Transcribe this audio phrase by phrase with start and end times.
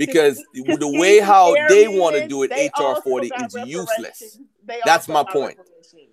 [0.00, 4.38] because the way how they want to do it, HR 40 is useless.
[4.84, 5.58] That's my point.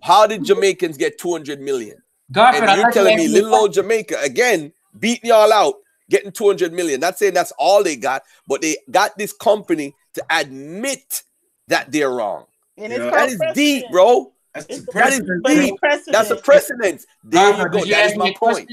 [0.03, 1.97] How did Jamaicans get 200 million?
[2.31, 5.75] Garfield, and you're telling me little old Jamaica again beating y'all out,
[6.09, 6.99] getting 200 million.
[6.99, 11.23] Not saying that's all they got, but they got this company to admit
[11.69, 12.45] that they're wrong.
[12.77, 13.09] And yeah.
[13.09, 14.33] That is deep, bro.
[14.53, 15.75] That's that is deep.
[16.07, 17.05] That's a precedent.
[17.23, 17.85] There you go.
[17.85, 18.69] That is my point.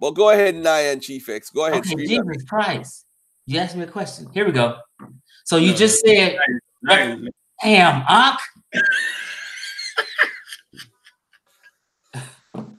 [0.00, 1.50] Well, go ahead, Naya and Chief X.
[1.50, 1.78] Go ahead.
[1.78, 3.05] Okay, Jesus Christ.
[3.46, 4.28] You asked me a question.
[4.34, 4.78] Here we go.
[5.44, 6.36] So you just said,
[6.84, 8.38] damn, Unc.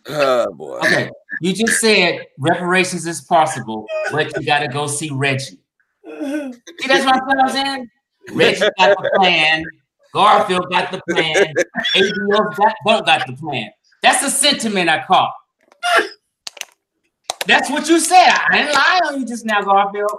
[0.09, 0.79] oh boy.
[0.79, 1.09] Okay.
[1.41, 5.59] You just said reparations is possible, but you gotta go see Reggie.
[6.05, 7.89] See, that's what I'm saying.
[8.33, 9.63] Reggie got the plan.
[10.13, 11.53] Garfield got the plan.
[11.95, 13.69] ABO got, got the plan.
[14.01, 15.33] That's the sentiment I caught.
[17.45, 18.29] That's what you said.
[18.49, 20.11] I didn't lie on you just now, Garfield.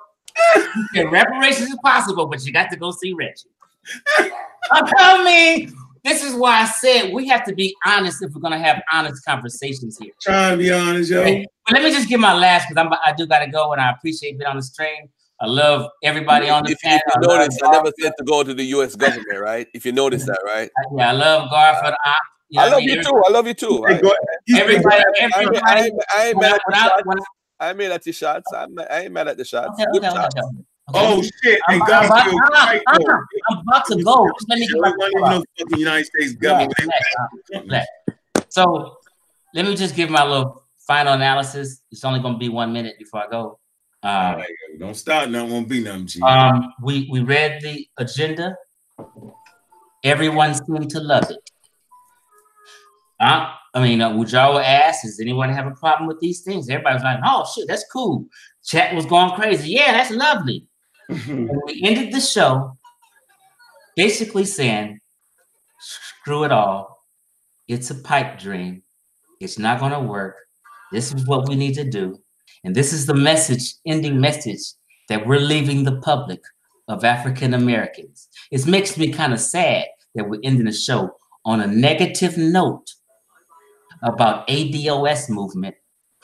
[0.95, 3.49] You reparations is possible, but you got to go see Reggie.
[4.71, 8.59] I mean, this is why I said we have to be honest if we're gonna
[8.59, 10.13] have honest conversations here.
[10.21, 11.23] Trying to be honest, yo.
[11.23, 13.91] But let me just give my last because I'm I do gotta go and I
[13.91, 15.09] appreciate being on the stream.
[15.41, 18.53] I love everybody on the if, If you notice, I never said to go to
[18.53, 18.97] the U.S.
[18.97, 19.69] government, right?
[19.73, 20.69] If you notice that, right?
[20.97, 21.95] Yeah, I love Garfield.
[22.05, 23.23] I, you know I love you too.
[23.27, 23.85] I love you too.
[24.57, 25.61] Everybody, everybody.
[25.65, 27.27] I ain't, I ain't mad at the shots.
[27.61, 28.53] I ain't mad at the shots.
[28.55, 29.81] I'm, I ain't mad at the shots.
[29.81, 30.41] Okay, okay, okay,
[30.95, 31.61] Oh shit!
[31.69, 32.11] I'm, I'm, about,
[32.51, 33.01] right I'm,
[33.51, 34.27] I'm, about to go.
[34.39, 36.73] Just let me get my no fucking United States government.
[37.67, 37.85] Yeah,
[38.49, 38.97] so
[39.55, 41.83] let me just give my little final analysis.
[41.91, 43.59] It's only going to be one minute before I go.
[44.03, 44.49] Um, right,
[44.79, 45.29] don't start.
[45.29, 46.07] Not won't be nothing.
[46.07, 46.23] G.
[46.23, 48.57] Um, we we read the agenda.
[50.05, 51.51] Everyone seemed to love it.
[53.21, 56.69] Uh, I mean, uh, y'all ask, does anyone have a problem with these things?
[56.69, 58.27] Everybody was like, oh, shit, that's cool.
[58.65, 59.71] Chat was going crazy.
[59.73, 60.67] Yeah, that's lovely.
[61.09, 62.77] and we ended the show
[63.97, 65.01] basically saying,
[65.81, 67.05] screw it all.
[67.67, 68.83] It's a pipe dream.
[69.41, 70.37] It's not going to work.
[70.93, 72.19] This is what we need to do.
[72.65, 74.61] And this is the message, ending message
[75.09, 76.41] that we're leaving the public
[76.89, 78.29] of African Americans.
[78.51, 81.11] It makes me kind of sad that we're ending the show
[81.45, 82.87] on a negative note
[84.03, 85.75] about ADOS movement.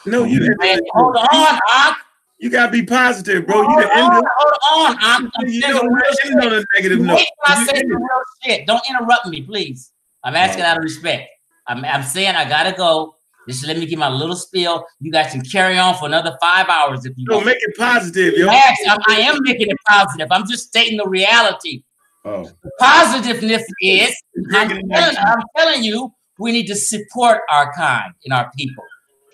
[0.06, 0.88] No, you didn't.
[0.94, 1.98] Hold on, Ak.
[2.38, 3.62] You gotta be positive, bro.
[3.62, 4.96] Hold you on, hold on.
[5.00, 7.20] I'm, I'm you know, real on a negative note.
[7.46, 8.00] I say real
[8.42, 8.66] shit.
[8.66, 9.92] Don't interrupt me, please.
[10.24, 11.30] I'm asking out of respect.
[11.66, 13.16] I'm, I'm saying I gotta go.
[13.48, 14.84] Just let me give my little spiel.
[15.00, 18.34] You guys can carry on for another five hours if you Don't make it positive,
[18.34, 18.46] yo.
[18.46, 20.28] Yes, I'm, I am making it positive.
[20.30, 21.82] I'm just stating the reality.
[22.24, 22.50] Oh.
[22.62, 24.14] The positiveness is
[24.52, 28.84] I'm telling, I'm telling you, we need to support our kind and our people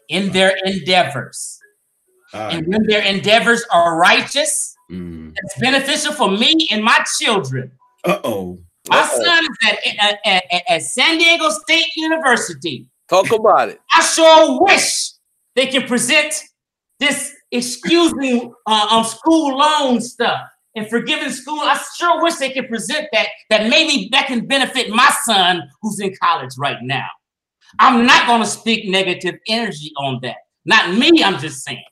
[0.08, 1.58] in their endeavors.
[2.32, 2.54] Right.
[2.54, 5.32] And when their endeavors are righteous, mm.
[5.34, 7.72] it's beneficial for me and my children.
[8.04, 8.58] Uh oh.
[8.88, 12.88] My son is at, at, at, at, San Diego State University.
[13.08, 13.80] Talk about it.
[13.94, 15.12] I sure wish
[15.54, 16.34] they can present
[16.98, 21.60] this excusing uh, on school loan stuff and forgiving school.
[21.60, 26.00] I sure wish they could present that, that maybe that can benefit my son who's
[26.00, 27.08] in college right now.
[27.78, 30.36] I'm not going to speak negative energy on that.
[30.64, 31.84] Not me, I'm just saying.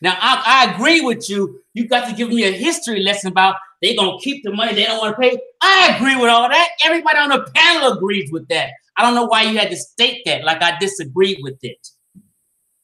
[0.00, 1.60] Now, I, I agree with you.
[1.72, 4.74] You got to give me a history lesson about they're going to keep the money
[4.74, 5.38] they don't want to pay.
[5.60, 6.68] I agree with all that.
[6.84, 8.70] Everybody on the panel agrees with that.
[8.96, 11.88] I don't know why you had to state that like I disagreed with it.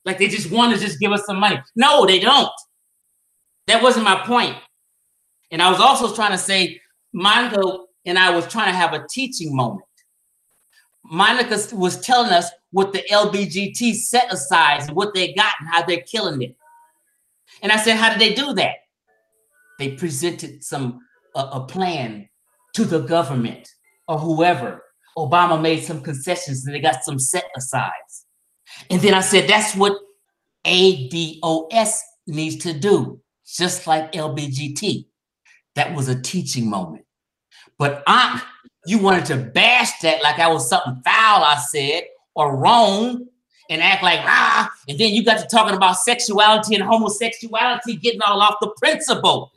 [0.05, 1.61] Like they just want to just give us some money.
[1.77, 2.51] No, they don't.
[3.67, 4.57] That wasn't my point.
[5.51, 6.81] And I was also trying to say,
[7.13, 7.61] Monica
[8.05, 9.87] and I was trying to have a teaching moment.
[11.05, 15.83] Monica was telling us what the LBGT set aside and what they got and how
[15.83, 16.57] they're killing it.
[17.63, 18.77] And I said, how did they do that?
[19.79, 21.01] They presented some
[21.35, 22.29] a, a plan
[22.75, 23.69] to the government
[24.09, 24.85] or whoever.
[25.17, 28.27] Obama made some concessions and they got some set asides.
[28.89, 29.99] And then I said, that's what
[30.65, 35.07] ADOS needs to do, just like LBGT.
[35.81, 37.07] That was a teaching moment.
[37.79, 38.43] But Aunt,
[38.85, 42.03] you wanted to bash that like I was something foul I said
[42.35, 43.27] or wrong
[43.71, 48.21] and act like ah, and then you got to talking about sexuality and homosexuality, getting
[48.21, 49.53] all off the principle.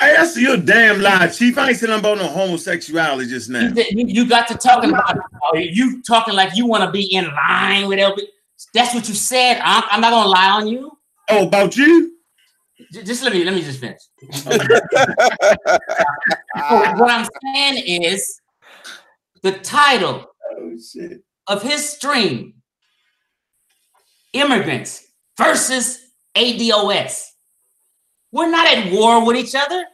[0.00, 1.58] Hey, that's your damn lie, Chief.
[1.58, 3.70] I ain't saying I'm about no homosexuality just now.
[3.90, 5.18] You, you got to talking about
[5.52, 8.18] you talking like you want to be in line with LB.
[8.72, 9.60] That's what you said.
[9.62, 10.90] I'm, I'm not gonna lie on you.
[11.28, 12.13] Oh, about you?
[12.90, 14.00] Just let me let me just finish.
[16.98, 18.40] what I'm saying is
[19.42, 20.78] the title oh,
[21.46, 22.54] of his stream,
[24.32, 25.06] Immigrants
[25.38, 26.00] versus
[26.34, 27.30] ADOS.
[28.32, 29.84] We're not at war with each other.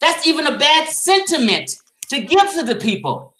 [0.00, 1.76] That's even a bad sentiment
[2.08, 3.34] to give to the people.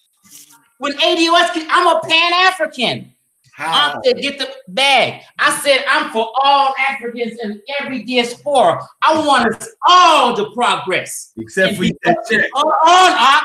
[0.78, 3.13] When ADOS, I'm a Pan African.
[3.58, 5.22] I said, get the bag.
[5.38, 8.80] I said, I'm for all Africans and every diaspora.
[9.02, 11.32] I want us all to progress.
[11.36, 12.50] Except for that check.
[12.54, 13.44] On, I,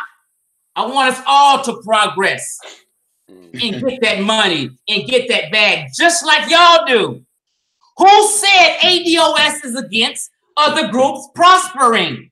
[0.76, 2.60] I want us all to progress
[3.30, 3.52] mm.
[3.54, 7.24] and get that money and get that bag, just like y'all do.
[7.98, 12.32] Who said ADOS is against other groups prospering?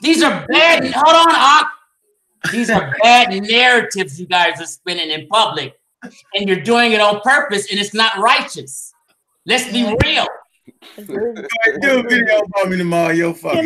[0.00, 0.90] These are bad.
[0.92, 1.68] Hold on, Ak.
[2.50, 5.78] These are bad narratives you guys are spinning in public,
[6.34, 8.92] and you're doing it on purpose, and it's not righteous.
[9.46, 10.26] Let's be real.
[10.96, 13.32] Do a video about me tomorrow, yo.
[13.32, 13.56] Fuck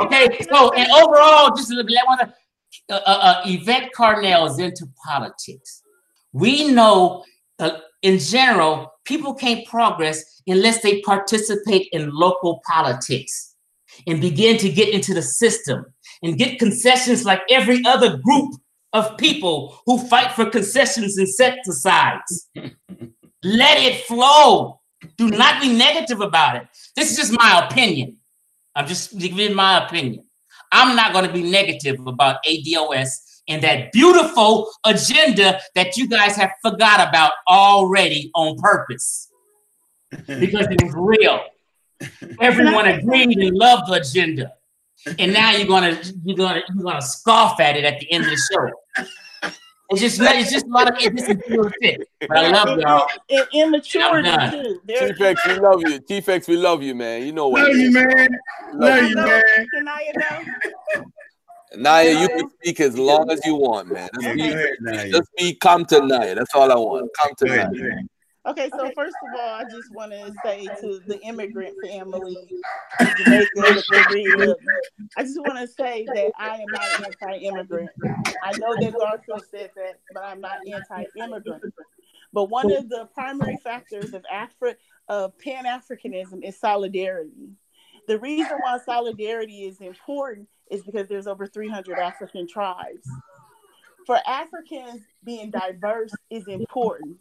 [0.00, 2.20] Okay, so and overall, just let one.
[2.90, 5.82] Uh, uh, uh, Yvette Carnell is into politics.
[6.32, 7.24] We know,
[7.58, 13.56] uh, in general, people can't progress unless they participate in local politics
[14.06, 15.84] and begin to get into the system
[16.22, 18.54] and get concessions like every other group
[18.92, 22.48] of people who fight for concessions and set asides.
[23.42, 24.80] Let it flow.
[25.16, 26.68] Do not be negative about it.
[26.96, 28.16] This is just my opinion.
[28.74, 30.24] I'm just giving my opinion.
[30.72, 33.08] I'm not going to be negative about ADOS
[33.48, 39.28] and that beautiful agenda that you guys have forgot about already on purpose
[40.10, 41.40] because it was real.
[42.40, 44.52] Everyone agreed and loved the agenda
[45.18, 48.30] and now you're gonna you're gonna you're gonna scoff at it at the end of
[48.30, 48.70] the show.
[49.90, 52.08] It's just it's just a lot of it's just shit.
[52.20, 53.08] But I love y'all.
[53.30, 54.80] And immaturity too.
[54.86, 55.98] T-Fex, we love you.
[56.00, 57.24] T-Fex, we love you, man.
[57.24, 57.66] You know what?
[57.66, 58.28] Love you, man.
[58.74, 59.66] Love, love you, man.
[59.74, 60.12] Kanaya,
[61.74, 64.08] Naya, you can speak as long as you want, man.
[64.20, 66.34] Just, be, ahead, just be come to Naya.
[66.34, 67.10] That's all I want.
[67.20, 67.68] Come to Naya.
[68.48, 72.38] Okay, so first of all, I just want to say to the immigrant family
[73.18, 74.56] Jamaica,
[75.18, 77.90] I just want to say that I am not anti-immigrant.
[78.42, 81.62] I know that Garfield said that, but I'm not anti-immigrant.
[82.32, 84.76] But one of the primary factors of Afri-
[85.08, 87.50] of Pan Africanism is solidarity.
[88.06, 93.06] The reason why solidarity is important is because there's over 300 African tribes.
[94.06, 97.18] For Africans, being diverse is important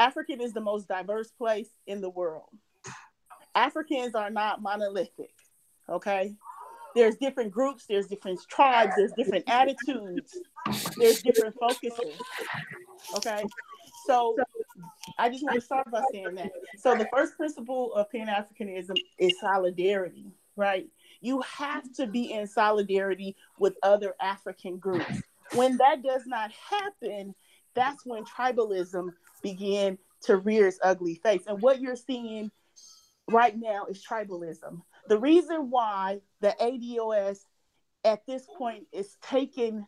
[0.00, 2.48] African is the most diverse place in the world.
[3.54, 5.34] Africans are not monolithic,
[5.90, 6.34] okay?
[6.94, 10.38] There's different groups, there's different tribes, there's different attitudes,
[10.96, 12.18] there's different focuses,
[13.16, 13.44] okay?
[14.06, 14.36] So
[15.18, 16.50] I just want to start by saying that.
[16.78, 20.88] So the first principle of Pan Africanism is solidarity, right?
[21.20, 25.22] You have to be in solidarity with other African groups.
[25.52, 27.34] When that does not happen,
[27.74, 29.10] that's when tribalism
[29.42, 31.42] began to rear its ugly face.
[31.46, 32.50] And what you're seeing
[33.28, 34.82] right now is tribalism.
[35.08, 37.38] The reason why the ADOS
[38.04, 39.86] at this point is taken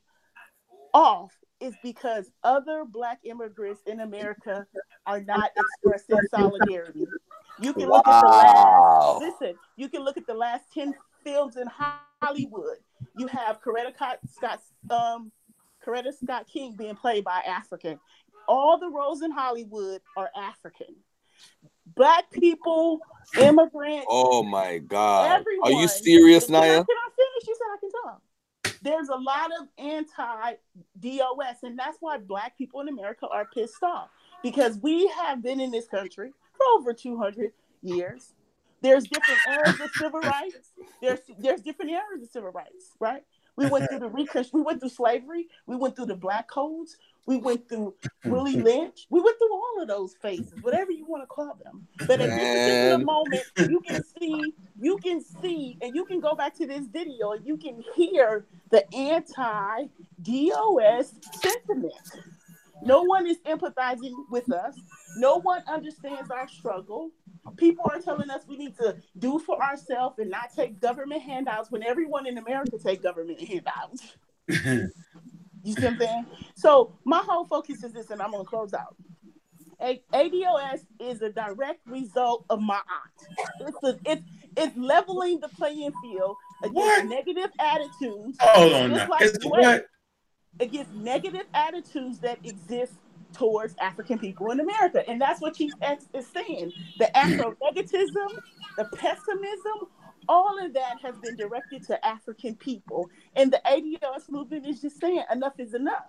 [0.94, 4.66] off is because other Black immigrants in America
[5.06, 7.06] are not expressing solidarity.
[7.60, 8.12] You can look wow.
[8.16, 11.68] at the last, listen, you can look at the last 10 films in
[12.20, 12.78] Hollywood.
[13.16, 13.92] You have Coretta
[14.28, 15.30] Scott, um,
[15.86, 17.98] Coretta Scott King being played by African
[18.48, 20.94] all the roles in Hollywood are African.
[21.94, 23.00] Black people,
[23.38, 24.06] immigrants.
[24.08, 25.40] Oh my God.
[25.40, 25.72] Everyone.
[25.72, 26.84] Are you serious, Naya?
[26.84, 27.48] Can I finish?
[27.48, 28.22] You said I can talk.
[28.82, 30.54] There's a lot of anti
[31.00, 34.08] DOS, and that's why Black people in America are pissed off
[34.42, 37.52] because we have been in this country for over 200
[37.82, 38.32] years.
[38.80, 40.72] There's different eras of civil rights.
[41.00, 43.22] There's there's different eras of civil rights, right?
[43.56, 44.58] We went through the reconstruction.
[44.60, 45.48] We went through slavery.
[45.66, 46.96] We went through the black codes.
[47.26, 47.94] We went through
[48.24, 49.06] Willie Lynch.
[49.10, 51.86] We went through all of those phases, whatever you want to call them.
[52.06, 56.34] But at this particular moment, you can see, you can see, and you can go
[56.34, 59.90] back to this video and you can hear the anti-DOS
[61.40, 61.92] sentiment.
[62.84, 64.76] No one is empathizing with us.
[65.16, 67.10] No one understands our struggle.
[67.56, 71.70] People are telling us we need to do for ourselves and not take government handouts
[71.70, 74.16] when everyone in America take government handouts.
[74.48, 74.54] you
[75.64, 76.26] see what I'm saying?
[76.54, 78.96] So my whole focus is this, and I'm gonna close out.
[79.80, 83.68] A- ADOS is a direct result of my aunt.
[83.68, 84.22] It's a, it's
[84.56, 87.06] it's leveling the playing field against what?
[87.06, 88.38] negative attitudes.
[88.40, 89.08] Hold on now.
[89.08, 89.86] Like what?
[90.60, 92.92] Against negative attitudes that exist
[93.32, 95.08] towards African people in America.
[95.08, 96.72] And that's what Chief X is saying.
[96.98, 98.38] The Afro negativism,
[98.76, 99.88] the pessimism,
[100.28, 103.08] all of that has been directed to African people.
[103.36, 106.04] And the ADOS movement is just saying enough is enough.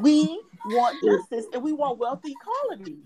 [0.00, 2.98] We want justice and we want wealth equality.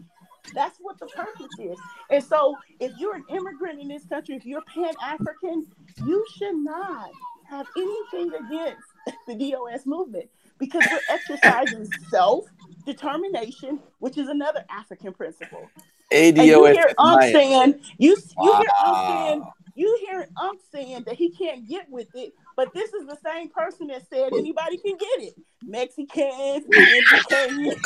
[0.54, 1.78] That's what the purpose is.
[2.10, 5.66] And so, if you're an immigrant in this country, if you're Pan African,
[6.04, 7.10] you should not
[7.48, 8.82] have anything against
[9.26, 12.46] the DOS movement because we're exercising self
[12.84, 15.68] determination, which is another African principle.
[16.10, 19.42] And you ADOS hear is Unc saying, you, you hear Unc saying,
[19.74, 23.48] you hear Unc saying that he can't get with it, but this is the same
[23.48, 25.34] person that said anybody can get it.
[25.64, 27.76] Mexicans, Indians.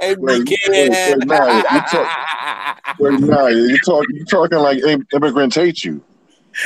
[0.00, 4.78] And Wait, we wait, wait, nah, you talk- Wait, nah, you talk, you talking like
[4.84, 6.02] im- immigrants hate you.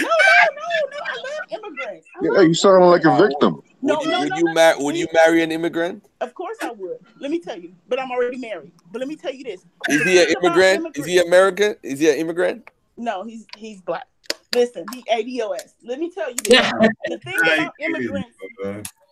[0.01, 0.99] No, no, no, no.
[1.05, 2.07] I love immigrants.
[2.17, 3.29] I Yeah, love you sound like a Wow.
[3.29, 3.63] victim.
[3.85, 4.53] No, would you, no, would no, you no.
[4.55, 6.07] marry would you marry an immigrant?
[6.23, 6.99] Of course I would.
[7.21, 8.73] Let me tell you, but I'm already married.
[8.91, 9.65] But let me tell you this.
[9.91, 10.97] Is he an immigrant?
[10.97, 11.77] Is he American?
[11.83, 12.67] Is he an immigrant?
[12.97, 14.07] No, he's he's black.
[14.55, 15.75] Listen, he ADOS.
[15.83, 16.53] Let me tell you this.
[16.53, 16.73] Yeah.
[17.09, 18.37] The thing about immigrants,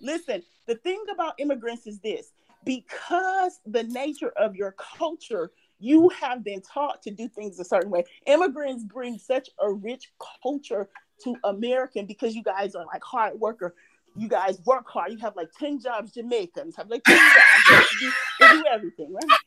[0.01, 2.33] listen, the thing about immigrants is this
[2.65, 5.51] because the nature of your culture,
[5.81, 8.05] you have been taught to do things a certain way.
[8.27, 10.13] Immigrants bring such a rich
[10.43, 10.89] culture
[11.25, 13.75] to American because you guys are like hard worker.
[14.17, 15.13] You guys work hard.
[15.13, 17.91] You have like 10 jobs, Jamaicans have like 10 jobs.
[18.01, 19.39] They do, they do everything, right?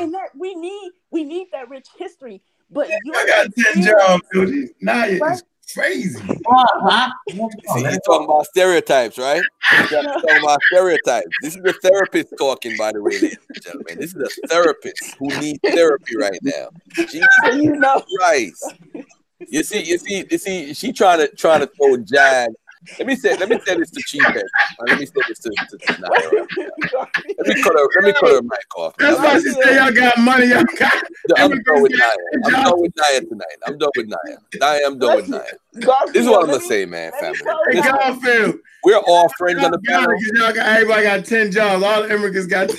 [0.00, 2.42] And that we need, we need that rich history.
[2.70, 4.70] But your I got 10 jobs, dude.
[4.80, 5.42] Nah, it's
[5.74, 6.18] crazy.
[6.20, 7.10] Uh-huh.
[7.28, 9.42] See, he's talking about stereotypes, right?
[9.70, 11.28] He's talking about stereotypes.
[11.42, 13.98] This is a therapist talking, by the way, ladies and gentlemen.
[14.00, 16.68] This is a therapist who needs therapy right now.
[16.94, 18.74] Jesus you know, Christ.
[19.48, 22.50] You see, you see, you see, she trying to trying to throw jag.
[22.98, 24.44] Let me say, let me say this to Chief Head.
[24.78, 26.46] Uh, Let me say this to, to, to Naya.
[27.38, 28.96] Let me cut her, let me cut her mic off.
[28.98, 30.46] That's why she say y'all got money.
[30.46, 30.92] Y'all got.
[31.36, 32.10] I'm done with Naya.
[32.44, 33.56] I'm done with Naya tonight.
[33.66, 34.36] I'm done with Naya.
[34.60, 35.52] Naya, I'm done with Naya.
[36.12, 37.38] This is what I'm gonna say, man, family.
[37.70, 40.14] Hey, Listen, we're all friends on the panel.
[40.34, 41.82] y'all got, everybody got 10 jobs.
[41.82, 42.70] All the immigrants got.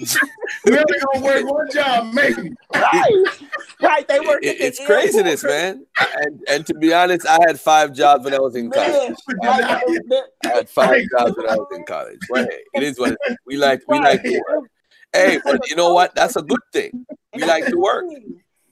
[0.64, 2.52] we only gonna work one job, maybe.
[2.74, 3.24] right,
[3.82, 4.08] right.
[4.08, 4.40] They work.
[4.42, 5.60] It- it's craziness, airport.
[5.78, 5.86] man.
[6.16, 9.12] And and to be honest, I had five jobs when I was in college.
[9.28, 12.18] Man, like, the- I had five jobs when I was in college.
[12.30, 13.36] But hey, it is what it is.
[13.46, 13.82] we like.
[13.88, 14.70] We like to work.
[15.12, 16.14] Hey, but you know what?
[16.14, 17.06] That's a good thing.
[17.34, 18.04] We like to work,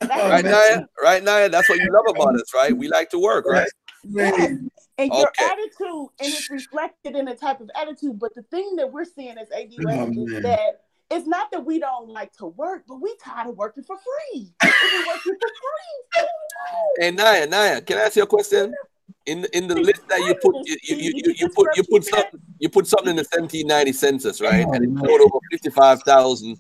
[0.03, 0.81] Oh, right, the Naya?
[1.01, 1.49] Right, Naya?
[1.49, 2.77] That's what you love about us, right?
[2.77, 3.69] We like to work, right?
[4.05, 5.45] Man, And your Okay.
[5.45, 8.19] attitude, and it's reflected in the type of attitude.
[8.19, 10.43] But the thing that we're seeing as ADOS Oh, is man.
[10.43, 10.81] that
[11.13, 14.53] it's not that we don't like to work, but we tired of working for free.
[14.63, 16.27] We've working for free.
[16.99, 18.75] Hey, Naya, Naya, can I ask you a question?
[19.27, 22.41] In in the list that you put, you you, you, you put you put something
[22.59, 24.67] you put something in the 1790 census, right?
[24.67, 26.57] And it showed over 55,000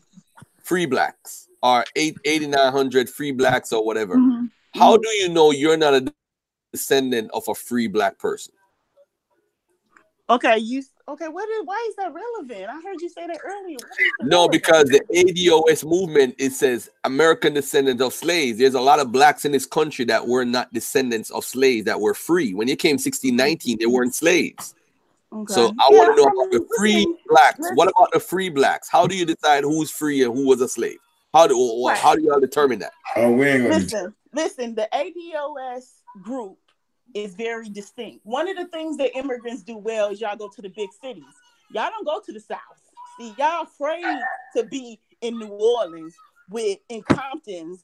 [0.63, 4.17] free blacks or eight 8,900 free blacks or whatever.
[4.17, 4.51] Mhm.
[4.75, 6.13] How do you know you're not a
[6.73, 8.55] descendant of a free black person?
[10.31, 11.29] Okay, you okay?
[11.29, 11.63] What is?
[11.65, 12.71] Why is that relevant?
[12.71, 13.77] I heard you say that earlier.
[13.77, 14.63] What is the No, relevance?
[14.63, 18.59] because the ADOS movement it says American descendants of slaves.
[18.59, 22.01] There's a lot of blacks in this country that were not descendants of slaves that
[22.01, 22.55] were free.
[22.55, 24.75] When it came 1619, they weren't slaves.
[25.33, 25.55] Okay.
[25.55, 27.59] So I Yeah, want to know about the free blacks.
[27.75, 28.89] What about the free blacks?
[28.91, 30.99] How do you decide who's free and who was a slave?
[31.33, 31.99] How do or Right.
[31.99, 32.93] how do y'all determine that?
[33.17, 33.77] oh, we ain't gonna.
[33.77, 35.85] listen, listen, the ADOS
[36.21, 36.59] group
[37.15, 38.25] is very distinct.
[38.25, 41.25] One of the things that immigrants do well is y'all go to the big cities.
[41.71, 42.59] Y'all don't go to the South.
[43.19, 44.19] See, y'all afraid
[44.57, 46.15] to be in New Orleans
[46.51, 47.83] with in Comptons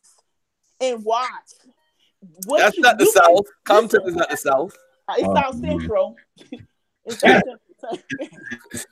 [0.80, 1.56] and Watts.
[2.46, 3.46] What That's you- not the you South.
[3.64, 4.76] Compton is not the South.
[5.08, 5.78] Uh, it's Oh, South man.
[5.78, 6.16] Central.
[7.04, 7.42] it's South
[7.80, 7.98] Central.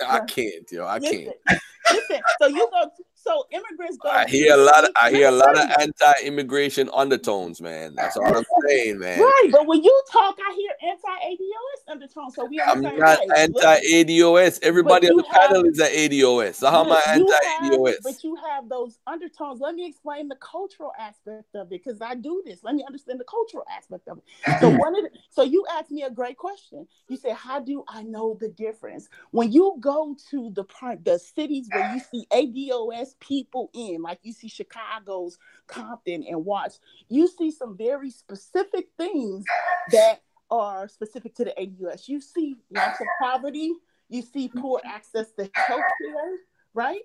[0.09, 0.87] I can't, yo.
[0.87, 1.61] I listen, can't.
[1.93, 2.21] listen.
[2.41, 2.91] So you go.
[3.27, 4.09] So immigrants go.
[4.09, 4.91] I hear a lot of.
[5.01, 7.95] I hear a lot of anti-immigration undertones, man.
[7.97, 9.19] That's all I'm saying, man.
[9.19, 12.35] Right, but when you talk, I hear anti-ADOS undertones.
[12.37, 12.69] So we are.
[12.69, 14.61] I'm not anti-ADOS.
[14.63, 16.55] Everybody on the have- panel is an ADOS.
[16.57, 17.97] So how am I you have- anti-ADOS?
[18.05, 19.61] But you have those undertones.
[19.61, 22.63] Let me explain the cultural aspect of it because I do this.
[22.63, 24.61] Let me understand the cultural aspect of it.
[24.61, 26.87] So one of the, so you asked me a great question.
[27.09, 31.19] You said, "How do I know the difference?" When you go to the part, the
[31.19, 37.27] cities where you see ADOS people in, like you see Chicago's Compton and Watts, you
[37.27, 39.45] see some very specific things
[39.93, 42.09] that are specific to the ADOS.
[42.09, 43.73] You see lots of poverty.
[44.09, 46.37] You see poor access to health care,
[46.75, 47.03] right?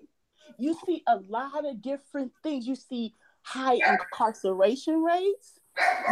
[0.58, 2.66] You see a lot of different things.
[2.66, 5.58] You see high incarceration rates.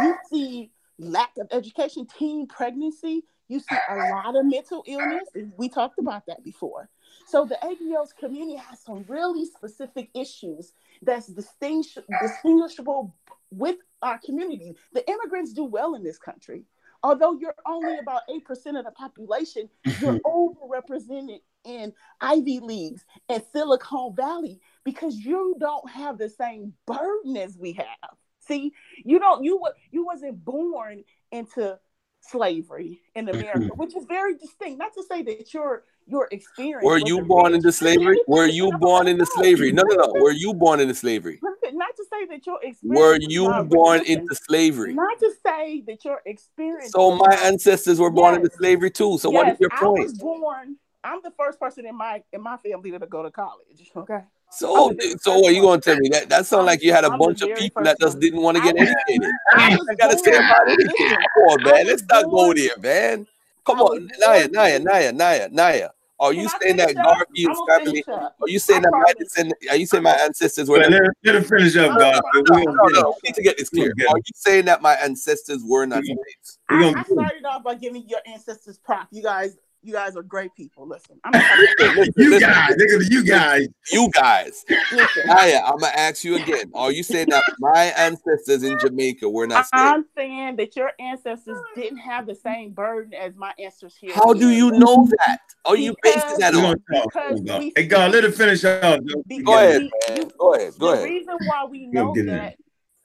[0.01, 3.23] You see lack of education, teen pregnancy.
[3.47, 5.27] You see a lot of mental illness.
[5.57, 6.89] We talked about that before.
[7.27, 13.15] So the ADOS community has some really specific issues that's distinguish- distinguishable
[13.51, 14.75] with our community.
[14.93, 16.65] The immigrants do well in this country.
[17.03, 24.15] Although you're only about 8% of the population, you're overrepresented in Ivy Leagues and Silicon
[24.15, 28.17] Valley because you don't have the same burden as we have.
[28.39, 31.77] See, you don't you were you wasn't born into
[32.21, 34.79] slavery in America, which is very distinct.
[34.79, 36.83] Not to say that your your experience.
[36.83, 38.19] Were you born into slavery?
[38.27, 39.71] Were you born into slavery?
[39.71, 40.21] No, no, no.
[40.21, 41.39] Were you born into slavery?
[41.41, 42.99] Not to say that your experience.
[42.99, 44.93] Were you born into slavery?
[44.93, 46.91] Not to say that your experience.
[46.91, 48.43] So my ancestors were born yes.
[48.43, 49.17] into slavery too.
[49.17, 49.99] So yes, what is your point?
[49.99, 50.75] I was born.
[51.03, 53.91] I'm the first person in my in my family to go to college.
[53.95, 54.19] Okay.
[54.51, 57.17] So, so what you gonna tell me that that sounds like you had a I'm
[57.17, 59.31] bunch of people that just didn't want to get educated?
[59.53, 60.91] I, I gotta say about it.
[60.97, 61.87] Come on, man.
[61.87, 63.27] Let's not go there, man.
[63.65, 65.89] Come on, Naya, Naya, Naya, Naya, Naya.
[66.19, 68.05] Are you saying that Garfield's family?
[68.07, 69.57] Are you saying that my descendant?
[69.69, 70.77] Are you saying my ancestors were?
[70.77, 72.47] Let her finish up, Garfield.
[72.47, 73.15] No, no, no.
[73.23, 73.91] We need to get this clear.
[74.07, 76.59] Are you saying that my ancestors were not slaves?
[76.69, 79.07] I, I started off by giving your ancestors prop.
[79.11, 80.87] You guys you guys are great people.
[80.87, 81.33] Listen, I'm
[81.77, 84.65] listen, you listen, guys, nigga, you guys, you guys.
[84.91, 86.71] Listen, Aya, I'm gonna ask you again.
[86.73, 89.67] Are you saying that my ancestors in Jamaica were not?
[89.73, 94.13] I'm saying that your ancestors didn't have the same burden as my ancestors here.
[94.13, 95.39] How do you know that?
[95.65, 97.71] Are you basing that on?
[97.75, 99.01] Hey, God, let it finish out.
[99.43, 100.31] Go ahead, man.
[100.37, 100.73] Go ahead.
[100.77, 101.03] Go ahead.
[101.03, 102.55] The reason why we know that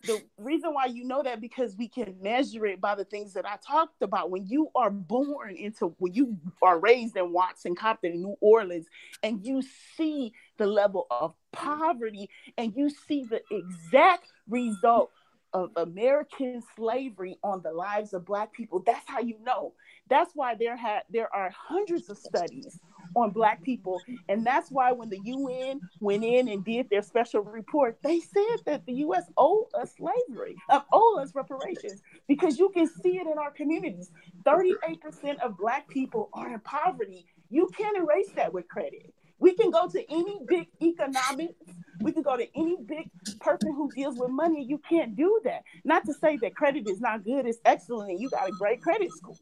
[0.02, 3.46] the reason why you know that because we can measure it by the things that
[3.46, 4.30] I talked about.
[4.30, 8.86] When you are born into, when you are raised in Watson, Compton, New Orleans,
[9.22, 9.62] and you
[9.96, 15.10] see the level of poverty and you see the exact result
[15.56, 19.72] of American slavery on the lives of Black people, that's how you know.
[20.08, 22.78] That's why there had there are hundreds of studies
[23.14, 24.00] on black people.
[24.28, 28.58] And that's why when the UN went in and did their special report, they said
[28.66, 33.26] that the US owed us slavery, uh, owed us reparations, because you can see it
[33.26, 34.10] in our communities.
[34.46, 37.26] 38% of black people are in poverty.
[37.48, 39.12] You can't erase that with credit.
[39.38, 41.54] We can go to any big economics.
[42.00, 43.10] We can go to any big
[43.40, 44.64] person who deals with money.
[44.64, 45.62] You can't do that.
[45.84, 48.82] Not to say that credit is not good, it's excellent, and you got a great
[48.82, 49.36] credit score.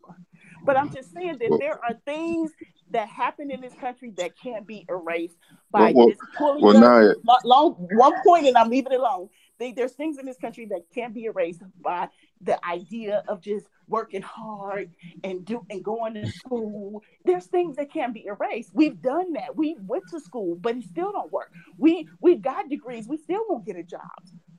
[0.64, 2.52] But I'm just saying that there are things
[2.90, 5.36] that happen in this country that can't be erased
[5.70, 9.28] by well, just pulling well, long, one point, and I'm leaving it alone.
[9.58, 12.08] They, there's things in this country that can't be erased by
[12.40, 14.90] the idea of just working hard
[15.22, 17.02] and do and going to school.
[17.24, 18.70] There's things that can't be erased.
[18.74, 19.56] We've done that.
[19.56, 21.52] We went to school, but it still don't work.
[21.78, 23.06] We we got degrees.
[23.08, 24.00] We still won't get a job.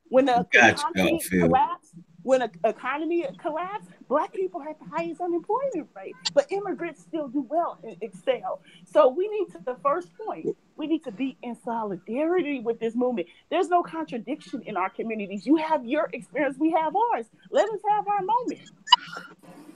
[0.10, 6.16] When the economy collapsed, when an economy collapsed, black people had the highest unemployment rate,
[6.34, 8.62] but immigrants still do well and excel.
[8.92, 12.96] So we need to the first point, we need to be in solidarity with this
[12.96, 13.28] movement.
[13.52, 15.46] There's no contradiction in our communities.
[15.46, 17.28] You have your experience, we have ours.
[17.52, 18.72] Let us have our moment.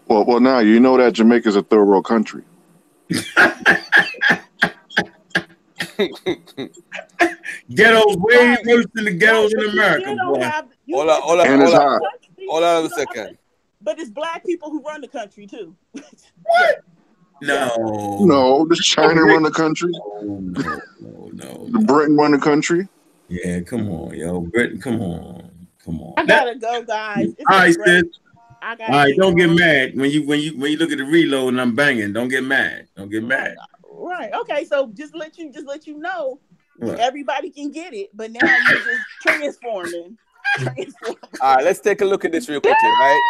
[0.08, 2.44] Well, well, now you know that Jamaica's a third world country.
[7.76, 10.16] ghettos way worse than the ghettos in America.
[10.16, 10.40] Boy.
[10.40, 12.02] Have, hold on, hold on, hold on.
[12.50, 13.38] Hold on a second.
[13.82, 15.76] But it's black people who run the country too.
[15.94, 16.84] what?
[17.42, 18.18] No.
[18.20, 19.94] No, does China run the country?
[19.94, 21.70] No, no, no, no.
[21.72, 22.86] The Britain run the country?
[23.30, 24.42] Yeah, come on, yo.
[24.42, 25.50] Britain, come on.
[25.86, 26.16] Come on.
[26.18, 27.28] I gotta go, guys.
[27.38, 28.04] It's All right, sis.
[28.62, 31.54] All right, don't get mad when you when you when you look at the reload
[31.54, 32.12] and I'm banging.
[32.12, 32.90] Don't get mad.
[32.98, 33.56] Don't get mad.
[33.90, 34.34] Right.
[34.34, 34.66] Okay.
[34.66, 36.42] So just let you just let you know
[36.78, 37.00] what?
[37.00, 40.18] everybody can get it, but now you're just transforming.
[41.42, 43.22] All right, let's take a look at this real quickly, right?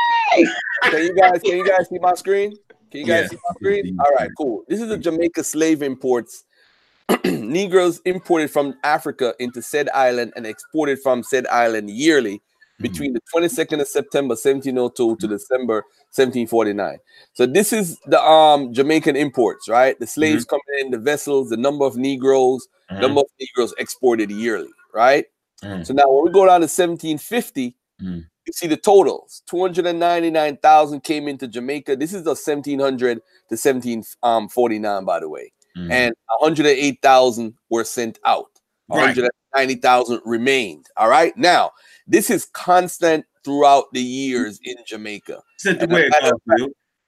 [0.83, 2.55] Can you guys can you guys see my screen?
[2.91, 3.31] Can you guys yes.
[3.31, 3.97] see my screen?
[3.99, 4.63] All right, cool.
[4.67, 6.45] This is the Jamaica slave imports.
[7.25, 12.41] Negroes imported from Africa into said island and exported from said island yearly
[12.79, 16.97] between the 22nd of September 1702 to December 1749.
[17.33, 19.99] So this is the um Jamaican imports, right?
[19.99, 20.55] The slaves mm-hmm.
[20.55, 23.01] coming in, the vessels, the number of Negroes, mm-hmm.
[23.01, 25.25] number of Negroes exported yearly, right?
[25.63, 25.85] Mm.
[25.85, 28.25] So now when we go down to 1750, mm.
[28.45, 29.43] you see the totals.
[29.47, 31.95] 299,000 came into Jamaica.
[31.95, 35.51] This is the 1700 to 1749, by the way.
[35.77, 35.91] Mm.
[35.91, 38.47] And 108,000 were sent out.
[38.89, 39.15] Right.
[39.15, 40.87] 190,000 remained.
[40.97, 41.35] All right.
[41.37, 41.71] Now,
[42.07, 45.41] this is constant throughout the years in Jamaica.
[45.57, 46.09] Sent away,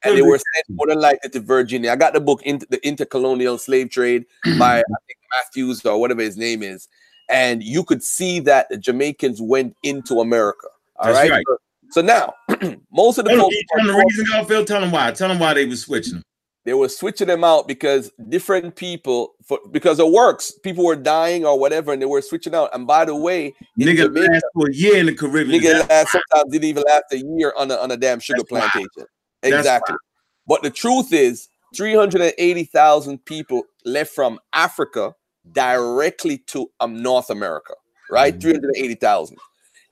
[0.04, 1.92] and they were sent more than likely to Virginia.
[1.92, 4.26] I got the book into the intercolonial slave trade
[4.58, 6.88] by I think Matthews or whatever his name is
[7.32, 10.68] and you could see that the Jamaicans went into America.
[10.98, 11.32] All right?
[11.32, 11.44] right.
[11.48, 11.58] So,
[11.90, 12.34] so, now,
[12.92, 14.66] most of the folks tell them the reason.
[14.66, 15.12] Tell them why.
[15.12, 16.24] Tell them why they were switching them.
[16.64, 20.52] They were switching them out because different people, for because it works.
[20.64, 22.70] People were dying or whatever, and they were switching out.
[22.74, 25.60] And by the way, nigga Jamaica, last for a year in the Caribbean.
[25.60, 28.50] Nigga last sometimes didn't even last a year on a on a damn sugar That's
[28.50, 29.08] plantation.
[29.42, 29.96] Exactly.
[30.46, 35.16] But the truth is, 380,000 people left from Africa
[35.54, 37.74] directly to um, North America,
[38.10, 38.36] right?
[38.36, 38.42] Mhm.
[38.42, 39.38] 380,000.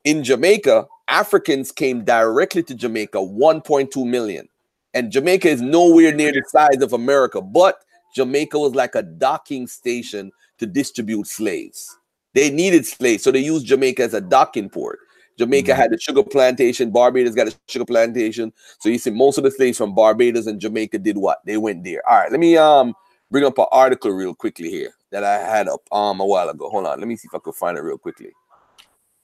[0.05, 4.47] In Jamaica, Africans came directly to Jamaica, 1.2 million.
[4.93, 7.79] And Jamaica is nowhere near the size of America, but
[8.15, 11.97] Jamaica was like a docking station to distribute slaves.
[12.33, 14.99] They needed slaves, so they used Jamaica as a docking port.
[15.37, 15.75] Jamaica Mhm.
[15.75, 18.51] had the sugar plantation, Barbados got a sugar plantation.
[18.79, 21.39] So you see, most of the slaves from Barbados and Jamaica did what?
[21.45, 22.01] They went there.
[22.09, 22.93] All right, let me um
[23.31, 26.69] bring up an article real quickly here that I had up um a while ago.
[26.69, 28.31] Hold on, let me see if I could find it real quickly.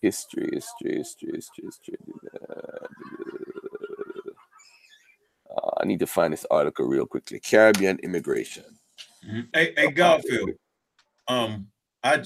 [0.01, 1.97] History, history, history, history, history.
[5.55, 7.39] Uh, I need to find this article real quickly.
[7.39, 8.65] Caribbean immigration.
[9.25, 9.47] Mhm.
[9.53, 10.51] Hey, hey, Garfield.
[11.27, 11.67] Um,
[12.03, 12.23] I,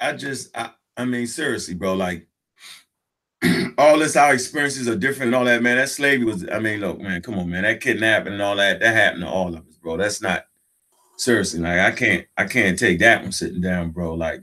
[0.00, 1.94] I just, I, I mean, seriously, bro.
[1.94, 2.26] Like,
[3.78, 5.76] all this, our experiences are different and all that, man.
[5.76, 7.64] That slavery was, I mean, look, man, come on, man.
[7.64, 9.96] That kidnapping and all that, that happened to all of us, bro.
[9.96, 10.46] That's not
[11.22, 11.60] seriously.
[11.60, 14.14] Like, I can't, I can't take that one sitting down, bro.
[14.14, 14.42] Like,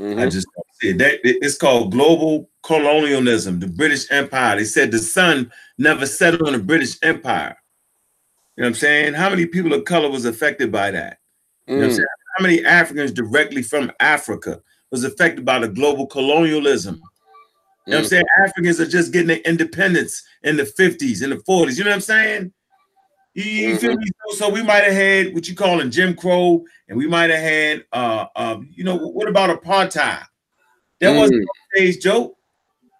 [0.00, 0.32] I Mhm.
[0.32, 0.46] just
[0.80, 0.92] see.
[0.92, 4.56] That it's called global colonialism, the British Empire.
[4.56, 7.56] They said the sun never set on the British Empire.
[8.56, 9.14] You know what I'm saying?
[9.14, 11.18] How many people of color was affected by that?
[11.66, 11.96] You know what I'm Mm.
[11.96, 12.06] saying?
[12.36, 16.96] How many Africans directly from Africa was affected by the global colonialism?
[17.86, 18.08] You know what I'm Mm.
[18.08, 18.24] saying?
[18.38, 21.78] Africans are just getting their independence in the 50s, in the 40s.
[21.78, 22.52] You know what I'm saying?
[23.34, 24.06] You, you feel me?
[24.30, 27.40] So, we might have had what you call in Jim Crow, and we might have
[27.40, 30.24] had uh um, you know, what about apartheid?
[31.00, 32.36] That wasn't today's joke.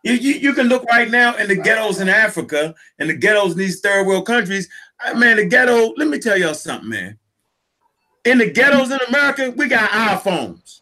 [0.03, 3.53] You, you, you can look right now in the ghettos in Africa and the ghettos
[3.53, 4.69] in these third world countries.
[5.05, 7.19] Uh, man, the ghetto, let me tell y'all something, man.
[8.25, 10.81] In the ghettos in America, we got iPhones.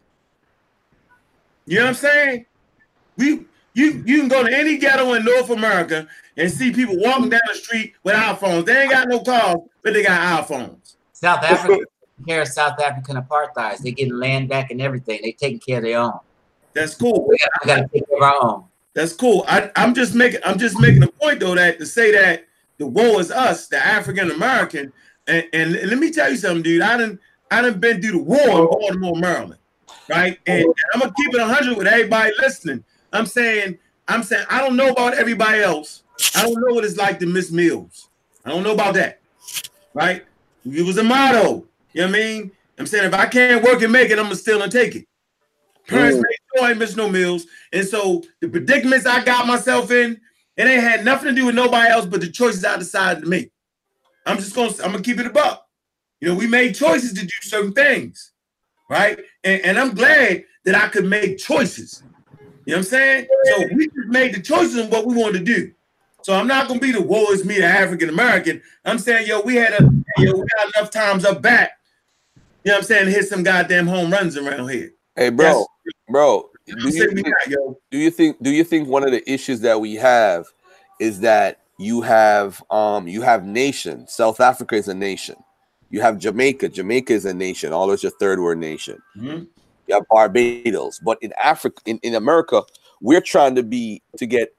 [1.65, 2.45] You know what I'm saying?
[3.17, 6.07] We you you can go to any ghetto in North America
[6.39, 8.65] and see people walking down the street with iPhones.
[8.65, 10.95] They ain't got no cars, but they got iPhones.
[11.11, 11.85] South Africa,
[12.27, 13.79] care of South African apartheid.
[13.79, 15.19] They getting land back and everything.
[15.21, 16.19] They taking care of their own.
[16.73, 17.27] That's cool.
[17.27, 18.65] We got, to take care of our own.
[18.93, 19.43] That's cool.
[19.47, 22.45] I, I'm just making I'm just making a point though that to say that
[22.77, 24.93] the war is us, the African American,
[25.27, 26.81] and, and let me tell you something, dude.
[26.81, 27.19] I didn't
[27.51, 29.59] I done been through the war in Baltimore, Maryland,
[30.09, 30.37] right?
[30.47, 32.83] And I'm gonna keep it 100 with everybody listening.
[33.11, 36.03] I'm saying I'm saying I don't know about everybody else.
[36.35, 38.09] I don't know what it's like to miss meals.
[38.45, 39.21] I don't know about that,
[39.93, 40.23] right?
[40.65, 41.65] It was a motto.
[41.93, 42.51] You know what I mean?
[42.77, 45.05] I'm saying if I can't work and make it, I'm gonna still and take it.
[45.87, 46.21] Parents Mm.
[46.21, 47.45] made sure I ain't miss no meals.
[47.73, 50.19] And so the predicaments I got myself in,
[50.55, 53.29] it ain't had nothing to do with nobody else but the choices I decided to
[53.29, 53.51] make.
[54.25, 55.65] I'm just gonna I'm gonna keep it a buck.
[56.21, 58.33] You know, we made choices to do certain things,
[58.89, 59.19] right?
[59.43, 62.03] And, and I'm glad that I could make choices.
[62.65, 63.27] You know what I'm saying?
[63.45, 65.71] So we just made the choices on what we wanted to do.
[66.21, 68.61] So I'm not gonna be the woe is me, the African American.
[68.85, 69.83] I'm saying, yo, we had a
[70.17, 71.71] yo, we got enough times up back.
[72.63, 73.07] You know what I'm saying?
[73.09, 74.91] Hit some goddamn home runs around here.
[75.15, 75.65] Hey, bro,
[76.09, 76.49] bro.
[76.67, 77.15] Do you, think,
[77.89, 80.45] do you think do you think one of the issues that we have
[80.99, 84.13] is that you have um you have nations.
[84.13, 85.35] South Africa is a nation.
[85.89, 86.69] You have Jamaica.
[86.69, 87.73] Jamaica is a nation.
[87.73, 89.01] All those are third world nation.
[89.17, 89.47] Mhm.
[89.87, 90.99] You have Barbados.
[90.99, 92.61] But in Africa, in, in America,
[93.01, 94.53] we're trying to be to get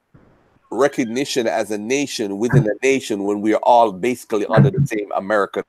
[0.70, 5.10] recognition as a nation within a nation when we are all basically under the same
[5.16, 5.64] American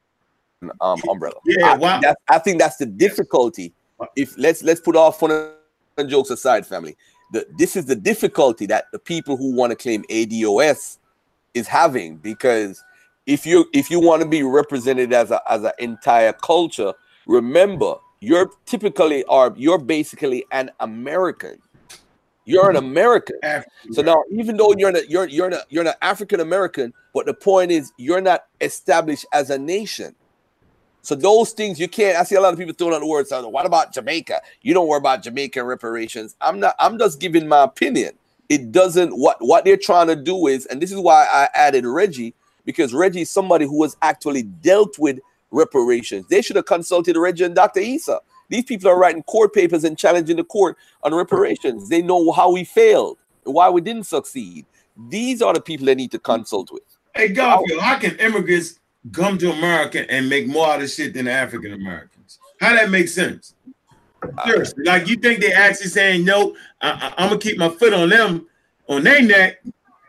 [0.79, 1.35] um, umbrella.
[1.45, 1.91] Yeah, I, wow.
[1.91, 3.73] think that's, I think that's the difficulty.
[4.15, 5.51] If let's let's put all fun
[5.97, 6.97] and jokes aside, family.
[7.31, 10.97] The, this is the difficulty that the people who want to claim ADOS
[11.53, 12.83] is having because
[13.25, 16.93] if you if you want to be represented as a as an entire culture,
[17.25, 21.59] remember you're typically are you're basically an American.
[22.45, 22.85] You're an mm-hmm.
[22.85, 23.35] American.
[23.91, 27.33] So now, even though you're an, you're you're an, you're an African American, but the
[27.33, 30.15] point is you're not established as a nation.
[31.03, 32.17] So those things you can't.
[32.17, 33.31] I see a lot of people throwing out the words.
[33.31, 34.41] Oh, what about Jamaica?
[34.61, 36.35] You don't worry about Jamaican reparations.
[36.41, 36.75] I'm not.
[36.79, 38.13] I'm just giving my opinion.
[38.49, 39.11] It doesn't.
[39.11, 42.33] What what they're trying to do is, and this is why I added Reggie
[42.65, 45.19] because Reggie is somebody who has actually dealt with
[45.51, 46.27] reparations.
[46.27, 47.79] They should have consulted Reggie and Dr.
[47.79, 48.19] Issa.
[48.51, 51.89] These people are writing court papers and challenging the court on reparations.
[51.89, 54.65] They know how we failed why we didn't succeed.
[55.09, 56.83] These are the people they need to consult with.
[57.15, 58.79] Hey, Garfield, how can immigrants
[59.11, 62.39] come to America and make more out of shit than African Americans?
[62.59, 63.55] How that makes sense?
[64.45, 68.09] Seriously, like you think they actually saying, "No, I, am gonna keep my foot on
[68.09, 68.45] them,
[68.87, 69.63] on their neck."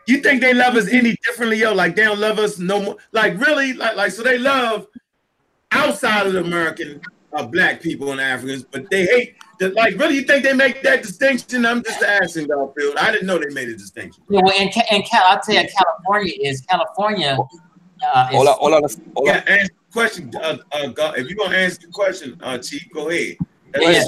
[0.05, 1.73] You think they love us any differently, yo?
[1.73, 2.97] Like they don't love us no more.
[3.11, 4.85] Like really, like like so they love
[5.71, 7.01] outside of the American
[7.35, 9.35] uh, black people and Africans, but they hate.
[9.59, 11.65] The, like really, you think they make that distinction?
[11.65, 12.95] I'm just asking, Garfield.
[12.97, 14.23] I didn't know they made a distinction.
[14.29, 17.37] Yeah, well, in, Ca- in Cal, I'll tell you, California is California
[18.03, 19.47] uh, Hold on, hold on, hold Yeah, on.
[19.47, 20.31] answer the question.
[20.35, 23.37] Uh, uh, go, if you're gonna answer the question, uh, Chief, go ahead.
[23.79, 24.03] Yeah.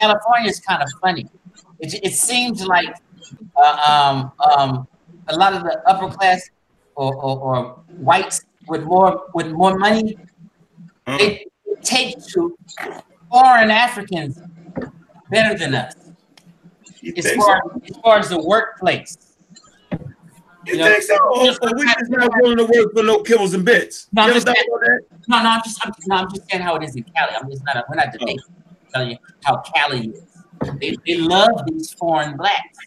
[0.00, 1.26] California is kind of funny.
[1.80, 2.94] It, it seems like
[3.56, 4.88] uh, um, um,
[5.28, 6.48] a lot of the upper class
[6.94, 10.16] or, or, or whites with more with more money,
[11.06, 11.46] they
[11.82, 12.56] take to
[13.30, 14.40] foreign Africans
[15.30, 15.94] better than us
[17.00, 17.82] you as far, so?
[17.88, 19.16] as far as the workplace.
[19.92, 19.98] You
[20.66, 21.16] you know, think so?
[21.20, 24.08] Oh, so we just not willing to work for no kibbles and bits.
[24.12, 25.00] No, I'm just saying- that?
[25.28, 27.32] No, no, I'm just, I'm, no, I'm just saying how it is in Cali.
[27.40, 28.12] I'm just not, we're not oh.
[28.18, 28.38] debating.
[28.48, 30.22] I'm telling you how Cali is.
[30.80, 32.78] They, they love these foreign blacks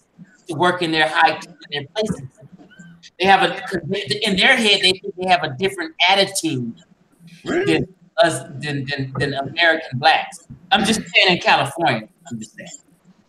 [0.48, 2.22] to work in their high in their places.
[3.20, 6.76] They have a 'cause they- in their head they think they have a different attitude
[7.46, 7.66] Really?
[7.74, 10.46] than us than, than, than American blacks.
[10.72, 12.08] I'm just saying in California.
[12.30, 12.70] I'm just saying.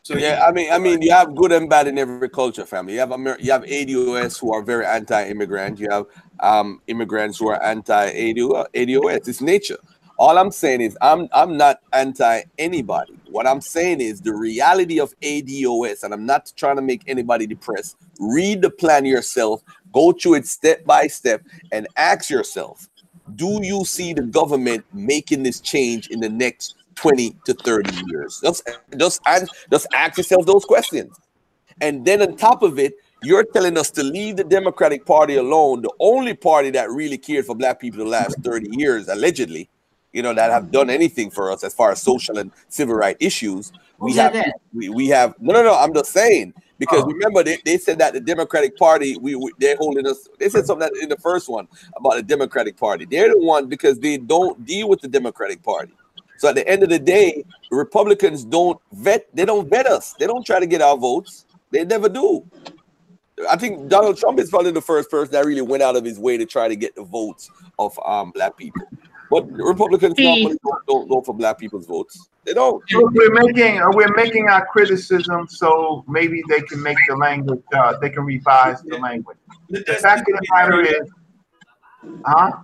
[0.05, 2.95] So Yeah, I mean, I mean, you have good and bad in every culture, family.
[2.95, 5.79] You have Amer- you have ADOS who are very anti-immigrant.
[5.79, 6.07] You have
[6.40, 9.29] um, immigrants who are anti-ADOS.
[9.29, 9.79] It's nature.
[10.18, 13.14] All I'm saying is, I'm I'm not anti anybody.
[13.31, 17.47] What I'm saying is the reality of ADOS, and I'm not trying to make anybody
[17.47, 17.97] depressed.
[18.18, 22.88] Read the plan yourself, go through it step by step, and ask yourself:
[23.35, 28.41] Do you see the government making this change in the next 20 to 30 years?
[28.43, 31.19] Just, just, ans- just ask yourself those questions.
[31.81, 35.83] And then on top of it, you're telling us to leave the Democratic Party alone,
[35.83, 39.69] the only party that really cared for black people the last 30 years, allegedly,
[40.13, 43.19] you know, that have done anything for us as far as social and civil rights
[43.21, 43.73] issues.
[43.99, 44.35] We have,
[44.75, 47.07] we, we have, no, no, no, I'm just saying, because Oh.
[47.07, 50.66] remember, they, they said that the Democratic Party, we, we they're holding us, they said
[50.66, 53.05] something in the first one about the Democratic Party.
[53.05, 55.92] They're the one because they don't deal with the Democratic Party.
[56.38, 60.14] So at the end of the day, Republicans don't vet, they don't vet us.
[60.14, 61.47] They don't try to get our votes.
[61.71, 62.45] They never do.
[63.49, 66.18] I think Donald Trump is probably the first person that really went out of his
[66.18, 68.83] way to try to get the votes of um black people.
[69.33, 72.29] But Republicans normally don't, don't go for black people's votes.
[72.45, 72.85] They don't.
[72.90, 77.62] So we're making uh, we're making our criticism so maybe they can make the language
[77.73, 79.38] uh, they can revise the language.
[79.71, 81.11] The fact of the matter is,
[82.27, 82.59] huh?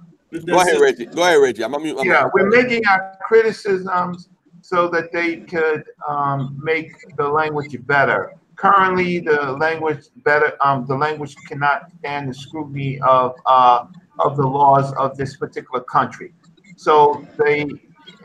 [0.45, 1.07] Go ahead, Reggie.
[1.07, 1.65] Go ahead, Reggie.
[1.65, 4.29] I'm, I'm, I'm Yeah, we're making our criticisms
[4.61, 8.35] so that they could um, make the language better.
[8.57, 13.87] Currently, the language better um, the language cannot stand the scrutiny of uh,
[14.19, 16.35] of the laws of this particular country.
[16.79, 17.67] So they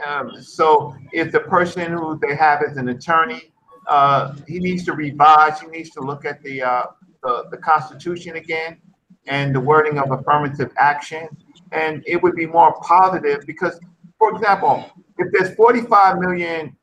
[0.08, 3.52] um, so if the person who they have as an attorney,
[3.88, 5.60] uh, he needs to revise.
[5.60, 6.86] He needs to look at the uh,
[7.22, 8.78] the, the Constitution again
[9.28, 11.28] and the wording of affirmative action
[11.74, 13.80] and it would be more positive because,
[14.18, 16.76] for example, if there's 45 million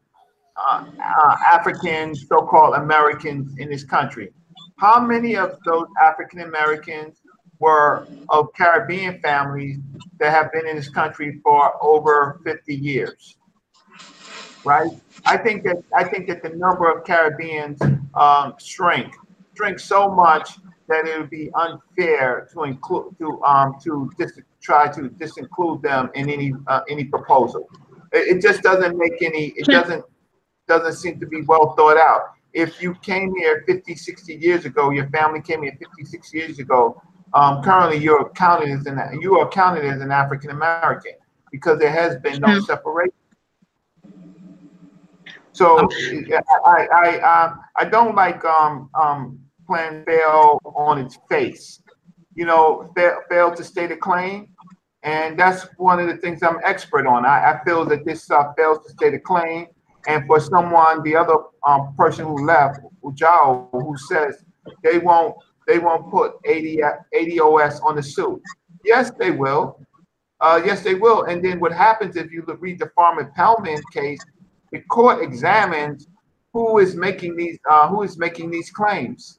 [0.56, 4.32] uh, uh, African so-called Americans in this country,
[4.78, 7.20] how many of those African Americans
[7.60, 9.78] were of Caribbean families
[10.18, 13.36] that have been in this country for over 50 years?
[14.64, 14.90] Right?
[15.24, 17.80] I think that I think that the number of Caribbeans
[18.14, 19.14] um, shrink
[19.56, 24.90] shrink so much that it would be unfair to include to um to dis- try
[24.92, 27.68] to disinclude them in any uh, any proposal.
[28.12, 29.52] It, it just doesn't make any.
[29.56, 30.04] It doesn't
[30.68, 32.22] doesn't seem to be well thought out.
[32.52, 36.58] If you came here 50, 60 years ago, your family came here 50, 60 years
[36.58, 37.00] ago.
[37.32, 41.12] Um, currently, you're counted as an you are counted as an African American
[41.52, 43.14] because there has been no separation.
[45.52, 45.88] So
[46.64, 51.82] I I I, um, I don't like um um plan fail on its face.
[52.34, 54.48] You know, fail, fail to state a claim,
[55.02, 57.24] and that's one of the things I'm expert on.
[57.24, 59.66] I, I feel that this uh, fails to state a claim,
[60.08, 64.44] and for someone, the other um, person who left, Ujao, who says
[64.82, 65.34] they won't
[65.70, 66.80] they won't put 80
[67.14, 68.42] ADOS on the suit.
[68.84, 69.78] Yes, they will.
[70.40, 71.24] Uh, yes, they will.
[71.24, 74.18] And then what happens if you read the Farmer Paellmann case?
[74.72, 76.08] The court examines
[76.52, 79.38] who is making these uh, who is making these claims,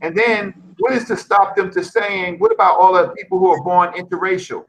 [0.00, 3.50] and then what is to stop them to saying, what about all the people who
[3.50, 4.64] are born interracial,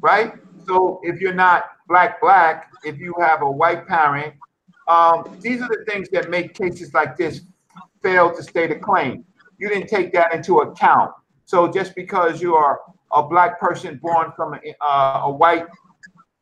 [0.00, 0.34] right?
[0.66, 4.34] So if you're not black black, if you have a white parent,
[4.88, 7.42] um, these are the things that make cases like this
[8.02, 9.24] fail to state a claim.
[9.62, 11.12] You didn't take that into account.
[11.44, 12.80] So just because you are
[13.12, 15.66] a black person born from a, uh, a white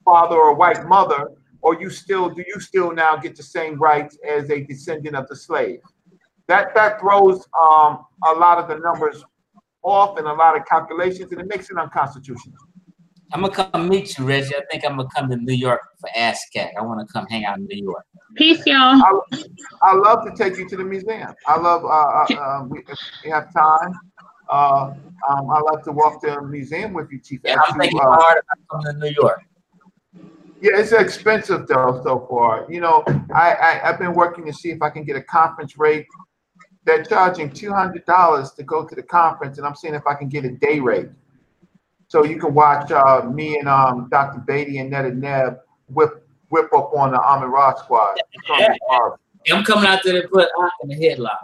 [0.06, 1.28] father or a white mother,
[1.61, 5.28] or you still do you still now get the same rights as a descendant of
[5.28, 5.80] the slave?
[6.48, 9.22] That that throws um, a lot of the numbers
[9.83, 12.56] off and a lot of calculations, and it makes it unconstitutional.
[13.32, 14.56] I'm gonna come meet you, Reggie.
[14.56, 16.70] I think I'm gonna come to New York for ASCAC.
[16.78, 18.04] I want to come hang out in New York.
[18.34, 19.00] Peace, y'all.
[19.00, 19.20] I,
[19.82, 21.32] I love to take you to the museum.
[21.46, 22.82] I love uh, uh, uh, we,
[23.24, 23.92] we have time.
[24.48, 24.92] uh,
[25.28, 27.40] um, I'd like to walk to the museum with you, Chief.
[27.44, 29.42] Yeah, as I'm to, thinking uh, hard about coming to New York.
[30.60, 32.66] Yeah, it's expensive though so far.
[32.68, 35.78] You know, I, I I've been working to see if I can get a conference
[35.78, 36.06] rate.
[36.84, 40.14] They're charging two hundred dollars to go to the conference, and I'm seeing if I
[40.14, 41.08] can get a day rate.
[42.10, 44.40] So you can watch uh, me and um, Dr.
[44.40, 48.16] Beatty and Netta Neb whip whip up on the Ahmed Rod squad.
[48.32, 49.20] It's gonna be hard.
[49.52, 51.38] I'm coming out there to put Ak in the headlock.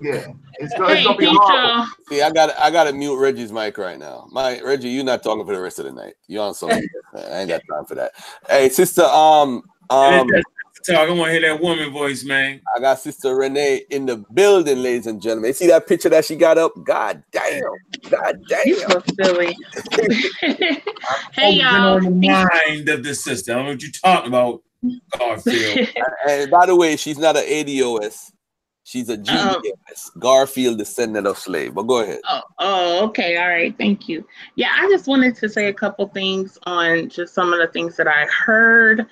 [0.00, 1.38] Yeah, it's gonna, it's gonna be Peter.
[1.40, 1.88] hard.
[2.08, 4.26] See, I got I got to mute Reggie's mic right now.
[4.32, 6.14] My Reggie, you're not talking for the rest of the night.
[6.26, 6.82] You on something?
[7.16, 8.10] I ain't got time for that.
[8.48, 10.28] Hey, sister, um, um,
[10.86, 11.08] Talk.
[11.08, 12.60] I want to hear that woman voice, man.
[12.76, 15.48] I got sister Renee in the building, ladies and gentlemen.
[15.50, 16.72] You see that picture that she got up?
[16.84, 17.62] God damn,
[18.10, 18.90] God You damn.
[18.90, 19.56] so silly.
[20.40, 20.80] hey
[21.36, 21.94] Been y'all.
[21.96, 23.52] on the mind of the sister.
[23.52, 24.62] I don't know what you're talking about,
[25.18, 25.88] Garfield.
[26.28, 28.32] And by the way, she's not an ADOS.
[28.84, 29.60] She's a GDOS.
[29.64, 30.18] Oh.
[30.18, 31.74] Garfield, descendant of slave.
[31.74, 32.20] But go ahead.
[32.28, 33.36] Oh, oh, okay.
[33.36, 33.76] All right.
[33.78, 34.26] Thank you.
[34.56, 37.96] Yeah, I just wanted to say a couple things on just some of the things
[37.96, 39.06] that I heard.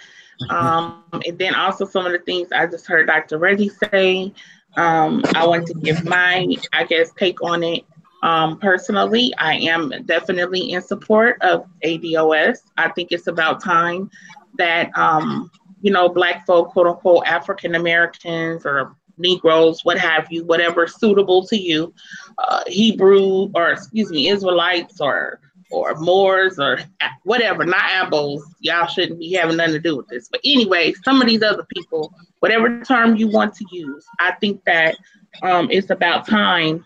[0.49, 3.39] Um, and then also some of the things I just heard Dr.
[3.39, 4.33] Reggie say.
[4.77, 7.85] Um, I want to give my, I guess, take on it.
[8.23, 12.59] Um, personally, I am definitely in support of ADOS.
[12.77, 14.11] I think it's about time
[14.59, 15.51] that, um,
[15.81, 21.47] you know, Black folk, quote unquote, African Americans or Negroes, what have you, whatever suitable
[21.47, 21.95] to you,
[22.39, 26.81] uh, Hebrew or excuse me, Israelites or or Moors or
[27.25, 28.43] whatever, not Abos.
[28.61, 30.29] Y'all shouldn't be having nothing to do with this.
[30.29, 34.65] But anyway, some of these other people, whatever term you want to use, I think
[34.65, 34.97] that
[35.43, 36.85] um, it's about time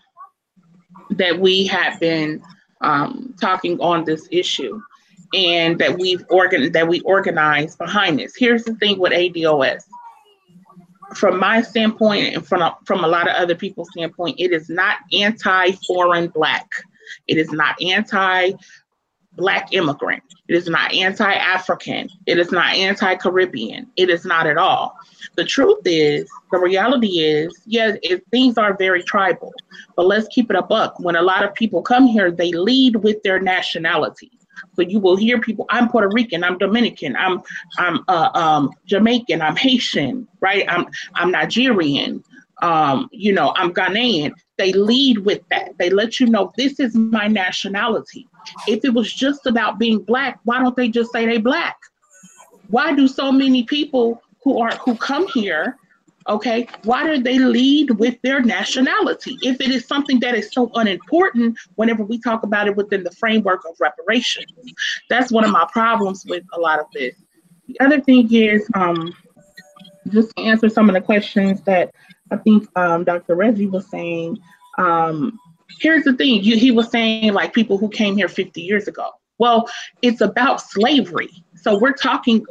[1.11, 2.41] that we have been
[2.81, 4.81] um, talking on this issue
[5.33, 8.35] and that we've organ that we organize behind this.
[8.37, 9.83] Here's the thing with ADOS
[11.13, 14.69] from my standpoint and from a, from a lot of other people's standpoint, it is
[14.69, 16.67] not anti-foreign black.
[17.27, 20.23] It is not anti-black immigrant.
[20.47, 22.09] It is not anti-African.
[22.25, 23.87] It is not anti-Caribbean.
[23.95, 24.95] It is not at all.
[25.35, 29.53] The truth is, the reality is, yes, it, things are very tribal,
[29.95, 30.99] but let's keep it a buck.
[30.99, 34.31] When a lot of people come here, they lead with their nationality.
[34.75, 37.41] So you will hear people, I'm Puerto Rican, I'm Dominican, I'm
[37.77, 40.65] I'm uh, um, Jamaican, I'm Haitian, right?
[40.69, 42.23] I'm I'm Nigerian,
[42.61, 44.33] um, you know, I'm Ghanaian.
[44.57, 45.77] They lead with that.
[45.77, 48.27] They let you know this is my nationality.
[48.67, 51.77] If it was just about being black, why don't they just say they black?
[52.69, 55.77] Why do so many people who are who come here
[56.27, 60.71] okay why do they lead with their nationality if it is something that is so
[60.75, 64.51] unimportant whenever we talk about it within the framework of reparations
[65.09, 67.15] that's one of my problems with a lot of this
[67.67, 69.13] the other thing is um
[70.09, 71.93] just to answer some of the questions that
[72.31, 74.37] i think um, dr reggie was saying
[74.77, 75.39] um
[75.79, 79.09] here's the thing you, he was saying like people who came here 50 years ago
[79.37, 79.69] well
[80.01, 82.45] it's about slavery so we're talking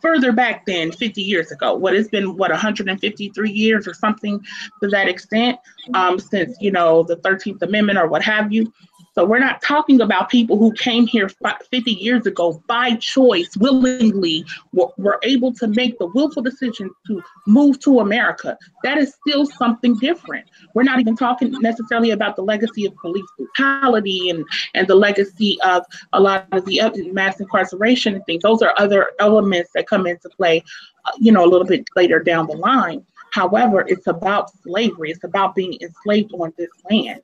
[0.00, 1.74] further back than 50 years ago.
[1.74, 4.40] What it's been, what 153 years or something
[4.82, 5.58] to that extent,
[5.94, 8.72] um, since you know the 13th Amendment or what have you.
[9.18, 14.44] So we're not talking about people who came here 50 years ago by choice, willingly,
[14.72, 18.56] were, able to make the willful decision to move to America.
[18.84, 20.46] That is still something different.
[20.72, 25.58] We're not even talking necessarily about the legacy of police brutality and, and the legacy
[25.64, 26.80] of a lot of the
[27.12, 28.44] mass incarceration and things.
[28.44, 30.62] Those are other elements that come into play,
[31.06, 33.04] uh, you know, a little bit later down the line.
[33.32, 35.10] However, it's about slavery.
[35.10, 37.20] It's about being enslaved on this land.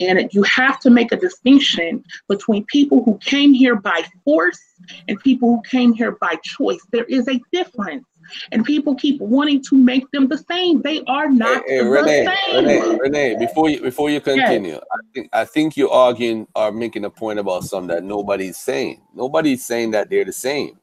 [0.00, 4.60] And you have to make a distinction between people who came here by force
[5.08, 6.80] and people who came here by choice.
[6.92, 8.04] There is a difference.
[8.52, 10.82] And people keep wanting to make them the same.
[10.82, 12.56] They are not Hey, hey, the Renee, same.
[12.56, 17.06] Renee, Renee, before you before you continue, I think I think you're arguing or making
[17.06, 19.00] a point about something that nobody's saying.
[19.14, 20.78] Nobody's saying that they're the same.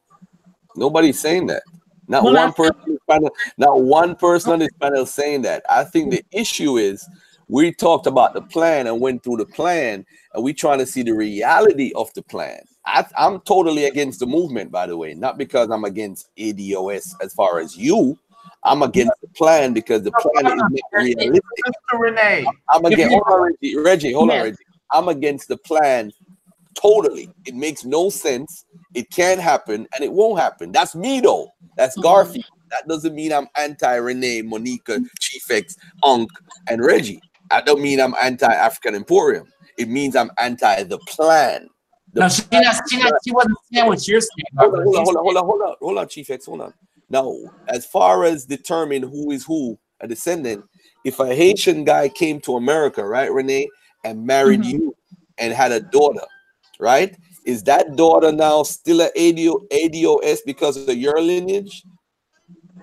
[0.76, 1.62] Nobody's saying that.
[2.08, 5.64] Not Well, one person, panel, not one person on this panel saying that.
[5.70, 7.08] I think the issue is
[7.48, 11.04] we talked about the plan and went through the plan, and we're trying to see
[11.04, 12.62] the reality of the plan.
[12.86, 17.34] I, I'm totally against the movement, by the way, not because I'm against ADOS as
[17.34, 18.18] far as you.
[18.64, 21.42] I'm against the plan because the plan is not realistic.
[21.68, 22.00] Mr.
[22.00, 23.78] Renee, I'm against hold on, Reggie.
[23.78, 24.58] Reggie, hold on, Reggie.
[24.92, 26.12] I'm against the plan
[26.76, 27.30] totally.
[27.46, 28.66] It makes no sense.
[28.94, 30.72] It can't happen and it won't happen.
[30.72, 31.50] That's me though.
[31.78, 32.04] That's Mhm.
[32.04, 32.46] Garfield.
[32.72, 36.30] That doesn't mean I'm anti Renee, Monica, Chief X, Unk,
[36.68, 37.22] and Reggie.
[37.52, 39.48] I don't mean I'm anti African Emporium.
[39.78, 41.70] It means I'm anti the plan.
[42.14, 44.46] The No, she not, she not, she wasn't saying what you're saying.
[44.58, 46.62] hold on, hold on, hold on, hold on, hold on, hold on, Chief X, hold
[46.62, 46.74] on.
[47.10, 47.36] Now,
[47.68, 50.64] as far as determine who is who, a descendant,
[51.04, 53.70] if a Haitian guy came to America, right, Renee,
[54.04, 54.72] and married Mhm.
[54.72, 54.96] you
[55.38, 56.26] and had a daughter,
[56.80, 57.16] right?
[57.46, 61.84] Is that daughter now still a ADO, ADOS because of your lineage?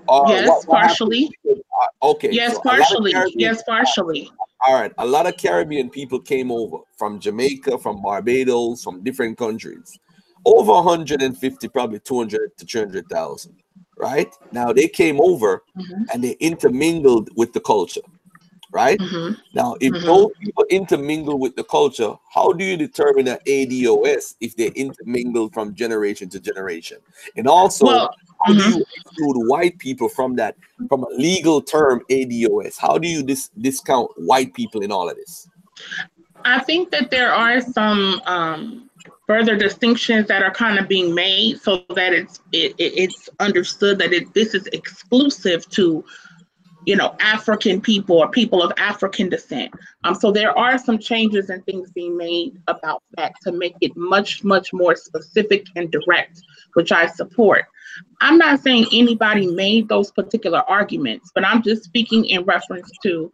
[0.09, 1.31] Or Yes, what- what partially.
[1.49, 1.55] Uh,
[2.03, 2.31] Okay.
[2.33, 3.33] Yes, so a lot of partially.
[3.37, 4.31] Yes, partially.
[4.67, 4.93] All right.
[4.99, 9.99] A lot of Caribbean people came over from Jamaica, from Barbados, from different countries.
[10.45, 13.55] Over 150, probably 200 to 300,000.
[13.97, 14.33] Right?
[14.53, 16.07] Now they came over Mhm.
[16.13, 18.01] and they intermingled with the culture.
[18.73, 18.99] Right?
[18.99, 19.37] Mhm.
[19.53, 20.07] Now, if Mhm.
[20.07, 25.51] those people intermingle with the culture, how do you determine an ADOS if they intermingle
[25.51, 26.99] from generation to generation?
[27.37, 28.15] And also, Well,
[28.45, 28.69] how do mhm.
[28.71, 30.57] you exclude white people from that,
[30.89, 32.79] from a legal term ADOS?
[32.79, 35.49] How do you dis- discount white people in all of this?
[36.45, 38.91] I think that there are some um,
[39.27, 43.99] further distinctions that are kind of being made so that it's it, it, it's understood
[43.99, 46.05] that it, this is exclusive to
[46.87, 49.73] you know African people or people of African descent.
[50.05, 53.97] Um, so there are some changes and things being made about that to make it
[53.97, 56.43] much much more specific and direct,
[56.75, 57.67] which I support.
[58.21, 63.31] I'm not saying anybody made those particular arguments, but I'm just speaking in reference to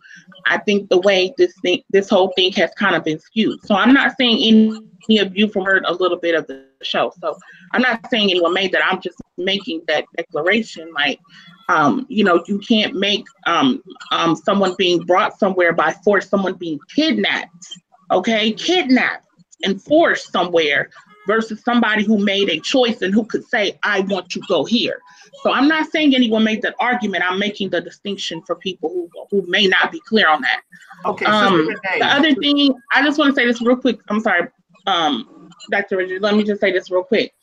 [0.46, 3.64] I think the way this thing, this whole thing has kind of been skewed.
[3.66, 7.12] So I'm not saying any of you have heard a little bit of the show.
[7.20, 7.36] So
[7.72, 8.82] I'm not saying anyone made that.
[8.84, 10.92] I'm just making that declaration.
[10.92, 11.20] Like,
[11.68, 16.54] um, you know, you can't make um, um, someone being brought somewhere by force, someone
[16.54, 17.66] being kidnapped,
[18.10, 19.26] okay, kidnapped
[19.64, 20.90] and forced somewhere
[21.26, 25.00] versus somebody who made a choice and who could say, I want to go here.
[25.42, 27.22] So I'm not saying anyone made that argument.
[27.28, 30.62] I'm making the distinction for people who, who may not be clear on that.
[31.04, 34.00] Okay, Um, the other thing, I just want to say this real quick.
[34.08, 34.48] I'm sorry,
[34.86, 35.98] um, Dr.
[35.98, 36.22] Richard.
[36.22, 37.34] Let me just say this real quick.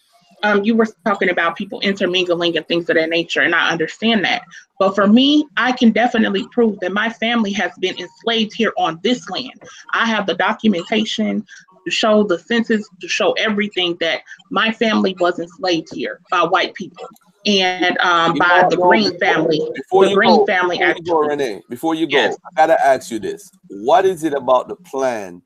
[0.46, 4.24] Um, you were talking about people intermingling and things of that nature, and I understand
[4.26, 4.44] that.
[4.78, 9.00] But for me, I can definitely prove that my family has been enslaved here on
[9.04, 9.60] this land.
[9.94, 11.44] I have the documentation
[11.86, 14.22] to show the census, to show everything that
[14.52, 17.08] my family was enslaved here by white people
[17.46, 19.62] and um, by know, the Green before- family.
[19.76, 21.20] Before the you Green go, family before you go.
[21.22, 22.38] Renee, before you go, Yes.
[22.46, 25.42] I gotta ask you this: What is it about the plan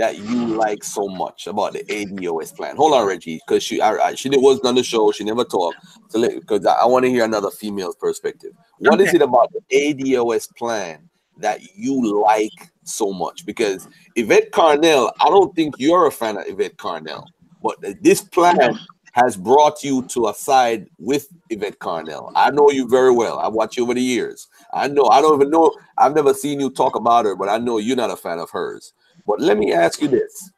[0.00, 2.74] that you like so much about the ADOS plan?
[2.76, 5.12] Hold on, Reggie, because she I, I, she wasn't on the show.
[5.12, 5.76] She never talked.
[6.08, 8.52] So because I, I want to hear another female's perspective.
[8.78, 9.18] What is Okay.
[9.18, 13.44] it about the ADOS plan that you like so much?
[13.44, 17.26] Because Yvette Carnell, I don't think you're a fan of Yvette Carnell,
[17.62, 18.78] but this plan
[19.12, 22.32] has brought you to a side with Yvette Carnell.
[22.34, 23.38] I know you very well.
[23.38, 24.48] I watch you over the years.
[24.72, 25.06] I know.
[25.08, 25.74] I don't even know.
[25.98, 28.48] I've never seen you talk about her, but I know you're not a fan of
[28.50, 28.94] hers.
[29.26, 30.50] But let me ask you this: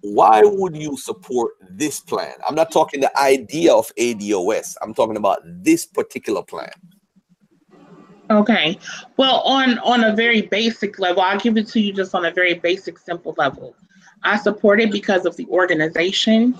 [0.00, 2.34] Why would you support this plan?
[2.46, 4.76] I'm not talking the idea of ADOS.
[4.82, 6.72] I'm talking about this particular plan.
[8.30, 8.78] Okay.
[9.16, 12.30] Well, on on a very basic level, I'll give it to you just on a
[12.30, 13.74] very basic, simple level.
[14.22, 16.54] I support it because of the organization.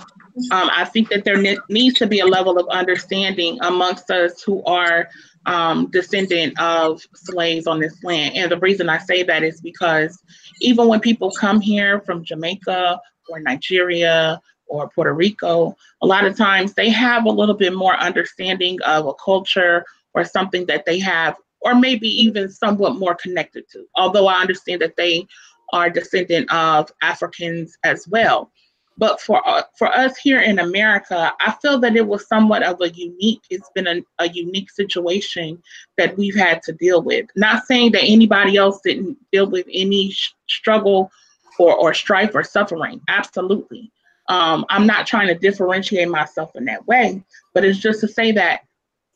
[0.52, 4.42] Um, I think that there ne- needs to be a level of understanding amongst us
[4.42, 5.08] who are
[5.46, 8.36] um, descendant of slaves on this land.
[8.36, 10.22] And the reason I say that is because
[10.60, 16.36] even when people come here from Jamaica or Nigeria or Puerto Rico, a lot of
[16.36, 19.84] times they have a little bit more understanding of a culture
[20.14, 23.84] or something that they have, or maybe even somewhat more connected to.
[23.96, 25.26] Although I understand that they
[25.72, 28.50] are descendant of Africans as well.
[28.98, 32.80] But for uh, for us here in America, I feel that it was somewhat of
[32.80, 33.42] a unique.
[33.48, 35.62] It's been a, a unique situation
[35.96, 37.26] that we've had to deal with.
[37.36, 41.12] Not saying that anybody else didn't deal with any sh- struggle
[41.60, 43.00] or or strife or suffering.
[43.08, 43.92] Absolutely.
[44.28, 47.22] Um, I'm not trying to differentiate myself in that way,
[47.54, 48.62] but it's just to say that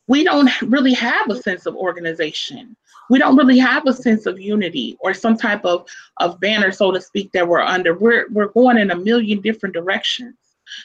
[0.07, 2.75] we don't really have a sense of organization.
[3.09, 5.87] We don't really have a sense of unity or some type of,
[6.17, 7.93] of banner, so to speak, that we're under.
[7.93, 10.35] We're we're going in a million different directions.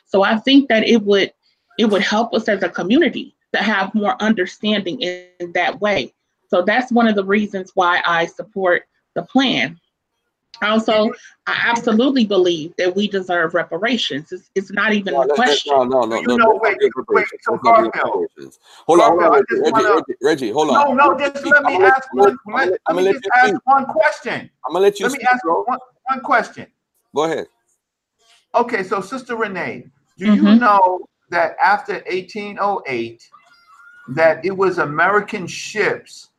[0.04, 1.32] So I think that it would
[1.78, 6.12] it would help us as a community to have more understanding in that way.
[6.48, 9.78] So that's one of the reasons why I support the plan.
[10.62, 11.12] Also,
[11.46, 14.32] I absolutely believe that we deserve reparations.
[14.32, 15.72] It's, it's not even No, a let- let- question.
[15.76, 17.40] no, no, no, You no, know, let's wait, not wait, reparations.
[17.42, 18.20] so Let's not be Garfield.
[18.36, 18.58] reparations.
[18.86, 20.96] Hold on, hold on, Reggie, wanna- Reggie, Reggie, hold on.
[20.96, 22.38] No, no, just let me I'm ask let- one.
[22.48, 23.60] I'm Let, let me gonna just ask speak.
[23.66, 24.50] one question.
[24.66, 25.62] I'm gonna let you Let me ask bro.
[25.64, 25.78] one,
[26.08, 26.66] one question.
[27.14, 27.46] Go ahead.
[28.54, 29.86] Okay, so Sister Renee,
[30.16, 30.58] do you Mhm.
[30.60, 33.28] know that after 1808,
[34.08, 36.30] that it was American ships,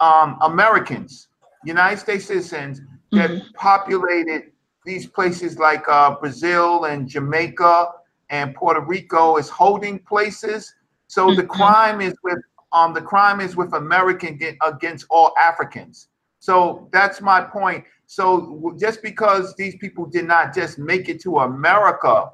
[0.00, 1.28] um, Americans,
[1.64, 2.80] United States citizens,
[3.14, 3.54] that Mhm.
[3.54, 4.52] populated
[4.84, 7.88] these places like uh, Brazil and Jamaica
[8.30, 10.74] and Puerto Rico is holding places.
[11.08, 11.44] So the Mhm.
[11.44, 12.38] crime is with
[12.72, 16.08] um the crime is with American against all Africans.
[16.38, 17.84] So that's my point.
[18.06, 22.30] So just because these people did not just make it to America,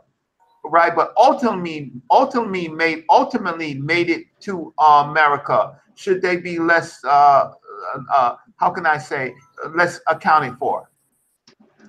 [0.64, 7.02] right, but ultimately, ultimately made ultimately made it to America, should they be less?
[7.04, 7.52] Uh,
[8.12, 9.34] uh, how can I say
[9.64, 10.88] uh, less accounted for?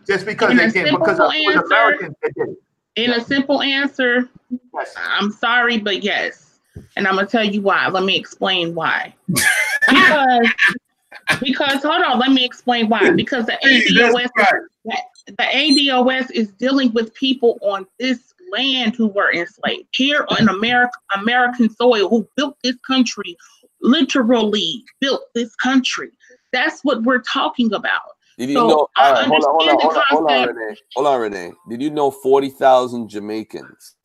[0.07, 2.49] Just because In they did, because of the answer, Americans they did.
[2.49, 2.57] it.
[2.95, 4.29] In a simple answer,
[4.73, 4.95] Yes.
[4.97, 6.59] I'm sorry, but yes.
[6.95, 7.87] And I'm gonna tell you why.
[7.87, 9.13] Let me explain why.
[9.27, 10.47] Because
[11.41, 13.11] because hold on, let me explain why.
[13.11, 14.97] Because the ADOS right.
[15.25, 20.93] the ADOS is dealing with people on this land who were enslaved here on America,
[21.15, 23.35] American soil, who built this country,
[23.81, 26.11] literally built this country.
[26.51, 28.01] That's what we're talking about.
[28.37, 28.87] Did you So, know?
[28.97, 30.57] I All right, hold on, hold on, understand the hold on, hold on, concept.
[30.57, 30.75] Renee.
[30.95, 31.53] Hold on, Renee.
[31.69, 33.95] Did you know forty thousand Jamaicans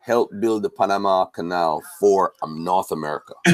[0.00, 3.34] helped build the Panama Canal for um, North America?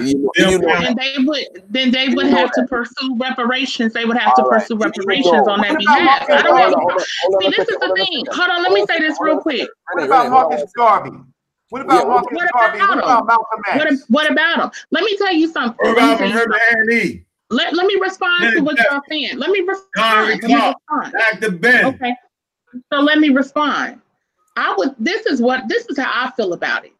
[0.00, 3.92] You you know And they would then they would You know have to pursue reparations.
[3.92, 4.60] They would have to All right.
[4.60, 6.30] pursue You- you reparations know- on that behalf.
[6.30, 8.24] I don't Hold See, this is the hold on a thing.
[8.30, 9.68] Hold on, let me say this real quick.
[9.90, 10.72] What about Renee, hold on a Marcus.
[10.76, 11.10] Garvey?
[11.70, 12.78] What about what- Marcus What Garvey?
[12.78, 14.04] about What about Malcolm What, X?
[14.08, 14.70] what about them?
[14.92, 15.76] Let me tell you something.
[15.78, 16.60] What Let me about tell you Muhammad.
[16.88, 19.36] Ali, Let, let me respond to what y'all saying.
[19.38, 20.28] Let me respond.
[20.28, 21.14] Let me respond.
[21.40, 21.50] Dr.
[21.52, 21.84] Ben?
[21.86, 22.14] Okay.
[22.92, 24.00] So let me respond.
[24.56, 26.92] I would this is what this is how I feel about it.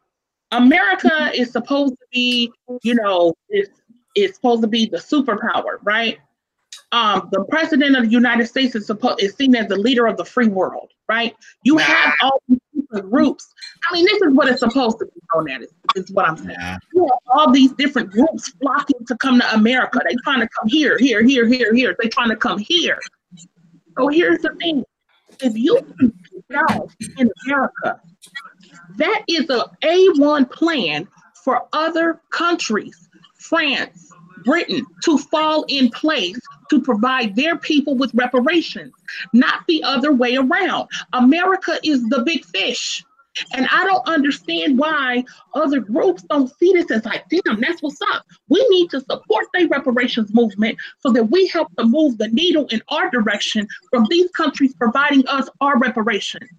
[0.51, 2.51] America is supposed to be,
[2.83, 3.81] you know, it's,
[4.15, 6.19] it's supposed to be the superpower, right?
[6.91, 10.15] Um, the president of the United States is supposed is seen as the leader of
[10.17, 11.35] the free world, right?
[11.63, 11.81] You Nah.
[11.81, 12.59] have all these
[12.93, 13.53] different groups.
[13.89, 16.55] I mean, this is what it's supposed to be known as, is what I'm saying.
[16.59, 16.77] Nah.
[16.93, 19.99] You have all these different groups flocking to come to America.
[20.07, 21.95] They trying to come here, here, here, here, here.
[22.01, 22.99] They trying to come here.
[23.97, 24.83] So here's the thing:
[25.41, 26.13] if you can
[26.49, 27.99] get out in America,
[28.97, 31.07] that is a A1 plan
[31.43, 34.09] for other countries, France,
[34.45, 36.39] Britain, to fall in place
[36.73, 38.93] to provide their people with reparations,
[39.31, 40.89] not the other way around.
[41.13, 43.03] America is the big fish.
[43.53, 47.99] And I don't understand why other groups don't see this as like, damn, that's what's
[48.11, 48.25] up.
[48.49, 52.65] We need to support the reparations movement so that we help to move the needle
[52.67, 56.49] in our direction from these countries providing us our reparations.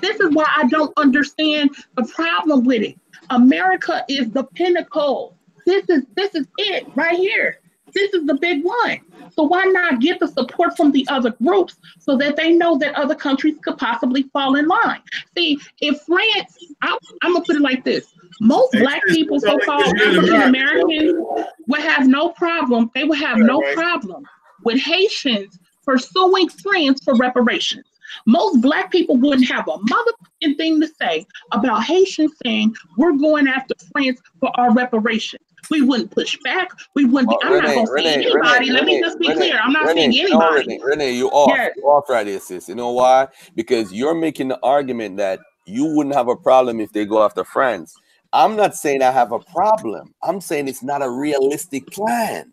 [0.00, 2.98] This is why I don't understand the problem with it.
[3.30, 5.36] America is the pinnacle.
[5.64, 7.60] This is this is it right here.
[7.96, 9.00] This is the big one.
[9.34, 12.94] So why not get the support from the other groups so that they know that
[12.94, 15.00] other countries could possibly fall in line?
[15.36, 20.42] See, if France, I, I'm gonna put it like this: most black people, so-called African
[20.42, 21.24] Americans,
[21.68, 22.90] would have no problem.
[22.94, 23.74] They would have no Right.
[23.74, 24.24] problem
[24.62, 27.86] with Haitians pursuing France for reparations.
[28.26, 33.48] Most black people wouldn't have a motherfucking thing to say about Haitians saying we're going
[33.48, 35.45] after France for our reparations.
[35.70, 36.70] We wouldn't push back.
[36.94, 37.30] We wouldn't.
[37.30, 38.68] Be, uh, I'm not going to say anybody.
[38.68, 39.60] Renee, Let me just be Renee, clear.
[39.62, 40.66] I'm not Renee, saying no, anybody.
[40.68, 41.48] Renee, Renee, you off.
[41.54, 41.72] Yes.
[41.76, 42.68] You off right here, sis.
[42.68, 43.28] You know why?
[43.54, 47.44] Because you're making the argument that you wouldn't have a problem if they go after
[47.44, 47.94] France.
[48.32, 50.14] I'm not saying I have a problem.
[50.22, 52.52] I'm saying it's not a realistic plan.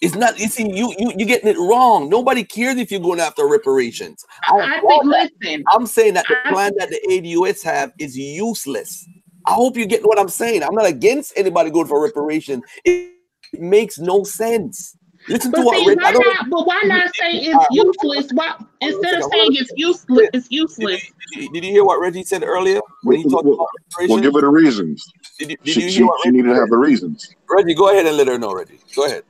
[0.00, 0.38] It's not.
[0.38, 2.08] You see, you you you getting it wrong.
[2.08, 4.24] Nobody cares if you're going after reparations.
[4.46, 5.02] I I think.
[5.10, 5.30] that.
[5.42, 5.64] Listen.
[5.72, 9.08] I'm saying that the I- plan that the ADOS have is useless.
[9.48, 10.62] I hope you get what I'm saying.
[10.62, 12.62] I'm not against anybody going for reparations.
[12.84, 13.14] It,
[13.54, 14.94] it makes no sense.
[15.26, 15.98] Listen But to what see, Rick.
[15.98, 16.26] why I don't.
[16.26, 16.50] not?
[16.50, 18.32] But why not say it's right, hold on, useless?
[18.34, 21.00] Why instead of saying it's useless, it's useless.
[21.32, 24.10] Did you, did you hear what Reggie said earlier when he talked Well, about reparation?
[24.10, 24.22] well, reparations?
[24.22, 25.14] give her the reasons.
[25.38, 27.34] Did you, did She, you she, hear what she needed to have the reasons.
[27.50, 28.80] Reggie, go ahead and let her know, Reggie.
[28.94, 29.22] Go ahead.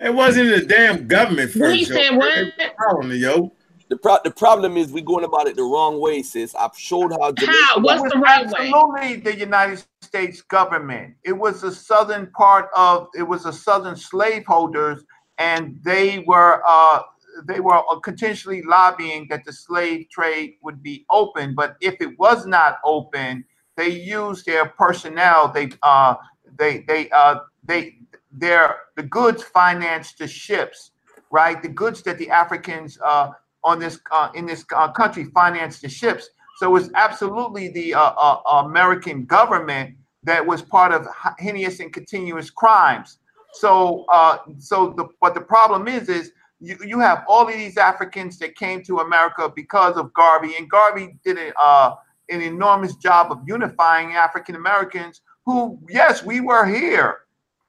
[0.00, 1.90] It wasn't the damn government Well, he first.
[1.90, 1.96] yo.
[1.96, 2.52] said what?
[2.76, 3.50] Problem, yo.
[3.88, 6.54] The, pro- the problem is we're going about it the wrong way, sis.
[6.54, 7.52] I've showed how Jamaica.
[7.52, 7.80] How?
[7.84, 8.80] It What's was the right way?
[8.80, 11.16] absolutely the United States government.
[11.24, 15.04] It was the southern part of it was the southern slaveholders,
[15.38, 17.02] and they were uh,
[17.46, 21.54] they were uh, continually lobbying that the slave trade would be open.
[21.54, 23.44] But if it was not open,
[23.76, 25.48] they used their personnel.
[25.52, 26.16] They uh,
[26.58, 27.96] they they uh, they
[28.32, 30.92] their the goods financed the ships,
[31.30, 31.62] right?
[31.62, 33.30] The goods that the Africans uh,
[33.64, 36.28] on this uh, in this uh, country financed the ships.
[36.58, 41.06] So it was absolutely the uh, uh, American government that was part of
[41.38, 43.18] heinous and continuous crimes.
[43.54, 47.76] So, uh, so the but the problem is, is you, you have all of these
[47.76, 51.94] Africans that came to America because of Garvey, and Garvey did a, uh,
[52.30, 55.20] an enormous job of unifying African Americans.
[55.46, 57.18] Who, yes, we were here.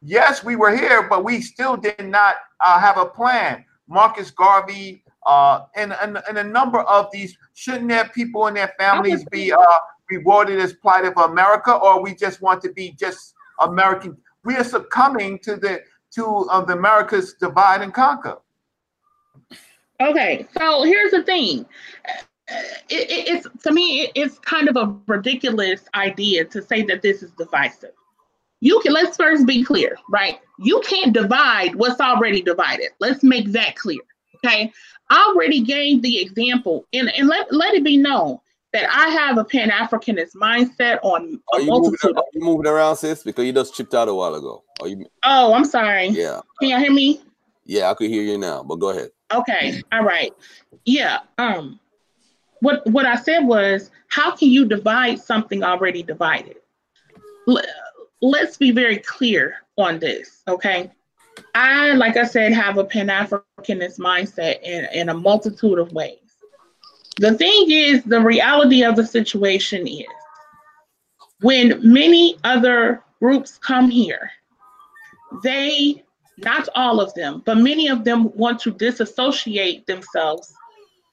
[0.02, 3.66] Yes, we were here, but we still did not uh, have a plan.
[3.88, 8.74] Marcus Garvey, uh, and, and and a number of these shouldn't their people and their
[8.78, 9.64] families be uh,
[10.10, 14.18] rewarded as plight of America, or we just want to be just American?
[14.44, 15.82] We are succumbing to the
[16.16, 18.38] to uh, the America's divide and conquer.
[20.02, 21.66] Okay, so here's the thing.
[22.90, 27.02] It, it, it's to me, it, it's kind of a ridiculous idea to say that
[27.02, 27.92] this is divisive.
[28.60, 30.40] You can let's first be clear, right?
[30.60, 32.90] You can't divide what's already divided.
[33.00, 34.02] Let's make that clear.
[34.38, 34.72] Okay.
[35.10, 38.39] I already gave the example, and, and let, let it be known
[38.74, 42.68] that I have a Pan Africanist mindset on Are a you, moving, are you moving
[42.68, 43.24] around, sis?
[43.24, 44.64] Because you just chipped out a while ago.
[44.82, 45.06] Are you?
[45.24, 46.08] Oh, I'm sorry.
[46.08, 47.22] Yeah, Can you hear me?
[47.66, 48.64] yeah, I could hear you now.
[48.64, 49.10] But go ahead.
[49.34, 50.32] Okay, all right.
[50.86, 51.20] Yeah.
[51.38, 51.80] Um
[52.60, 56.58] what what I said was how can you divide something already divided?
[58.22, 60.91] Let's be very clear on this, okay?
[61.54, 66.20] I, like I said, have a Pan-Africanist mindset in, in a multitude of ways.
[67.18, 70.06] The thing is, the reality of the situation is
[71.42, 74.32] when many other groups come here,
[75.44, 76.04] they
[76.38, 80.54] not all of them, but many of them want to disassociate themselves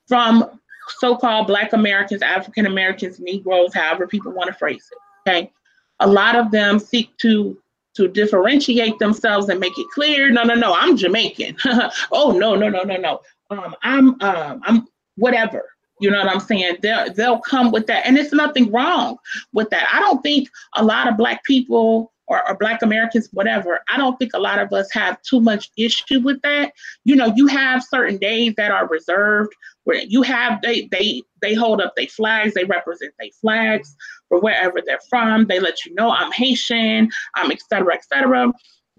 [0.09, 0.59] from
[0.99, 5.31] so-called Black Americans, African Americans, Negroes, however people want to phrase it.
[5.31, 5.53] Okay,
[6.01, 7.57] a lot of them seek to
[7.95, 10.31] to differentiate themselves and make it clear.
[10.31, 11.57] No, no, no, I'm Jamaican.
[12.13, 13.21] oh no, no, no, no, no.
[13.51, 15.65] Um, I'm um, I'm whatever.
[16.01, 16.79] You know what I'm saying?
[16.83, 19.19] They'll they'll come with that, and it's nothing wrong
[19.53, 19.89] with that.
[19.93, 24.19] I don't think a lot of Black people or, or Black Americans, whatever, I don't
[24.19, 26.73] think a lot of us have too much issue with that.
[27.05, 29.53] You know, you have certain days that are reserved
[29.85, 33.95] where you have they they they hold up their flags, they represent their flags
[34.33, 35.47] for wherever they're from.
[35.47, 38.51] They let you know I'm Haitian, I'm et cetera, et cetera.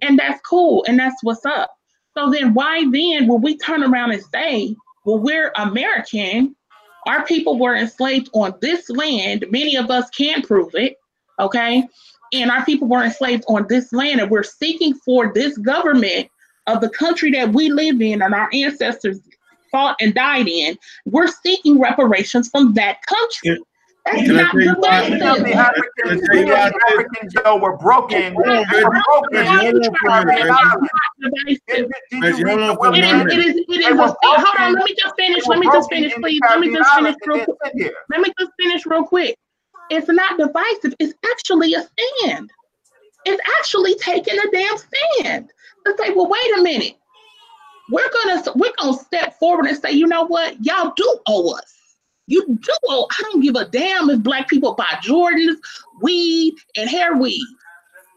[0.03, 0.85] And that's cool.
[0.87, 1.71] And that's what's up.
[2.15, 4.75] So then why then will we turn around and say,
[5.05, 6.55] well, we're American,
[7.07, 9.45] our people were enslaved on this land.
[9.49, 10.97] Many of us can prove it.
[11.39, 11.83] Okay
[12.33, 16.27] and our people were enslaved on this land, and we're seeking for this government
[16.67, 19.19] of the country that we live in and our ancestors
[19.71, 20.77] fought and died in.
[21.05, 23.63] We're seeking reparations from that country.
[24.05, 25.09] That's Can not tell you why?
[25.09, 25.19] divisive.
[25.19, 26.57] Many of the Africans, many of
[26.89, 28.33] Africans though were broken.
[28.33, 29.03] Hold on, They were Reggie.
[29.07, 29.29] broken.
[29.31, 30.57] Reggie, hold on for a minute, Reggie.
[31.21, 31.61] Divisive.
[31.67, 33.27] Did, did Reggie, you hold read on the for a It is, women?
[33.31, 34.15] it is, it They is were a thing.
[34.23, 35.47] Hold on, let me just finish.
[35.47, 36.41] Let me just finish, please.
[36.49, 37.57] Let me just finish real quick.
[37.63, 37.93] they sit here.
[38.09, 39.35] Let me just finish real quick.
[39.89, 40.95] It's not divisive.
[40.99, 42.49] It's actually a stand.
[43.25, 45.49] It's actually taking a damn stand
[45.85, 46.95] to say, well, wait a minute.
[47.89, 51.73] We're gonna we're gonna step forward and say, you know what, y'all do owe us.
[52.27, 53.07] You do owe.
[53.11, 55.57] I don't give a damn if black people buy Jordans,
[56.01, 57.45] weed, and hair weed.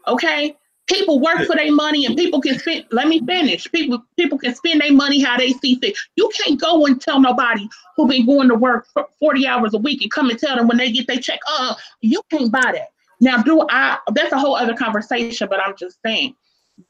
[0.07, 0.55] Okay,
[0.87, 2.85] people work for their money, and people can spend.
[2.91, 3.69] Let me finish.
[3.71, 5.97] People people can spend their money how they see fit.
[6.15, 9.77] You can't go and tell nobody who been going to work for 40 hours a
[9.77, 12.71] week and come and tell them when they get their check, uh, you can't buy
[12.73, 12.89] that.
[13.19, 13.97] Now, do I?
[14.13, 16.35] That's a whole other conversation, but I'm just saying,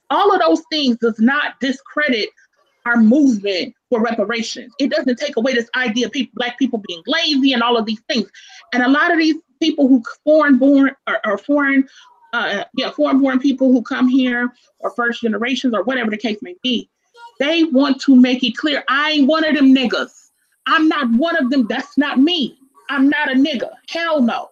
[0.09, 2.29] all of those things does not discredit
[2.85, 4.73] our movement for reparations.
[4.79, 7.85] It doesn't take away this idea of people, black people being lazy and all of
[7.85, 8.29] these things.
[8.73, 11.87] And a lot of these people who foreign born or, or foreign,
[12.33, 16.39] uh, yeah, foreign born people who come here or first generations or whatever the case
[16.41, 16.89] may be,
[17.39, 20.11] they want to make it clear I ain't one of them niggas.
[20.65, 21.65] I'm not one of them.
[21.67, 22.57] That's not me.
[22.89, 23.71] I'm not a nigga.
[23.89, 24.51] Hell no.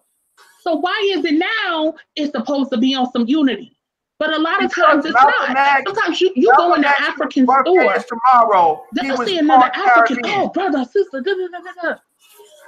[0.62, 3.75] So why is it now it's supposed to be on some unity?
[4.18, 5.78] But a lot of times it's Malcolm not.
[5.80, 8.84] X- Sometimes you, you go in the African birthday store, is tomorrow.
[8.98, 10.16] He they'll was see another African.
[10.22, 10.40] Caribbean.
[10.40, 11.98] Oh, brother, sister, da, da, da, da, da.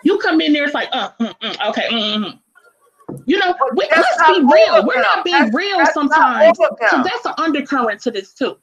[0.05, 2.39] You come in there, it's like, uh, mm, mm, okay, mm, mm, mm.
[3.25, 4.87] You know, But we, that's let's be real.
[4.87, 6.59] We're not being That's- real that's sometimes.
[6.59, 8.59] all So that's an undercurrent to this too.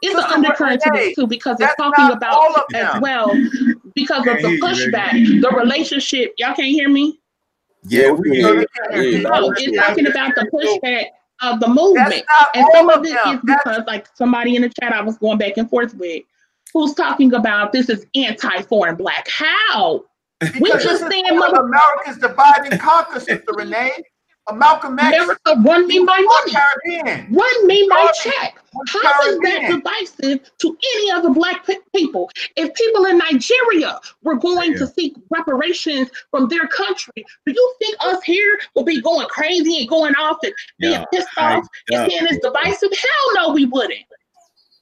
[0.00, 3.00] It's an Sister undercurrent to this too because it's that's talking about all of as
[3.02, 3.34] well
[3.96, 4.90] because of the hear you, Reggie.
[4.92, 6.34] pushback, the relationship.
[6.38, 7.18] Y'all can't hear me?
[7.82, 8.66] Yeah, we Yeah, hear you.
[8.92, 9.18] yeah, yeah.
[9.22, 11.06] No, it's talking about the pushback
[11.42, 12.24] of the movement.
[12.54, 13.34] And some of of it them.
[13.36, 16.22] is That's- because, like somebody in the chat I was going back and forth with,
[16.72, 19.28] who's talking about this is anti-foreign black.
[19.28, 20.04] How?
[20.40, 23.90] We Because just this is saying, mother, America's divide and conquer, Sister Renee.
[24.48, 27.32] Uh, Malcolm X America, run me my money, Caribbean.
[27.34, 28.58] run me my check.
[29.02, 32.30] How is that divisive to any other black pe- people?
[32.56, 34.78] If people in Nigeria were going Yeah.
[34.78, 39.80] to seek reparations from their country, do you think us here will be going crazy
[39.80, 42.08] and going off and being Yeah, pissed I- off and yeah.
[42.08, 42.90] saying it's divisive?
[42.92, 44.00] Hell no, we wouldn't.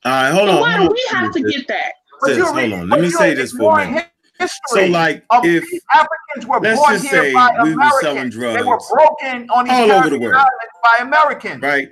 [0.04, 0.60] All right, hold So on.
[0.60, 0.92] why hold do on.
[0.94, 1.92] we have to get that?
[2.24, 2.88] Sis, hold on.
[2.88, 4.06] Let me say this for a minute.
[4.38, 4.58] History.
[4.68, 8.34] So, like, if Africans were let's brought just here say by we were Americans.
[8.34, 10.44] selling They were broken on these all over the world.
[10.82, 11.62] by Americans.
[11.62, 11.88] right,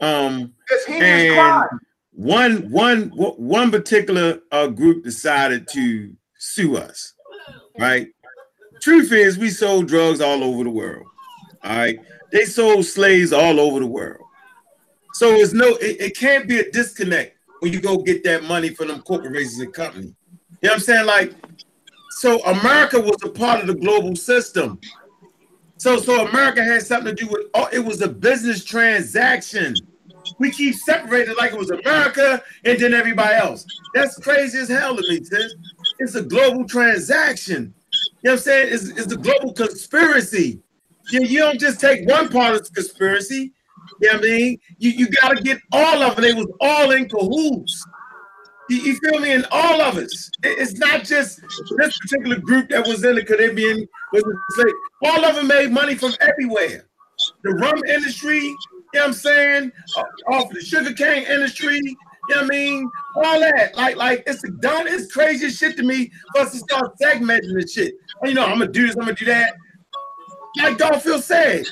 [0.00, 0.52] um,
[0.88, 1.80] and crime.
[2.12, 7.14] one one one particular uh, group decided to sue us,
[7.78, 8.08] right?
[8.80, 11.06] Truth is, we sold drugs all over the world.
[11.64, 11.98] All right,
[12.30, 14.22] they sold slaves all over the world.
[15.14, 18.68] So it's no, it, it can't be a disconnect when you go get that money
[18.70, 20.12] from them corporations and companies.
[20.60, 21.06] You know what I'm saying?
[21.06, 21.34] Like,
[22.10, 24.80] so America was a part of the global system.
[25.76, 27.46] So, so America had something to do with.
[27.54, 29.76] Oh, it was a business transaction.
[30.40, 33.64] We keep separating like it was America and then everybody else.
[33.94, 35.54] That's crazy as hell to me, sis.
[36.00, 37.72] It's a global transaction.
[38.22, 38.74] You know what I'm saying?
[38.74, 40.60] It's, it's the global conspiracy.
[41.10, 43.52] You, you don't just take one part of the conspiracy.
[44.00, 44.58] You know what I mean?
[44.78, 46.22] You, you got to get all of it.
[46.22, 47.86] They was all in cahoots.
[48.68, 49.32] You, you feel me?
[49.32, 50.30] And all of us.
[50.42, 51.40] It- it's not just
[51.78, 53.86] this particular group that was in the Caribbean.
[54.12, 54.76] Was enslaved.
[55.04, 56.84] All of them made money from everywhere.
[57.42, 58.56] The rum industry, you
[58.94, 59.72] know what I'm saying?
[59.96, 61.96] Uh, Off the sugarcane industry, you
[62.30, 62.90] know what I mean?
[63.16, 63.74] All that.
[63.76, 67.66] Like, like it's dumb, it's crazy shit to me for us to start segmenting the
[67.66, 67.94] shit.
[68.24, 69.54] You know, I'm gonna do this, I'm gonna do that.
[70.58, 71.66] Like Garfield said,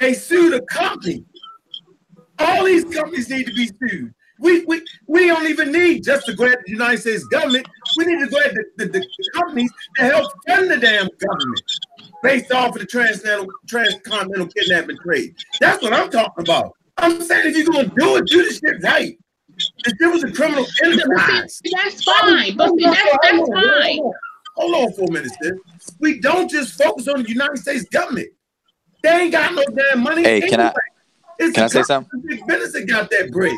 [0.00, 1.24] they sued a company.
[2.38, 4.14] All these companies need to be sued.
[4.40, 7.66] We, we, we don't even need just to go at the United States government.
[7.98, 11.62] We need to go at the, the, the companies that help fund the damn government
[12.22, 15.34] based off of the transnational, transcontinental kidnapping trade.
[15.60, 16.72] That's what I'm talking about.
[16.96, 19.18] I'm saying if you're gonna do it, do the shit right.
[19.84, 21.60] If there was a criminal enterprise.
[21.72, 23.98] That's fine, but see, that's, that's fine.
[24.56, 25.52] Hold on for a minute, sis.
[26.00, 28.28] We don't just focus on the United States government.
[29.02, 30.22] They ain't got no damn money.
[30.22, 30.72] Hey, can I-
[31.38, 32.20] It's can I say something?
[32.22, 33.52] the Big business that got that bread.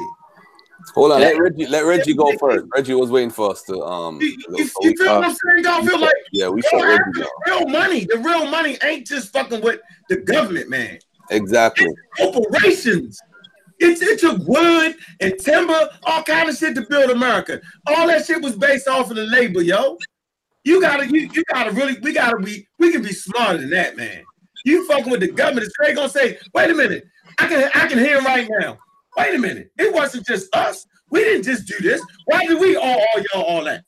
[0.94, 2.66] Hold on, let Reggie let Reggie go first.
[2.74, 4.20] Reggie was waiting for us to um.
[4.20, 5.64] You, you, you feel what I'm saying?
[5.64, 8.04] Y'all feel like yeah, we Reggie the real money.
[8.04, 10.98] The real money ain't just fucking with the government, man.
[11.30, 11.88] Exactly.
[12.18, 13.20] corporations.
[13.78, 17.60] It's it took wood and timber, all kind of shit to build America.
[17.86, 19.98] All that shit was based off of the labor, yo.
[20.64, 23.96] You gotta, you, you gotta really, we gotta be, we can be smarter than that,
[23.96, 24.22] man.
[24.64, 27.04] You fucking with the government, is straight gonna say, wait a minute,
[27.38, 28.78] I can, I can hear right now.
[29.16, 30.86] Wait a minute, it wasn't just us.
[31.10, 32.00] We didn't just do this.
[32.24, 33.84] Why did we all, all y'all, all that?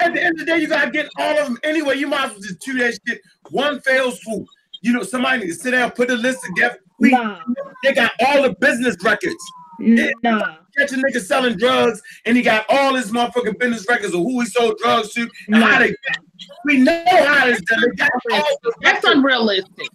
[0.00, 1.96] At the end of the day, you gotta get all of them anyway.
[1.96, 3.20] You might as well just do that shit
[3.50, 4.46] one fell swoop.
[4.82, 6.78] You know, somebody sit down, put a list together.
[6.98, 7.38] We, Nah,
[7.82, 9.34] they got all the business records.
[9.78, 14.20] nah, Catch a nigga selling drugs, and he got all his motherfucking business records of
[14.20, 15.94] who he sold drugs to and how they.
[16.64, 17.80] We know how it's done.
[17.80, 19.88] They got all the that's unrealistic.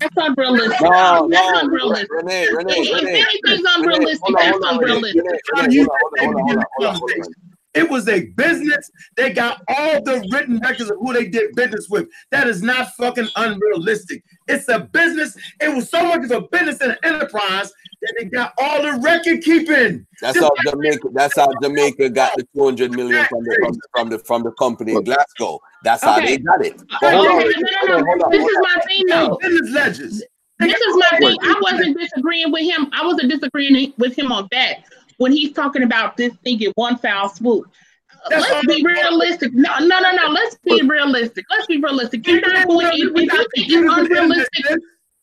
[0.00, 0.92] That's unrealistic.
[0.92, 2.10] No, That's no, unrealistic.
[2.10, 5.16] Renee, Renee, If anything's unrealistic, Hold on, that's Renee, unrealistic.
[5.16, 6.64] Renee, Renee, use hold that on, hold on, thing to hold on, get hold on,
[6.64, 7.00] the hold on.
[7.00, 7.34] conversation.
[7.74, 8.90] It was a business.
[9.16, 12.08] They got all the written records of who they did business with.
[12.30, 14.22] That is not fucking unrealistic.
[14.46, 15.36] It's a business.
[15.60, 17.72] It was so much of a business and an enterprise
[18.02, 20.06] that they got all the record keeping.
[20.20, 21.08] That's how Jamaica.
[21.12, 24.52] That's how Jamaica got the 200 million from the from the from the, from the
[24.52, 25.58] company in Glasgow.
[25.82, 26.80] That's how they got it.
[27.00, 28.30] But hold on, no, no, hold no, on, no.
[28.30, 29.38] This is my thing, though.
[29.40, 30.22] Business ledgers.
[30.60, 31.36] This is my thing.
[31.42, 32.88] I wasn't disagreeing with him.
[32.92, 34.84] I wasn't disagreeing with him on that
[35.18, 37.66] when he's talking about this thing in one foul swoop.
[38.30, 39.52] That's Let's be realistic.
[39.52, 40.28] No, no, no, no.
[40.30, 41.44] Let's be realistic.
[41.50, 42.26] Let's be realistic.
[42.26, 42.86] You're not going.
[42.94, 44.64] If, if you think it's unrealistic,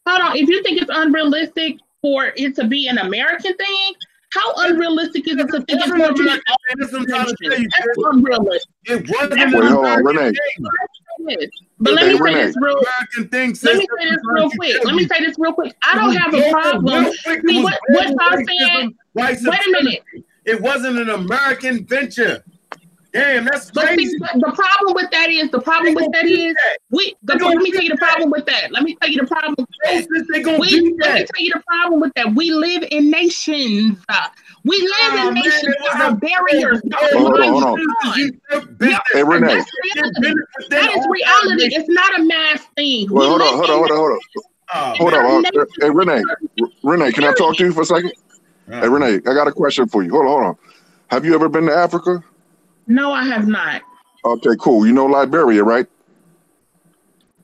[0.08, 0.38] hold on.
[0.38, 3.94] If you think it's unrealistic for it to be an American thing,
[4.34, 7.26] how unrealistic is it to think it's That's going to be what I'm all trying
[7.26, 7.74] to tell you, nations?
[7.82, 7.98] Chris.
[7.98, 8.72] That's unrealistic.
[8.86, 10.34] It wasn't Wait, an American
[11.28, 11.50] thing.
[11.80, 12.78] But let me say this real.
[12.78, 13.56] American thing.
[13.64, 14.86] Let me say this real quick.
[14.86, 15.76] Let me say this real quick.
[15.84, 17.04] I don't have a problem.
[17.06, 17.14] real
[17.48, 19.72] See, what- what global y'all saying- white Wait a supremacy.
[19.84, 20.04] minute.
[20.46, 22.44] It wasn't an American venture.
[23.14, 24.06] Damn, that's But crazy.
[24.08, 26.56] see, the the problem with that is the problem with that is
[26.92, 27.14] we.
[27.24, 28.72] The, let me tell you the problem with that.
[28.72, 29.56] Let me tell you the problem.
[29.58, 30.26] With that.
[30.32, 32.34] They gonna We, do let me tell you the problem with that.
[32.34, 33.98] We live in nations.
[34.08, 34.28] Uh,
[34.64, 35.76] We live Ah, in man, nations.
[35.76, 36.82] it There are a- barriers.
[36.86, 37.86] There Hold on, hold on.
[38.06, 38.32] lines.
[39.14, 39.48] Hey, Renee.
[39.48, 40.42] That's reality.
[40.70, 41.76] That is reality.
[41.76, 43.12] It's not a mass thing.
[43.12, 44.20] Well, hold on, hold on, hold on, hold on.
[44.74, 45.26] Oh, Hold on.
[45.26, 45.68] hold.
[45.82, 46.24] Hey, Renee.
[46.62, 48.14] R- Renee, can I talk to you for a second?
[48.80, 50.12] Hey, Renee, I got a question for you.
[50.12, 50.58] Hold on, hold on.
[51.10, 52.24] Have you ever been to Africa?
[52.88, 53.82] No, I have not.
[54.24, 54.86] Okay, cool.
[54.86, 55.88] You know Liberia, right?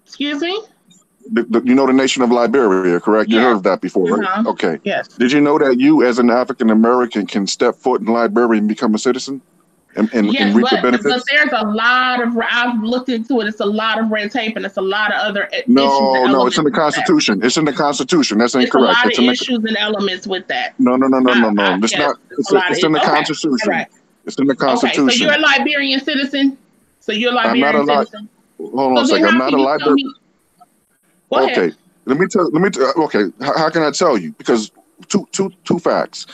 [0.05, 0.61] Excuse me?
[1.30, 3.30] The, the, you know the nation of Liberia, correct?
[3.30, 4.23] You heard of that before, right?
[4.30, 4.49] Uh-huh.
[4.51, 4.80] Okay.
[4.84, 5.09] Yes.
[5.09, 8.67] Did you know that you, as an African American, can step foot in Liberia and
[8.69, 9.41] become a citizen
[9.97, 13.41] and, and, Yes, and reap the but, but there's a lot of I've looked into
[13.41, 13.47] it.
[13.47, 15.67] It's a lot of red tape and it's a lot of other issues.
[15.67, 16.79] No, no, it's in the elements with that.
[16.79, 17.43] Constitution.
[17.43, 18.37] It's in the Constitution.
[18.37, 18.93] That's It's a incorrect.
[18.95, 20.79] lot It's of in the, issues and elements with that.
[20.79, 21.63] no, no, no, no, no, Uh, no.
[21.63, 22.19] uh, It's yes, not.
[22.31, 22.99] it's a it's in the.
[22.99, 23.69] Okay, Constitution.
[23.69, 23.87] right.
[24.25, 25.27] It's in the Okay, so Constitution.
[25.27, 26.57] you're a Liberian citizen.
[26.99, 28.29] So you're a I'm not Liberian a Li- citizen.
[28.59, 29.25] Hold on a So then second.
[29.25, 30.13] I'm not a Liberian.
[31.31, 31.57] Ahead.
[31.57, 31.75] Okay,
[32.05, 32.49] let me tell.
[32.51, 32.69] Let me.
[32.69, 34.31] Tell, okay, how, how can I tell you?
[34.33, 34.71] Because
[35.07, 36.25] two, two, two facts.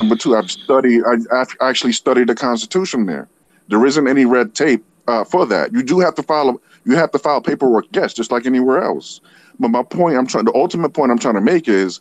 [0.00, 1.02] Number two, I've studied.
[1.04, 3.06] I, I've actually studied the Constitution.
[3.06, 3.28] There,
[3.68, 5.72] there isn't any red tape uh, for that.
[5.72, 6.60] You do have to file.
[6.84, 7.86] You have to file paperwork.
[7.92, 9.20] Yes, just like anywhere else.
[9.58, 10.44] But my point, I'm trying.
[10.44, 12.00] The ultimate point I'm trying to make is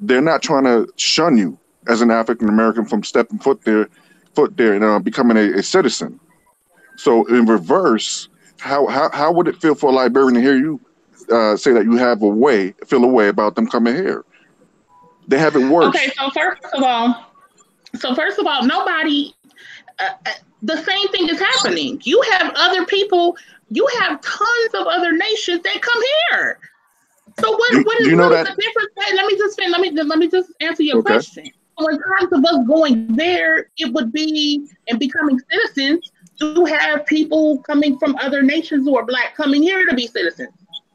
[0.00, 3.88] they're not trying to shun you as an African American from stepping foot there,
[4.34, 6.18] foot there, and uh, becoming a, a citizen.
[6.96, 10.80] So in reverse, how, how how would it feel for a Liberian to hear you
[11.30, 14.24] uh, say that you have a way, feel a way about them coming here?
[15.28, 15.94] They have it worse.
[15.94, 17.26] Okay, so first of all,
[17.96, 19.32] so first of all, nobody.
[19.98, 20.30] Uh, uh,
[20.62, 22.00] the same thing is happening.
[22.04, 23.36] You have other people.
[23.70, 26.58] You have tons of other nations that come here.
[27.40, 27.72] So what?
[27.72, 28.88] Do- what is you know what is the difference?
[28.98, 31.14] Hey, Let me just let me let me just answer your Okay.
[31.14, 31.50] question.
[31.78, 36.10] So in terms of us going there, it would be and becoming citizens.
[36.40, 40.50] You have people coming from other nations who are black coming here to be citizens.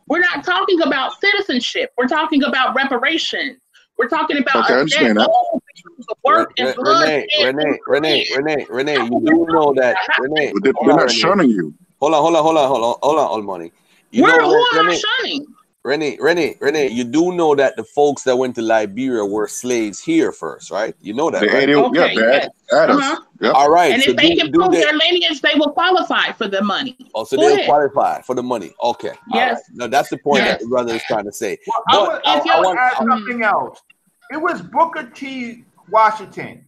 [0.07, 1.91] We're not talking about citizenship.
[1.97, 3.57] We're talking about reparations.
[3.99, 5.31] We're talking about Okay, I us understand that that.
[5.53, 5.59] own
[6.07, 7.11] the work Re- and blood.
[7.11, 10.53] Renee, and Renee, Renee, Renee, Renee, you do know that Renee.
[10.53, 11.11] But they, hold they're on, not Renee.
[11.11, 11.75] shunning you.
[12.01, 13.71] Hold on, hold on, hold on, hold on, hold on, all money.
[14.11, 15.47] You We're know, who am I shunning?
[15.85, 19.99] Renee, Renee, Renee, you do know that the folks that went to Liberia were slaves
[19.99, 20.93] here first, right?
[20.99, 21.69] You know that, They right?
[21.69, 22.49] Okay, yeah, they yes.
[22.71, 23.21] Uh-huh.
[23.39, 23.53] Yep.
[23.55, 23.93] All right.
[23.93, 26.49] And so if they do, can do prove they, their lineage, they will qualify for
[26.49, 26.97] the money.
[27.15, 27.65] oh, so Go they'll ahead.
[27.67, 28.73] qualify for the money.
[28.83, 29.13] Okay.
[29.33, 29.53] Yes.
[29.55, 29.63] right.
[29.73, 30.57] No, that's the point Yes.
[30.57, 31.57] that the brother is trying to say.
[31.65, 33.81] Well, I would, I, I would want, add I- something else.
[34.31, 35.63] It was Booker T.
[35.89, 36.65] Washington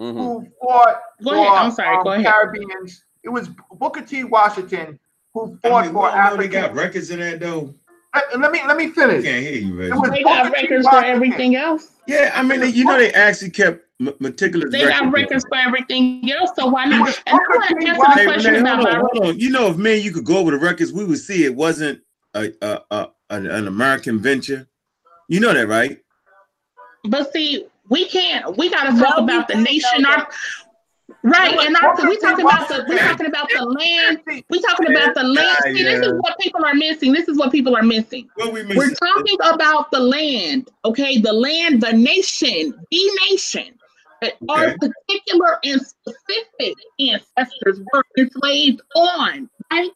[0.00, 0.14] mhm.
[0.16, 1.48] who fought Go for ahead.
[1.48, 1.96] I'm sorry.
[1.96, 2.26] um, Go ahead.
[2.26, 3.02] Caribbeans.
[3.24, 4.22] It was Booker T.
[4.24, 4.98] Washington
[5.34, 7.74] who I fought mean, for we all know they got records in that though.
[8.14, 9.24] Let, let me let me I finish.
[9.24, 10.10] can't hear you, It Reggie.
[10.10, 11.92] They got records for everything else.
[12.06, 15.12] Yeah, I mean, they, you know, they actually kept m- meticulous They got records.
[15.14, 16.50] records for everything else.
[16.56, 17.08] So why not?
[17.26, 17.84] And I Booker want T.
[17.84, 18.18] to answer the Washington.
[18.18, 19.38] Hey, question Renee, about hold on, hold on.
[19.38, 21.54] You know, if me and you could go over the records, we would see it
[21.54, 22.00] wasn't
[22.34, 24.68] a, a, a an, an American venture.
[25.28, 25.98] You know that, right?
[27.08, 28.56] But see, we can't.
[28.56, 30.04] We got to talk we about the nation.
[30.04, 30.28] Our,
[31.22, 34.20] right, and our, Booker we talking about the we talking about the land.
[34.48, 35.58] We talking about the land.
[35.62, 37.12] See, this is what people are missing.
[37.12, 38.28] This is what people are missing.
[38.36, 41.18] What we We're talking about the land, okay?
[41.18, 43.78] The land, the nation, the nation
[44.20, 49.90] that our particular and specific ancestors were enslaved on, right?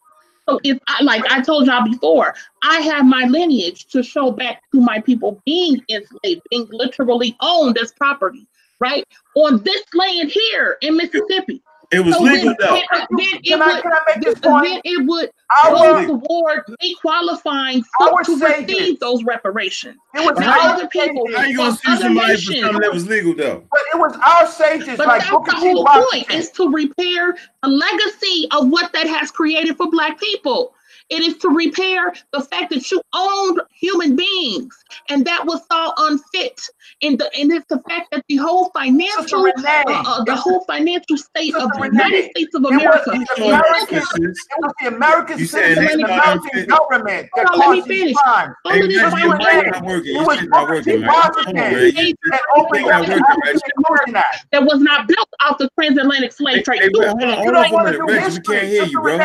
[0.48, 4.62] So if I like I told y'all before, I have my lineage to show back
[4.72, 8.46] to my people being enslaved, being literally owned as property,
[8.80, 9.06] right?
[9.34, 11.62] On this land here in Mississippi.
[11.92, 12.74] It was So legal then, though.
[12.74, 15.30] then, then it Can I would can I make this then it would
[15.64, 18.68] Our go toward me qualifying for, Our to sages.
[18.76, 19.96] receive those reparations.
[20.16, 22.80] it was Now, other people- sages, How you gonna Well, sue other somebody for something
[22.80, 23.62] that was legal though?
[23.70, 27.68] but it was our sages But like that's the whole point is to repair the
[27.68, 30.74] legacy of what that has created for Black people.
[31.08, 34.74] It is to repair the fact that you owned human beings
[35.08, 36.60] and that was thought unfit.
[37.02, 40.64] And, the, and it's the fact that the whole financial, Renee, uh, uh, the whole
[40.64, 43.10] financial state of the United Renee, States of America.
[43.10, 46.68] the is It was the American You said citizens, it's the not American unfit.
[46.68, 48.16] government that on, let me caused these finish.
[48.16, 48.54] crimes.
[48.64, 50.10] All of this Reggie, your Sister mic Renee, not working.
[50.10, 51.10] it Your was shit not working, man.
[51.10, 52.14] Hold on, Washington Reggie.
[52.30, 53.60] that opened Thing up not the working, African Reggie.
[53.76, 54.46] Inclusion Act.
[54.50, 56.80] that was not built off the transatlantic slave trade.
[56.82, 59.18] hey, You- hold on, hold on for a minute, do We can't hear you, bro.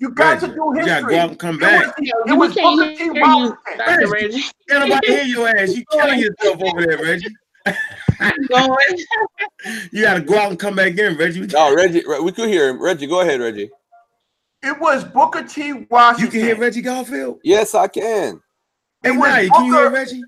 [0.00, 1.96] Renee, you got Reggie, to do you gotta go out and come It was, back.
[1.96, 2.96] the, we it was can't Booker T.
[2.96, 3.78] hear you, Washington.
[3.78, 4.08] Dr.
[4.08, 4.42] Reggie.
[4.68, 5.76] Can't nobody hear your ass.
[5.76, 7.28] You killing yourself over there, Reggie.
[8.48, 8.76] Going.
[9.92, 11.40] You gotta go out and come back in, Reggie.
[11.46, 12.80] No, Reggie, we could hear him.
[12.82, 13.70] Reggie, go ahead, Reggie.
[14.62, 15.86] It was Booker T.
[15.90, 16.24] Washington.
[16.24, 17.40] You can hear Reggie Garfield.
[17.44, 18.40] Yes, I can.
[19.02, 20.22] Hey, It was Naya, can you hear Booker- Reggie?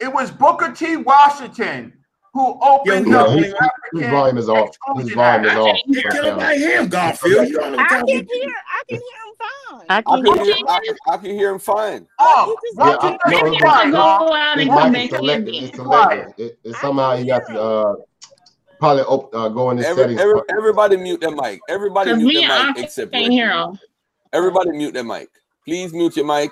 [0.00, 0.96] It was Booker T.
[0.96, 1.92] Washington
[2.38, 4.76] who opened Yo, up no, the his- African His volume is off.
[4.96, 5.76] His volume is off.
[5.86, 7.48] Hey, can nobody hear him, Garfield?
[7.48, 8.52] You don't know I can hear.
[8.70, 9.86] I can hear him fine.
[9.88, 10.64] I I can can hear hear.
[10.68, 12.06] I, I can hear him fine.
[12.18, 13.50] Oh, You just- Rocky, Yeah, I- no, no,
[13.84, 15.48] be no, go out and come mic is back in.
[15.48, 15.76] It's
[16.36, 17.94] Be It, it somehow can you got to uh,
[18.78, 20.20] probably op- uh, go in the Every, settings.
[20.20, 21.60] every, everybody mute their mic.
[21.68, 23.78] Everybody mute me, their mic can't except can't hear him.
[24.32, 25.28] Everybody mute their mic.
[25.64, 26.50] Please mute your mics.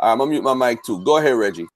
[0.00, 1.02] All right, I'm gonna mute my mic too.
[1.04, 1.66] Go ahead, Reggie.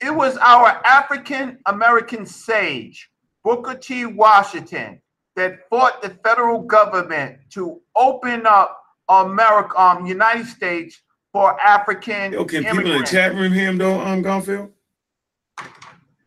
[0.00, 3.10] It was our African American sage,
[3.44, 4.06] Booker T.
[4.06, 5.00] Washington,
[5.36, 12.44] that fought the federal government to open up America, um, United States for African Yo,
[12.44, 14.72] can people in the chat room hear him though, um, Garfield?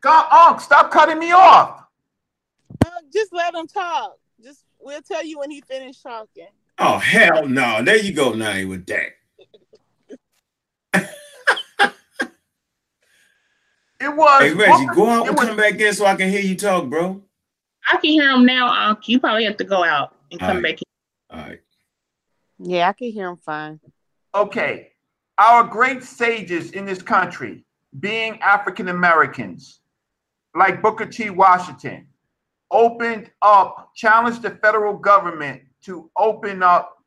[0.02, 1.86] God, Unc, stop cutting me off.
[2.86, 4.18] Uh, just let him talk.
[4.44, 6.48] Just we'll tell you when he finished talking.
[6.78, 7.82] Oh hell no!
[7.84, 9.14] There you go, Naya, with that.
[14.04, 14.42] It was.
[14.42, 16.42] Hey Reggie, Booker- go out it and was- come back in so I can hear
[16.42, 17.22] you talk, bro.
[17.92, 19.08] I can hear him now, Unc.
[19.08, 20.64] You probably have to go out and come Alright.
[20.64, 21.38] back in.
[21.40, 21.62] All right.
[22.60, 23.80] Yeah, I can hear him fine.
[24.36, 24.92] Okay,
[25.38, 27.64] our great sages in this country,
[28.00, 29.82] being African Americans,
[30.56, 31.30] like Booker T.
[31.30, 32.08] Washington,
[32.72, 36.98] opened up, challenged the federal government to open up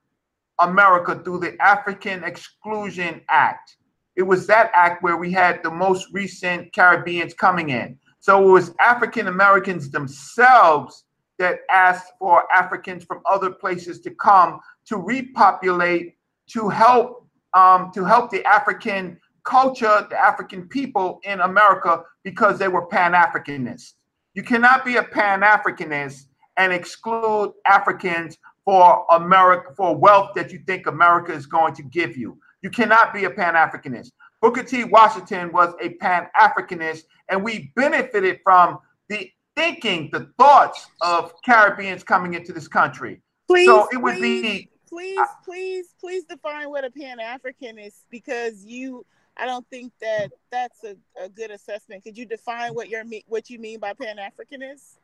[0.61, 3.77] America through the African Exclusion Act.
[4.17, 7.99] It was that act where we had the most recent Caribbeans coming in.
[8.19, 11.05] So it was African Americans themselves
[11.39, 16.17] that asked for Africans from other places to come to repopulate,
[16.49, 22.69] to help, um, to help the African culture, the African people in America because they
[22.69, 23.93] were Pan Africanists.
[24.35, 30.61] You cannot be a Pan Africanist and exclude Africans for America for wealth that you
[30.67, 32.39] think America is going to give you.
[32.63, 34.13] You cannot be a Pan Africanist.
[34.41, 34.85] Booker T.
[34.85, 38.79] Washington was a Pan Africanist, and we benefited from
[39.09, 43.21] the thinking, the thoughts of Caribbeans coming into this country.
[43.47, 48.65] Please, so it would please, be please, please, please define what a Pan Africanist because
[48.65, 49.05] you.
[49.39, 52.03] I don't think that that's a, a good assessment.
[52.03, 54.97] Could you define what your what you mean by Pan Africanist?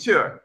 [0.00, 0.42] Sure.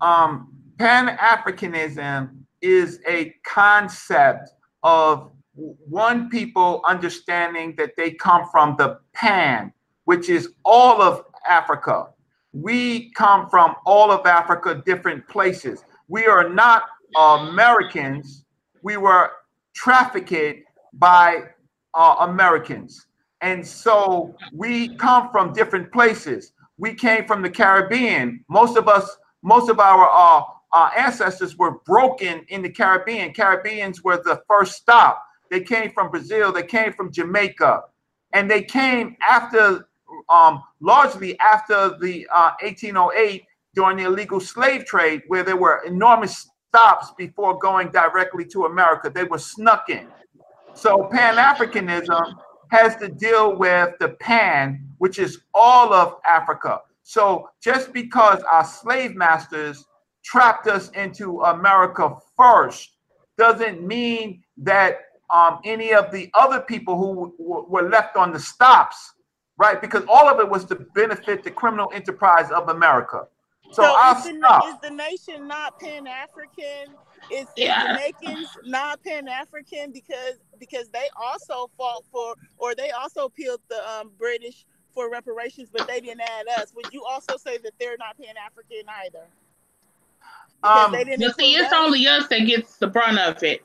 [0.00, 4.50] Um, Pan Africanism is a concept
[4.82, 9.72] of one people understanding that they come from the Pan,
[10.04, 12.08] which is all of Africa.
[12.52, 15.84] We come from all of Africa, different places.
[16.06, 16.84] We are not
[17.16, 18.44] Americans.
[18.82, 19.32] We were
[19.74, 21.42] trafficked by
[21.94, 23.06] uh, Americans.
[23.40, 26.52] And so we come from different places.
[26.76, 28.44] We came from the Caribbean.
[28.48, 30.42] Most of us, most of our uh,
[30.72, 33.32] our ancestors were broken in the Caribbean.
[33.32, 35.24] Caribbeans were the first stop.
[35.50, 36.52] They came from Brazil.
[36.52, 37.84] They came from Jamaica,
[38.32, 39.88] and they came after,
[40.28, 43.44] um, largely after the uh, 1808
[43.74, 49.10] during the illegal slave trade, where there were enormous stops before going directly to America.
[49.10, 50.08] They were snuck in.
[50.74, 52.34] So Pan Africanism
[52.70, 56.80] has to deal with the Pan, which is all of Africa.
[57.02, 59.84] So just because our slave masters
[60.24, 62.90] trapped us into America first
[63.38, 64.98] doesn't mean that
[65.30, 69.12] um, any of the other people who w- were left on the stops,
[69.56, 69.80] right?
[69.80, 73.26] Because all of it was to benefit the criminal enterprise of America.
[73.70, 74.30] So, our is, the,
[74.66, 76.94] is the nation not Pan African?
[77.30, 77.82] Is, is Yeah.
[77.82, 83.86] Jamaicans not Pan African because because they also fought for or they also appealed the
[83.90, 84.64] um, British
[84.94, 86.72] for reparations, but they didn't add us.
[86.74, 89.26] Would you also say that they're not Pan African either?
[90.62, 91.78] Because Um, You see, it's us?
[91.78, 93.62] only us that gets the brunt of it.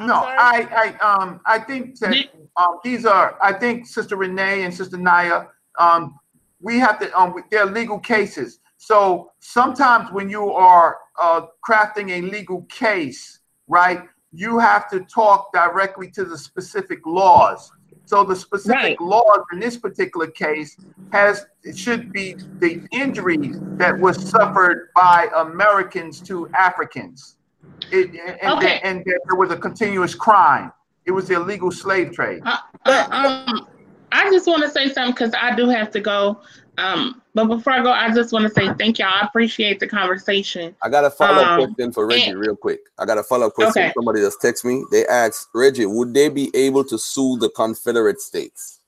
[0.00, 0.36] I'm no, sorry?
[0.38, 3.36] I, I, um, I think that um, these are.
[3.42, 5.44] I think Sister Renee and Sister Naya.
[5.78, 6.18] Um,
[6.60, 7.18] we have to.
[7.18, 8.60] Um, they're legal cases.
[8.78, 15.52] So sometimes when you are uh, crafting a legal case, right, you have to talk
[15.52, 17.70] directly to the specific laws.
[18.06, 19.00] So the specific Right.
[19.00, 20.76] laws in this particular case
[21.12, 27.36] has it should be the injuries that was suffered by Americans to Africans.
[27.90, 28.10] It,
[28.42, 28.80] and, Okay.
[28.82, 30.72] and that there was a continuous crime.
[31.06, 32.42] It was the illegal slave trade.
[32.44, 33.66] Uh, uh, um,
[34.12, 36.40] I just want to say something because I do have to go.
[36.78, 39.08] Um, but before I go, I just want to say thank y'all.
[39.12, 40.74] I appreciate the conversation.
[40.82, 42.80] I got a follow up Um, question for Reggie, and- real quick.
[42.98, 43.82] I got a follow up question.
[43.84, 43.92] Okay.
[43.94, 44.84] Somebody just text me.
[44.90, 48.80] They asked Reggie, would they be able to sue the Confederate States?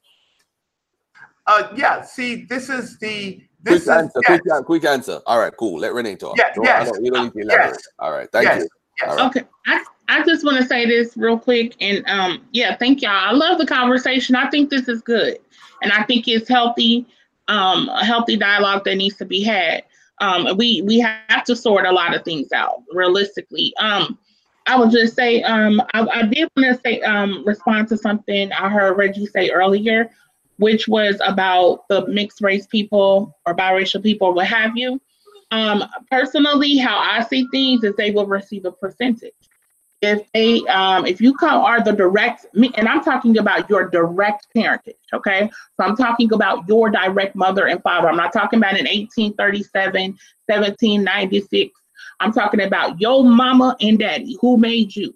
[1.46, 2.02] Uh, yeah.
[2.02, 4.20] See, this is the Quick is answer.
[4.28, 5.20] yes, Quick, quick answer.
[5.26, 5.78] All right, cool.
[5.80, 6.36] Let Renee talk.
[6.38, 7.78] Yeah, yes, don't- you don't need to yes.
[7.98, 8.68] All right, thank yes, you.
[9.08, 13.12] Okay, I, I just want to say this real quick, and um, yeah, thank y'all.
[13.12, 14.36] I love the conversation.
[14.36, 15.38] I think this is good,
[15.82, 17.06] and I think it's healthy,
[17.48, 19.84] um, a healthy dialogue that needs to be had.
[20.20, 23.74] Um, we we have to sort a lot of things out realistically.
[23.78, 24.18] Um,
[24.66, 28.52] I would just say, um, I, I did want to say, um, respond to something
[28.52, 30.10] I heard Reggie say earlier,
[30.58, 35.00] which was about the mixed race people or biracial people, what have you.
[35.52, 39.34] Um, personally, how I see things is they will receive a percentage.
[40.00, 44.48] If they, um, if you come are the direct, and I'm talking about your direct
[44.52, 45.48] parentage, okay?
[45.76, 48.08] So I'm talking about your direct mother and father.
[48.08, 51.80] I'm not talking about in 1837, 1796.
[52.18, 55.14] I'm talking about your mama and daddy who made you.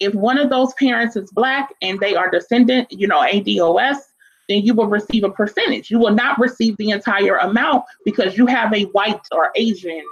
[0.00, 3.98] If one of those parents is black and they are descendant, you know, ADOS,
[4.48, 5.90] then you will receive a percentage.
[5.90, 10.02] You will not receive the entire amount because you have a white or Asian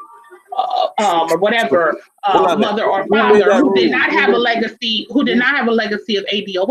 [0.56, 2.70] uh, um, or whatever uh, on a minute.
[2.72, 6.16] mother or father who did not have a legacy, who did not have a legacy
[6.16, 6.68] of ADOS.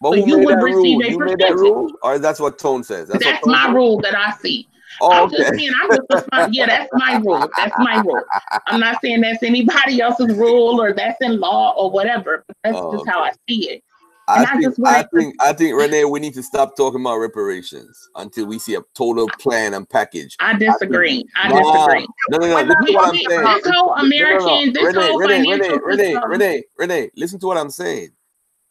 [0.00, 1.02] But So you would receive rule?
[1.04, 1.92] a You made that percentage.
[2.02, 3.08] or that's what Tone says?
[3.08, 3.74] That's, That's, Tone my says?
[3.74, 4.66] rule that I see.
[5.02, 6.54] Oh, I'm just saying, I'm just responding.
[6.54, 7.48] Yeah, that's my rule.
[7.56, 8.22] That's my rule.
[8.66, 12.44] I'm not saying that's anybody else's rule or that's in law or whatever.
[12.46, 13.82] But that's Oh, just how I see it.
[14.30, 17.00] I And I think, just I think, I think, Renee, we need to stop talking
[17.00, 20.36] about reparations until we see a total plan and package.
[20.40, 21.24] I disagree.
[21.36, 22.06] I Nah, disagree.
[22.30, 22.62] No, no, no.
[22.62, 23.60] Listen to what I'm saying.
[23.64, 24.72] this whole No, no, no.
[24.72, 28.10] This Renee, whole Renee, financial Renee, Renee, system- Renee, Renee, listen to what I'm saying.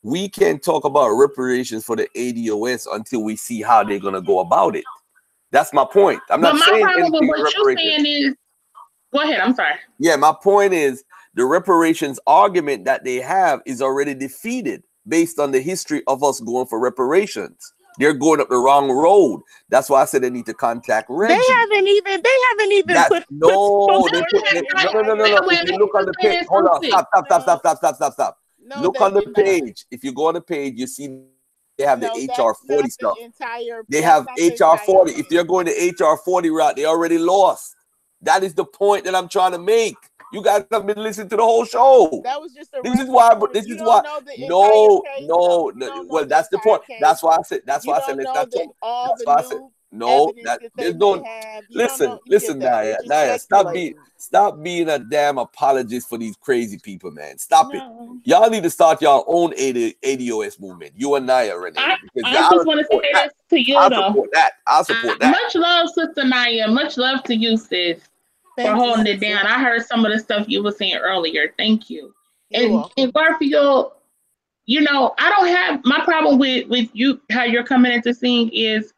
[0.02, 4.40] we can't talk about reparations for the ADOS until we see how they're gonna go
[4.40, 4.86] about it.
[5.52, 6.22] That's my point.
[6.30, 8.36] I'm But not my saying problem with anything what you're saying is,
[9.12, 9.42] go ahead.
[9.42, 9.74] I'm sorry.
[9.98, 11.04] Yeah, my point is
[11.34, 16.40] the reparations argument that they have is already defeated based on the history of us
[16.40, 17.74] going for reparations.
[17.98, 19.42] They're going up the wrong road.
[19.68, 21.34] That's why I said they need to contact Reggie.
[21.34, 22.22] They haven't even.
[22.22, 23.26] They haven't even that, put.
[23.30, 25.78] No, put, they put, they, no, no, no, no, no.
[25.78, 26.46] look on the page.
[26.48, 26.84] Hold on.
[26.84, 28.38] Stop, stop, stop, stop, stop, stop, stop, stop.
[28.64, 29.86] No, look on the page.
[29.92, 31.24] If you go on the page, you see
[31.78, 33.16] they have no, the HR 40 stuff.
[33.18, 35.14] The entire, they have HR 40.
[35.14, 37.76] If they're going to HR 40 route, they already lost.
[38.22, 39.96] That is the point that I'm trying to make.
[40.32, 42.22] You guys have been listening to the whole show.
[42.24, 42.82] That was just a.
[42.84, 43.40] This is why.
[43.52, 44.02] This You is why.
[44.04, 45.72] know the entire No, case, no.
[45.76, 46.86] no, Well, that's the point.
[46.86, 46.98] case.
[47.02, 47.62] That's why I said.
[47.66, 48.18] That's You why I said.
[48.18, 48.52] Let's not talk.
[49.10, 49.60] That's the why I said.
[49.92, 51.16] No, that that they there's no.
[51.16, 51.28] don't
[51.72, 52.72] Listen, know listen, of that.
[52.72, 57.40] Naya, Naya, stop being, stop being a damn apologist for these crazy people, man.
[57.40, 57.82] Stop it.
[58.24, 60.94] Y'all need to start your own AD, ADOS movement.
[60.96, 61.80] You and Naya, Renee.
[61.82, 63.24] I, I just want to say that.
[63.30, 64.08] this to you, I'll though.
[64.10, 64.52] support that.
[64.68, 65.32] I'll support that.
[65.32, 66.68] Much love, Sister Naya.
[66.68, 68.00] Much love to you, sis,
[68.60, 69.46] for Thank you, holding it down.
[69.46, 71.54] I heard some of the stuff you were saying earlier.
[71.58, 72.14] Thank you.
[72.50, 73.94] You're And, and Garfield,
[74.66, 78.50] you know, I don't have my problem with with you how you're coming into seeing
[78.50, 78.94] is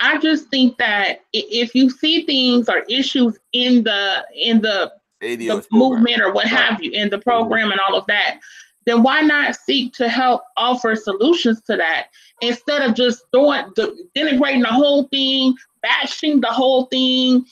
[0.00, 5.66] I just think that if you see things or issues in the in the the
[5.70, 8.40] movement or what have you in the program and all of that,
[8.84, 12.08] then why not seek to help offer solutions to that
[12.40, 17.46] instead of just throwing de- denigrating the whole thing, bashing the whole thing, and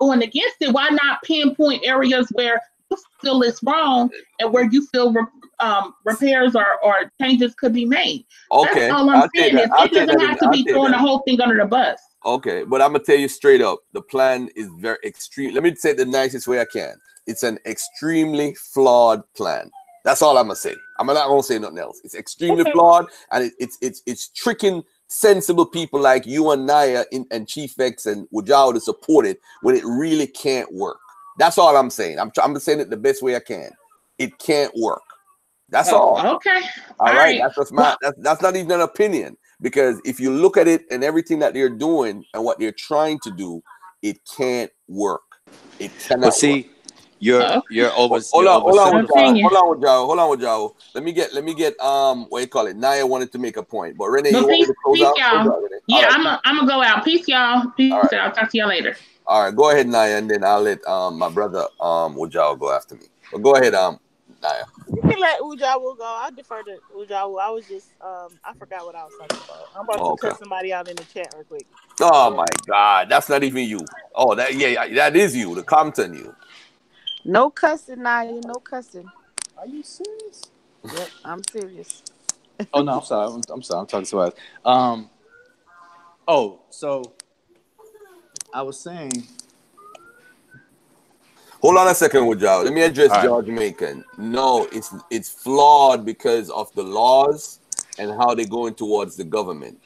[0.00, 0.72] going against it?
[0.72, 2.60] Why not pinpoint areas where
[2.90, 4.10] you feel it's wrong
[4.40, 5.14] and where you feel
[5.60, 8.24] um, repairs or, or changes could be made?
[8.50, 9.58] Okay, That's all I'm I'll saying.
[9.58, 11.98] Is it doesn't have to be throwing the whole thing under the bus.
[12.24, 15.54] Okay, but I'm gonna tell you straight up, the plan is very extreme.
[15.54, 16.96] Let me say it the nicest way I can.
[17.26, 19.70] It's an extremely flawed plan.
[20.04, 20.74] That's all I'm gonna say.
[20.98, 22.00] I'm not gonna say nothing else.
[22.02, 22.72] It's extremely Okay.
[22.72, 27.48] flawed, and it, it's it's it's tricking sensible people like you and Naya in, and
[27.48, 30.98] Chief X and Wujao to support it when it really can't work.
[31.38, 32.18] That's all I'm saying.
[32.18, 33.70] I'm try- I'm saying it the best way I can.
[34.18, 35.02] It can't work.
[35.70, 36.20] That's oh, all.
[36.26, 36.60] Oh, okay.
[36.98, 37.40] All All right, right.
[37.42, 40.84] that's just my that's, that's not even an opinion because if you look at it
[40.90, 43.62] and everything that they're doing and what they're trying to do,
[44.02, 45.22] it can't work.
[45.78, 46.26] It cannot.
[46.26, 46.66] But see, work.
[47.20, 47.60] You're Okay.
[47.70, 48.20] you're over.
[48.32, 49.44] hold you're on, hold on, with Opinion.
[49.44, 49.50] Joe.
[49.50, 50.06] hold on, with Joe.
[50.06, 50.76] hold on, with Joe.
[50.94, 52.76] Let me get, let me get, um, what you call it?
[52.76, 55.14] Naya wanted to make a point, but Renee, But you peace, to close peace, out?
[55.30, 55.46] Close y'all.
[55.46, 57.04] out, Yeah, right, I'm a, I'm gonna go out.
[57.04, 57.70] Peace, y'all.
[57.76, 57.92] Peace.
[57.92, 58.14] All right.
[58.14, 58.96] I'll talk to y'all later.
[59.26, 62.72] all right, go ahead, Naya, and then I'll let um my brother um Wujao go
[62.72, 63.06] after me.
[63.32, 63.98] But go ahead, um,
[64.42, 64.64] Naya.
[64.86, 66.04] You can let Ujawu go.
[66.04, 67.40] I defer to Ujawu.
[67.40, 69.68] I was just um I forgot what I was talking about.
[69.74, 70.06] I'm about Okay.
[70.06, 71.66] to cut somebody out in the chat real quick.
[72.00, 73.80] Oh my God, that's not even you.
[74.14, 76.34] Oh, that yeah, yeah, that is you, the Compton you.
[77.28, 78.40] No cussing, Naya.
[78.42, 79.06] No cussing.
[79.58, 80.44] Are you serious?
[80.82, 82.02] Yep, I'm serious.
[82.72, 83.32] Oh no, I'm sorry.
[83.32, 83.80] I'm, I'm sorry.
[83.80, 84.40] I'm talking to somebody else.
[84.64, 85.10] Um.
[86.26, 87.12] Oh, so
[88.52, 89.12] I was saying.
[91.60, 92.64] Hold on a second, Wujao.
[92.64, 93.24] Let me address All right.
[93.24, 94.04] George Macon.
[94.16, 97.60] No, it's it's flawed because of the laws
[97.98, 99.78] and how they're going towards the government.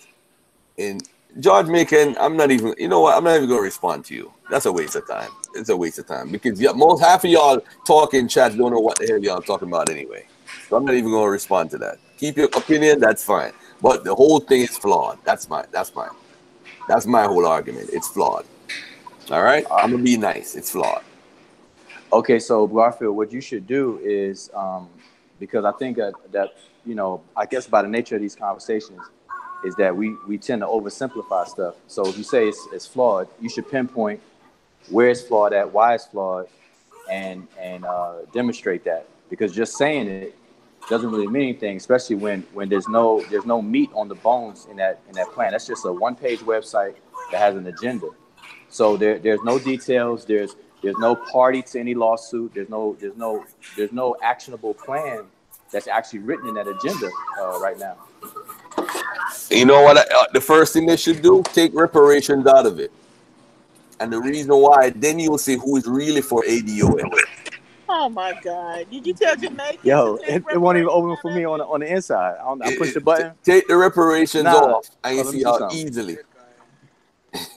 [0.78, 1.07] And
[1.41, 2.74] George Macon, I'm not even.
[2.78, 3.16] You know what?
[3.16, 4.33] I'm not even going to respond to you.
[4.51, 5.30] That's a waste of time.
[5.55, 8.80] It's a waste of time because yeah, most half of y'all talking chat don't know
[8.80, 10.26] what the hell y'all talking about anyway.
[10.68, 11.99] So I'm not even going to respond to that.
[12.18, 13.01] Keep your opinion.
[13.01, 13.53] That's fine.
[13.80, 15.18] But the whole thing is flawed.
[15.24, 15.64] That's my.
[15.72, 16.09] That's my.
[16.89, 17.91] That's my whole argument.
[17.93, 18.45] It's flawed.
[19.30, 19.64] All right.
[19.70, 20.55] I'm gonna be nice.
[20.55, 21.03] It's flawed.
[22.12, 24.89] Okay, so Garfield, what you should do is um,
[25.41, 26.51] because I think that, that
[26.85, 29.01] you know, I guess by the nature of these conversations
[29.65, 31.77] is that we we tend to oversimplify stuff.
[31.87, 34.21] So if you say it's, it's flawed, you should pinpoint
[34.91, 36.49] where it's flawed at, why it's flawed,
[37.11, 39.09] and and uh, demonstrate that.
[39.30, 40.37] Because just saying it
[40.89, 44.67] doesn't really mean anything, especially when when there's no there's no meat on the bones
[44.71, 45.53] in that in that plan.
[45.53, 46.95] That's just a one page website
[47.30, 48.09] that has an agenda.
[48.68, 50.25] So there, there's no details.
[50.25, 52.55] There's there's no party to any lawsuit.
[52.55, 53.45] There's no there's no
[53.76, 55.25] there's no actionable plan
[55.72, 57.11] that's actually written in that agenda
[57.41, 57.97] uh, right now.
[59.51, 59.97] You know what?
[59.99, 62.93] Uh, the first thing they should do, take reparations out of it.
[64.01, 67.09] And the reason why, then you'll see who is really for ADOS.
[67.89, 68.87] Oh my god.
[68.91, 69.79] Did you tell Jamaica?
[69.84, 72.37] Yo, it, it won't even open for me on the, on the inside.
[72.41, 73.33] I, don't, I push the button.
[73.45, 74.57] Take the reparations Nah.
[74.57, 75.79] off, and you Oh, see see how something.
[75.79, 76.18] easily.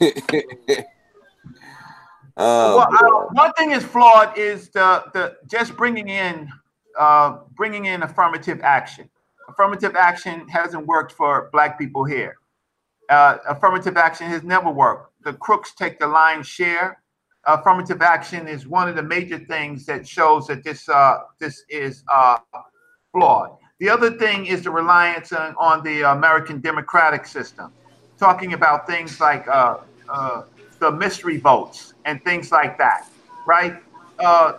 [2.38, 6.50] well, oh, uh, one thing is flawed is the the just bringing in
[6.98, 9.08] uh, bringing in affirmative action.
[9.48, 12.36] Affirmative action hasn't worked for Black people here.
[13.08, 15.12] Uh, affirmative action has never worked.
[15.22, 17.02] The crooks take the lion's share.
[17.46, 22.02] Affirmative action is one of the major things that shows that this uh, this is
[22.12, 22.38] uh,
[23.12, 23.56] flawed.
[23.78, 27.72] The other thing is the reliance on, on the American democratic system,
[28.18, 29.78] talking about things like uh,
[30.08, 30.42] uh,
[30.80, 33.08] the mystery votes and things like that,
[33.46, 33.76] right?
[34.18, 34.54] Uh,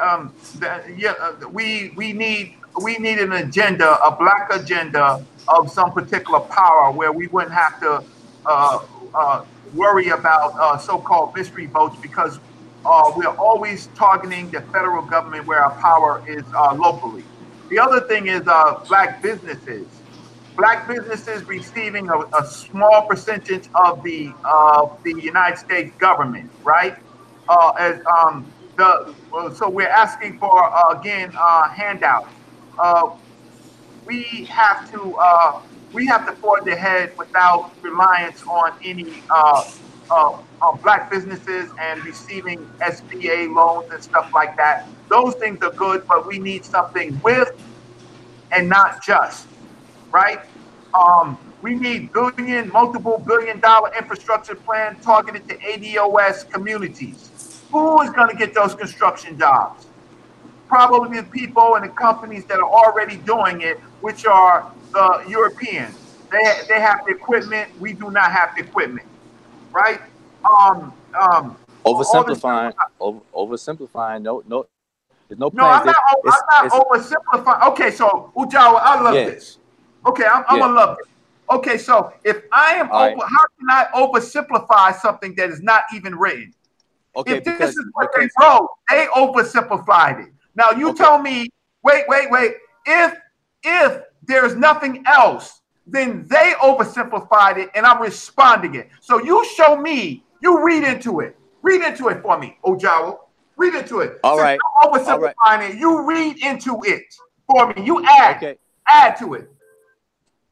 [0.00, 5.92] um, the, yeah, we we need we need an agenda, a black agenda of some
[5.92, 8.04] particular power where we wouldn't have to
[8.46, 8.78] uh,
[9.14, 9.44] uh,
[9.74, 12.38] worry about uh, so-called mystery votes because
[12.84, 17.24] uh, we're always targeting the federal government where our power is uh, locally.
[17.70, 19.86] The other thing is uh, black businesses.
[20.56, 26.96] Black businesses receiving a, a small percentage of the of the United States government, right?
[27.78, 29.14] As um, the
[29.54, 32.41] so we're asking for again handouts.
[32.78, 33.10] Uh,
[34.06, 35.60] we have to uh,
[35.92, 39.70] we have to forge ahead without reliance on any uh,
[40.10, 44.88] uh, uh, black businesses and receiving SBA loans and stuff like that.
[45.08, 47.50] Those things are good, but we need something with
[48.50, 49.46] and not just,
[50.10, 50.40] right?
[50.94, 57.62] Um, we need billion, multiple billion dollar infrastructure plan targeted to ADOS communities.
[57.70, 59.86] Who is going to get those construction jobs?
[60.72, 65.94] Probably the people and the companies that are already doing it, which are the Europeans.
[66.30, 67.68] They, they have the equipment.
[67.78, 69.06] We do not have the equipment,
[69.74, 70.00] right?
[70.50, 74.22] Um, um, Oversimplifying, over, oversimplifying.
[74.22, 74.64] No, no,
[75.28, 75.96] there's no No, I'm not.
[76.24, 77.68] It's- I'm not oversimplifying.
[77.72, 79.26] Okay, so Ujawa, I love Yeah.
[79.26, 79.58] this.
[80.06, 80.60] Okay, I'm, I'm Yeah.
[80.62, 81.06] gonna love this.
[81.58, 83.14] Okay, so if I am All right.
[83.14, 86.54] over, how can I oversimplify something that is not even written?
[87.14, 90.32] Okay, if this because, is what because they wrote, they oversimplified it.
[90.54, 91.48] Now you tell me,
[91.82, 92.52] wait, wait, wait.
[92.86, 93.16] If
[93.62, 98.88] if there's nothing else, then they oversimplified it, and I'm responding it.
[99.00, 101.36] So you show me, you read into it.
[101.62, 103.18] Read into it for me, Ojawa.
[103.56, 104.18] Read into it.
[104.24, 104.58] All Since right.
[104.82, 105.78] I'm oversimplifying it.
[105.78, 107.02] You read into it
[107.46, 107.84] for me.
[107.84, 108.58] You add, okay,
[108.88, 109.48] add to it.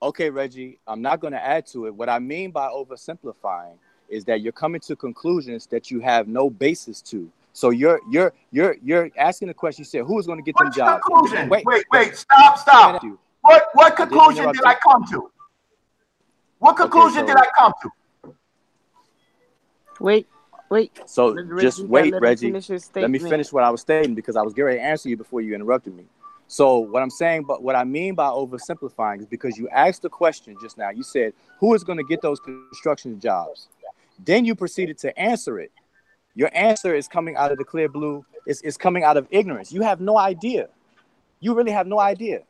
[0.02, 1.94] okay, Reggie, I'm not going to add to it.
[1.94, 3.76] What I mean by oversimplifying
[4.08, 7.30] is that you're coming to conclusions that you have no basis to.
[7.60, 9.82] So you're you're you're you're asking the question.
[9.82, 11.46] You said, "Who is going to get them jobs?" conclusion?
[11.50, 12.16] Wait, wait, wait.
[12.16, 13.04] Stop, stop.
[13.42, 15.30] What what conclusion interrupt did I come to?
[16.58, 18.34] What Okay, conclusion so- did I come to?
[20.00, 20.26] Wait,
[20.70, 20.90] wait.
[21.04, 22.50] So Reggie- just wait, let Reggie.
[22.50, 25.10] finish Let me finish what I was stating because I was getting ready to answer
[25.10, 26.06] you before you interrupted me.
[26.46, 30.08] So what I'm saying, but what I mean by oversimplifying is because you asked the
[30.08, 30.88] question just now.
[30.88, 33.68] You said, "Who is going to get those construction jobs?"
[34.24, 35.72] Then you proceeded to answer it.
[36.40, 38.24] Your answer is coming out of the clear blue.
[38.46, 39.72] It's, it's coming out of ignorance.
[39.72, 40.70] You have no idea.
[41.40, 42.40] You really have no idea.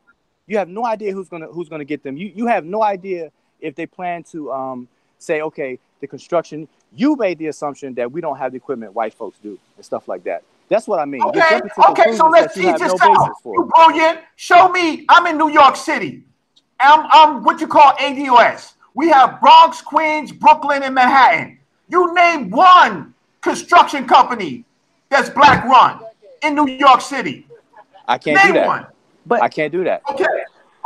[0.47, 2.15] You have no idea who's gonna who's gonna get them.
[2.15, 4.87] You you have no idea if they plan to um
[5.17, 6.69] say, okay, the construction.
[6.95, 10.07] You made the assumption that we don't have the equipment white folks do and stuff
[10.07, 10.43] like that.
[10.69, 11.23] That's what I mean.
[11.23, 11.59] Okay,
[11.89, 13.31] okay, so let's that you see this no out.
[13.43, 14.19] You brilliant.
[14.37, 15.05] Show me.
[15.09, 16.23] I'm in New York City.
[16.79, 18.73] I'm, I'm what you call ADOS.
[18.93, 21.59] We have Bronx, Queens, Brooklyn, and Manhattan.
[21.89, 24.65] You name one construction company
[25.09, 25.99] that's black run
[26.43, 27.47] in New York City.
[28.07, 28.67] I can't Name do that.
[28.67, 28.87] one.
[29.25, 30.01] But I can't do that.
[30.09, 30.25] Okay.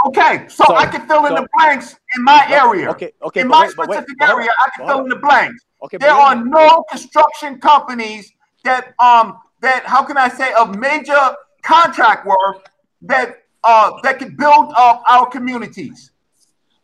[0.08, 0.46] Okay.
[0.50, 2.90] So, So- I can fill in so- the blanks in my area.
[2.92, 5.64] okay, okay, In my wait, but wait, specific area, I can fill in the blanks.
[5.84, 6.52] Okay, There are minute.
[6.52, 8.32] no construction companies
[8.64, 12.70] that um that how can I say of major contract work
[13.04, 16.12] that uh that can build up our communities.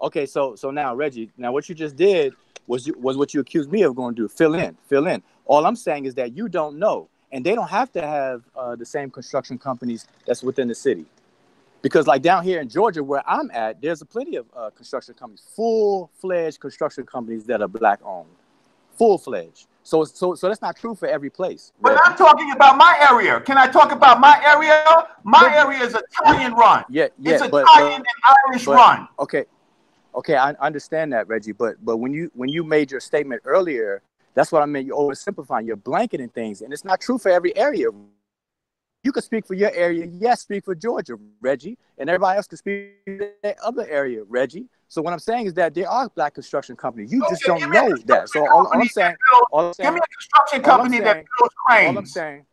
[0.01, 2.33] Okay, so so now Reggie, now what you just did
[2.67, 4.27] was you, was what you accused me of going to do.
[4.27, 5.21] Fill in, fill in.
[5.51, 8.77] All I'm saying is that you don't know, and they don't have to have uh,
[8.77, 11.05] the same construction companies that's within the city,
[11.81, 15.13] because like down here in Georgia where I'm at, there's a plenty of uh, construction
[15.13, 18.29] companies, full fledged construction companies that are black owned,
[18.97, 19.67] full fledged.
[19.83, 21.73] So so so that's not true for every place.
[21.81, 21.99] But.
[22.05, 23.41] I'm talking about my area.
[23.41, 24.85] Can I talk about my area?
[25.25, 26.85] My area is Italian run.
[26.87, 29.07] Yeah, yeah, It's but, Italian but and Irish but- run.
[29.19, 29.43] Okay,
[30.15, 31.51] okay, I understand that, Reggie.
[31.51, 34.01] But but when you when you made your statement earlier,
[34.33, 34.85] that's what I mean.
[34.85, 35.65] You're oversimplifying.
[35.67, 37.87] You're blanketing things, and it's not true for every area.
[39.03, 40.05] You could speak for your area.
[40.19, 44.67] Yes, speak for Georgia, Reggie, and everybody else can speak for their other area, Reggie.
[44.89, 47.11] So what I'm saying is that there are black construction companies.
[47.11, 48.29] You just don't give know that.
[48.29, 50.81] So all, all I'm company saying, builds- all I'm Give saying, me a construction all
[50.81, 52.45] I'm that saying- builds all I'm saying,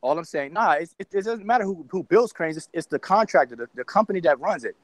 [0.00, 2.56] all I'm saying, nah, it's, it, it doesn't matter who, who builds cranes.
[2.56, 4.74] It's, it's the contractor, the, the company that runs it.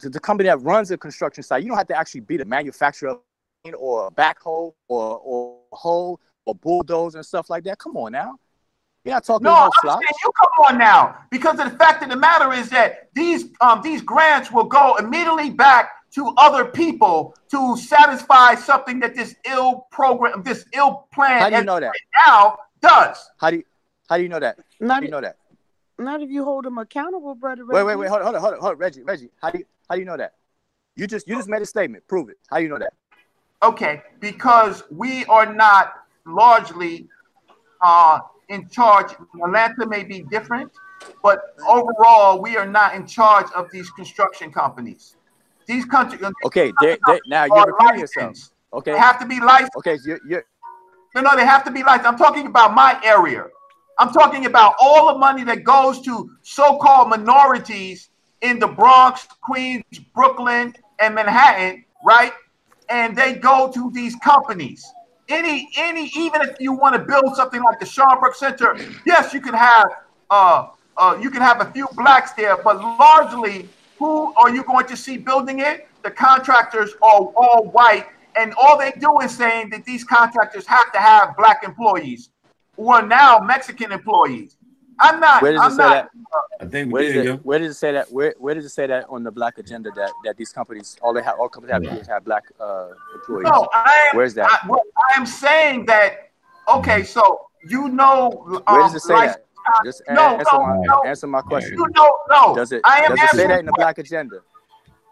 [0.00, 1.62] The, the company that runs the construction site.
[1.62, 3.31] You don't have to actually be the manufacturer of a crane
[3.70, 7.78] or a backhoe or or a hoe or bulldozer and stuff like that.
[7.78, 8.38] Come on now,
[9.04, 12.02] you're not talking No, no I'm saying you come on now because of the fact
[12.02, 16.64] of the matter is that these um these grants will go immediately back to other
[16.64, 21.80] people to satisfy something that this ill program, this ill plan How do you know
[21.80, 21.92] that?
[22.26, 23.30] now does.
[23.38, 23.64] How do you
[24.08, 24.58] how do you know that?
[24.58, 25.36] How not do you know that?
[25.98, 27.64] Not if you hold them accountable, brother.
[27.64, 28.08] Wait, wait, wait.
[28.08, 28.78] Hold on, hold on, hold on, hold on.
[28.78, 29.30] Reggie, Reggie.
[29.40, 30.34] How do you how do you know that?
[30.96, 32.06] You just you just made a statement.
[32.08, 32.38] Prove it.
[32.50, 32.92] How do you know that?
[33.62, 35.94] Okay, because we are not
[36.26, 37.08] largely
[37.80, 39.12] uh, in charge.
[39.44, 40.70] Atlanta may be different,
[41.22, 45.16] but overall, we are not in charge of these construction companies.
[45.66, 48.50] These countries, Okay, they, they, now you're repeating yourself.
[48.72, 48.92] Okay.
[48.92, 49.76] They have to be licensed.
[49.76, 50.44] Okay, you're, you're
[51.14, 52.08] No, no, they have to be licensed.
[52.08, 53.46] I'm talking about my area.
[53.98, 58.08] I'm talking about all the money that goes to so-called minorities
[58.40, 59.84] in the Bronx, Queens,
[60.14, 62.32] Brooklyn, and Manhattan, right?
[62.92, 64.84] And they go to these companies.
[65.28, 69.40] Any, any, even if you want to build something like the Schomburg Center, yes, you
[69.40, 69.88] can have,
[70.30, 73.66] uh, uh, you can have a few blacks there, but largely,
[73.98, 75.88] who are you going to see building it?
[76.02, 80.92] The contractors are all white, and all they do is saying that these contractors have
[80.92, 82.28] to have black employees,
[82.76, 84.56] or now Mexican employees.
[85.00, 85.42] I'm not.
[85.42, 85.90] where does it I'm say not.
[85.90, 86.10] that?
[86.60, 87.36] I think Where we does did, it yo.
[87.38, 89.90] where does it say that where where does it say that on the black agenda
[89.96, 93.44] that that these companies all they have all companies have to have black uh employees?
[93.50, 94.16] No, I am.
[94.16, 94.46] Where's that?
[94.50, 94.82] I, well,
[95.12, 96.30] I am saying that.
[96.68, 98.62] Okay, so you know.
[98.66, 99.44] Um, Where does it say like- that?
[99.84, 101.02] Just a- no, answer no, my no.
[101.06, 101.74] answer my question.
[101.74, 102.54] You know, no.
[102.54, 104.40] Does it I am does it say asking that in the black agenda?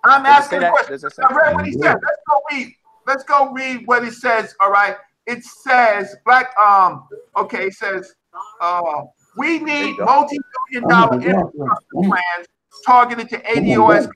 [0.04, 0.92] I'm Does asking a question.
[0.92, 1.94] Does it say I read what he said.
[2.02, 2.74] Let's go read.
[3.06, 4.54] Let's go read what it says.
[4.60, 4.96] All right.
[5.26, 6.52] It says black.
[6.58, 7.06] Um.
[7.36, 7.66] Okay.
[7.66, 8.12] It says.
[8.60, 9.02] Uh.
[9.36, 11.40] We need multi-billion I'm dollar gonna go.
[11.48, 12.46] infrastructure plans
[12.86, 14.08] targeted to ADOS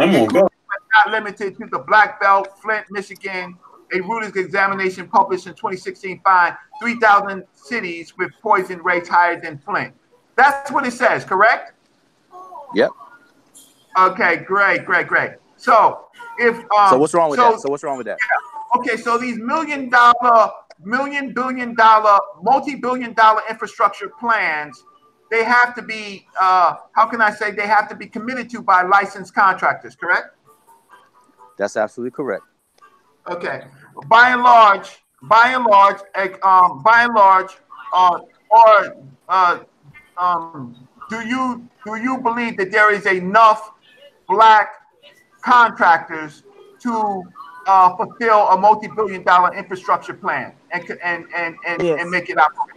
[0.00, 0.40] I'm gonna go.
[0.42, 3.56] but not limited to the Black Belt, Flint, Michigan.
[3.92, 9.94] A Reuters examination published in 2016 find 3,000 cities with poison rates higher than Flint.
[10.36, 11.72] That's what it says, correct?
[12.74, 12.90] Yep.
[13.98, 15.32] Okay, great, great, great.
[15.56, 16.06] So
[16.38, 17.60] if um, So what's wrong with so- that?
[17.60, 18.18] So what's wrong with that?
[18.76, 20.50] Okay, so these million dollar,
[20.82, 24.82] million billion dollar, multi-billion dollar infrastructure plans,
[25.30, 28.62] they have to be, uh, how can I say, they have to be committed to
[28.62, 30.36] by licensed contractors, correct?
[31.58, 32.44] That's absolutely correct.
[33.28, 33.62] Okay.
[34.06, 37.52] By and large, by and large, eh, um, by and large,
[37.92, 38.18] uh,
[38.50, 38.96] or
[39.28, 39.58] uh,
[40.18, 43.72] um, do you do you believe that there is enough
[44.28, 44.68] black
[45.42, 46.42] contractors
[46.80, 47.22] to
[47.66, 52.00] uh, fulfill a multi-billion-dollar infrastructure plan and and and and, Yes.
[52.00, 52.76] and make it operate?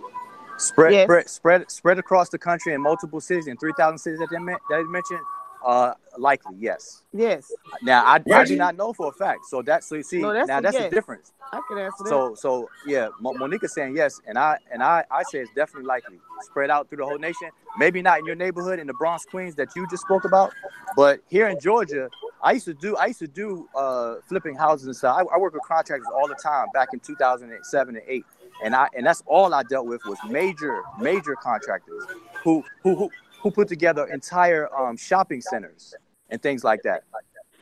[0.57, 1.05] Spread, Yes.
[1.05, 4.39] spread, spread, spread across the country in multiple cities, in three thousand cities that they,
[4.39, 5.21] men- that you mentioned.
[5.65, 7.01] Uh, likely, yes.
[7.13, 7.51] Yes.
[7.81, 9.45] Now, I, I do not know for a fact.
[9.47, 10.21] So that's so you see.
[10.21, 11.33] No, that's now a that's the difference.
[11.51, 12.09] I can answer that.
[12.09, 15.87] So, so yeah, Mo- Monica's saying yes, and I and I I say it's definitely
[15.87, 17.49] likely spread out through the whole nation.
[17.77, 20.53] Maybe not in your neighborhood in the Bronx, Queens that you just spoke about,
[20.95, 22.09] but here in Georgia,
[22.41, 25.17] I used to do I used to do uh, flipping houses and stuff.
[25.17, 28.25] I, I work with contractors all the time back in 2007 and eight,
[28.63, 32.05] and I and that's all I dealt with was major major contractors
[32.43, 33.11] who who who,
[33.41, 35.95] who put together entire um, shopping centers
[36.29, 37.03] and things like that.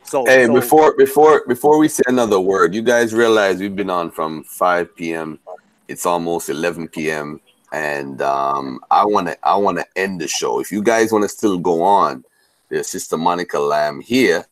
[0.04, 3.90] So Hey, so- before before before we say another word, you guys realize we've been
[3.90, 5.40] on from 5 p.m.
[5.88, 7.40] It's almost 11 p.m.
[7.72, 10.60] and um, I want to I want to end the show.
[10.60, 12.24] If you guys want to still go on,
[12.70, 14.46] there's Sister Monica Lamb here,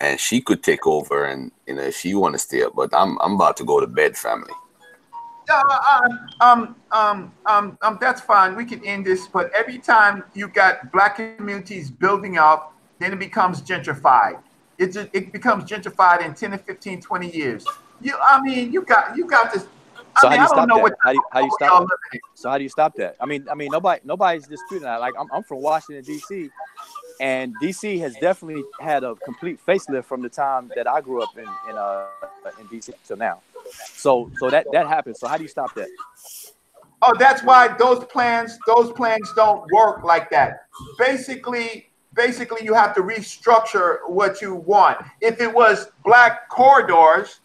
[0.00, 2.74] and she could take over, and you know if she want to stay up.
[2.74, 4.52] But I'm I'm about to go to bed, family.
[5.48, 6.08] Yeah, uh,
[6.40, 8.54] um, um, um, um, that's fine.
[8.54, 13.18] We can end this, but every time you got black communities building up, then it
[13.18, 14.42] becomes gentrified.
[14.76, 17.64] It just, it becomes gentrified in 10 to 15, 20 years.
[18.02, 19.66] You, I mean, you got, you got this.
[20.16, 20.96] I So mean, how do you stop that?
[21.02, 21.88] How do you, how do you stop.
[22.34, 23.16] So how do you stop that?
[23.18, 25.00] I mean, I mean, nobody, nobody's disputing that.
[25.00, 26.50] Like, I'm, I'm from Washington D.C.,
[27.20, 27.98] and D.C.
[27.98, 31.76] has definitely had a complete facelift from the time that I grew up in in
[31.76, 32.06] uh
[32.60, 32.92] in D.C.
[33.06, 33.40] till now.
[33.72, 35.18] So, so that that happens.
[35.20, 35.88] So how do you stop that?
[37.02, 40.66] Oh, that's why those plans, those plans don't work like that.
[40.98, 44.98] Basically, basically, you have to restructure what you want.
[45.20, 47.40] If it was black corridors,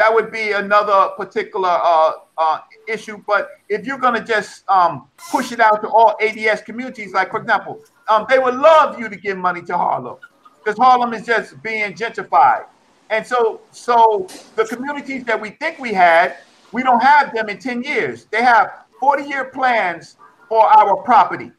[0.00, 3.22] that would be another particular uh, uh, issue.
[3.26, 7.30] But if you're going to just um, push it out to all ADS communities, like
[7.30, 10.16] for example, um, they would love you to give money to Harlem
[10.56, 12.64] because Harlem is just being gentrified.
[13.10, 16.38] And so, so the communities that we think we had,
[16.72, 18.24] we don't have them in 10 years.
[18.30, 20.16] They have 40 year plans
[20.48, 21.52] for our property.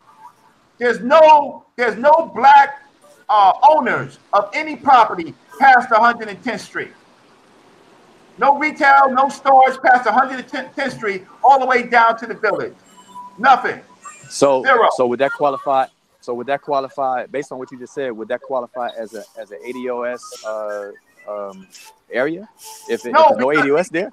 [0.79, 2.81] There's no, there's no black
[3.29, 6.91] uh, owners of any property past 110th Street.
[8.37, 12.73] No retail, no stores past 110th Street, all the way down to the village.
[13.37, 13.81] Nothing.
[14.29, 14.87] So, Zero.
[14.95, 15.87] so would that qualify?
[16.21, 18.11] So would that qualify based on what you just said?
[18.11, 20.91] Would that qualify as a as an ADOS uh,
[21.31, 21.67] um,
[22.11, 22.47] area?
[22.87, 24.11] If, it, No, if no ADOS there,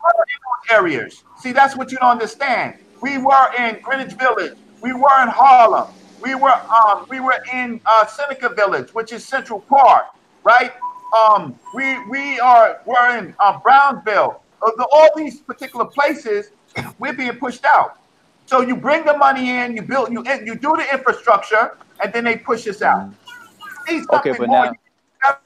[0.71, 1.23] areas.
[1.39, 2.79] See, that's what you don't understand.
[3.01, 4.57] We were in Greenwich Village.
[4.81, 5.93] We were in Harlem.
[6.21, 10.07] We were um, we were in uh, Seneca Village, which is Central Park,
[10.43, 10.73] right?
[11.17, 14.43] Um, we we are we're in uh, Brownsville.
[14.61, 16.51] Of the, all these particular places,
[16.99, 17.99] we're being pushed out.
[18.47, 22.25] So you bring the money in, you build, you you do the infrastructure, and then
[22.25, 23.13] they push us out.
[23.89, 24.65] Okay, but more.
[24.67, 24.73] now-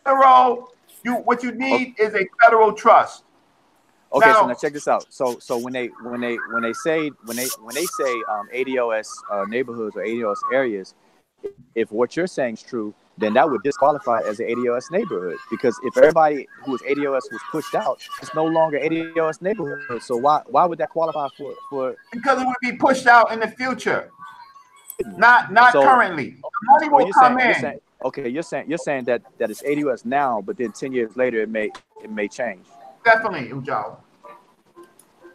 [0.05, 0.73] federal.
[1.05, 3.25] You what you need is a federal trust.
[4.13, 5.07] Okay, so Now- now check this out.
[5.11, 8.49] So so when they when they when they say when they when they say um,
[8.55, 10.95] ADOS uh, neighborhoods or ADOS areas,
[11.75, 15.79] if what you're saying is true, then that would disqualify as an ADOS neighborhood because
[15.85, 20.03] if everybody who was ADOS was pushed out, it's no longer ADOS neighborhood.
[20.03, 21.97] So why why would that qualify for for?
[22.13, 24.11] Because it would be pushed out in the future.
[25.17, 26.37] Not not So- currently.
[26.43, 27.61] The money will you're come saying, you're in.
[27.61, 31.17] saying okay, you're saying you're saying that that it's ADOS now, but then ten years
[31.17, 31.71] later it may
[32.03, 32.65] it may change.
[33.05, 33.97] Definitely, Ujo.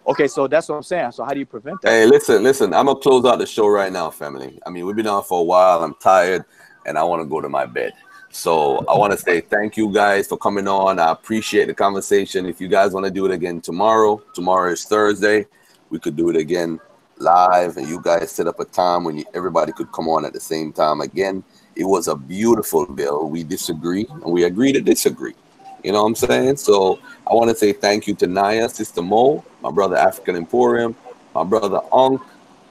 [0.08, 1.12] Okay, so that's what I'm saying.
[1.12, 1.90] So how do you prevent that?
[1.92, 2.74] Hey, listen, listen.
[2.74, 4.58] I'm gonna close out the show right now, family.
[4.66, 5.84] I mean, we've been on for a while.
[5.84, 6.46] I'm tired,
[6.88, 7.94] and I want to go to my bed.
[8.30, 11.00] So I want to say thank you guys for coming on.
[11.00, 12.46] I appreciate the conversation.
[12.46, 15.46] If you guys want to do it again tomorrow, tomorrow is Thursday.
[15.90, 16.80] We could do it again
[17.20, 20.34] live, and you guys set up a time when you, everybody could come on at
[20.34, 21.44] the same time again.
[21.76, 23.30] It was a beautiful bill.
[23.30, 25.36] We disagree, and we agree to disagree.
[25.84, 26.58] You know what I'm saying?
[26.58, 27.00] So
[27.30, 30.96] I want to say thank you to Naya, Sister Mo, my brother African Emporium,
[31.34, 32.22] my brother Unk,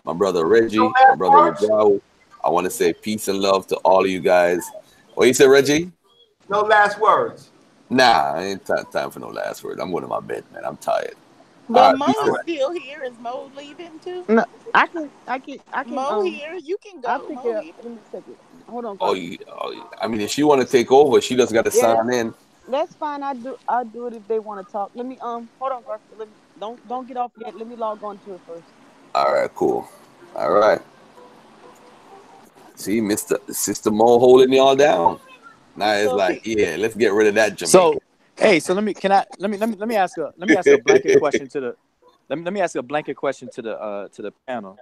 [0.05, 2.01] my brother Reggie, my brother Rajao.
[2.47, 4.64] I want to say peace and love to all of you guys.
[5.14, 5.90] What you say, Reggie?
[6.48, 7.51] No last words.
[7.90, 9.81] Nah, I ain't time, time for no last word.
[9.81, 10.62] I'm going to my bed, man.
[10.64, 11.16] I'm tired.
[11.68, 13.02] But All right, Mo is still here.
[13.02, 14.24] Is Mo leaving too?
[14.28, 14.44] No,
[14.74, 15.94] I can, I can, I can.
[15.97, 16.55] Mo um, here.
[16.55, 17.09] You can go.
[17.09, 17.64] I'll pick Mo it up.
[17.64, 17.73] here.
[17.82, 18.39] Let me take it.
[18.68, 18.97] Hold on.
[19.01, 19.23] Oh, guys.
[19.24, 21.73] you, oh, you- I mean, if she want to take over, she just got to
[21.73, 21.97] Yeah.
[21.97, 22.35] sign in.
[22.68, 23.24] That's fine.
[23.24, 23.56] I do.
[23.68, 24.93] I'll do it if they want to talk.
[24.94, 25.18] Let me.
[25.20, 25.51] Um.
[25.59, 26.18] Hold on, Garfield.
[26.20, 27.56] Let me, don't don't get off yet.
[27.56, 28.68] Let me log on to it first.
[29.14, 29.89] All right, cool.
[30.36, 30.81] All right.
[32.77, 35.19] See, Mister Sister Mo holding y'all down.
[35.77, 37.69] Now it's So- like, yeah, let's get rid of that Jamaican.
[37.69, 37.98] So,
[38.36, 40.48] hey, so let me can I let me let me let me ask a let
[40.48, 41.77] me ask a blanket question to the
[42.28, 44.78] let me let me ask a blanket question to the uh to the panel.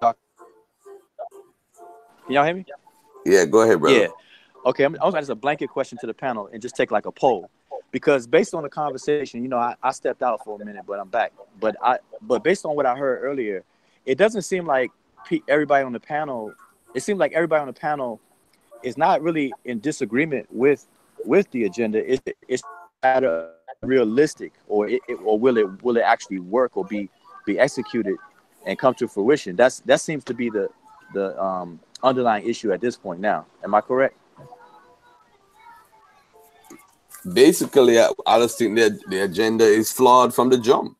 [0.00, 0.14] Can
[2.28, 2.64] y'all hear me?
[3.26, 4.00] yeah, go ahead, brother.
[4.00, 4.08] Yeah.
[4.66, 6.90] Okay, I'm, I was gonna ask a blanket question to the panel and just take
[6.90, 7.50] like a poll
[7.90, 10.98] because based on the conversation, you know, I, I stepped out for a minute, but
[10.98, 11.32] I'm back.
[11.60, 13.62] But I but based on what I heard earlier,
[14.06, 14.90] it doesn't seem like
[15.26, 16.54] pe- everybody on the panel.
[16.94, 18.20] It seems like everybody on the panel
[18.82, 20.86] is not really in disagreement with
[21.24, 22.12] with the agenda.
[22.12, 22.62] It, it's
[23.02, 23.50] not a
[23.82, 27.10] realistic, or it, it- or will it will it actually work or be
[27.46, 28.16] be executed
[28.66, 29.56] and come to fruition?
[29.56, 30.68] That's that seems to be the
[31.12, 33.20] the um, underlying issue at this point.
[33.20, 34.16] Now, am I correct?
[37.32, 40.96] basically, I, I just think that the agenda is flawed from the jump,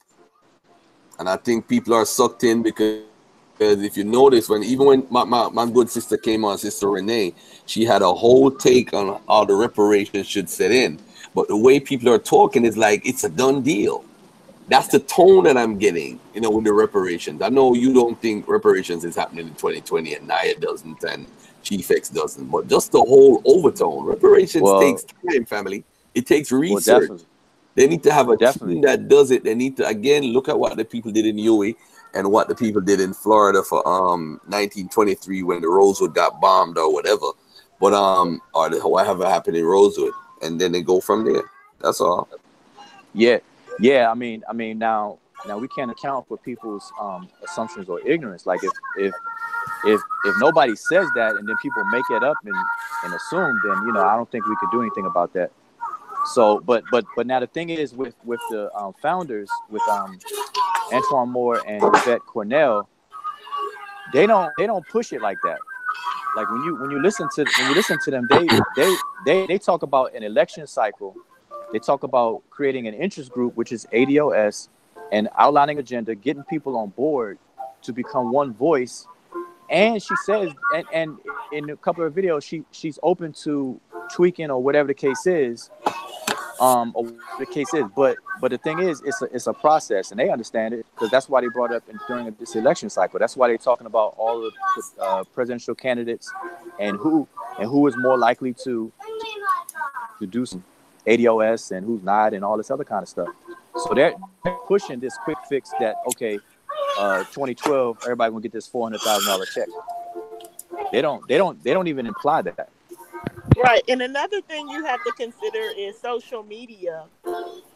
[1.18, 3.02] and I think people are sucked in because,
[3.58, 6.88] because if you notice, when even when my, my, my good sister came on, Sister
[6.90, 7.34] Renee,
[7.66, 10.98] she had a whole take on how the reparations should set in,
[11.34, 14.04] but the way people are talking is like it's a done deal.
[14.68, 17.42] That's the tone that I'm getting, you know, with the reparations.
[17.42, 21.26] I know you don't think reparations is happening in 2020, and Naya doesn't, and
[21.62, 24.04] Chief X doesn't, but just the whole overtone.
[24.04, 25.84] Reparations Well- takes time, family.
[26.14, 27.02] It takes research.
[27.02, 27.26] definitely.
[27.76, 28.74] they need to have a Definitely.
[28.74, 29.42] team that does it.
[29.44, 31.74] They need to again look at what the people did in UE
[32.14, 36.78] and what the people did in Florida for um 1923 when the Rosewood got bombed
[36.78, 37.26] or whatever.
[37.80, 40.12] But um or the, whatever happened in Rosewood,
[40.42, 41.42] and then they go from there.
[41.80, 42.28] That's all.
[43.12, 43.38] Yeah,
[43.78, 44.10] yeah.
[44.10, 48.46] I mean, I mean, now, now we can't account for people's um, assumptions or ignorance.
[48.46, 49.14] Like if if
[49.84, 52.56] if if nobody says that, and then people make it up and
[53.04, 55.50] and assume, then you know, I don't think we could do anything about that.
[56.26, 60.18] So, but but but now the thing is with with the um, founders, with um,
[60.92, 62.86] Antoine Moore and Yvette Carnell,
[64.12, 65.58] they don't they don't push it like that.
[66.36, 68.46] Like when you when you listen to when you listen to them, they
[68.76, 68.96] they
[69.26, 71.14] they they talk about an election cycle
[71.74, 74.68] they talk about creating an interest group, which is ADOS,
[75.10, 77.36] and outlining agenda, getting people on board
[77.82, 79.08] to become one voice.
[79.68, 81.18] And she says, and, and
[81.50, 85.68] in a couple of videos, she she's open to tweaking or whatever the case is,
[86.60, 86.92] um,
[87.38, 87.84] the case is.
[87.96, 91.10] But but the thing is, it's a it's a process, and they understand it because
[91.10, 93.18] that's why they brought up in, during this election cycle.
[93.18, 94.50] That's why they're talking about all the
[95.00, 96.32] uh, presidential candidates
[96.78, 97.26] and who
[97.58, 98.92] and who is more likely to
[100.18, 100.64] to do some
[101.06, 103.28] ADOS and who's not and all this other kind of stuff.
[103.76, 104.14] So they're
[104.44, 106.38] they're pushing this quick fix that okay,
[106.98, 109.68] uh, 2012 everybody gonna get this four hundred thousand dollar check.
[110.92, 112.68] They don't they don't they don't even imply that.
[113.56, 113.82] Right.
[113.88, 117.06] And another thing you have to consider is social media.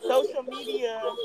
[0.06, 1.16] Social media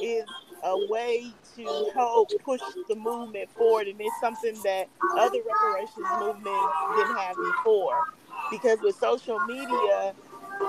[0.00, 0.26] is
[0.62, 6.78] a way to help push the movement forward, and it's something that other reparations movements
[6.94, 8.06] didn't have before.
[8.50, 10.14] Because with social media,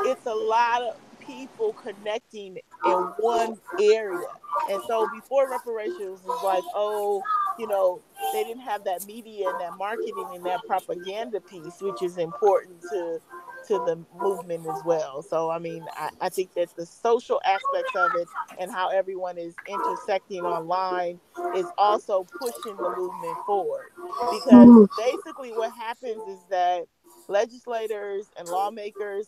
[0.03, 4.27] it's a lot of people connecting in one area.
[4.67, 7.25] And so before reparations was like, oh,
[7.59, 8.01] you know,
[8.33, 12.81] they didn't have that media and that marketing and that propaganda piece, which is important
[12.91, 13.19] to
[13.67, 15.21] to the movement as well.
[15.21, 18.27] So I mean, I, I think that the social aspects of it
[18.57, 21.19] and how everyone is intersecting online
[21.55, 23.89] is also pushing the movement forward.
[23.95, 24.85] Because mm-hmm.
[24.97, 26.85] basically what happens is that
[27.27, 29.27] legislators and lawmakers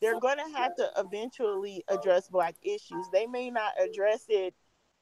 [0.00, 3.06] they're going to have to eventually address black issues.
[3.12, 4.54] They may not address it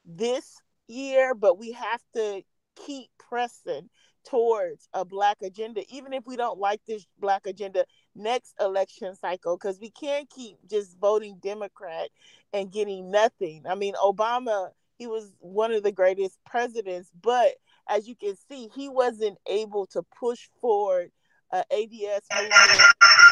[0.05, 2.43] this year, but we have to
[2.87, 3.89] keep pressing
[4.29, 7.85] towards a black agenda, even if we don't like this black agenda
[8.15, 12.11] next election cycle, because we can't keep just voting Democrat
[12.53, 13.63] and getting nothing.
[13.69, 17.53] I mean, Obama, he was one of the greatest presidents, but
[17.89, 21.11] as you can see, he wasn't able to push forward
[21.53, 22.83] a ADS movement,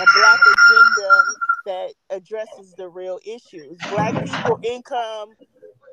[0.01, 1.23] a black agenda
[1.67, 3.77] that addresses the real issues.
[3.91, 5.31] Black people income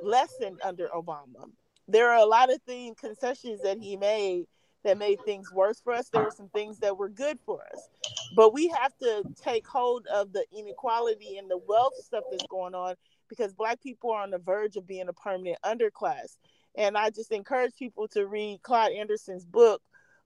[0.01, 1.49] lessened under Obama.
[1.87, 4.45] There are a lot of things, concessions that he made
[4.83, 6.09] that made things worse for us.
[6.09, 7.89] There were some things that were good for us.
[8.35, 12.75] But we have to take hold of the inequality and the wealth stuff that's going
[12.75, 12.95] on
[13.29, 16.37] because black people are on the verge of being a permanent underclass.
[16.75, 19.81] And I just encourage people to read Claude Anderson's book,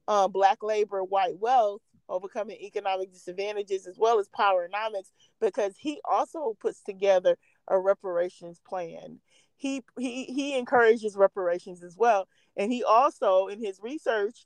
[0.07, 5.11] uh, Black Labor, White Wealth, Overcoming Economic Disadvantages, as well as PowerNomics,
[5.41, 9.19] because he also puts together a reparations plan.
[9.57, 12.27] He, he he encourages reparations as well.
[12.55, 14.45] And he also, in his research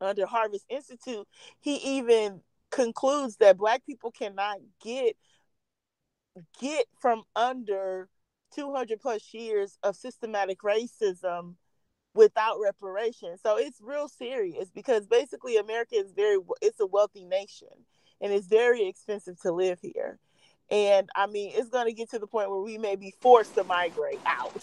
[0.00, 1.26] under Harvest Institute,
[1.60, 2.40] he even
[2.70, 5.16] concludes that black people cannot get
[6.60, 8.08] get from under
[8.54, 11.54] 200 plus years of systematic racism
[12.14, 13.40] without reparations.
[13.42, 17.68] So it's real serious because basically America is very it's a wealthy nation
[18.20, 20.18] and it's very expensive to live here.
[20.70, 23.54] And I mean, it's going to get to the point where we may be forced
[23.54, 24.62] to migrate out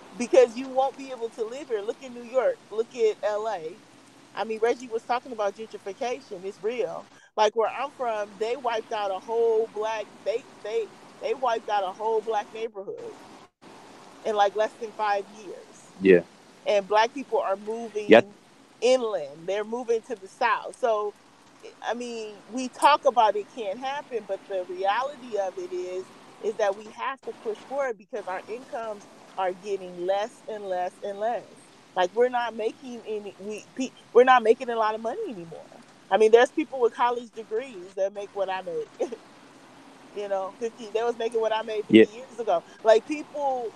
[0.16, 1.82] because you won't be able to live here.
[1.82, 3.80] Look at New York, look at LA.
[4.34, 6.44] I mean, Reggie was talking about gentrification.
[6.44, 7.08] It's real.
[7.36, 10.90] Like where I'm from, they wiped out a whole black they they
[11.22, 13.14] they wiped out a whole black neighborhood
[14.24, 15.94] in like less than five years.
[16.00, 16.22] Yeah.
[16.66, 18.28] And black people are moving Yep.
[18.80, 19.48] inland.
[19.48, 20.76] They're moving to the south.
[20.76, 21.14] So
[21.82, 26.10] I mean, we talk about it can't happen, but the reality of it is
[26.40, 29.08] is that we have to push forward because our incomes
[29.38, 31.70] are getting less and less and less.
[31.96, 33.66] Like we're not making any we
[34.14, 35.68] we're not making a lot of money anymore.
[36.10, 38.90] I mean, there's people with college degrees that make what I make.
[40.14, 42.04] you know, 50 they was making what I made 50 Yeah.
[42.10, 42.62] years ago.
[42.84, 43.74] Like people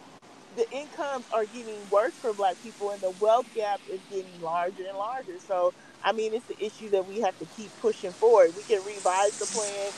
[0.55, 4.85] the incomes are getting worse for black people and the wealth gap is getting larger
[4.89, 5.39] and larger.
[5.41, 5.75] So
[6.05, 8.53] I mean it's the issue that we have to keep pushing forward.
[8.57, 9.93] We can revise the plan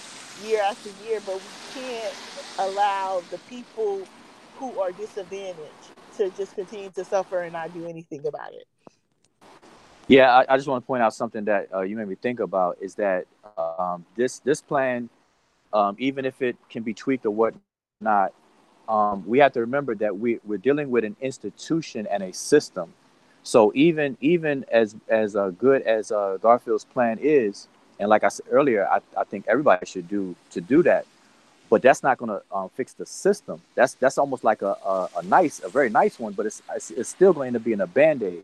[0.44, 2.14] year after year, but we can't
[2.58, 4.06] allow the people
[4.58, 8.66] who are disadvantaged to just continue to suffer and not do anything about it.
[10.08, 12.38] Yeah, I, I just want to point out something that uh, you made me think
[12.38, 13.26] about is that
[13.58, 15.08] um, this this plan,
[15.72, 18.32] um, even if it can be tweaked or whatnot,
[18.88, 22.92] um, we have to remember that we we're dealing with an institution and a system.
[23.46, 27.68] So even even as as uh, good as uh, Garfield's plan is,
[28.00, 31.06] and like I said earlier, I, I think everybody should do to do that.
[31.70, 33.62] But that's not going to um, fix the system.
[33.76, 36.90] That's that's almost like a, a, a nice, a very nice one, but it's it's,
[36.90, 38.42] it's still going to be in a band aid.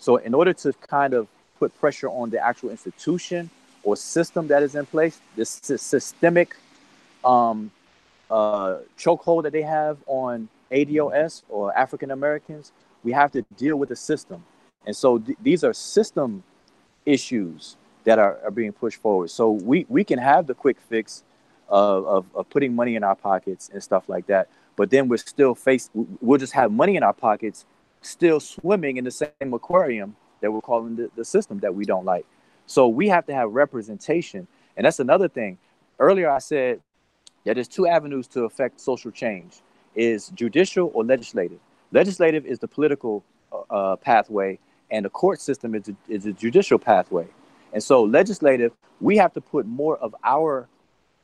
[0.00, 1.28] So in order to kind of
[1.60, 3.48] put pressure on the actual institution
[3.84, 6.56] or system that is in place, this sy- systemic
[7.24, 7.70] um,
[8.28, 12.72] uh, chokehold that they have on ADOS or African Americans,
[13.02, 14.44] we have to deal with the system.
[14.86, 16.42] And so th- these are system
[17.06, 19.30] issues that are, are being pushed forward.
[19.30, 21.24] So we, we can have the quick fix
[21.68, 24.48] of, of, of putting money in our pockets and stuff like that.
[24.76, 27.64] But then we're still faced, we'll just have money in our pockets,
[28.00, 32.04] still swimming in the same aquarium that we're calling the, the system that we don't
[32.04, 32.26] like.
[32.66, 34.46] So we have to have representation.
[34.76, 35.58] And that's another thing.
[35.98, 36.80] Earlier I said
[37.44, 39.60] that there's two avenues to affect social change
[39.94, 41.60] is judicial or legislative.
[41.92, 43.22] Legislative is the political
[43.70, 44.58] uh, pathway,
[44.90, 47.26] and the court system is a, is a judicial pathway.
[47.72, 50.68] And so, legislative, we have to put more of our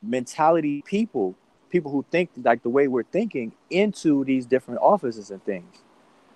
[0.01, 1.35] mentality people,
[1.69, 5.75] people who think like the way we're thinking, into these different offices and things.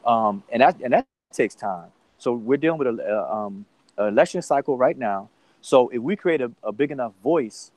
[0.05, 1.89] Um, and that and that takes time.
[2.17, 3.65] So we're dealing with a uh, um,
[3.97, 5.29] election cycle right now.
[5.61, 7.71] So if we create a, a big enough voice,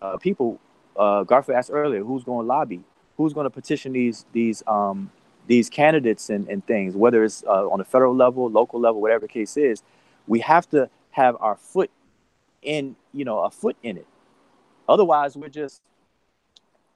[0.00, 0.60] uh, people,
[0.96, 2.82] uh, Garfield asked earlier, who's going to lobby?
[3.16, 5.10] Who's going to petition these these um,
[5.46, 9.22] these candidates and, and things, whether it's uh, on the federal level, local level, whatever
[9.22, 9.82] the case is,
[10.26, 11.90] we have to have our foot
[12.62, 14.06] in, you know, a foot in it.
[14.88, 15.82] Otherwise, we're just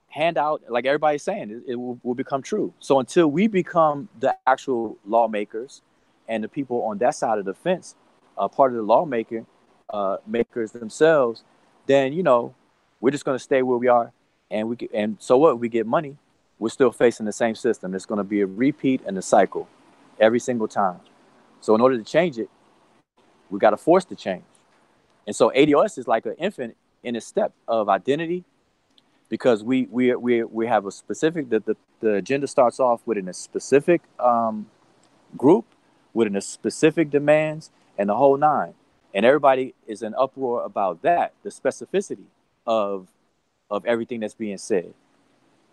[0.08, 2.72] hand out, like everybody's saying, it, it will, will become true.
[2.78, 5.82] So until we become the actual lawmakers
[6.28, 7.96] and the people on that side of the fence,
[8.38, 9.44] uh, part of the lawmaker
[9.90, 11.44] uh, makers themselves,
[11.86, 12.54] then you know
[13.00, 14.12] we're just going to stay where we are,
[14.50, 15.58] and we and so what?
[15.58, 16.16] We get money.
[16.58, 17.94] We're still facing the same system.
[17.94, 19.68] It's going to be a repeat and a cycle
[20.20, 21.00] every single time.
[21.60, 22.48] So in order to change it,
[23.50, 24.44] we got to force the change.
[25.26, 28.44] And so ADOS is like an infant in a step of identity
[29.28, 33.28] because we we we we have a specific the, the, the agenda starts off within
[33.28, 34.66] a specific um,
[35.36, 35.64] group
[36.12, 38.74] within a specific demands and the whole nine
[39.14, 42.26] and everybody is in uproar about that the specificity
[42.66, 43.08] of
[43.70, 44.94] of everything that's being said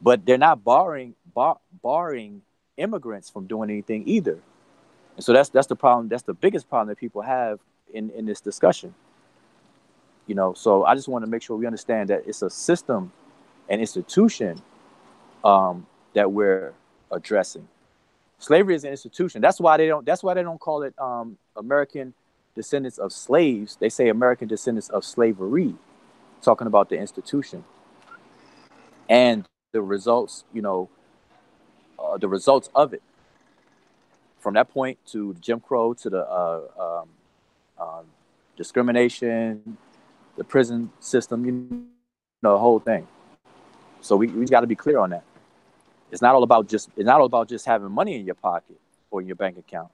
[0.02, 2.42] but they're not barring bar, barring
[2.78, 4.40] immigrants from doing anything either.
[5.16, 7.60] And so that's that's the problem that's the biggest problem that people have
[7.94, 8.94] in in this discussion.
[10.28, 13.12] You know so i just want to make sure we understand that it's a system
[13.70, 14.62] an institution
[15.44, 16.74] um, that we're
[17.12, 17.68] addressing.
[18.38, 19.42] Slavery is an institution.
[19.42, 22.14] That's why they don't that's why they don't call it um, american
[22.56, 25.76] descendants of slaves, they say American descendants of slavery,
[26.42, 27.64] talking about the institution.
[29.10, 30.90] And the results, you know,
[31.98, 33.02] uh, the results of it.
[34.40, 37.10] From that point to Jim Crow to the uh, um,
[37.80, 38.06] um,
[38.58, 39.78] discrimination,
[40.36, 41.52] the prison system, you
[42.42, 43.08] know, the whole thing.
[44.02, 45.24] So we we got to be clear on that.
[46.12, 48.80] It's not all about just it's not all about just having money in your pocket
[49.12, 49.92] or in your bank account.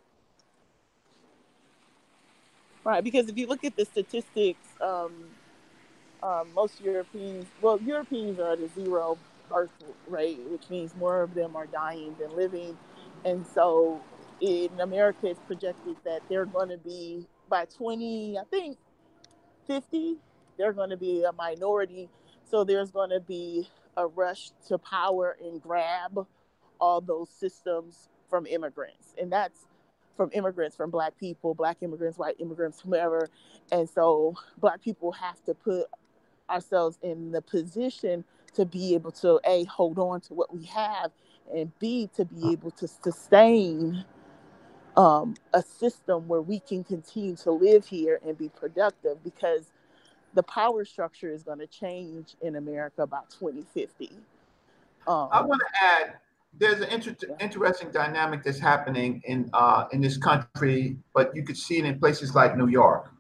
[2.86, 5.12] Right, because if you look at the statistics, um,
[6.24, 9.18] um, most Europeans, well, Europeans are at a zero
[9.50, 9.72] birth
[10.08, 12.78] rate, which means more of them are dying than living.
[13.26, 14.02] And so
[14.42, 18.78] in America, it's projected that they're going to be, by 20, I think,
[19.68, 20.18] 50,
[20.58, 22.10] they're going to be a minority.
[22.50, 26.26] So there's going to be a rush to power and grab
[26.80, 29.16] all those systems from immigrants.
[29.20, 29.60] And that's
[30.16, 33.30] from immigrants, from black people, black immigrants, white immigrants, whomever.
[33.72, 35.88] And so black people have to put
[36.50, 38.24] ourselves in the position
[38.58, 41.12] to be able to a hold on to what we have
[41.54, 44.04] and b to be able to sustain
[44.98, 49.72] um, a system where we can continue to live here and be productive because
[50.34, 54.10] the power structure is going to change in america by 2050
[55.08, 56.14] um, i want to add
[56.60, 61.58] there's an inter- interesting dynamic that's happening in uh, in this country, but you could
[61.58, 63.12] see it in places like New York.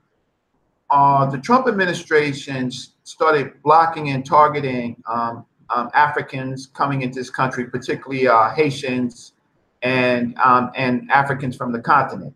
[0.89, 2.71] Uh, the Trump administration
[3.03, 9.33] started blocking and targeting um, um, Africans coming into this country, particularly uh, Haitians
[9.81, 12.33] and um, and Africans from the continent.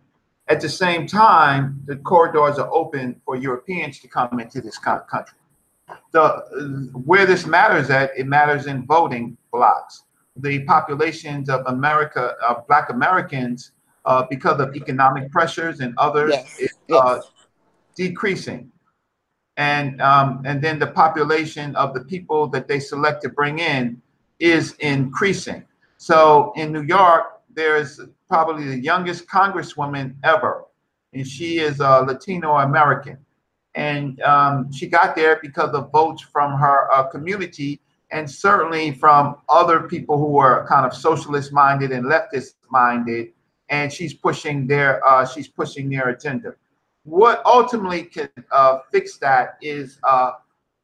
[0.47, 5.37] At the same time, the corridors are open for Europeans to come into this country.
[6.11, 10.03] The where this matters at it matters in voting blocks
[10.35, 13.71] the populations of America, of Black Americans,
[14.05, 16.59] uh, because of economic pressures and others, yes.
[16.59, 17.31] is uh, yes.
[17.95, 18.71] Decreasing.
[19.57, 24.01] And um, and then the population of the people that they select to bring in
[24.39, 25.65] is increasing.
[25.97, 30.65] So in New York, there's probably the youngest congresswoman ever,
[31.13, 33.17] and she is a Latino American.
[33.75, 37.79] And um, she got there because of votes from her uh, community
[38.11, 43.29] and certainly from other people who are kind of socialist minded and leftist minded
[43.69, 46.53] and she's pushing their uh, she's pushing their agenda
[47.03, 50.31] what ultimately can uh, fix that is uh,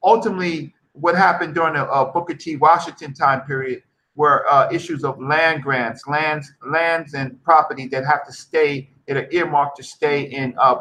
[0.03, 3.83] ultimately what happened during the uh, booker t washington time period
[4.15, 9.17] where uh, issues of land grants lands lands and property that have to stay that
[9.17, 10.77] are earmarked to stay in a,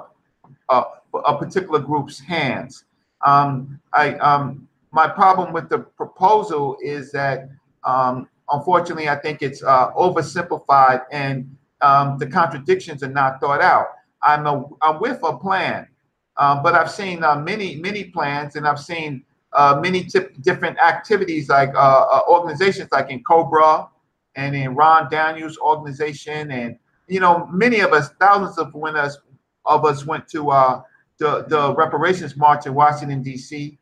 [0.71, 0.83] a,
[1.27, 2.85] a particular group's hands
[3.25, 7.51] um, I um, my problem with the proposal is that
[7.85, 13.89] um, unfortunately, I think it's uh, oversimplified and um, the contradictions are not thought out.
[14.27, 15.89] I'm, a, I'm with a plan,
[16.36, 20.07] um, but I've seen uh, many, many plans and I've seen uh, many
[20.43, 23.89] different activities like uh, uh, organizations like N'COBRA
[24.35, 26.51] and in Ron Daniels' organization.
[26.51, 26.78] And,
[27.09, 29.16] you know, many of us, thousands of, when us,
[29.65, 30.82] of us went to uh,
[31.19, 33.78] the, the reparations march in Washington, D.C.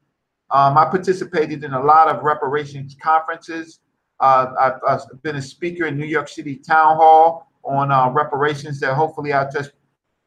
[0.50, 3.80] Um, I participated in a lot of reparations conferences.
[4.20, 8.94] Uh, I've, I've, been a speaker in New York City Town Hall on reparations that
[8.94, 9.72] hopefully I'll just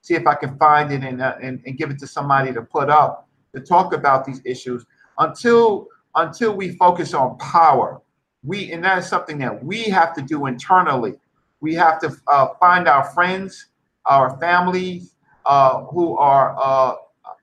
[0.07, 2.61] see if I can find it and, uh, and, and give it to somebody to
[2.61, 4.85] put up to talk about these issues.
[5.19, 8.01] Until until we focus on power,
[8.43, 11.15] we and that is something that we have to do internally.
[11.59, 13.67] We have to uh, find our friends,
[14.05, 15.13] our families
[15.45, 16.95] uh, who are uh,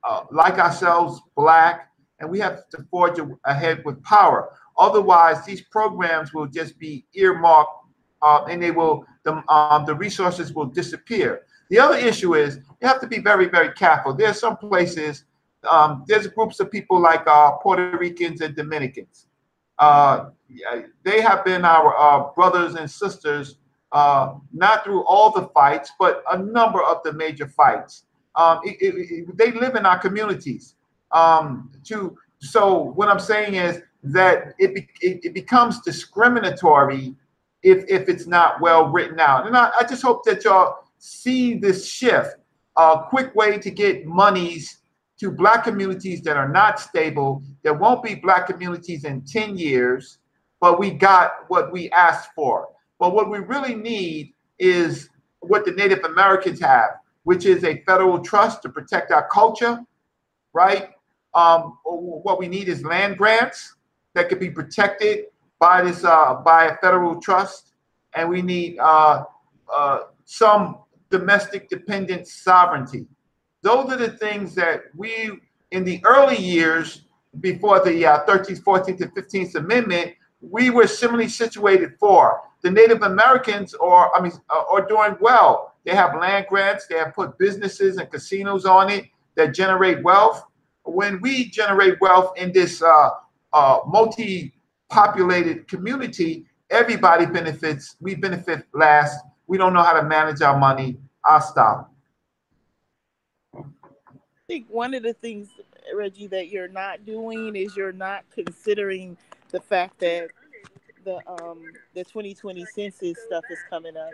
[0.03, 4.49] uh, like ourselves, black, and we have to forge ahead with power.
[4.77, 7.71] Otherwise, these programs will just be earmarked,
[8.21, 11.43] uh, and they will the um, the resources will disappear.
[11.69, 14.13] The other issue is you have to be very very careful.
[14.13, 15.25] There's some places
[15.69, 19.27] um, there's groups of people like uh, Puerto Ricans and Dominicans.
[19.79, 20.29] Uh,
[21.03, 23.57] they have been our uh, brothers and sisters,
[23.91, 28.05] uh, not through all the fights, but a number of the major fights.
[28.35, 30.75] Um, it, it, it, they live in our communities.
[31.11, 37.15] Um, to so what I'm saying is that it, it, becomes discriminatory
[37.63, 39.47] if if it's not well written out.
[39.47, 42.35] And I, I just hope that y'all see this shift.
[42.77, 44.81] A quick way to get monies
[45.19, 47.41] to black communities that are not stable.
[47.63, 50.19] There won't be black communities in 10 years,
[50.59, 52.69] but we got what we asked for.
[52.99, 55.09] But what we really need is
[55.39, 56.89] what the Native Americans have,
[57.23, 59.79] which is a federal trust to protect our culture,
[60.53, 60.89] right?
[61.33, 63.75] Um, what we need is land grants
[64.15, 65.25] that could be protected
[65.59, 67.73] by this uh, by a federal trust,
[68.15, 69.23] and we need uh,
[69.73, 70.79] uh, some
[71.17, 73.05] domestic dependent sovereignty
[73.65, 75.31] those are the things that we,
[75.71, 77.05] in the early years
[77.39, 82.41] before the uh, 13th, 14th, and 15th Amendment, we were similarly situated for.
[82.61, 85.73] The Native Americans are, I mean, uh, are doing well.
[85.83, 86.85] They have land grants.
[86.85, 90.43] They have put businesses and casinos on it that generate wealth.
[90.83, 93.09] When we generate wealth in this uh,
[93.51, 97.95] uh, multi-populated community, everybody benefits.
[97.99, 99.17] We benefit last.
[99.47, 100.99] We don't know how to manage our money.
[101.25, 101.91] I'll stop
[104.47, 105.49] I think one of the things,
[105.95, 109.17] Reggie, that you're not doing is you're not considering
[109.49, 110.29] the fact that
[111.03, 111.63] the um
[111.95, 114.11] the 2020 census stuff is coming up,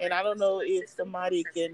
[0.00, 1.72] and I don't know if somebody can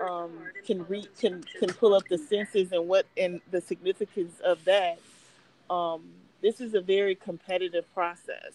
[0.00, 0.32] um
[0.64, 0.84] can
[1.18, 5.00] can can pull up the census and what and the significance of that.
[5.68, 6.04] Um,
[6.42, 8.52] this is a very competitive process.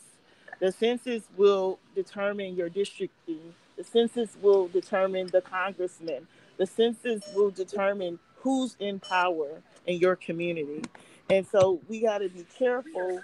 [0.62, 3.54] The census will determine your districting.
[3.78, 6.28] The census will determine the congressman.
[6.58, 10.84] The census will determine who's in power in your community.
[11.30, 13.22] And so we got to be careful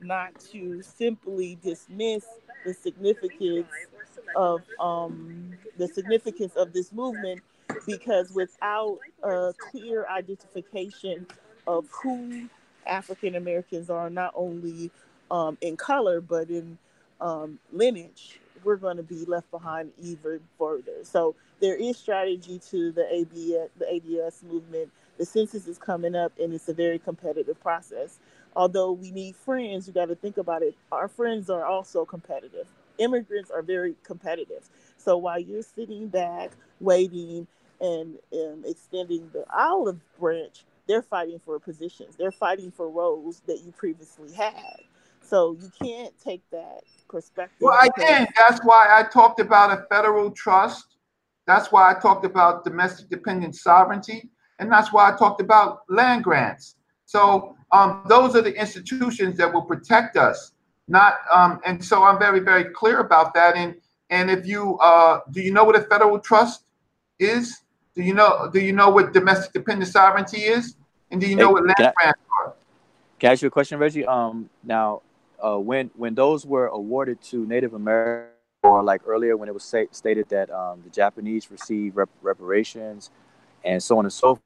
[0.00, 2.24] not to simply dismiss
[2.64, 3.68] the significance
[4.36, 7.42] of um, the significance of this movement
[7.86, 11.26] because without a clear identification
[11.66, 12.48] of who
[12.86, 14.90] African Americans are, not only
[15.30, 16.78] um, in color but in
[17.20, 21.04] um, lineage, we're going to be left behind even further.
[21.04, 24.90] So there is strategy to the ABS, the ADS movement.
[25.18, 28.18] The census is coming up, and it's a very competitive process.
[28.56, 30.74] Although we need friends, you got to think about it.
[30.90, 32.66] Our friends are also competitive.
[32.98, 34.68] Immigrants are very competitive.
[34.96, 36.50] So while you're sitting back,
[36.80, 37.46] waiting,
[37.80, 42.16] and um, extending the olive branch, they're fighting for positions.
[42.16, 44.80] They're fighting for roles that you previously had.
[45.30, 47.58] So you can't take that perspective.
[47.60, 48.26] Well, I can.
[48.36, 50.96] That's why I talked about a federal trust.
[51.46, 54.28] That's why I talked about domestic dependent sovereignty.
[54.58, 56.74] And that's why I talked about land grants.
[57.06, 60.50] So um, those are the institutions that will protect us.
[60.88, 63.54] Not um, and so I'm very, very clear about that.
[63.54, 63.76] And
[64.10, 66.64] and if you uh, do you know what a federal trust
[67.20, 67.62] is?
[67.94, 70.74] Do you know do you know what domestic dependent sovereignty is?
[71.12, 72.54] And do you know hey, what land grants are?
[73.20, 74.04] Can I ask you a question, Reggie?
[74.04, 75.02] Um, now
[75.44, 79.64] uh, when when those were awarded to Native Americans, or like earlier when it was
[79.64, 83.10] say, stated that um, the Japanese received rep- reparations
[83.64, 84.40] and so on and so forth.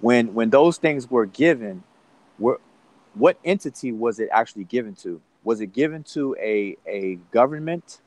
[0.00, 1.82] When when those things were given,
[2.38, 2.60] were
[3.14, 5.20] what entity was it actually given to?
[5.44, 8.00] Was it given to a a government,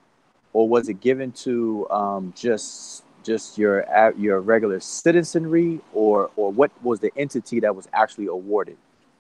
[0.54, 3.86] or was it given to um, just just your
[4.18, 8.78] your regular citizenry, or or what was the entity that was actually awarded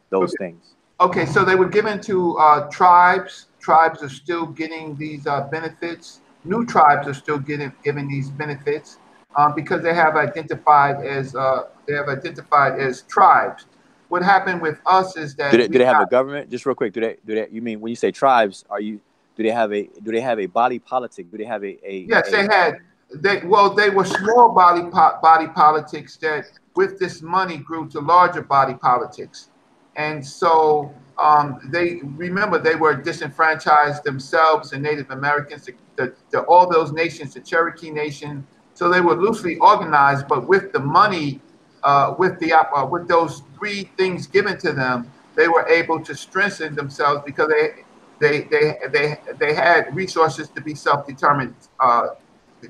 [0.09, 0.45] those okay.
[0.51, 0.76] things?
[0.99, 3.47] Okay, so they were given to uh, tribes.
[3.59, 6.21] Tribes are still getting these uh, benefits.
[6.43, 8.97] New tribes are still getting given these benefits
[9.35, 13.65] um, because they have identified as uh, they have identified as tribes.
[14.09, 16.49] What happened with us is that do they, do they have a government?
[16.49, 17.47] Just real quick, do they do they?
[17.51, 18.65] You mean when you say tribes?
[18.69, 18.99] Are you
[19.35, 21.29] do they have a do they have a body politic?
[21.29, 22.29] Do they have a, a yes?
[22.29, 22.77] A, they had
[23.13, 26.45] they well they were small body po- body politics that
[26.75, 29.49] with this money grew to larger body politics.
[29.97, 36.41] And so um, they remember they were disenfranchised themselves and Native Americans, the, the, the,
[36.41, 38.45] all those nations, the Cherokee Nation.
[38.75, 41.41] So they were loosely organized, but with the money,
[41.83, 46.13] uh, with the uh, with those three things given to them, they were able to
[46.15, 47.83] strengthen themselves because they
[48.19, 52.09] they they they they had resources to be self-determined, uh,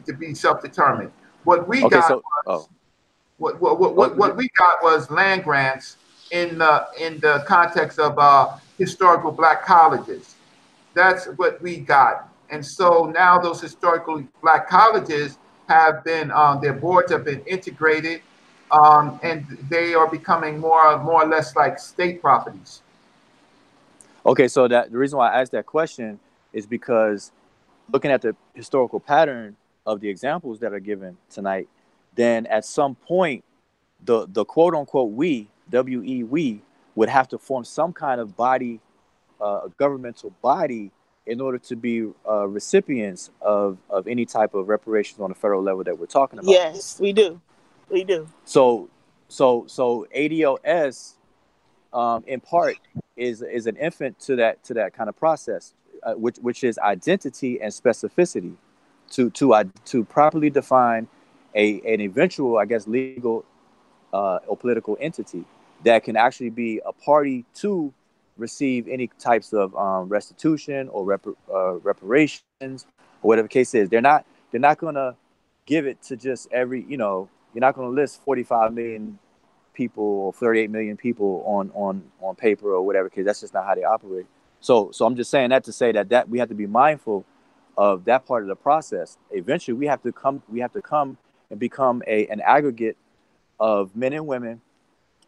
[0.05, 1.11] to be self-determined.
[1.43, 2.69] What we Okay, got so was oh,
[3.37, 5.97] what what, what, what, what we got was land grants
[6.31, 10.35] in the in the context of uh, historical black colleges.
[10.93, 12.29] That's what we got.
[12.49, 15.37] And so now those historical black colleges
[15.67, 18.21] have been um, their boards have been integrated,
[18.71, 22.81] um, and they are becoming more more or less like state properties.
[24.25, 24.47] okay.
[24.47, 26.19] So that the reason why I asked that question
[26.53, 27.31] is because
[27.91, 29.55] looking at the historical pattern
[29.85, 31.67] of the examples that are given tonight,
[32.15, 33.43] then at some point,
[34.03, 36.61] the the quote unquote we W E we
[36.95, 38.79] would have to form some kind of body,
[39.39, 40.91] uh, a governmental body,
[41.25, 45.61] in order to be uh, recipients of of any type of reparations on the federal
[45.61, 46.49] level that we're talking about.
[46.49, 47.41] Yes, we do.
[47.89, 48.27] We do.
[48.45, 48.89] So,
[49.27, 51.15] so, so ADOS,
[51.93, 52.77] um, in part,
[53.15, 55.73] is is an infant to that to that kind of process,
[56.03, 58.55] uh, which which is identity and specificity,
[59.11, 61.07] to to uh, to properly define
[61.55, 63.45] a an eventual, I guess, legal
[64.13, 65.45] uh, or political entity
[65.87, 67.93] that can actually be a party to
[68.37, 72.41] receive any types of um, restitution or rep- uh, reparations
[73.21, 73.89] or whatever the case is.
[73.89, 75.15] They're not they're not gonna
[75.65, 79.19] give it to just every you know you're not to list 45 million
[79.73, 83.65] people or 38 million people on on on paper or whatever because that's just not
[83.65, 84.25] how they operate
[84.59, 87.25] so so i'm just saying that to say that that we have to be mindful
[87.77, 91.17] of that part of the process eventually we have to come we have to come
[91.51, 92.97] and become a an aggregate
[93.59, 94.61] of men and women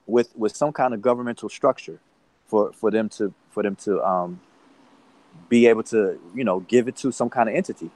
[0.09, 1.99] with with some kind of governmental structure
[2.47, 4.39] for for them to for them to um
[5.49, 7.89] be able to you know give it to some kind of entity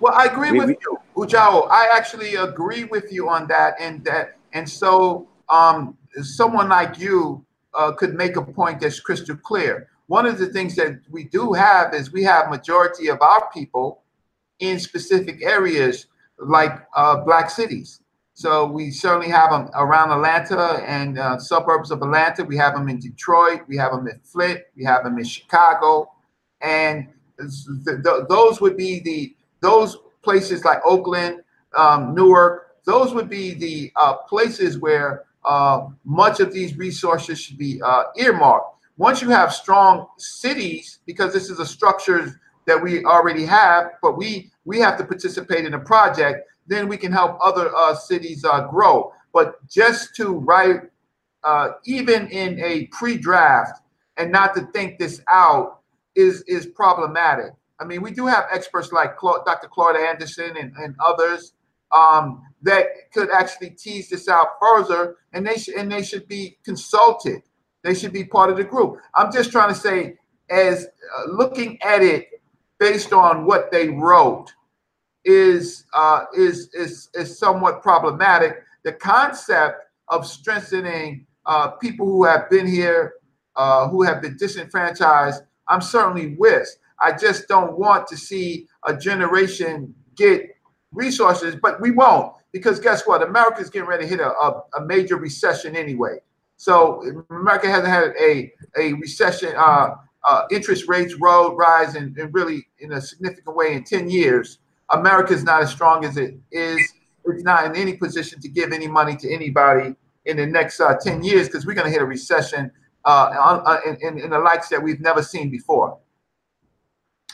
[0.00, 1.68] Well, I agree We- with we- you, Ujao.
[1.70, 7.44] I actually agree with you on that, and that, and so um, someone like you
[7.74, 9.88] uh, could make a point that's crystal clear.
[10.06, 14.02] One of the things that we do have is we have majority of our people
[14.58, 16.06] in specific areas
[16.38, 18.00] like uh, black cities.
[18.40, 22.42] So we certainly have them around Atlanta and uh, suburbs of Atlanta.
[22.42, 23.60] We have them in Detroit.
[23.68, 24.62] We have them in Flint.
[24.74, 26.10] We have them in Chicago,
[26.62, 27.06] and
[27.38, 31.42] th- th- those would be the those places like Oakland,
[31.76, 32.76] um, Newark.
[32.86, 38.04] Those would be the uh, places where uh, much of these resources should be uh,
[38.16, 38.74] earmarked.
[38.96, 44.16] Once you have strong cities, because this is a structure that we already have, but
[44.16, 48.44] we we have to participate in a project, then we can help other uh, cities
[48.44, 49.12] uh, grow.
[49.32, 50.82] But just to write,
[51.42, 53.82] uh, even in a pre-draft,
[54.16, 55.80] and not to think this out
[56.14, 57.52] is is problematic.
[57.80, 59.66] I mean, we do have experts like Cla- Dr.
[59.66, 61.54] Claude Anderson and, and others
[61.90, 66.58] um, that could actually tease this out further, and they should and they should be
[66.64, 67.42] consulted.
[67.82, 68.98] They should be part of the group.
[69.16, 70.14] I'm just trying to say,
[70.48, 72.28] as uh, looking at it
[72.78, 74.52] based on what they wrote
[75.24, 78.62] is uh, is is is somewhat problematic.
[78.84, 83.14] The concept of strengthening uh, people who have been here,
[83.56, 86.68] uh, who have been disenfranchised, I'm certainly with.
[87.00, 90.42] I just don't want to see a generation get
[90.92, 93.22] resources, but we won't because guess what?
[93.22, 96.18] America's getting ready to hit a, a, a major recession anyway.
[96.56, 99.94] So America hasn't had a a recession, uh,
[100.24, 104.58] uh, interest rates road rise and, really in a significant way in 10 years.
[104.90, 106.92] America's not as strong as it is.
[107.24, 109.94] It's not in any position to give any money to anybody
[110.24, 112.70] in the next uh, 10 years because we're going to hit a recession
[113.04, 115.98] uh, on, uh, in, in, in the likes that we've never seen before.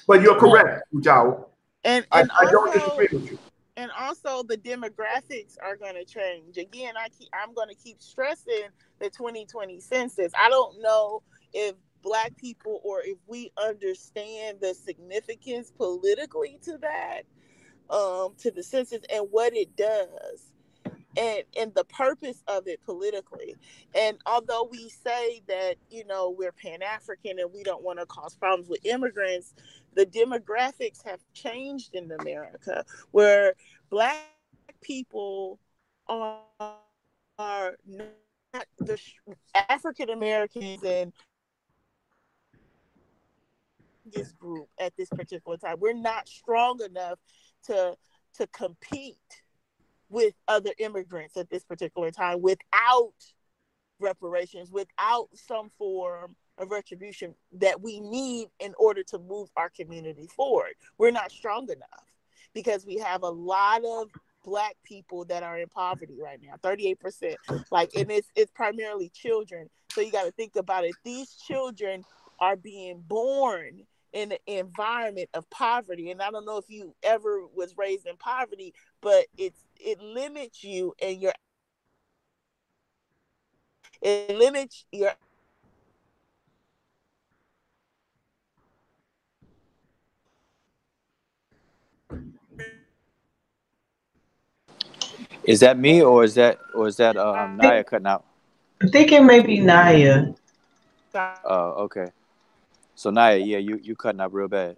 [0.06, 1.46] But you're correct, Ujao.
[1.84, 3.38] And I, I don't also disagree with you.
[3.76, 6.58] and also the demographics are going to change.
[6.58, 8.68] Again, I keep I'm going to keep stressing
[8.98, 10.32] the 2020 census.
[10.38, 11.22] I don't know
[11.52, 17.22] if black people or if we understand the significance politically to that
[17.90, 20.52] um to the census and what it does
[21.16, 23.54] and and the purpose of it politically.
[23.94, 28.34] And although we say that you know we're pan-african and we don't want to cause
[28.36, 29.54] problems with immigrants
[29.94, 33.54] the demographics have changed in america where
[33.90, 34.16] black
[34.82, 35.58] people
[36.06, 36.40] are
[37.38, 38.98] are not the
[39.68, 41.12] african americans and
[44.12, 47.18] this group at this particular time we're not strong enough
[47.66, 47.96] to
[48.38, 49.16] to compete
[50.08, 53.12] with other immigrants at this particular time without
[53.98, 60.28] reparations, without some form of retribution that we need in order to move our community
[60.34, 60.72] forward.
[60.98, 62.12] We're not strong enough
[62.54, 64.10] because we have a lot of
[64.44, 67.34] black people that are in poverty right now 38%
[67.72, 69.68] like and it's it's primarily children.
[69.90, 70.94] So you got to think about it.
[71.04, 72.04] These children
[72.38, 73.82] are being born
[74.12, 76.10] in an environment of poverty.
[76.10, 80.64] And I don't know if you ever was raised in poverty, but it's it limits
[80.64, 81.32] you and your
[84.02, 85.12] it limits your
[95.44, 98.24] Is that me or is that or is that um Naya cutting out?
[98.82, 100.26] I think it may be Naya.
[101.44, 102.06] Oh, okay.
[102.96, 104.76] So Naya, yeah, you you cutting out real bad.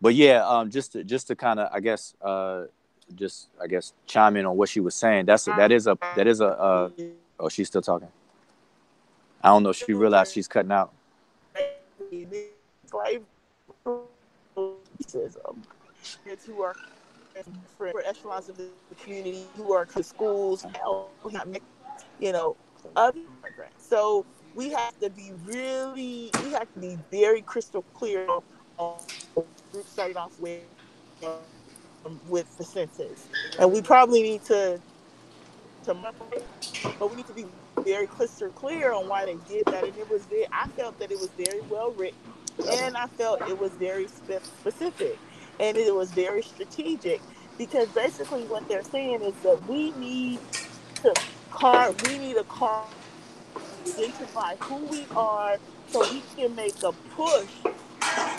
[0.00, 2.64] But yeah, um, just to, just to kind of, I guess, uh,
[3.16, 5.26] just I guess chime in on what she was saying.
[5.26, 6.46] That's a, that is a that is a.
[6.46, 6.90] Uh,
[7.40, 8.08] oh, she's still talking.
[9.42, 9.70] I don't know.
[9.70, 10.92] if She realized she's cutting out.
[14.54, 15.56] racism.
[16.24, 16.76] Kids who are
[17.90, 18.68] for echelons of the
[19.02, 21.10] community who are to schools, health,
[22.20, 22.56] you know,
[22.94, 23.86] other immigrants.
[23.86, 24.24] So
[24.54, 28.26] we have to be really, we have to be very crystal clear
[28.78, 28.98] on
[29.72, 30.62] group started off with
[31.24, 33.28] um, with the census,
[33.58, 34.80] and we probably need to
[35.84, 35.94] to
[36.98, 37.46] but we need to be
[37.80, 39.84] very crystal clear on why they did that.
[39.84, 42.18] And it was I felt that it was very well written,
[42.70, 45.18] and I felt it was very specific,
[45.60, 47.20] and it was very strategic
[47.58, 50.38] because basically what they're saying is that we need
[50.96, 51.14] to
[51.50, 52.84] car we need a car
[53.86, 55.58] identify who we are
[55.88, 57.48] so we can make a push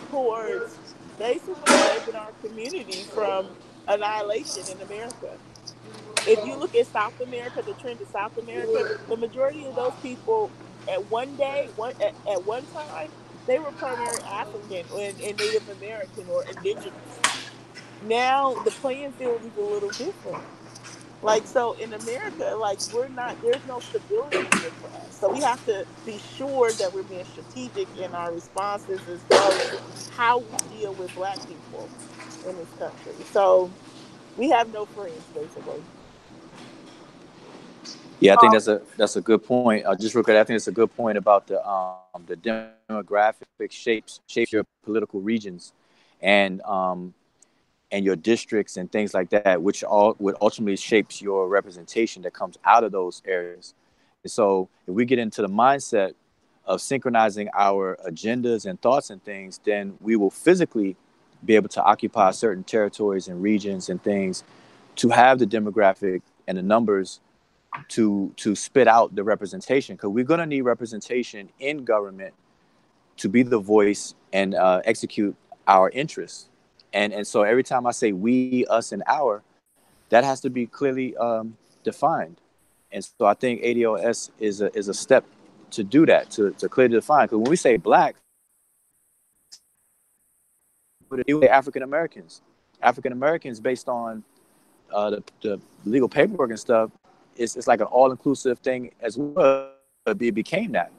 [0.09, 0.77] towards
[1.17, 3.47] basically saving our community from
[3.87, 5.37] annihilation in America.
[6.27, 9.93] If you look at South America, the trend of South America, the majority of those
[10.01, 10.49] people
[10.89, 13.09] at one day, one at, at one time,
[13.45, 16.93] they were primarily African and, and Native American or indigenous.
[18.03, 20.43] Now the playing field is a little different.
[21.25, 25.19] Like so in America, like we're not there's no stability here for us.
[25.19, 29.51] So we have to be sure that we're being strategic in our responses as well
[29.51, 31.89] as how we deal with black people
[32.47, 33.13] in this country.
[33.31, 33.71] So
[34.37, 35.81] we have no friends basically.
[38.19, 39.83] Yeah, I think that's a that's a good point.
[39.83, 43.71] Uh, just real quick, I think it's a good point about the um, the demographic
[43.71, 45.73] shapes shapes your political regions,
[46.21, 47.15] and um,
[47.91, 52.33] and your districts and things like that, which all would ultimately shapes your representation that
[52.33, 53.73] comes out of those areas.
[54.23, 56.13] And so, if we get into the mindset
[56.65, 60.95] of synchronizing our agendas and thoughts and things, then we will physically
[61.45, 64.43] be able to occupy certain territories and regions and things
[64.95, 67.19] to have the demographic and the numbers
[67.89, 72.33] to to spit out the representation because we're going to need representation in government
[73.17, 75.35] to be the voice and uh, execute
[75.67, 76.47] our interests
[76.95, 79.43] and and so every time i say we us and our
[80.09, 82.39] that has to be clearly um, defined.
[82.91, 85.25] And so i think ados is a is a step
[85.71, 87.25] to do that to, to clearly define.
[87.25, 88.15] Because when we say black
[91.49, 92.41] african americans.
[92.81, 94.23] African americans based on
[94.93, 96.91] uh, the, the legal paperwork and stuff
[97.35, 99.71] it's, it's like an all-inclusive thing as well
[100.03, 100.91] But it became that.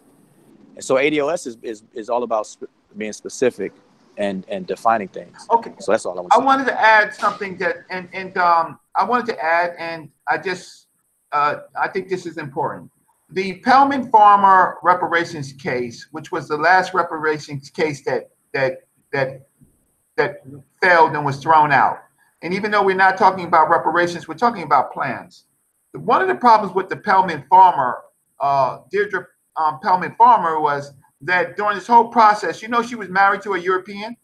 [0.74, 3.72] And so ados is, is, is all about sp- being specific
[4.16, 5.46] and and defining things.
[5.50, 5.72] Okay.
[5.78, 6.32] So that's all I want.
[6.34, 10.38] I wanted to add something that, and and um, I wanted to add, and I
[10.38, 10.86] just,
[11.32, 12.90] uh, I think this is important.
[13.30, 19.48] The Paellmann Farmer reparations case, which was the last reparations case that that that
[20.16, 20.42] that
[20.82, 21.98] failed and was thrown out.
[22.42, 25.44] And even though we're not talking about reparations, we're talking about plans.
[25.92, 28.02] One of the problems with the Paellmann Farmer,
[28.40, 29.26] uh, Deadria
[29.56, 33.54] um, Paellmann Farmer, was that during this whole process, you know, she was married to
[33.54, 34.16] a European,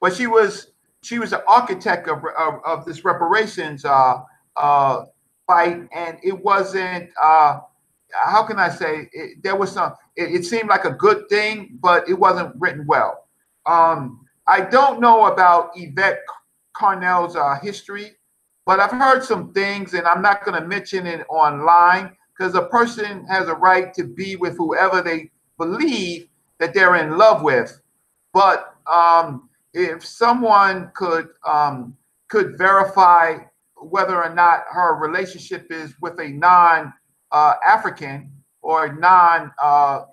[0.00, 0.72] but she was
[1.02, 4.18] she was the architect of, of, of this reparations uh,
[4.56, 5.04] uh,
[5.46, 7.10] fight, and it wasn't.
[7.22, 7.60] Uh,
[8.12, 9.08] how can I say?
[9.12, 9.94] It, there was some.
[10.16, 13.26] It, it, seemed like a good thing, but it wasn't written well.
[13.66, 16.20] Um, I don't know about Yvette
[16.76, 18.16] Carnell's uh, history,
[18.66, 22.66] but I've heard some things, and I'm not going to mention it online because a
[22.66, 26.28] person has a right to be with whoever they believe
[26.58, 27.80] that they're in love with.
[28.32, 31.96] But um, if someone could um,
[32.28, 33.38] could verify
[33.76, 36.92] whether or not her relationship is with a non
[37.32, 38.32] uh, African
[38.62, 40.04] or non uh,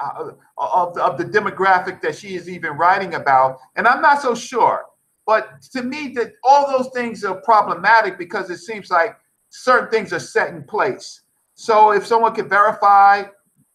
[0.00, 4.34] uh, of, of the demographic that she is even writing about, and I'm not so
[4.34, 4.84] sure.
[5.26, 9.16] But to me, that all those things are problematic because it seems like
[9.48, 11.22] certain things are set in place.
[11.54, 13.24] So if someone could verify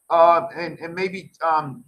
[0.09, 1.83] uh, and and maybe um,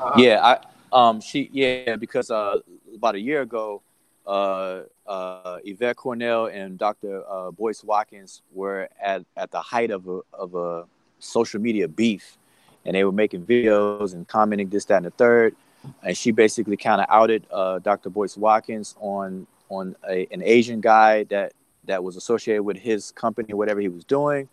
[0.00, 0.58] uh, yeah, I
[0.92, 2.58] um she yeah because uh
[2.94, 3.82] about a year ago,
[4.26, 7.22] uh uh Yvette Carnell and Dr.
[7.28, 10.84] Uh, Boyce Watkins were at at the height of a of a
[11.18, 12.36] social media beef,
[12.84, 15.54] and they were making videos and commenting this, that, and the third.
[16.02, 18.10] And she basically kind of outed uh, Dr.
[18.10, 21.52] Boyce Watkins on on a, an Asian guy that
[21.84, 24.48] that was associated with his company, whatever he was doing,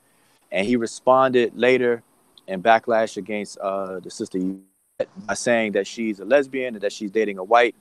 [0.51, 2.03] and he responded later
[2.47, 4.39] in backlash against uh, the sister
[5.25, 7.75] by saying that she's a lesbian and that she's dating a white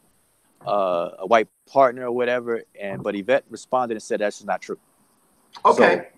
[0.67, 2.63] uh, a white partner or whatever.
[2.81, 4.79] And but Yvette responded and said that's just not true.
[5.65, 6.09] Okay.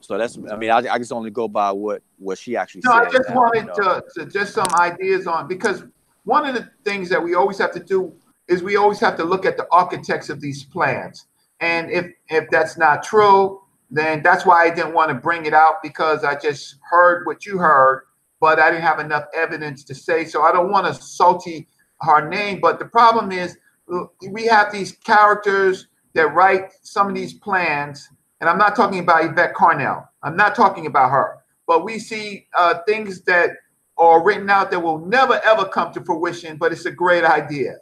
[0.00, 2.82] So, so that's I mean I, I just only go by what what she actually
[2.84, 3.02] No, said.
[3.02, 4.00] I just and, wanted you know.
[4.00, 5.84] to, to just some ideas on because
[6.24, 8.14] one of the things that we always have to do
[8.48, 11.26] is we always have to look at the architects of these plans.
[11.60, 13.60] And if if that's not true,
[13.90, 17.44] then that's why I didn't want to bring it out because I just heard what
[17.44, 18.04] you heard,
[18.40, 20.24] but I didn't have enough evidence to say.
[20.24, 21.68] So I don't want to salty
[22.02, 22.60] her name.
[22.60, 23.56] But the problem is
[23.92, 28.08] uh, we have these characters that write some of these plans,
[28.40, 30.06] and I'm not talking about Yvette Carnell.
[30.22, 31.38] I'm not talking about her.
[31.66, 33.50] But we see uh, things that
[33.98, 37.76] are written out that will never ever come to fruition, but it's a great idea.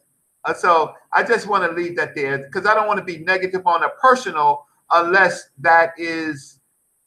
[0.44, 3.18] Uh, so I just want to leave that there because I don't want to be
[3.18, 6.60] negative on a personal unless that is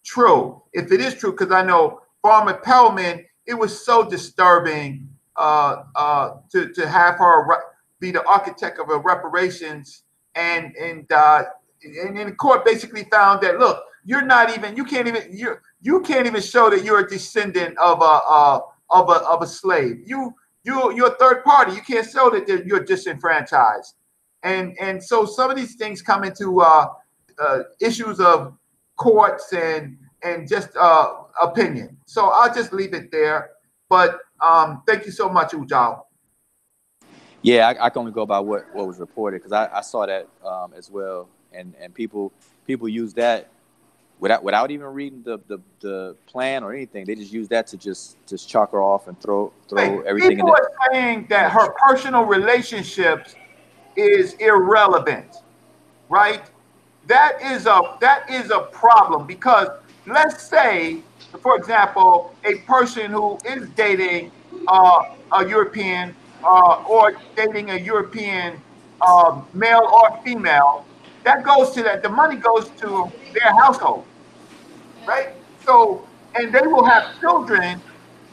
[0.04, 0.62] true.
[0.74, 6.38] If it is true, because I know Farmer Paellmann, it was so disturbing uh, uh,
[6.52, 7.48] to to have her
[8.00, 10.04] be the architect of a reparations,
[10.36, 11.44] and and uh,
[11.84, 15.58] and, and the court basically found that look, you're not even you can't even you
[15.82, 18.60] you can't even show that you're a descendant of a uh,
[18.90, 20.02] of a of a slave.
[20.06, 20.34] You
[20.64, 21.74] you you're a third party.
[21.74, 23.96] You can't show that you're disenfranchised,
[24.44, 26.88] and and so some of these things come into uh,
[27.42, 28.58] uh, issues of
[28.98, 31.98] courts and and just uh, opinion.
[32.06, 33.52] So I'll just leave it there.
[33.90, 36.04] But um, thank you so much, Ujal.
[37.42, 40.06] Yeah, I, I can only go by what, what was reported because I, I saw
[40.06, 42.32] that um, as well, and and people
[42.68, 43.50] people use that
[44.20, 47.06] without without even reading the, the, the plan or anything.
[47.06, 50.38] They just use that to just just chalk her off and throw throw everything in
[50.38, 53.36] People are saying that her personal relationships
[53.96, 55.38] is irrelevant,
[56.10, 56.51] right?
[57.12, 59.68] That is a that is a problem because
[60.08, 61.02] let's say,
[61.42, 64.32] for example, a person who is dating
[64.66, 68.62] uh, a European uh, or dating a European
[69.02, 70.86] uh, male or female,
[71.26, 72.02] that goes to that.
[72.02, 74.06] The money goes to their household,
[75.06, 75.34] right?
[75.66, 77.82] So, and they will have children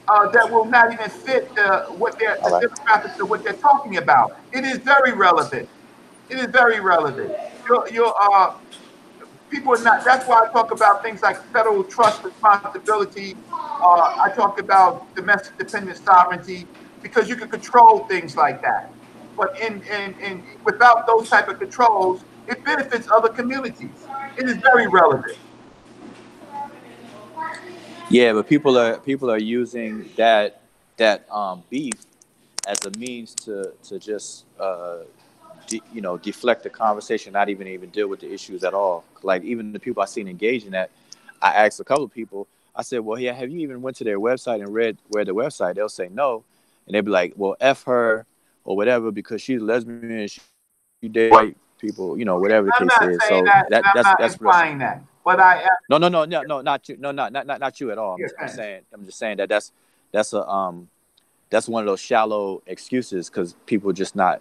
[0.06, 3.96] uh, that will not even fit the, what they're, the demographics of what they're talking
[3.96, 4.38] about.
[4.52, 5.68] It is very relevant.
[6.30, 7.32] It is very relevant.
[7.69, 8.55] You're, uh,
[9.51, 10.05] people are not.
[10.05, 13.36] That's why I talk about things like federal trust responsibility.
[13.53, 16.66] Uh, I talk about domestic dependent sovereignty
[17.03, 18.90] because you can control things like that.
[19.36, 23.90] But in, in, in without those type of controls, it benefits other communities.
[24.36, 25.36] It is very relevant.
[28.11, 30.62] Yeah, but people are people are using that
[30.97, 31.93] that um, beef
[32.66, 35.01] as a means to to just uh,
[35.69, 39.05] de- you know deflect the conversation, not even even deal with the issues at all.
[39.23, 40.90] Like even the people I seen engaged in that,
[41.40, 42.49] I asked a couple of people.
[42.74, 45.35] I said, "Well, yeah, have you even went to their website and read read the
[45.35, 46.43] website?" They'll say no,
[46.86, 48.27] and they'll be like, "Well, f her
[48.65, 50.40] or whatever because she's a lesbian, and she,
[51.03, 53.69] she date white people, you know, whatever the I'm case is." So that.
[53.70, 55.03] that I'm that's not that's implying that.
[55.24, 56.97] But I no, no, no, no, no, not you.
[56.97, 58.15] No, not not not, not you at all.
[58.15, 59.73] I'm, I'm saying, I'm just saying that that's
[60.12, 60.89] that's a um,
[61.51, 64.40] that's one of those shallow excuses because people just not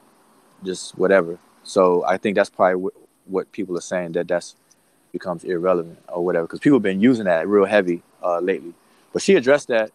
[0.63, 1.38] just whatever.
[1.63, 4.55] So I think that's probably wh- what people are saying that that's
[5.11, 8.73] becomes irrelevant or whatever because people have been using that real heavy uh, lately.
[9.13, 9.91] But she addressed that.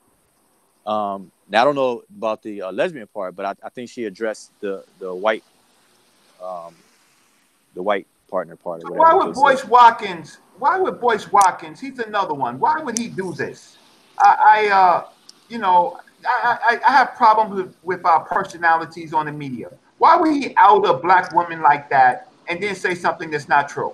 [0.84, 4.05] Um, now I don't know about the uh, lesbian part, but I, I think she
[4.05, 5.44] addressed the the white
[6.43, 6.74] um,
[7.74, 8.82] the white partner part.
[8.82, 9.34] Or whatever Why would.
[9.34, 10.39] Boyce Watkins?
[10.59, 11.80] Why would Boyce Watkins?
[11.80, 12.59] He's another one.
[12.59, 13.76] Why would he do this?
[14.18, 15.05] I, I uh,
[15.48, 19.70] you know, I, I, I have problems with with our personalities on the media.
[20.03, 23.69] Why would he out a black woman like that and then say something that's not
[23.69, 23.93] true?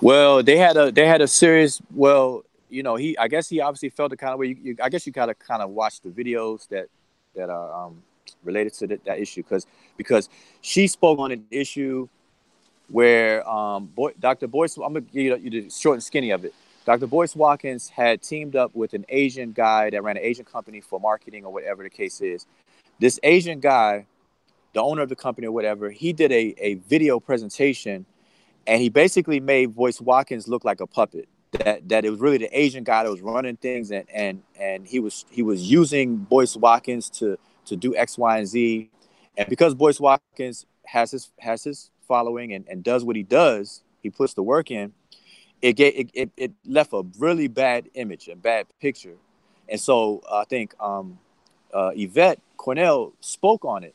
[0.00, 1.82] Well, they had a they had a serious.
[1.94, 4.46] Well, you know, he I guess he obviously felt the kind of way.
[4.46, 6.86] You, you, I guess you of kind of watched the videos that
[7.34, 8.02] that are um,
[8.44, 9.66] related to that, that issue because
[9.98, 10.30] because
[10.62, 12.08] she spoke on an issue
[12.88, 14.46] where um, Boy, Dr.
[14.46, 14.78] Boyce.
[14.78, 16.54] I'm gonna give you the short and skinny of it.
[16.86, 17.06] Dr.
[17.06, 20.98] Boyce Watkins had teamed up with an Asian guy that ran an Asian company for
[20.98, 22.46] marketing or whatever the case is.
[22.98, 24.06] This Asian guy,
[24.74, 28.06] the owner of the company or whatever, he did a, a video presentation
[28.66, 31.28] and he basically made Boyce Watkins look like a puppet.
[31.52, 34.86] That that it was really the Asian guy that was running things, and and and
[34.86, 38.90] he was he was using Boyce Watkins to to do X, Y, and Z.
[39.36, 43.82] And because Boyce Watkins has his has his following and, and does what he does,
[44.02, 44.92] he puts the work in.
[45.62, 49.16] It, get, it, it it left a really bad image, a bad picture,
[49.68, 51.18] And so I think um,
[51.72, 53.94] uh, Yvette Carnell spoke on it,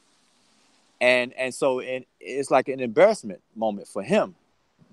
[1.02, 4.36] and and so and it's like an embarrassment moment for him,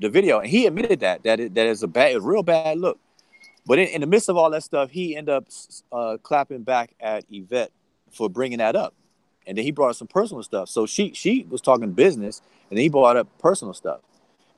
[0.00, 2.78] the video, and he admitted that that it, that is a bad, a real bad
[2.78, 2.98] look.
[3.66, 5.46] But in, in the midst of all that stuff, he ended up
[5.92, 7.70] uh, clapping back at Yvette
[8.10, 8.94] for bringing that up,
[9.46, 10.70] and then he brought up some personal stuff.
[10.70, 12.40] So she she was talking business,
[12.70, 14.00] and he brought up personal stuff,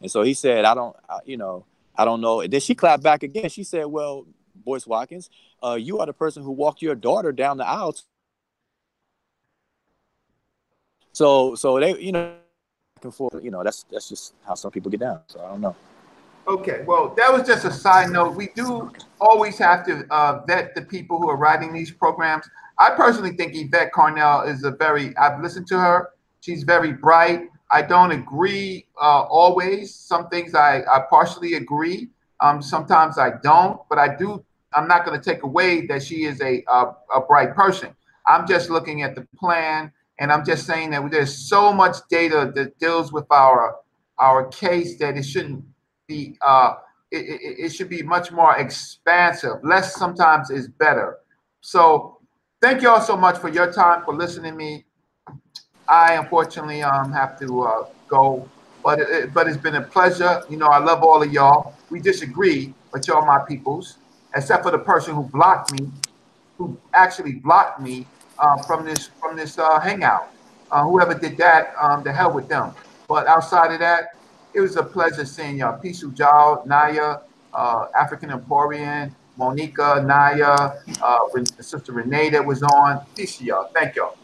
[0.00, 1.64] and so he said, "I don't, I, you know,
[1.96, 3.50] I don't know." And then she clapped back again.
[3.50, 4.24] She said, "Well,
[4.54, 5.28] Boyce Watkins,
[5.64, 7.96] uh, you are the person who walked your daughter down the aisle."
[11.20, 12.32] So so they, you know,
[12.96, 15.20] back and forth, you know, that's that's just how some people get down.
[15.26, 15.76] So I don't know.
[16.48, 18.34] Okay, well, that was just a side note.
[18.34, 18.90] We do
[19.20, 22.48] always have to uh, vet the people who are writing these programs.
[22.78, 26.08] I personally think Yvette Carnell is a very, I've listened to her.
[26.40, 27.48] She's very bright.
[27.70, 29.94] I don't agree uh, always.
[29.94, 32.08] Some things I, I partially agree.
[32.40, 34.42] Um, sometimes I don't, but I do.
[34.72, 36.80] I'm not going to take away that she is a, a,
[37.14, 37.90] a bright person.
[38.26, 42.52] I'm just looking at the plan, and I'm just saying that there's so much data
[42.54, 43.76] that deals with our
[44.18, 45.64] our case that it shouldn't
[46.06, 46.36] be.
[46.42, 46.74] Uh,
[47.10, 49.56] it, it, it should be much more expansive.
[49.64, 51.18] Less sometimes is better.
[51.62, 52.18] So,
[52.60, 54.84] thank you all so much for your time for listening to me.
[55.88, 58.46] I unfortunately um have to uh, go,
[58.84, 60.42] but it, but it's been a pleasure.
[60.50, 61.74] You know, I love all of y'all.
[61.88, 63.96] We disagree, but y'all my peoples,
[64.36, 65.90] except for the person who blocked me,
[66.58, 68.06] who actually blocked me
[68.40, 70.32] uh, from this from this uh, hangout.
[70.70, 72.72] Uh, whoever did that, um, the hell with them.
[73.08, 74.14] But outside of that,
[74.54, 75.78] it was a pleasure seeing y'all.
[75.78, 77.18] Peace Jal, Naya,
[77.52, 80.72] uh, African Emporium, Monica, Naya,
[81.02, 81.18] uh,
[81.60, 83.04] Sister Renee that was on.
[83.16, 83.70] Peace to y'all.
[83.74, 84.16] Thank y'all.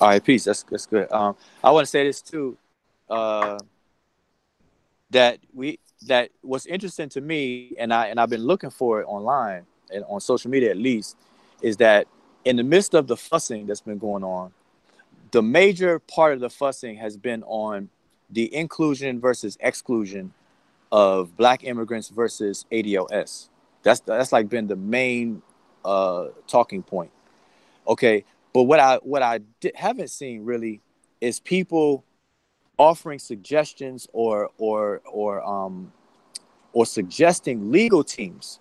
[0.00, 0.44] All right, peace.
[0.44, 1.10] That's that's good.
[1.10, 2.58] Um, I want to say this too.
[3.08, 3.58] Uh,
[5.10, 9.04] that we that what's interesting to me, and I and I've been looking for it
[9.04, 11.16] online and on social media at least,
[11.62, 12.08] is that
[12.44, 14.52] in the midst of the fussing that's been going on,
[15.30, 17.88] the major part of the fussing has been on
[18.30, 20.32] the inclusion versus exclusion
[20.92, 23.48] of black immigrants versus ADOS.
[23.82, 25.42] That's that's like been the main
[25.84, 27.10] uh, talking point.
[27.86, 30.80] Okay, but what I what I di- haven't seen really
[31.20, 32.04] is people
[32.78, 35.92] offering suggestions or or or um
[36.72, 38.60] or suggesting legal teams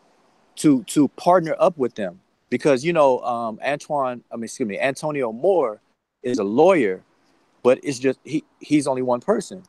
[0.55, 2.19] to to partner up with them
[2.53, 5.81] because you know um Antoine I mean excuse me Antonio Moore
[6.21, 7.01] is a lawyer
[7.63, 9.63] but it's just he he's only one person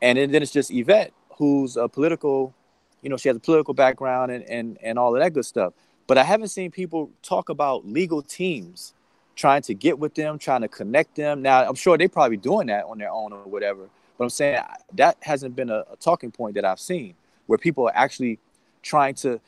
[0.00, 2.54] and then, then it's just Yvette who's a political
[3.02, 5.74] you know she has a political background and and and all of that good stuff
[6.06, 8.94] but I haven't seen people talk about legal teams
[9.34, 11.42] trying to get with them, trying to connect them.
[11.42, 13.90] Now, I'm sure they're probably doing that on their own or whatever.
[14.16, 14.62] But I'm saying
[14.94, 17.14] that hasn't been a, a talking point that I've seen
[17.46, 18.38] where people are actually
[18.82, 19.38] trying to,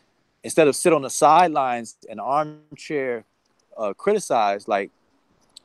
[0.48, 3.22] instead of sit on the sidelines and armchair
[3.76, 4.90] uh, criticize like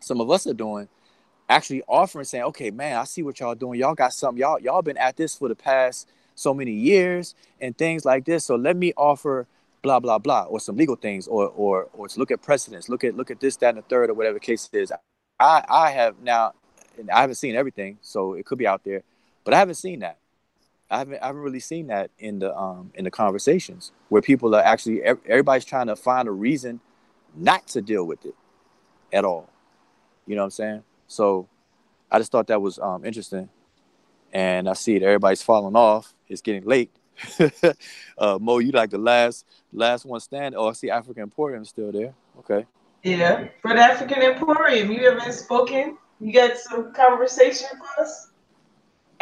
[0.02, 0.90] some of us are doing,
[1.48, 3.80] actually offering, saying, "Okay, man, I see what y'all doing.
[3.80, 4.42] Y'all got something.
[4.42, 8.44] Y'all y'all been at this for the past so many years and things like this.
[8.46, 9.48] So let me offer."
[9.82, 13.04] blah blah blah or some legal things or or or to look at precedents look
[13.04, 14.94] at look at this that and the third or whatever case is
[15.42, 16.54] i i have now
[16.98, 19.04] and i haven't seen everything so it could be out there
[19.44, 20.20] but i haven't seen that
[20.94, 24.56] i haven't i haven't really seen that in the um in the conversations where people
[24.56, 26.80] are actually everybody's trying to find a reason
[27.36, 28.36] not to deal with it
[29.12, 29.50] at all
[30.26, 31.48] you know what i'm saying so
[32.12, 33.50] i just thought that was um interesting
[34.32, 36.92] and i see that everybody's falling off it's getting late
[38.18, 40.56] uh, Mo, you like the last last one stand?
[40.56, 42.14] Oh, I see African Emporium still there.
[42.40, 42.66] Okay.
[43.04, 45.98] Yeah, for the African Emporium, you haven't spoken.
[46.20, 48.30] You got some conversation for us?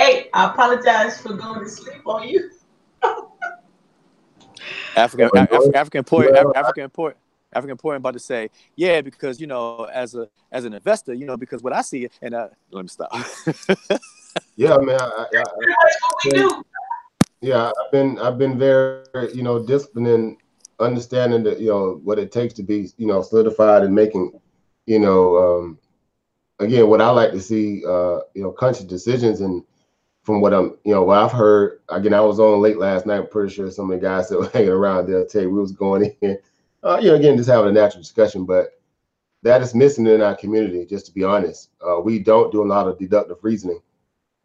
[0.02, 2.50] Hey, I apologize for going to sleep on you.
[4.96, 7.18] African Af- African Emporium Af- African Emporium
[7.54, 11.28] African Emporium about to say, yeah, because you know, as a as an investor, you
[11.28, 13.12] know, because what I see, and uh, let me stop.
[14.56, 15.00] yeah, man.
[15.00, 16.62] I, I, I,
[17.42, 20.38] yeah, I've been I've been very you know disciplined
[20.80, 24.32] understanding that you know what it takes to be you know solidified and making
[24.88, 25.78] you know um,
[26.58, 29.64] again what I like to see uh, you know conscious decisions and
[30.24, 33.18] from what I'm you know what I've heard again I was on late last night.
[33.18, 35.60] I'm pretty sure some of the guys that were hanging around they'll tell you we
[35.60, 36.38] was going in
[36.84, 38.80] uh, you know again just having a natural discussion, but
[39.44, 40.86] that is missing in our community.
[40.86, 43.82] Just to be honest, uh, we don't do a lot of deductive reasoning,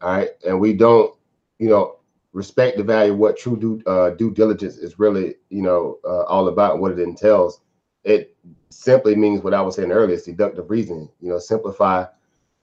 [0.01, 1.15] all right, and we don't
[1.59, 1.97] you know
[2.37, 6.23] respect the value of what true due, uh, due diligence is really, you know, uh,
[6.25, 7.63] all about, what it entails.
[8.05, 8.37] It
[8.69, 11.09] simply means what I was saying earlier: it's deductive reasoning.
[11.21, 12.05] You know, simplify,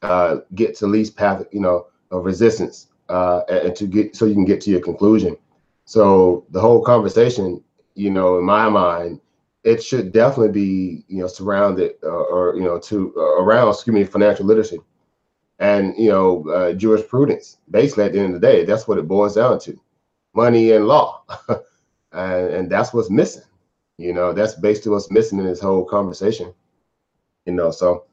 [0.04, 4.34] uh, get to least path, you know, of resistance, uh, and to get so you
[4.34, 5.38] can get to your conclusion.
[5.86, 7.64] So the whole conversation,
[7.96, 9.20] you know, in my mind,
[9.64, 13.94] it should definitely be you know surrounded uh, or you know to uh, around excuse
[13.94, 14.80] me financial literacy
[15.60, 19.08] and you know uh, jurisprudence basically at the end of the day that's what it
[19.08, 19.80] boils down to
[20.34, 21.24] money and law
[22.12, 23.44] and, and that's what's missing
[23.98, 26.54] you know that's basically what's missing in this whole conversation
[27.46, 28.04] you know so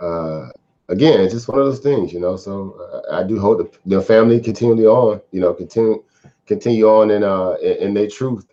[0.00, 0.48] uh
[0.88, 3.96] again it's just one of those things you know so uh, i do hope the,
[3.96, 6.02] the family continually on you know continue
[6.46, 8.46] continue on in uh in, in their truth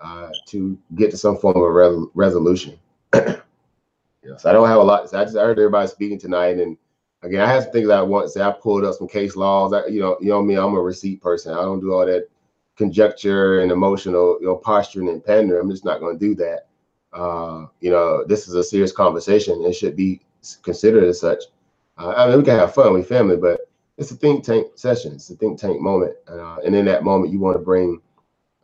[0.00, 2.78] uh, to get to some form of re- resolution.
[3.14, 5.12] yes, I don't have a lot.
[5.14, 6.76] I just heard everybody speaking tonight, and
[7.22, 8.42] again, I have some things I want to say.
[8.42, 9.72] I pulled up some case laws.
[9.72, 11.52] I, you know, you know me, I'm a receipt person.
[11.52, 12.28] I don't do all that
[12.76, 15.60] conjecture and emotional, you know, posturing and pandering.
[15.60, 16.66] I'm just not going to do that.
[17.12, 19.62] Uh, you know, this is a serious conversation.
[19.64, 20.20] It should be
[20.62, 21.42] considered as such.
[22.00, 23.60] Uh, I mean, we can have fun, we family, but
[23.98, 25.12] it's a think tank session.
[25.12, 28.00] It's a think tank moment, uh, and in that moment, you want to bring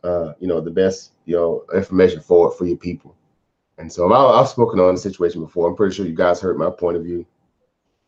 [0.03, 3.15] uh, you know, the best, you know, information forward for your people.
[3.77, 5.67] And so I, I've spoken on the situation before.
[5.67, 7.25] I'm pretty sure you guys heard my point of view.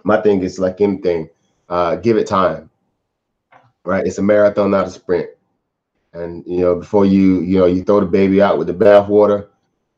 [0.03, 1.29] My thing is like anything,
[1.67, 2.69] uh, give it time.
[3.83, 4.05] Right?
[4.05, 5.29] It's a marathon, not a sprint.
[6.13, 9.49] And you know, before you, you know, you throw the baby out with the bathwater,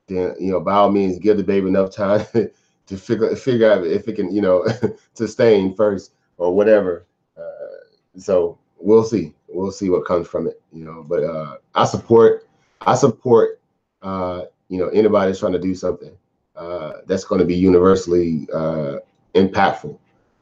[0.08, 2.26] then you know, by all means, give the baby enough time
[2.88, 4.66] to figure figure out if it can, you know,
[5.14, 7.06] sustain first or whatever.
[7.38, 7.86] Uh,
[8.18, 9.34] so we'll see.
[9.48, 11.06] We'll see what comes from it, you know.
[11.08, 12.48] But uh, I support,
[12.82, 13.60] I support,
[14.02, 16.12] uh, you know, anybody that's trying to do something
[16.56, 18.98] uh, that's going to be universally uh,
[19.36, 19.98] impactful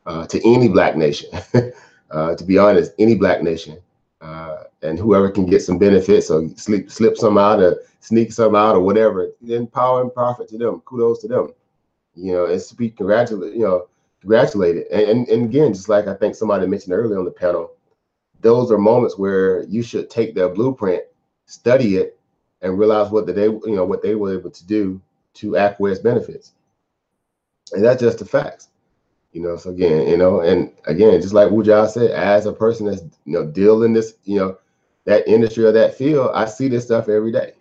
[0.05, 1.29] uh, to any black nation.
[2.11, 3.77] to be honest, any black nation,
[4.81, 8.75] and whoever can get some benefits or slip slip some out or sneak some out
[8.75, 10.81] or whatever, then power and profit to them.
[10.85, 11.49] Kudos to them.
[12.19, 13.87] You know, and to be congratulated, you know,
[14.21, 14.87] congratulated.
[14.91, 17.71] And, and, and again, just like I think somebody mentioned earlier on the panel,
[18.41, 21.03] those are moments where you should take their blueprint,
[21.45, 22.19] study it,
[22.61, 25.01] and realize what they you know what they were able to do
[25.35, 26.51] to acquiesce benefits.
[27.73, 28.69] And that's just the facts.
[29.31, 32.87] You know, so again, you know, and again, just like Wuja said, as a person
[32.87, 34.57] that's you know dealing this, you know,
[35.05, 37.53] that industry or that field, I see this stuff every day.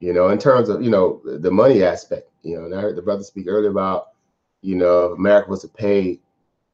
[0.00, 2.96] You know, in terms of you know the money aspect, you know, and I heard
[2.96, 4.10] the brother speak earlier about,
[4.62, 6.20] you know, America was to pay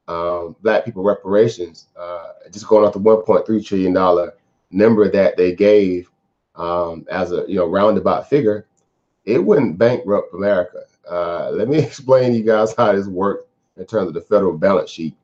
[0.06, 4.34] um, black people reparations, uh, just going off the 1.3 trillion dollar
[4.70, 6.10] number that they gave
[6.56, 8.66] um, as a you know roundabout figure,
[9.24, 10.84] it wouldn't bankrupt America.
[11.10, 13.44] Uh, let me explain to you guys how this works
[13.76, 15.14] in terms of the federal balance sheet.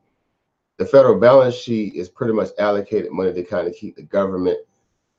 [0.78, 4.60] The federal balance sheet is pretty much allocated money to kind of keep the government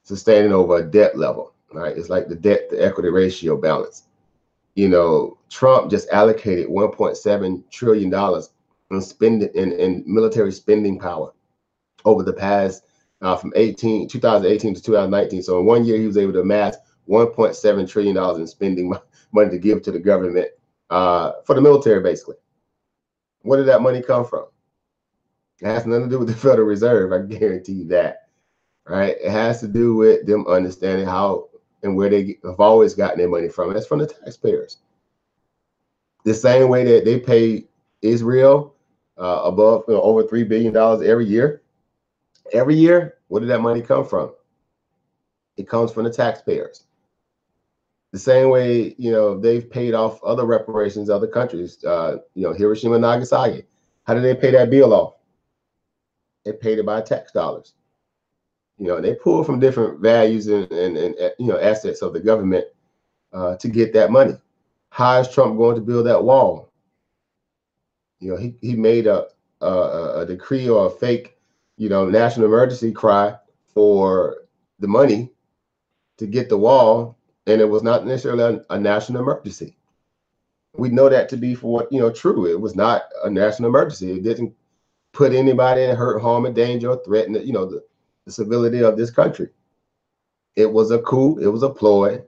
[0.04, 1.54] sustaining over a debt level.
[1.72, 1.96] Right?
[1.96, 4.06] It's like the debt to equity ratio balance.
[4.76, 8.50] You know, Trump just allocated 1.7 trillion dollars
[8.92, 11.32] in spending in, in military spending power
[12.06, 12.84] over the past
[13.22, 15.44] uh, from 18 2018 to 2019.
[15.44, 16.78] So in one year, he was able to amass
[17.10, 18.94] 1.7 trillion dollars in spending
[19.32, 20.48] money to give to the government
[20.90, 22.36] uh, for the military, basically.
[23.42, 24.46] Where did that money come from?
[25.62, 27.12] It has nothing to do with the Federal Reserve.
[27.12, 28.30] I guarantee you that.
[28.88, 29.18] Right?
[29.22, 31.49] It has to do with them understanding how
[31.84, 33.76] and where they have always gotten their money from.
[33.76, 34.78] It's from the taxpayers.
[36.26, 37.66] The same way that they pay
[38.02, 38.76] Israel
[39.18, 41.62] uh, above you know, over three billion dollars every year.
[42.52, 44.34] Every year, where did that money come from?
[45.58, 46.86] It comes from the taxpayers.
[48.12, 51.84] The same way, you know, they've paid off other reparations, other countries.
[51.84, 53.66] Uh, you know, Hiroshima Nagasaki.
[54.06, 55.16] How did they pay that bill off?
[56.44, 57.74] They paid it by tax dollars.
[58.80, 62.20] You know, they pull from different values and, and, and you know assets of the
[62.20, 62.66] government
[63.34, 64.36] uh, to get that money.
[64.90, 66.72] How is Trump going to build that wall?
[68.20, 69.28] You know, he, he made a,
[69.62, 71.38] a, a decree or a fake,
[71.78, 73.36] you know, national emergency cry
[73.74, 74.38] for
[74.80, 75.32] the money
[76.18, 79.76] to get the wall, and it was not necessarily a, a national emergency.
[80.76, 82.46] We know that to be for what you know true.
[82.46, 84.14] It was not a national emergency.
[84.14, 84.54] It didn't
[85.12, 87.84] put anybody in hurt, harm, or danger, or threaten you know the,
[88.30, 89.50] the civility of this country.
[90.56, 91.40] It was a coup.
[91.40, 92.22] It was a ploy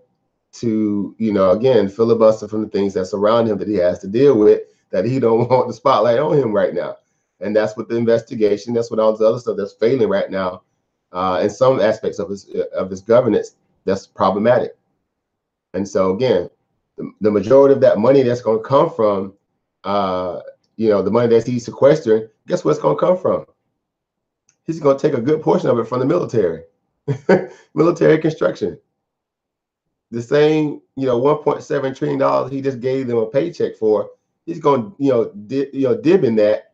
[0.54, 4.08] to you know again filibuster from the things that surround him that he has to
[4.08, 6.98] deal with that he don't want the spotlight on him right now.
[7.40, 10.62] And that's what the investigation, that's what all the other stuff that's failing right now
[11.12, 13.56] uh, in some aspects of his of his governance
[13.86, 14.78] that's problematic.
[15.74, 16.50] And so again,
[16.98, 19.34] the, the majority of that money that's going to come from,
[19.84, 20.42] uh,
[20.76, 23.46] you know, the money that he's sequestering, guess where it's going to come from?
[24.66, 26.64] He's going to take a good portion of it from the military,
[27.74, 28.80] military construction.
[30.12, 34.10] The same, you know, 1.7 trillion dollars he just gave them a paycheck for
[34.46, 36.74] he's going to you know di- you know dib in that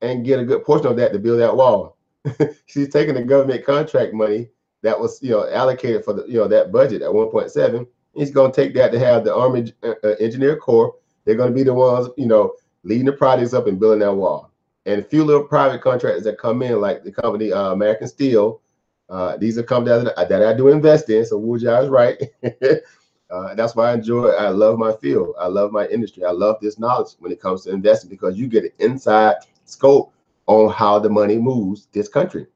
[0.00, 1.96] and get a good portion of that to build that wall.
[2.66, 4.48] She's taking the government contract money
[4.82, 8.50] that was you know allocated for the you know that budget at 1.7 He's going
[8.50, 10.94] to take that to have the Army uh, uh, Engineer Corps.
[11.24, 14.12] They're going to be the ones, you know, leading the projects up and building that
[14.12, 14.47] wall.
[14.88, 18.62] And a few little private contractors that come in, like the company uh, American Steel.
[19.10, 21.26] Uh, these are companies that, that I do invest in.
[21.26, 22.18] So Wujia is right.
[23.30, 24.28] uh, that's why I enjoy.
[24.28, 25.34] I love my field.
[25.38, 26.24] I love my industry.
[26.24, 29.36] I love this knowledge when it comes to investing because you get an inside
[29.66, 30.10] scope
[30.46, 32.46] on how the money moves this country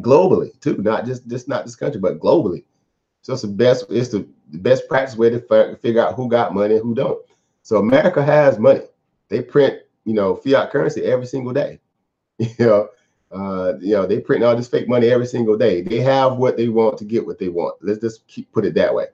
[0.00, 0.76] globally too.
[0.78, 2.64] Not just just not this country, but globally.
[3.22, 3.86] So it's the best.
[3.90, 7.24] It's the best practice way to figure out who got money and who don't.
[7.62, 8.82] So America has money.
[9.28, 11.80] They print, you know, fiat currency every single day.
[12.58, 12.88] You know,
[13.30, 15.82] uh, you know, they print all this fake money every single day.
[15.82, 17.76] They have what they want to get what they want.
[17.80, 19.06] Let's just keep put it that way.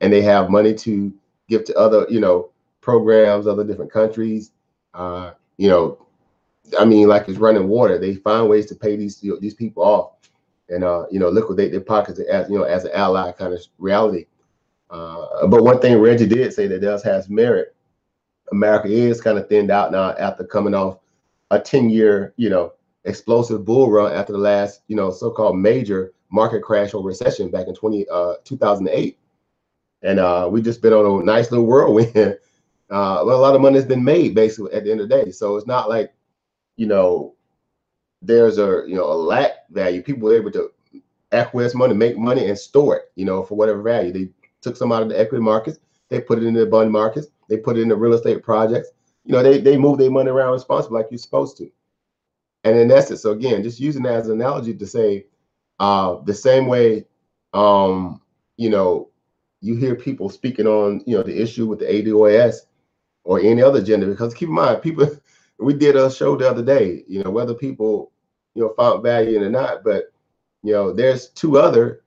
[0.00, 1.12] And they have money to
[1.48, 2.50] give to other, you know,
[2.80, 4.52] programs, other different countries.
[4.94, 6.06] Uh, you know,
[6.78, 7.98] I mean, like it's running water.
[7.98, 10.12] They find ways to pay these you know, these people off,
[10.68, 13.60] and uh, you know, liquidate their pockets as you know as an ally kind of
[13.78, 14.26] reality.
[14.90, 17.74] Uh, but one thing Reggie did say that does has merit.
[18.52, 20.98] America is kind of thinned out now after coming off
[21.50, 22.72] a 10 year, you know,
[23.04, 27.66] explosive bull run after the last, you know, so-called major market crash or recession back
[27.66, 29.18] in 20, uh, 2008.
[30.02, 32.38] And uh, we just been on a nice little whirlwind.
[32.90, 35.30] Uh, a lot of money has been made basically at the end of the day.
[35.30, 36.10] So it's not like,
[36.76, 37.34] you know,
[38.22, 40.02] there's a, you know, a lack value.
[40.02, 40.70] People were able to
[41.32, 44.10] acquire money, make money and store it, you know, for whatever value.
[44.10, 44.30] They
[44.62, 47.56] took some out of the equity markets, they put it in the bond markets, they
[47.56, 48.90] put it in the real estate projects.
[49.24, 51.70] You know, they they move their money around responsibly like you're supposed to.
[52.64, 55.26] And in essence, so again, just using that as an analogy to say,
[55.78, 57.06] uh, the same way,
[57.54, 58.20] um,
[58.56, 59.08] you know,
[59.60, 62.56] you hear people speaking on, you know, the issue with the ADOS
[63.24, 65.08] or any other gender, because keep in mind, people,
[65.58, 68.12] we did a show the other day, you know, whether people,
[68.54, 70.12] you know, found value in it or not, but,
[70.62, 72.02] you know, there's two other,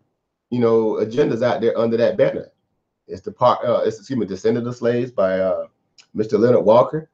[0.50, 2.50] you know, agendas out there under that banner.
[3.12, 5.68] It's the part, uh, it's excuse me, Descendant of Slaves by uh,
[6.16, 6.40] Mr.
[6.40, 7.10] Leonard Walker,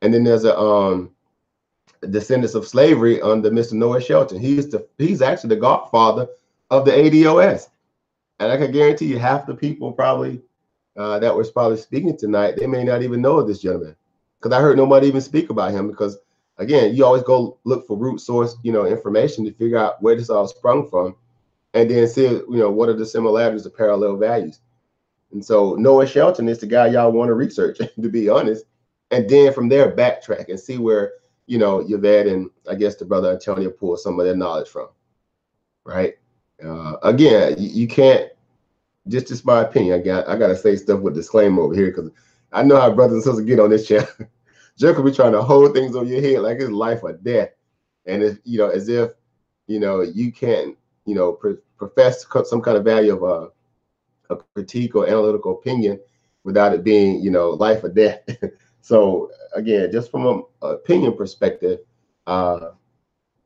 [0.00, 1.10] and then there's a um,
[2.10, 3.74] Descendants of Slavery under Mr.
[3.74, 4.40] Noah Shelton.
[4.40, 6.28] He's the he's actually the godfather
[6.70, 7.68] of the ADOS,
[8.40, 10.42] and I can guarantee you, half the people probably
[10.96, 13.96] uh, that was probably speaking tonight, they may not even know of this gentleman,
[14.38, 15.88] because I heard nobody even speak about him.
[15.88, 16.18] Because
[16.58, 20.16] again, you always go look for root source, you know, information to figure out where
[20.16, 21.16] this all sprung from,
[21.74, 24.60] and then see, you know, what are the similarities, the parallel values.
[25.32, 28.64] And so Noah Shelton is the guy y'all want to research, to be honest.
[29.10, 31.12] And then from there, backtrack and see where,
[31.46, 34.88] you know, Yvette and I guess the brother Antonio pull some of their knowledge from.
[35.84, 36.14] Right.
[36.64, 38.30] Uh, again, you, you, can't
[39.08, 39.98] just just my opinion.
[39.98, 42.10] I got I gotta say stuff with disclaimer over here because
[42.52, 44.06] I know how brothers and sisters get on this channel.
[44.78, 47.50] Joe could be trying to hold things on your head like it's life or death.
[48.06, 49.10] And if you know, as if
[49.66, 51.36] you know, you can't, you know,
[51.76, 53.50] profess some kind of value of uh
[54.32, 56.00] a critique or analytical opinion
[56.44, 58.20] without it being, you know, life or death.
[58.80, 61.80] so again, just from an opinion perspective,
[62.26, 62.70] uh,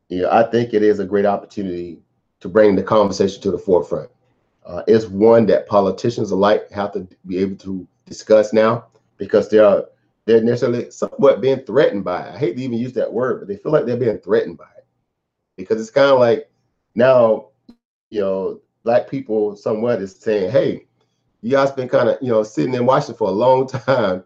[0.09, 2.01] you know, I think it is a great opportunity
[2.41, 4.11] to bring the conversation to the forefront.
[4.65, 8.87] Uh, it's one that politicians alike have to be able to discuss now
[9.17, 9.87] because they are
[10.25, 12.35] they're necessarily somewhat being threatened by it.
[12.35, 14.65] I hate to even use that word, but they feel like they're being threatened by
[14.77, 14.87] it
[15.57, 16.51] because it's kind of like
[16.97, 17.49] now,
[18.11, 20.87] you know, black people somewhat is saying, hey,
[21.43, 24.25] you guys been kind of, you know, sitting and watching for a long time.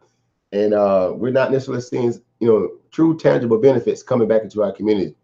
[0.53, 4.73] And uh, we're not necessarily seeing, you know, true tangible benefits coming back into our
[4.73, 5.17] community.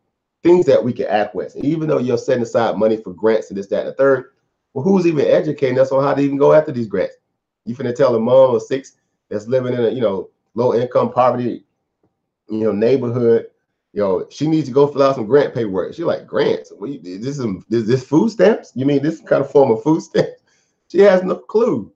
[0.43, 1.55] Things that we can act with.
[1.55, 4.33] And even though you're setting aside money for grants and this, that, and the third,
[4.73, 7.17] well, who's even educating us on how to even go after these grants?
[7.65, 8.97] You finna tell a mom or six
[9.29, 11.65] that's living in a, you know, low income poverty,
[12.49, 13.49] you know, neighborhood
[13.97, 15.95] yo, she needs to go fill out some grant paperwork.
[15.95, 16.71] She's like, grants?
[16.77, 18.73] What you, this is this, this food stamps?
[18.75, 20.43] You mean this kind of form of food stamps?
[20.89, 21.91] She has no clue.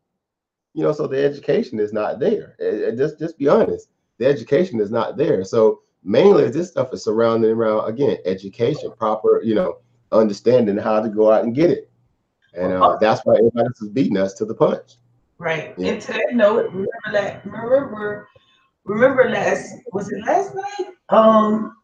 [0.73, 2.57] You know, so the education is not there.
[2.59, 3.91] It, it just just be honest.
[4.17, 5.45] The education is not there.
[5.45, 9.79] So mainly this stuff is surrounding around again education, proper, you know,
[10.11, 11.91] understanding how to go out and get it.
[12.55, 14.97] And uh, that's why everybody is beating us to the punch.
[15.37, 15.75] Right.
[15.77, 15.93] Yeah.
[15.93, 18.29] And to that note, remember that remember
[18.85, 20.95] remember last was it last night?
[21.11, 21.77] Um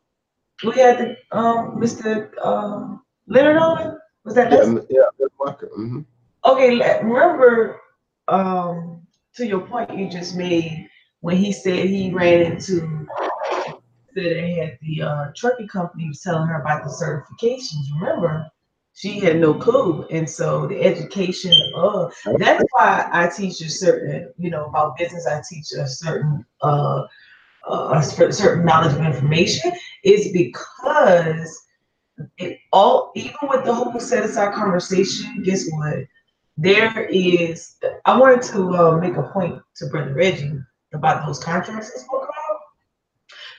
[0.65, 2.31] we had the um Mr.
[2.45, 3.99] Um, Leonard on.
[4.25, 5.69] Was that yeah, yeah, Walker.
[5.79, 6.01] Mm-hmm.
[6.45, 7.81] Okay, remember
[8.29, 9.03] um
[9.35, 10.89] to your point you just made
[11.21, 13.07] when he said he ran into
[14.17, 17.85] that they had the uh, trucking company was telling her about the certifications.
[18.01, 18.47] Remember,
[18.95, 24.33] she had no clue, and so the education of that's why I teach a certain,
[24.39, 25.27] you know, about business.
[25.27, 27.03] I teach a certain uh,
[27.69, 29.73] a certain knowledge of information
[30.07, 31.63] is because
[32.39, 35.99] it all even with the whole set aside conversation guess what
[36.57, 37.77] there is.
[38.05, 40.59] I wanted to uh, make a point to Brother Reggie
[40.95, 42.61] about those contracts he spoke about.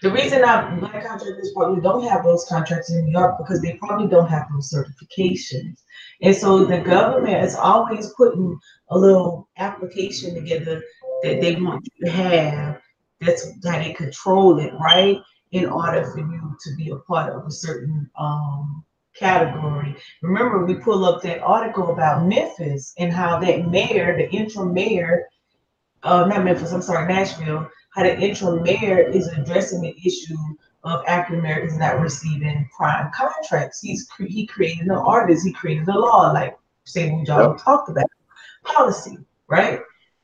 [0.01, 3.73] The reason our black contractors probably don't have those contracts in New York because they
[3.73, 5.81] probably don't have those certifications.
[6.21, 8.57] And so the government is always putting
[8.89, 10.81] a little application together
[11.23, 12.81] that they want you to have.
[13.21, 15.17] That's how they control it, right?
[15.51, 18.83] In order for you to be a part of a certain um,
[19.17, 19.95] category.
[20.21, 25.27] Remember, we pull up that article about Memphis and how that mayor, the interim mayor,
[26.03, 30.37] uh, not Memphis, I'm sorry, Nashville, how the interim mayor is addressing the issue
[30.83, 33.81] of African Americans not receiving prime contracts.
[33.81, 37.63] He's he created an artist, he created a law, like Samuel John yep.
[37.63, 38.05] talked about,
[38.63, 39.17] policy,
[39.47, 39.79] right?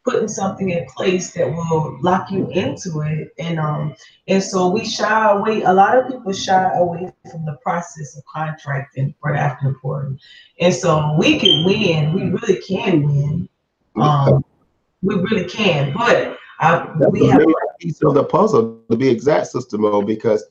[0.05, 3.95] Putting something in place that will lock you into it, and um,
[4.27, 5.61] and so we shy away.
[5.61, 10.19] A lot of people shy away from the process of contracting for African important,
[10.59, 12.13] and so we can win.
[12.13, 13.49] We really can win.
[13.95, 14.43] Um,
[15.01, 19.47] we really can, but I, we have a piece of the puzzle to be exact,
[19.47, 20.43] Sister Mo, because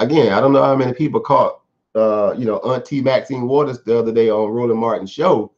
[0.00, 1.60] again, I don't know how many people caught
[1.96, 5.52] uh, you know, Auntie Maxine Waters the other day on Roland Martin show.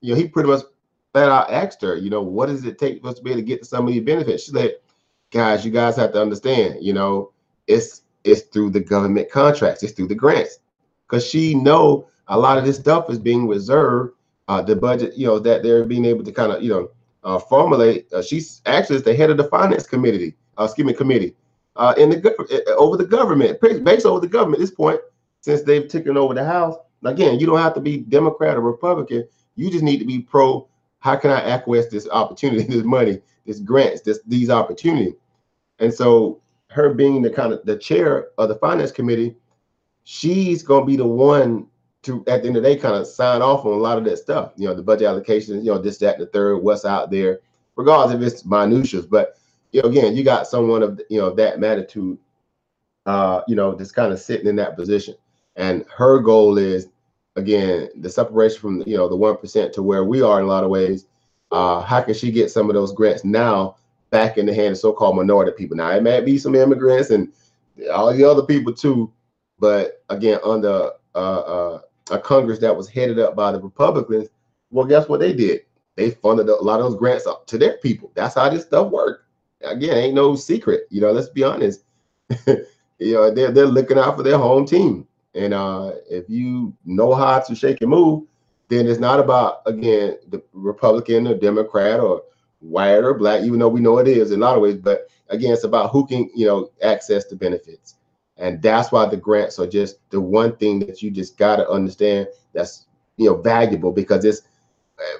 [0.00, 0.62] You know, he pretty much
[1.12, 3.40] flat out asked her, you know, what does it take for us to be able
[3.40, 4.44] to get some of these benefits?
[4.44, 4.76] She said,
[5.30, 7.32] guys, you guys have to understand, you know,
[7.66, 10.58] it's it's through the government contracts, it's through the grants.
[11.06, 14.14] Because she know a lot of this stuff is being reserved,
[14.48, 16.90] uh, the budget, you know, that they're being able to kind of, you know,
[17.24, 18.12] uh, formulate.
[18.12, 21.34] Uh, she's actually is the head of the finance committee, uh, excuse me, committee,
[21.76, 24.60] uh, in the uh, over the government, based over the government.
[24.60, 25.00] At this point,
[25.40, 29.26] since they've taken over the House, again, you don't have to be Democrat or Republican.
[29.56, 30.68] You just need to be pro.
[31.00, 35.14] How can I acquiesce this opportunity, this money, this grants, this these opportunities?
[35.78, 39.36] And so, her being the kind of the chair of the finance committee,
[40.04, 41.66] she's to be the one
[42.02, 44.04] to at the end of the day kind of sign off on a lot of
[44.04, 44.52] that stuff.
[44.56, 47.40] You know, the budget allocations, you know, this, that, the third, what's out there,
[47.76, 49.02] regardless if it's minutiae.
[49.02, 49.38] But
[49.72, 52.18] you know, again, you got someone of you know that magnitude,
[53.06, 55.14] uh, you know, that's kind of sitting in that position.
[55.56, 56.88] And her goal is
[57.38, 60.48] again the separation from you know the one percent to where we are in a
[60.48, 61.06] lot of ways.
[61.50, 63.76] Uh, how can she get some of those grants now
[64.10, 65.76] back in the hands of so-called minority people?
[65.76, 67.32] Now it might be some immigrants and
[67.90, 69.10] all the other people too,
[69.58, 74.28] but again, under uh, uh, a Congress that was headed up by the Republicans,
[74.70, 75.62] well, guess what they did?
[75.96, 78.12] They funded a lot of those grants up to their people.
[78.14, 79.24] That's how this stuff worked.
[79.62, 80.82] Again, ain't no secret.
[80.90, 81.82] You know, let's be honest.
[82.46, 85.07] you know, they're they're looking out for their home team.
[85.34, 88.24] And uh, if you know how to shake and move,
[88.68, 92.22] then it's not about again the Republican or Democrat or
[92.60, 94.76] white or black, even though we know it is in a lot of ways.
[94.76, 97.94] But again, it's about who can you know access the benefits.
[98.36, 101.68] And that's why the grants are just the one thing that you just got to
[101.68, 102.86] understand that's
[103.16, 104.42] you know valuable because it's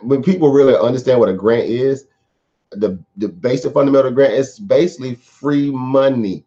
[0.03, 2.07] when people really understand what a grant is,
[2.73, 6.45] the the basic fundamental grant is basically free money.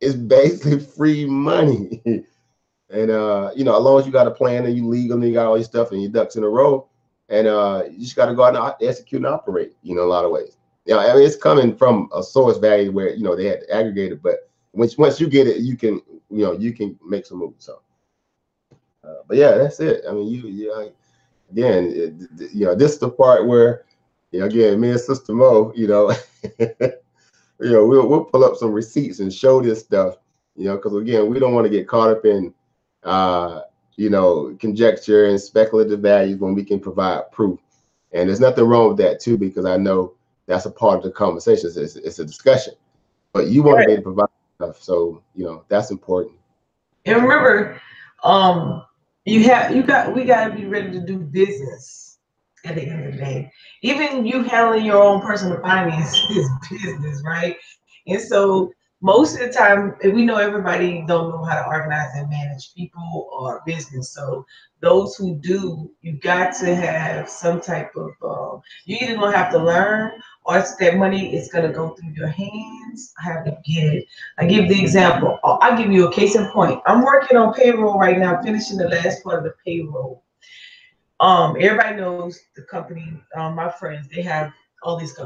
[0.00, 2.02] It's basically free money.
[2.90, 5.26] and uh, you know, as long as you got a plan and you legal and
[5.26, 6.88] you got all your stuff and your ducks in a row,
[7.28, 9.72] and uh, you just got to go out and execute and operate.
[9.82, 10.56] You know, a lot of ways.
[10.86, 13.74] Yeah, I mean, it's coming from a source value where you know they had to
[13.74, 16.00] aggregate it, but once once you get it, you can
[16.30, 17.64] you know you can make some moves.
[17.64, 17.82] So,
[19.04, 20.04] uh, but yeah, that's it.
[20.08, 20.88] I mean, you yeah,
[21.50, 23.84] again, it, you know, this is the part where,
[24.32, 26.10] you know, again, me and Sister Mo, you know,
[26.58, 26.68] you
[27.60, 30.16] know, we'll we'll pull up some receipts and show this stuff,
[30.56, 32.52] you know, because again, we don't want to get caught up in,
[33.04, 33.62] uh,
[33.96, 37.58] you know, conjecture and speculative values when we can provide proof.
[38.12, 40.14] And there's nothing wrong with that too, because I know
[40.46, 41.70] that's a part of the conversation.
[41.74, 42.74] It's, it's a discussion,
[43.32, 43.82] but you want right.
[43.82, 44.82] to be able to provide stuff.
[44.82, 46.36] So you know that's important.
[47.04, 47.80] And remember,
[48.24, 48.84] um,
[49.24, 52.18] you have you got we got to be ready to do business
[52.64, 53.52] at the end of the day.
[53.82, 57.56] Even you handling your own personal finance is business, right?
[58.06, 62.28] And so most of the time we know everybody don't know how to organize and
[62.28, 64.12] manage people or business.
[64.12, 64.44] So
[64.80, 69.52] those who do you got to have some type of uh, you either gonna have
[69.52, 70.12] to learn
[70.44, 73.12] or that money is gonna go through your hands.
[73.20, 74.06] I have to get it.
[74.38, 75.38] I give the example.
[75.44, 76.80] Oh, i'll give you a case in point.
[76.86, 80.24] I'm working on payroll right now finishing the last part of the payroll.
[81.20, 84.52] Um everybody knows the company um, my friends they have
[84.82, 85.16] all these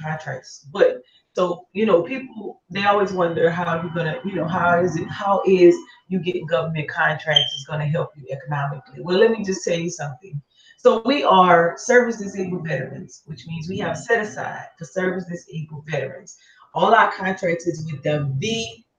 [0.00, 0.66] contracts.
[0.72, 1.02] But
[1.36, 5.06] so, you know, people they always wonder how you're gonna, you know, how is it,
[5.08, 5.76] how is
[6.08, 9.02] you getting government contracts is gonna help you economically.
[9.02, 10.40] Well, let me just tell you something.
[10.78, 15.84] So we are service disabled veterans, which means we have set aside for service disabled
[15.86, 16.38] veterans.
[16.72, 18.32] All our contracts is with the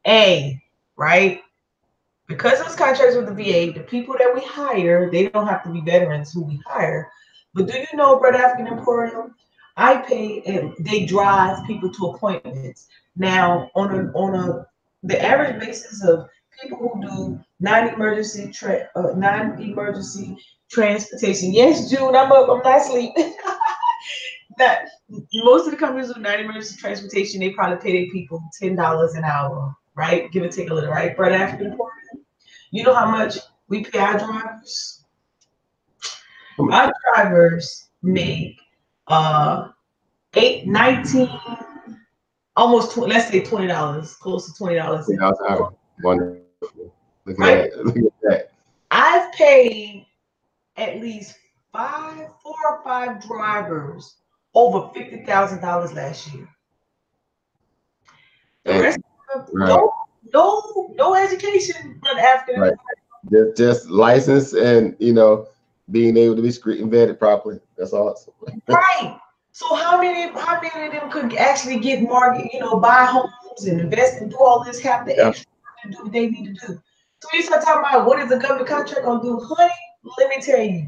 [0.06, 0.62] VA,
[0.96, 1.42] right?
[2.28, 5.72] Because those contracts with the VA, the people that we hire, they don't have to
[5.72, 7.10] be veterans who we hire,
[7.56, 9.34] But do you know, Bread African Emporium?
[9.78, 12.88] I pay and they drive people to appointments.
[13.16, 14.68] Now, on a on a
[15.04, 16.28] the average basis of
[16.62, 20.38] people who do non-emergency tra- uh, non-emergency
[20.70, 21.54] transportation.
[21.54, 22.50] Yes, June, I'm up.
[22.50, 23.14] I'm not asleep.
[24.58, 24.90] that
[25.34, 27.40] most of the companies with non-emergency transportation.
[27.40, 30.32] They probably pay their people ten dollars an hour, right?
[30.32, 31.16] Give or take a little, right?
[31.16, 32.26] Bread African Emporium.
[32.72, 33.38] You know how much
[33.68, 35.04] we pay our drivers?
[36.60, 38.58] Our drivers make
[39.08, 39.70] uh
[40.36, 41.30] eight, 19,
[42.56, 45.10] almost tw- let's say twenty dollars, close to twenty dollars.
[45.10, 46.44] Yeah, I was- I- wonderful.
[47.26, 47.72] Look at Right.
[47.72, 47.86] that.
[47.86, 48.52] Look at that.
[48.92, 50.06] I've paid
[50.78, 51.38] at least
[51.74, 54.16] five, four or five drivers
[54.54, 56.48] over fifty thousand dollars last year.
[58.66, 59.00] The And- rest
[59.36, 59.68] of right.
[59.70, 59.94] no,
[60.34, 62.62] no, no education, but African.
[62.62, 62.74] Right.
[63.32, 65.48] Just, just license and you know
[65.92, 67.60] being able to be screened and vetted properly.
[67.78, 68.34] That's awesome.
[68.68, 69.18] right.
[69.52, 73.66] So how many how many of them could actually get market, you know, buy homes
[73.66, 75.30] and invest and do all this, have the Yeah.
[75.30, 75.52] extra
[75.84, 76.82] to do what they need to do.
[77.22, 79.74] So you start talking about what is the government contract gonna do, honey?
[80.20, 80.86] Let me tell you,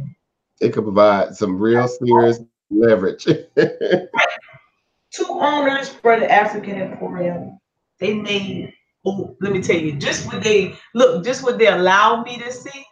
[0.62, 3.26] It could provide some real serious leverage.
[5.12, 7.60] two owners for the African Emporium,
[8.00, 8.74] they made
[9.06, 12.52] oh, let me tell you, just what they look, just what they allowed me to
[12.52, 12.86] see,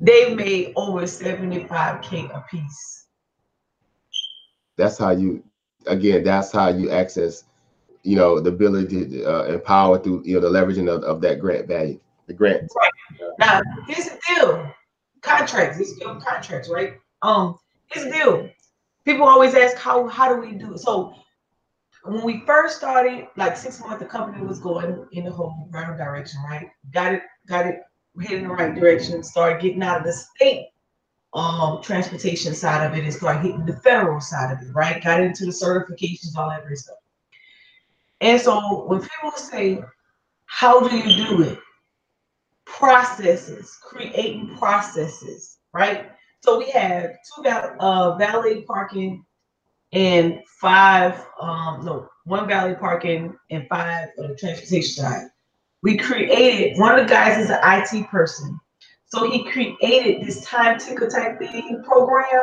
[0.00, 3.06] they made over 75k a piece.
[4.76, 5.42] that's how you
[5.86, 7.44] again that's how you access
[8.02, 11.40] you know the ability to uh, empower through you know the leveraging of, of that
[11.40, 12.92] grant value the grant Right.
[13.38, 14.72] Now, here's the deal.
[15.22, 16.94] Contracts, these government contracts, right?
[17.22, 18.50] Um, here's the deal.
[19.04, 20.78] People always ask how how do we do it?
[20.78, 21.14] So
[22.04, 25.96] when we first started, like six months, the company was going in the whole right
[25.96, 26.68] direction, right?
[26.92, 27.80] Got it, got it
[28.20, 30.68] heading in the right direction, and start getting out of the state
[31.34, 35.02] um transportation side of it and started hitting the federal side of it, right?
[35.02, 36.96] Got into the certifications, all that great stuff.
[38.20, 39.82] And so when people say,
[40.46, 41.58] How do you do it?
[42.66, 46.10] processes, creating processes, right?
[46.42, 49.24] So we have two val- uh, valet parking
[49.92, 55.26] and five, um, no, one valet parking and five on the transportation side.
[55.82, 58.58] We created, one of the guys is an IT person.
[59.06, 62.42] So he created this time ticker type thing program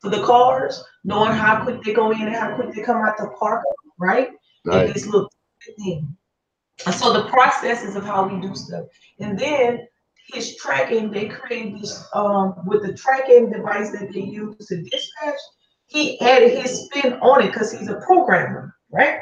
[0.00, 3.16] for the cars, knowing how quick they go in and how quick they come out
[3.16, 3.62] the park,
[3.98, 4.30] right?
[4.64, 5.30] And this little
[5.78, 6.16] thing.
[6.86, 8.86] And so the processes of how we do stuff.
[9.20, 9.86] And then
[10.32, 15.38] his tracking, they created this um with the tracking device that they use to dispatch,
[15.86, 19.20] he added his spin on it because he's a programmer, right?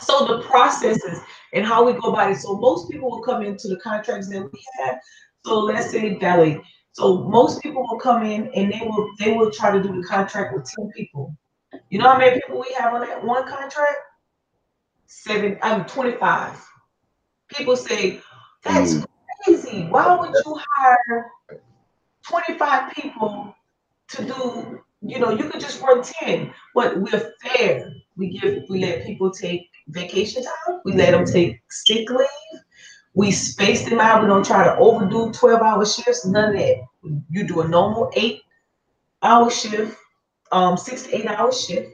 [0.00, 1.20] So the processes
[1.52, 2.38] and how we go about it.
[2.38, 4.98] So most people will come into the contracts that we have.
[5.44, 6.60] So let's say Valley.
[6.92, 10.06] So most people will come in and they will they will try to do the
[10.06, 11.36] contract with 10 people.
[11.88, 13.96] You know how many people we have on that one contract?
[15.06, 16.70] Seven, I'm 25
[17.54, 18.20] people say
[18.62, 19.06] that's mm.
[19.44, 19.86] crazy.
[19.86, 21.30] Why would you hire
[22.28, 23.54] 25 people
[24.08, 27.92] to do, you know, you could just run 10, but we're fair.
[28.16, 32.60] We give we let people take vacation time, we let them take sick leave,
[33.14, 36.76] we space them out, we don't try to overdo 12 hour shifts, none of that.
[37.30, 38.42] You do a normal eight
[39.22, 39.96] hour shift,
[40.52, 41.92] um, six to eight hour shift.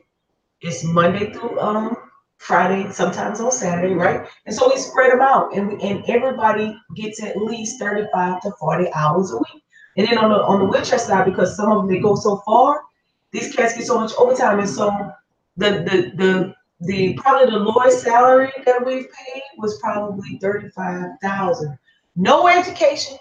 [0.61, 1.97] It's Monday through um
[2.39, 4.27] Friday, sometimes on Saturday, right?
[4.45, 8.51] And so we spread them out, and we, and everybody gets at least thirty-five to
[8.53, 9.63] forty hours a week.
[9.97, 12.43] And then on the on the wheelchair side, because some of them they go so
[12.45, 12.83] far,
[13.33, 14.91] these cats get so much overtime, and so
[15.57, 21.79] the the the the probably the lowest salary that we've paid was probably thirty-five thousand.
[22.17, 23.17] No education,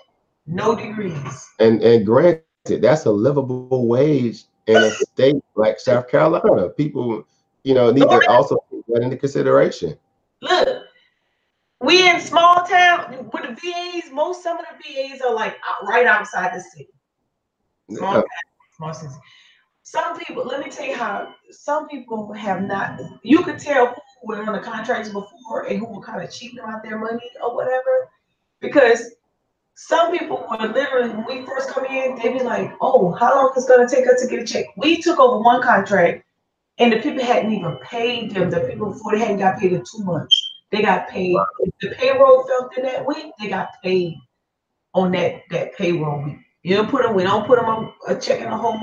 [0.45, 1.50] no degrees.
[1.59, 2.43] and and granted
[2.82, 7.24] that's a livable wage in a state like south carolina people
[7.64, 9.95] you know need to also take that into consideration
[10.42, 10.84] Look,
[11.82, 14.11] we in small town with the VAs.
[14.11, 16.90] Most some of the VAs are like right outside the city.
[17.92, 18.22] Small Yeah.
[18.22, 18.24] town,
[18.77, 19.14] small city.
[19.85, 21.35] Some people, let me tell you how.
[21.51, 22.99] Some people have not.
[23.22, 26.59] You could tell who were on the contracts before and who were kind of cheating
[26.59, 28.09] out their money or whatever,
[28.61, 29.14] because
[29.75, 33.53] some people were literally when we first come in, they'd be like, "Oh, how long
[33.55, 36.25] is it gonna take us to get a check?" We took over one contract
[36.80, 38.49] and the people hadn't even paid them.
[38.49, 40.35] The people before they hadn't got paid in two months.
[40.72, 41.38] They got paid.
[41.59, 44.15] If the payroll fell in that week, they got paid
[44.95, 46.38] on that that payroll week.
[46.64, 47.14] You don't put them.
[47.14, 48.80] We don't put them on a check in a hole.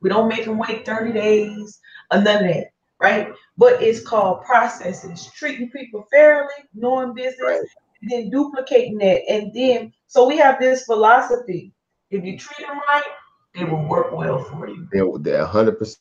[0.00, 2.70] We don't make them wait thirty days or none of that,
[3.00, 3.32] right?
[3.56, 7.64] But it's called processes, treating people fairly, knowing business,
[8.00, 11.72] and then duplicating that, and then so we have this philosophy:
[12.10, 13.02] if you treat them right,
[13.54, 14.88] they will work well for you.
[14.92, 15.96] They're, they're 100%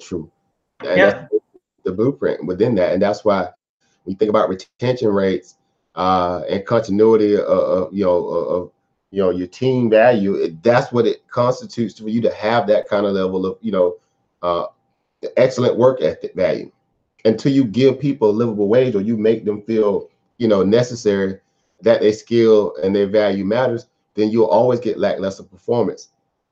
[0.00, 0.30] true.
[0.80, 1.34] And that's
[1.84, 2.92] the blueprint within that.
[2.92, 3.48] And that's why
[4.04, 5.56] we think about retention rates
[5.94, 8.70] uh, and continuity of, of you know of,
[9.10, 10.34] you know your team value.
[10.34, 13.72] It, that's what it constitutes for you to have that kind of level of you
[13.72, 13.96] know
[14.42, 14.66] uh,
[15.36, 16.70] excellent work ethic value.
[17.24, 21.40] Until you give people a livable wage or you make them feel you know necessary
[21.82, 26.08] that their skill and their value matters, then you'll always get lackluster performance.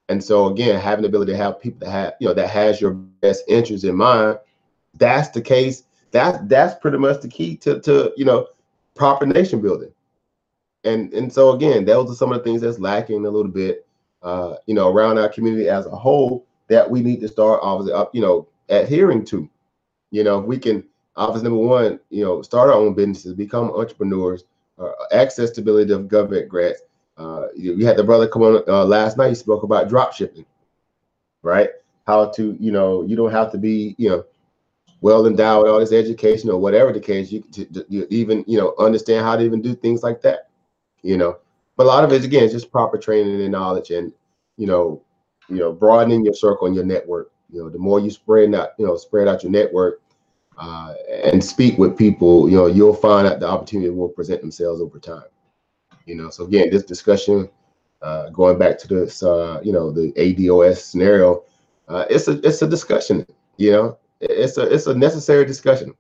[0.08, 2.80] And so again, having the ability to have people that have, you know, that has
[2.80, 4.38] your best interests in mind,
[4.94, 5.84] that's the case.
[6.10, 8.48] That's that's pretty much the key to to you know
[8.94, 9.92] proper nation building.
[10.84, 13.86] And and so again, those are some of the things that's lacking a little bit,
[14.22, 17.92] uh, you know, around our community as a whole that we need to start obviously
[17.94, 19.48] up, you know, adhering to.
[20.10, 20.84] You know, we can
[21.16, 24.44] obviously number one, you know, start our own businesses, become entrepreneurs,
[24.78, 26.82] uh, access stability of government grants.
[27.16, 29.28] Uh, you, had the brother come on uh, last night.
[29.28, 30.44] He spoke about drop shipping,
[31.42, 31.70] right?
[32.06, 34.24] How to, you know, you don't have to be, you know,
[35.00, 37.30] well endowed with all this education or whatever the case.
[37.30, 40.48] You, to, to- you even, you know, understand how to even do things like that,
[41.04, 41.38] you know.
[41.76, 44.12] But a lot of it, again, just proper training and knowledge, and
[44.56, 45.02] you know,
[45.48, 47.30] you know, broadening your circle and your network.
[47.50, 50.00] You know, the more you spread out, you know, spread out your network
[50.58, 54.80] uh, and speak with people, you know, you'll find that the opportunity will present themselves
[54.80, 55.24] over time.
[56.06, 57.48] You know, so again, this discussion,
[58.02, 61.44] uh, going back to this, uh, you know, the ADOS scenario,
[61.88, 63.26] uh, it's a it's a discussion.
[63.56, 65.94] You know, it's a it's a necessary discussion.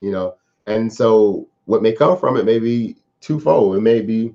[0.00, 0.34] You know,
[0.66, 3.76] and so what may come from it may be twofold.
[3.76, 4.34] It may be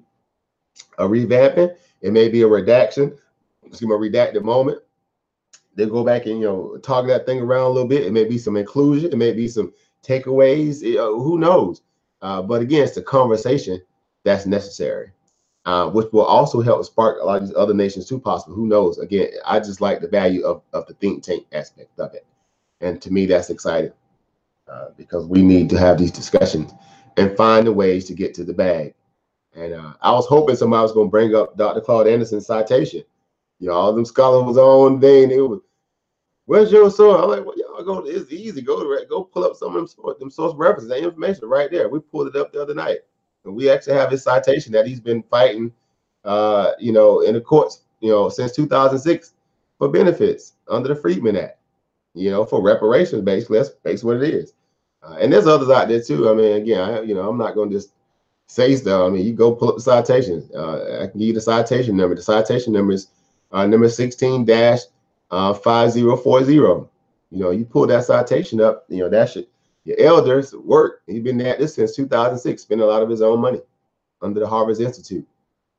[0.98, 1.76] a revamping.
[2.02, 3.16] It may be a redaction.
[3.64, 4.82] Excuse me, a redacted moment
[5.78, 8.04] they go back and you know talk that thing around a little bit.
[8.04, 9.72] It may be some inclusion, it may be some
[10.04, 10.82] takeaways.
[10.82, 11.84] you know, who knows?
[12.22, 13.82] Uh, but again, it's the conversation
[14.24, 15.12] that's necessary,
[15.66, 18.20] uh, which will also help spark a lot of these other nations too.
[18.20, 18.98] Possible, who knows?
[18.98, 22.26] Again, I just like the value of of the think tank aspect of it,
[22.82, 23.94] and to me, that's exciting
[24.68, 26.74] uh, because we need to have these discussions
[27.18, 28.94] and find the ways to get to the bag.
[29.56, 31.82] And uh, I was hoping somebody was going to bring up Dr.
[31.82, 33.04] Claude Anderson's citation.
[33.60, 35.62] You know, all them scholars was on day it was,
[36.46, 37.22] where's your source?
[37.22, 38.62] I'm like, well, y'all go, it's easy.
[38.62, 41.72] Go to go pull up some of them source, them source references, that information right
[41.72, 41.90] there.
[41.90, 43.00] We pulled it up the other night.
[43.46, 45.74] And we actually have his citation that he's been fighting,
[46.24, 49.34] uh, you know, in the courts, you know, since 2006
[49.80, 51.58] for benefits under the Freedmen Act,
[52.14, 53.58] you know, for reparations, basically.
[53.58, 54.54] That's basically what it is.
[55.08, 56.30] Uh, and there's others out there too.
[56.30, 57.94] I mean, again, I, you know, I'm not going to just
[58.48, 59.08] say stuff.
[59.08, 60.48] I mean, you go pull up the citation.
[60.54, 62.16] Uh, I can give you the citation number.
[62.16, 63.08] The citation number is
[63.52, 64.82] uh, number 16 dash
[65.32, 66.54] uh, 5040.
[66.54, 66.88] You
[67.32, 69.48] know, you pull that citation up, you know, that should,
[69.84, 71.02] your elders work.
[71.08, 73.62] He's been at this since 2006, spending a lot of his own money
[74.22, 75.28] under the Harvest Institute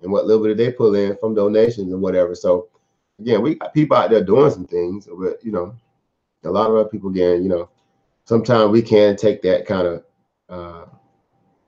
[0.03, 2.35] and what little bit they pull in from donations and whatever.
[2.35, 2.69] So,
[3.19, 5.75] again, we got people out there doing some things, but, you know,
[6.45, 7.69] a lot of other people, again, you know,
[8.29, 10.05] sometimes we can take that kind of
[10.51, 10.85] uh,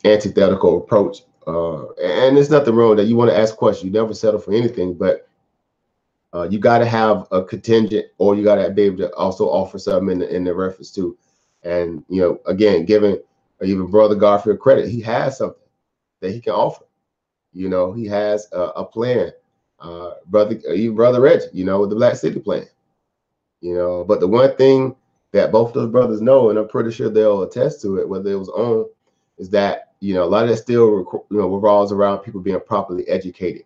[0.04, 1.22] antithetical approach.
[1.46, 3.06] Uh, and there's nothing wrong that.
[3.06, 3.86] You want to ask questions.
[3.86, 5.26] You never settle for anything, but
[6.34, 9.46] uh, you got to have a contingent, or you got to be able to also
[9.46, 11.16] offer something in the, in the reference to.
[11.62, 13.18] And you know, again, giving
[13.62, 15.56] even Brother Garfield credit, he has something
[16.20, 16.84] that he can offer.
[17.54, 19.32] You know, he has a, a plan.
[19.80, 22.66] Uh, brother, even Brother Reggie, you know, with the Black City plan.
[23.62, 24.96] You know, but the one thing
[25.32, 28.38] that both those brothers know, and I'm pretty sure they'll attest to it, whether it
[28.38, 28.86] was on,
[29.38, 32.60] is that you know a lot of that still you know revolves around people being
[32.60, 33.64] properly educated.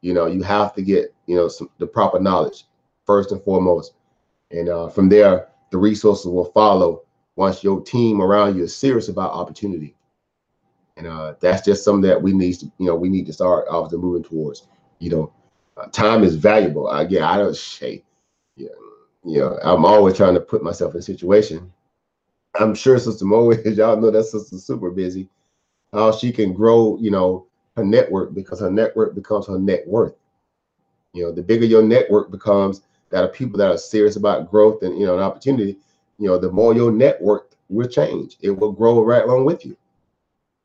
[0.00, 2.64] You know, you have to get you know some, the proper knowledge
[3.04, 3.94] first and foremost,
[4.50, 7.02] and uh, from there the resources will follow
[7.34, 9.94] once your team around you is serious about opportunity.
[10.96, 13.66] And uh, that's just something that we need to you know we need to start
[13.68, 14.66] obviously moving towards.
[14.98, 15.32] You know,
[15.76, 16.88] uh, time is valuable.
[16.88, 18.02] Again, I don't say,
[18.56, 18.68] yeah,
[19.26, 21.72] you know, I'm always trying to put myself in situation.
[22.60, 25.28] I'm sure Sister Mo, as y'all know, that sister's super busy.
[25.92, 27.46] How she can grow, you know,
[27.76, 30.14] her network because her network becomes her net worth.
[31.14, 34.82] You know, the bigger your network becomes, that are people that are serious about growth
[34.84, 35.78] and you know an opportunity.
[36.18, 38.38] You know, the more your network will change.
[38.42, 39.76] It will grow right along with you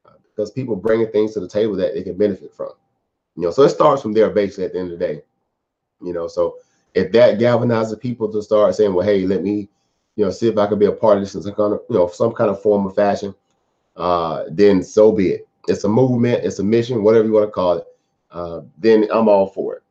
[0.08, 2.72] Uh, because people bringing things to the table that they can benefit from.
[3.38, 5.24] You know, so it starts from there basically at the end of the day.
[6.02, 6.58] You know, so
[6.94, 9.70] if that galvanizes people to start saying, well, hey, let me,
[10.16, 11.82] you know, see if I can be a part of this in some kind of,
[11.90, 13.34] you know, some kind of form of fashion,
[13.96, 15.48] uh, then so be it.
[15.68, 17.86] It's a movement, it's a mission, whatever you want to call it.
[18.32, 19.84] Uh, then I'm all for it.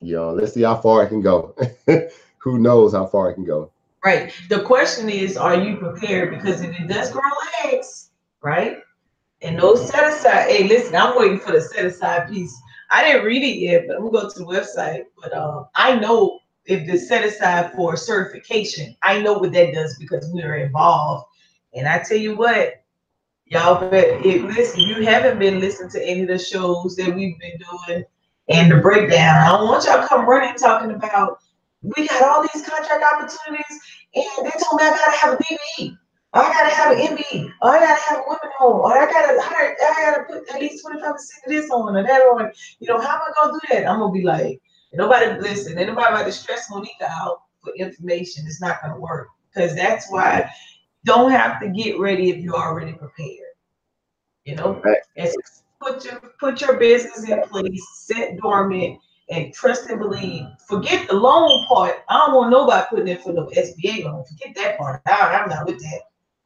[0.00, 1.54] You know, let's see how far it can go.
[2.38, 3.70] Who knows how far it can go?
[4.04, 4.34] Right.
[4.50, 6.30] The question is, are you prepared?
[6.30, 7.22] Because if it does grow
[7.64, 8.10] legs,
[8.42, 8.78] right?
[9.40, 12.54] And those set aside, hey, listen, I'm waiting for the set aside piece
[12.90, 15.04] I didn't read it yet, but I'm gonna go to the website.
[15.20, 19.96] But um, I know if it's set aside for certification, I know what that does
[19.98, 21.26] because we are involved.
[21.74, 22.82] And I tell you what,
[23.46, 27.38] y'all bet if listen, you haven't been listening to any of the shows that we've
[27.38, 28.04] been doing
[28.48, 31.38] and the breakdown, I don't want y'all come running talking about
[31.82, 33.80] we got all these contract opportunities
[34.14, 35.98] and they told me I gotta have a DBE.
[36.34, 39.34] I gotta have an MB, or I gotta have a women home, or I gotta,
[39.34, 42.50] I gotta, I gotta put at least 25% of this on or that on.
[42.80, 43.86] You know, how am I gonna do that?
[43.86, 44.60] I'm gonna be like,
[44.92, 48.44] nobody listen, ain't nobody about to stress Monica out for information.
[48.46, 49.28] It's not gonna work.
[49.54, 50.50] Because that's why
[51.04, 53.38] don't have to get ready if you're already prepared.
[54.44, 54.82] You know,
[55.14, 58.98] it's put your put your business in place, set dormant,
[59.30, 60.46] and trust and believe.
[60.66, 61.98] Forget the loan part.
[62.08, 64.24] I don't want nobody putting in for no SBA loan.
[64.24, 65.00] Forget that part.
[65.06, 66.00] I, I'm not with that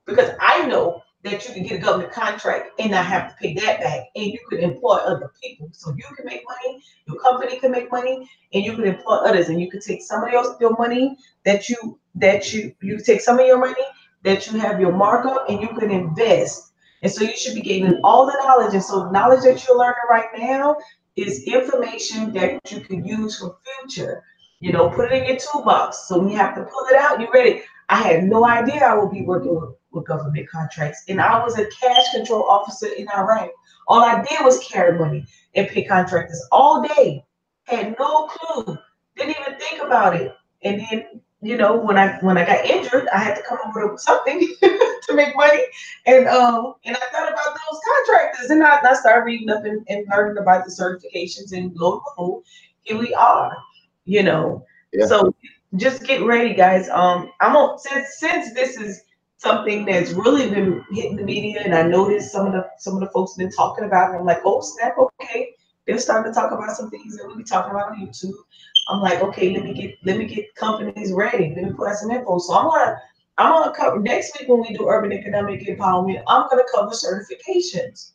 [0.08, 3.54] because I know that you can get a government contract and not have to pay
[3.54, 5.68] that back, and you can employ other people.
[5.72, 9.48] So you can make money, your company can make money, and you can employ others,
[9.48, 13.20] and you can take some of your, your money that you that you you take
[13.20, 13.84] some of your money
[14.24, 16.72] that you have your markup, and you can invest.
[17.02, 18.74] And so you should be gaining all the knowledge.
[18.74, 20.76] And so knowledge that you're learning right now
[21.14, 24.24] is information that you can use for future.
[24.60, 26.08] You know, put it in your toolbox.
[26.08, 27.62] So when you have to pull it out, you're ready.
[27.88, 31.05] I had no idea I would be working with, with government contracts.
[31.08, 33.50] And I was a cash control officer in Iraq.
[33.86, 37.25] All I did was carry money and pay contractors all day.
[37.65, 38.76] Had no clue.
[39.17, 40.34] Didn't even think about it.
[40.62, 43.73] And then, you know, when I when I got injured, I had to come up
[43.75, 45.62] with something to make money.
[46.07, 48.50] And um, and I thought about those contractors.
[48.50, 52.00] And I, I started reading up and, and learning about the certifications and lo and
[52.05, 52.44] behold,
[52.83, 53.57] here we are,
[54.05, 54.65] you know.
[54.92, 55.07] Yeah.
[55.07, 55.34] So
[55.76, 56.89] just get ready, guys.
[56.89, 59.02] Um, I'm on since since this is
[59.39, 63.00] something that's really been hitting the media, and I noticed some of the some of
[63.00, 64.18] the folks been talking about it.
[64.18, 65.55] I'm like, oh snap, okay.
[65.86, 68.34] They're starting to talk about some things that we'll be talking about on YouTube.
[68.89, 71.55] I'm like, okay, let me get let me get companies ready.
[71.55, 72.39] Let me put out some info.
[72.39, 73.00] So I'm gonna
[73.39, 76.23] I'm gonna cover next week when we do urban economic empowerment.
[76.26, 78.12] I'm gonna cover certifications.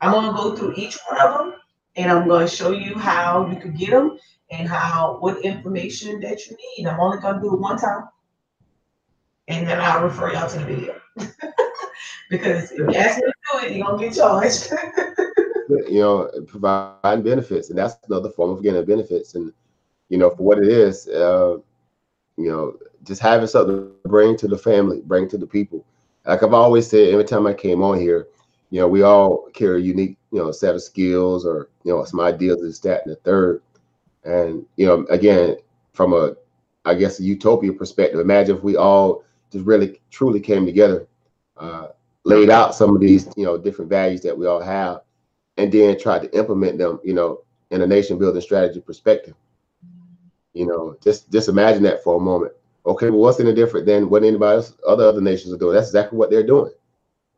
[0.00, 1.54] I'm gonna go through each one of them,
[1.96, 4.18] and I'm gonna show you how you can get them
[4.50, 6.86] and how what information that you need.
[6.86, 8.04] I'm only gonna do it one time,
[9.48, 11.00] and then I'll refer y'all to the video.
[12.30, 14.72] because if you ask me to do it, you're gonna get charged.
[15.88, 19.34] you know, providing benefits, and that's another form of getting benefits.
[19.34, 19.52] And
[20.08, 21.58] you know, for what it is, uh,
[22.36, 25.84] you know, just having something to bring to the family, bring to the people.
[26.26, 28.28] Like I've always said, every time I came on here,
[28.70, 32.20] you know, we all carry unique, you know, set of skills or you know some
[32.20, 33.62] ideas, this, that, and the third.
[34.24, 35.56] And you know, again,
[35.92, 36.34] from a,
[36.84, 39.22] I guess, a utopia perspective, imagine if we all
[39.54, 41.06] just really truly came together,
[41.56, 41.88] uh,
[42.24, 45.00] laid out some of these, you know, different values that we all have,
[45.56, 49.34] and then tried to implement them, you know, in a nation building strategy perspective.
[50.52, 52.52] You know, just just imagine that for a moment.
[52.86, 55.74] Okay, well, what's any different than what anybody else, other other nations are doing?
[55.74, 56.72] That's exactly what they're doing.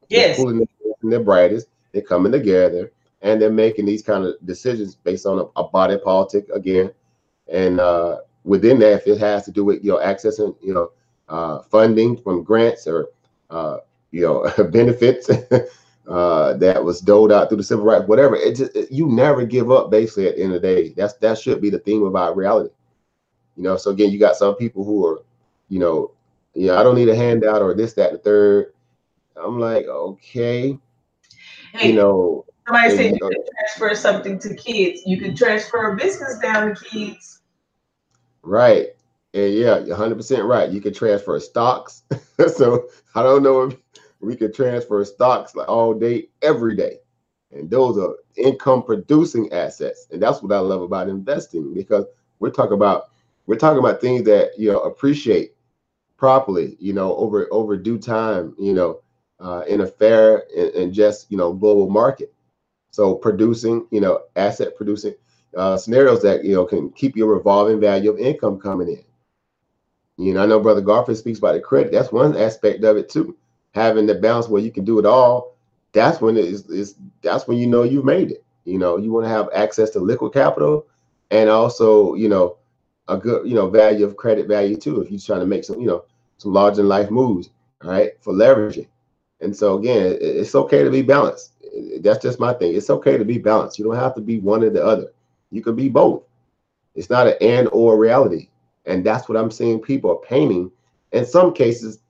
[0.09, 0.37] Yes.
[0.37, 0.69] They're pulling
[1.03, 1.69] their, brightest.
[1.93, 5.99] They're coming together and they're making these kind of decisions based on a, a body
[5.99, 6.93] politic again.
[7.49, 10.91] And uh, within that, if it has to do with you know accessing you know
[11.29, 13.09] uh, funding from grants or
[13.51, 13.79] uh,
[14.11, 15.31] you know benefits
[16.09, 19.45] uh, that was doled out through the civil rights, whatever, it just it, you never
[19.45, 19.91] give up.
[19.91, 22.35] Basically, at the end of the day, that's that should be the theme of our
[22.35, 22.71] reality.
[23.57, 25.23] You know, so again, you got some people who are,
[25.71, 26.13] you know,
[26.55, 28.75] yeah, I don't need a handout or this, that, the third.
[29.35, 30.79] I'm like, okay,
[31.73, 35.03] Hey, you know, Somebody and, said you know, can transfer something to kids.
[35.07, 37.43] You can transfer a business down to kids.
[38.43, 38.96] Right.
[39.37, 40.71] And yeah, you're 100% right.
[40.71, 42.05] You can transfer stocks.
[42.57, 43.77] so I don't know if
[44.21, 47.01] we could transfer stocks like all day, every day.
[47.53, 50.09] And those are income producing assets.
[50.11, 52.07] And that's what I love about investing because
[52.39, 53.11] we're talking about
[53.47, 55.53] we're talking about things that you know appreciate
[56.17, 59.01] properly, you know, over over due time, you know,
[59.39, 62.33] uh, in a fair and, and just you know global market.
[62.91, 65.15] So producing, you know, asset producing
[65.57, 69.05] uh, scenarios that you know can keep your revolving value of income coming in.
[70.17, 71.93] You know, I know Brother Garfield speaks about the credit.
[71.93, 73.37] That's one aspect of it too.
[73.75, 75.57] Having the balance where you can do it all.
[75.93, 76.67] That's when it is.
[76.69, 78.45] is that's when you know you've made it.
[78.65, 80.87] You know, you want to have access to liquid capital,
[81.31, 82.57] and also you know
[83.09, 85.01] a good you know value of credit value too.
[85.01, 86.05] If you're trying to make some you know
[86.39, 87.51] some large in life moves,
[87.83, 88.89] all right, for leveraging.
[89.41, 91.53] And so again, it's okay to be balanced.
[92.01, 92.75] That's just my thing.
[92.75, 93.79] It's okay to be balanced.
[93.79, 95.13] You don't have to be one or the other.
[95.51, 96.23] You can be both.
[96.95, 98.49] It's not an and or reality.
[98.87, 100.71] And that's what I'm seeing people are painting
[101.13, 102.01] in some cases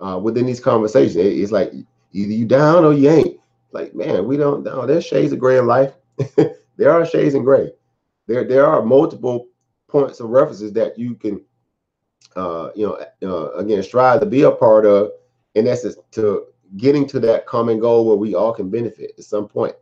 [0.00, 1.16] uh, within these conversations.
[1.16, 1.72] It- It's like
[2.12, 3.40] either you down or you ain't.
[3.72, 4.86] Like, man, we don't know.
[4.86, 5.92] There's shades of gray in life.
[6.78, 7.72] There are shades in gray.
[8.28, 9.48] There there are multiple
[9.88, 11.40] points of references that you can,
[12.36, 15.12] uh, you know, uh, again strive to be a part of,
[15.54, 19.48] in essence, to getting to that common goal where we all can benefit at some
[19.48, 19.74] point.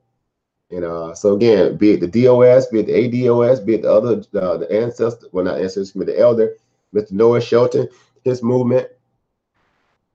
[0.74, 3.92] And uh, so again, be it the DOS, be it the ADOS, be it the
[3.92, 6.56] other uh, the ancestor, well not ancestors, but the elder,
[6.92, 7.12] Mr.
[7.12, 7.88] Noah Shelton,
[8.24, 8.88] his movement,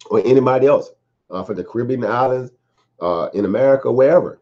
[0.10, 0.90] or anybody else
[1.30, 2.52] uh, from the Caribbean islands,
[3.00, 4.42] uh, in America, wherever.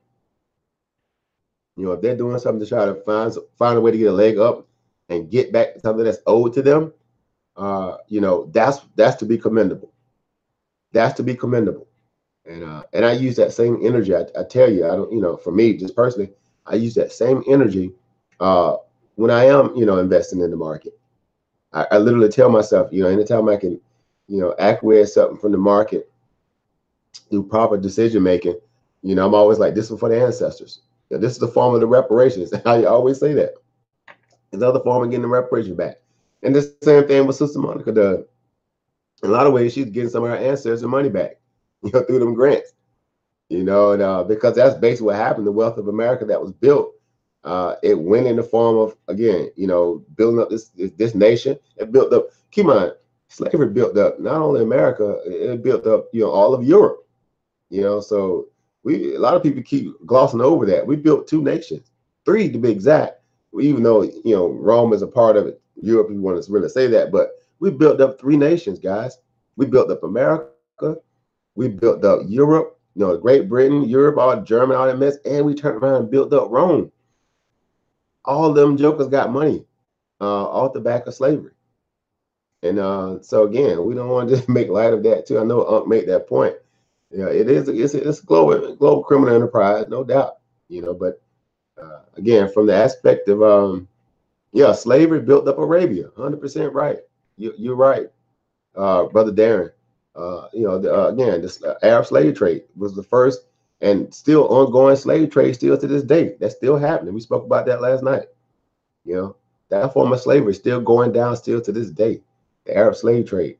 [1.76, 4.10] You know, if they're doing something to try to find find a way to get
[4.10, 4.68] a leg up
[5.10, 6.94] and get back something that's owed to them,
[7.58, 9.94] uh, you know, that's that's to be commendable.
[10.94, 11.88] That's to be commendable.
[12.48, 14.16] And uh, and I use that same energy.
[14.16, 16.32] I, I tell you, I don't, you know, for me, just personally,
[16.66, 17.93] I use that same energy
[18.40, 18.77] uh,
[19.16, 20.98] when I am, you know, investing in the market.
[21.74, 23.80] I, I literally tell myself, you know, anytime I can,
[24.27, 26.09] you know, acquiesce something from the market,
[27.30, 28.58] do proper decision making,
[29.03, 30.82] you know, I'm always like, this is for the ancestors.
[31.09, 32.53] This is the form of the reparations.
[32.66, 33.53] I always say that.
[34.53, 35.98] Another form of getting the reparations back.
[36.43, 38.19] And the same thing with Sister Monica does.
[39.24, 41.37] In a lot of ways, she's getting some of her ancestors' money back,
[41.84, 42.74] you know, through them grants.
[43.50, 45.48] You know, and, uh, because that's basically what happened.
[45.48, 46.94] The wealth of America that was built,
[47.46, 51.58] uh, it went in the form of again, you know, building up this this, nation.
[51.78, 52.28] It built up.
[52.52, 52.92] Keep in mind,
[53.30, 57.08] slavery built up not only America, it built up, you know, all of Europe.
[57.70, 58.48] You know, so
[58.84, 60.86] we a lot of people keep glossing over that.
[60.86, 61.92] We built two nations,
[62.26, 63.22] three to be exact.
[63.60, 66.52] Even though you know Rome is a part of it, Europe, if you want to
[66.52, 69.18] really say that, but we built up three nations, guys.
[69.56, 70.98] We built up America,
[71.58, 75.44] we built up Europe, you know, Great Britain, Europe, all German, all that mess, and
[75.44, 76.92] we turned around and built up Rome.
[78.24, 79.66] All them jokers got money
[80.22, 81.53] uh, off the back of slavery.
[82.61, 85.40] And uh, so again, we don't want to just make light of that too.
[85.40, 86.56] I know Unc made that point.
[87.10, 87.68] Yeah, it is.
[87.69, 90.38] It's, it's a global global criminal enterprise, no doubt.
[90.68, 91.22] You know, but
[91.82, 93.88] uh, again, from the aspect of um,
[94.52, 96.10] yeah, slavery built up Arabia.
[96.18, 97.00] Hundred percent right.
[97.38, 98.08] You, you're right,
[98.76, 99.72] uh, brother Darren.
[100.18, 103.42] Uh, you know, the, uh, again, this uh, Arab slave trade was the first
[103.82, 106.36] and still ongoing slave trade still to this day.
[106.40, 107.14] That's still happening.
[107.14, 108.26] We spoke about that last night.
[109.06, 109.36] You know,
[109.70, 112.22] that form of slavery is still going down still to this day.
[112.66, 113.58] The Arab slave trade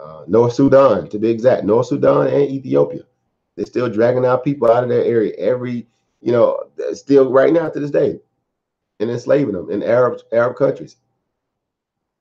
[0.00, 3.02] uh, North Sudan, to be exact, North Sudan and Ethiopia.
[3.56, 5.86] They're still dragging out people out of their area every,
[6.22, 8.18] you know, still right now to this day,
[9.00, 10.96] and enslaving them in Arab Arab countries.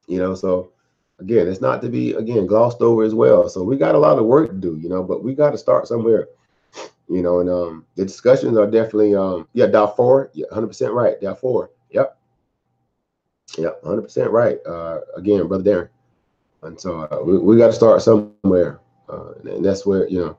[0.08, 0.72] You know, so
[1.20, 3.50] again, it's not to be again glossed over as well.
[3.50, 5.58] So we got a lot of work to do, you know, but we got to
[5.58, 6.28] start somewhere.
[7.08, 11.20] You know, and um, the discussions are definitely um, yeah, Darfur, yeah, hundred percent right,
[11.20, 12.18] Darfur, yep,
[13.58, 14.60] yep, hundred percent right.
[14.66, 15.90] Uh, again, brother Darren.
[16.62, 18.80] And so uh, we, we got to start somewhere.
[19.08, 20.38] Uh, and that's where, you know,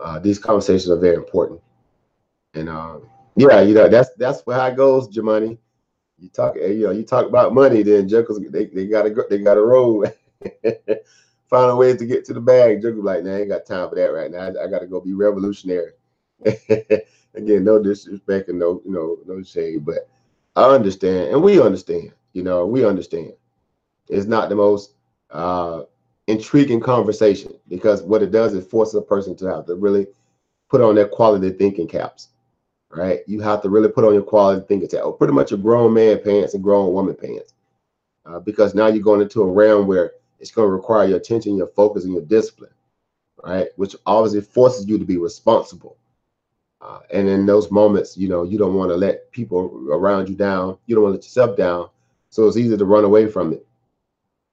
[0.00, 1.60] uh, these conversations are very important.
[2.54, 5.58] And um, yeah, you know, that's that's how it goes, Jamani.
[6.18, 9.22] You talk, eh, you know, you talk about money, then Jokers they, they gotta go,
[9.28, 10.04] they gotta roll.
[11.50, 12.82] Find a way to get to the bag.
[12.82, 14.40] Jokers like, nah, I ain't got time for that right now.
[14.40, 15.92] I, I gotta go be revolutionary.
[17.34, 20.08] Again, no disrespect and no, you know, no shade, but
[20.56, 22.12] I understand, and we understand.
[22.32, 23.32] You know, we understand.
[24.08, 24.94] It's not the most
[25.30, 25.82] uh,
[26.26, 30.06] intriguing conversation because what it does is forces a person to have to really
[30.68, 32.28] put on their quality thinking caps,
[32.90, 33.20] right?
[33.26, 35.92] You have to really put on your quality thinking cap, or pretty much a grown
[35.94, 37.54] man pants and grown woman pants,
[38.26, 41.56] uh, because now you're going into a realm where it's going to require your attention,
[41.56, 42.72] your focus, and your discipline,
[43.44, 43.68] right?
[43.76, 45.96] Which obviously forces you to be responsible.
[46.80, 50.36] Uh, and in those moments, you know, you don't want to let people around you
[50.36, 50.78] down.
[50.86, 51.88] You don't want to let yourself down.
[52.30, 53.66] So it's easy to run away from it.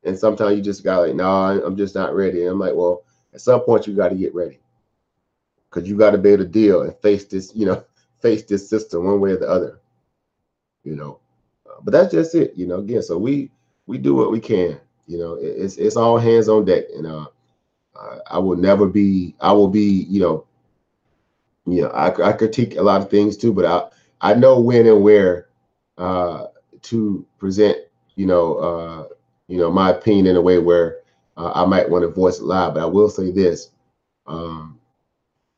[0.03, 2.41] And sometimes you just got like, no, nah, I'm just not ready.
[2.41, 4.59] And I'm like, well, at some point you got to get ready
[5.69, 7.83] because you got to be able to deal and face this, you know,
[8.25, 9.79] face this system one way or the other,
[10.83, 11.19] you know.
[11.69, 12.79] Uh, but that's just it, you know.
[12.79, 13.51] Again, so we
[13.85, 15.35] we do what we can, you know.
[15.35, 17.25] It, it's it's all hands on deck, and uh,
[18.29, 19.35] I will never be.
[19.41, 20.45] I will be, you know.
[21.65, 24.87] You know, I, I critique a lot of things too, but I I know when
[24.87, 25.47] and where
[25.97, 26.47] uh,
[26.83, 27.77] to present,
[28.15, 29.07] you know, uh,
[29.47, 30.97] you know, my opinion in a way where
[31.37, 32.75] uh, I might want to voice it loud.
[32.75, 33.71] But I will say this,
[34.27, 34.79] um,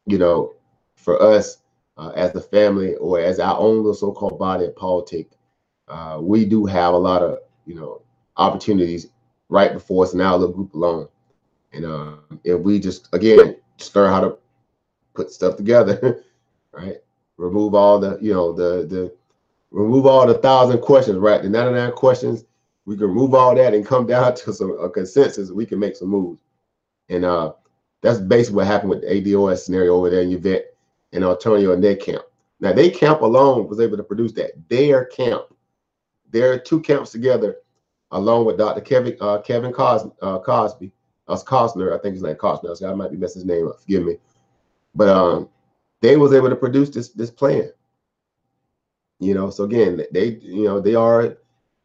[0.06, 0.54] you know,
[0.96, 1.60] for us
[1.98, 5.35] uh, as the family or as our own little so-called body of politics,
[5.88, 8.01] uh, we do have a lot of, you know,
[8.38, 9.08] opportunities
[9.50, 11.08] right before us in our little group alone.
[11.74, 14.38] And uh, if we just, again, just learn how to
[15.14, 16.24] put stuff together,
[16.72, 16.98] right?
[17.38, 19.14] Remove all the, you know, the, the,
[19.72, 21.42] remove all the thousand questions, right?
[21.42, 22.45] The 99 questions
[22.88, 25.51] we can remove all that and come down to some a consensus.
[25.51, 26.40] We can make some moves,
[27.09, 27.53] and uh,
[28.01, 30.74] that's basically what happened with the ADOS scenario over there in Yvette
[31.14, 32.24] and Antonio and their camp.
[32.60, 34.52] Now they camp alone was able to produce that.
[34.69, 35.44] Their camp,
[36.32, 37.58] their two camps together,
[38.11, 38.82] along with Dr.
[38.82, 40.92] Kevin uh, Kevin Cos, uh, Cosby,
[41.27, 42.76] us Costner, I think his name Costner.
[42.76, 43.80] So I might be messing his name up.
[43.82, 44.18] Forgive me,
[44.95, 45.50] but um,
[46.02, 47.72] they was able to produce this this plan.
[49.19, 51.38] You know, so again, they you know they are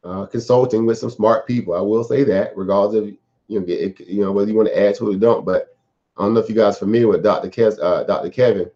[0.05, 1.75] uh, consulting with some smart people.
[1.75, 3.09] I will say that, regardless of
[3.49, 5.45] you know get, you know whether you want to add to it or don't.
[5.45, 5.77] But
[6.17, 7.51] I don't know if you guys familiar with Dr.
[7.83, 8.31] Uh, Dr.
[8.31, 8.71] Kevin.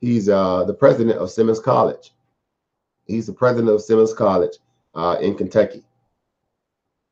[0.00, 2.12] He's uh, the president of Simmons College.
[3.06, 4.56] He's the president of Simmons College
[4.94, 5.84] uh, in Kentucky.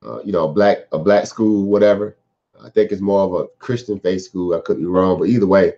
[0.05, 2.17] Uh, you know, a black a black school, whatever.
[2.65, 4.55] I think it's more of a Christian faith school.
[4.55, 5.75] I could be wrong, but either way,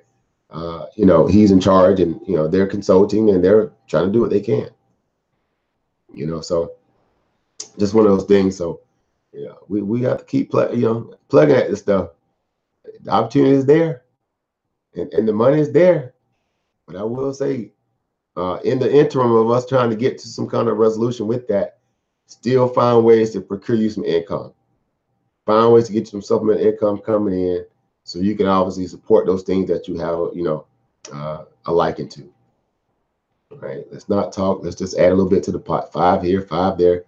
[0.51, 4.13] uh, you know, he's in charge, and you know they're consulting and they're trying to
[4.13, 4.69] do what they can.
[6.13, 6.73] You know, so
[7.79, 8.57] just one of those things.
[8.57, 8.81] So,
[9.33, 12.11] yeah, we we have to keep play, you know, plugging at this stuff.
[13.03, 14.03] The opportunity is there,
[14.95, 16.15] and, and the money is there.
[16.91, 17.71] But I will say,
[18.37, 21.47] uh, in the interim of us trying to get to some kind of resolution with
[21.49, 21.79] that,
[22.27, 24.53] still find ways to procure you some income.
[25.47, 27.65] Find ways to get you some supplemental income coming in,
[28.03, 30.67] so you can obviously support those things that you have, you know,
[31.13, 32.33] uh, a liking to.
[33.51, 33.85] Right?
[33.93, 34.65] Let's not talk.
[34.65, 35.93] Let's just add a little bit to the pot.
[35.93, 37.05] Five here, five there.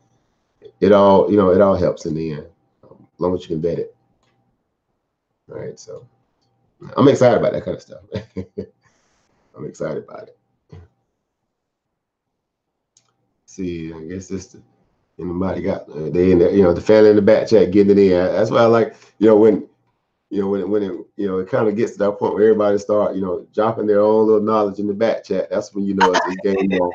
[0.80, 2.46] It all, you know, it all helps in the end,
[2.88, 3.96] um, as long as you can bet it.
[5.50, 6.06] All right, so
[6.96, 8.02] I'm excited about that kind of stuff.
[9.56, 10.38] I'm excited about it.
[13.46, 14.62] See, I guess this the
[15.18, 17.98] anybody got uh, they in there, you know, the family in the back chat getting
[17.98, 18.10] it in.
[18.10, 19.68] That's why I like, you know, when
[20.30, 22.44] you know, when when it you know it kind of gets to that point where
[22.44, 25.50] everybody start, you know, dropping their own little knowledge in the back chat.
[25.50, 26.92] That's when you know it's a game on.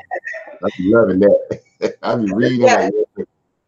[0.64, 1.60] I be loving that.
[2.02, 2.92] I be reading like,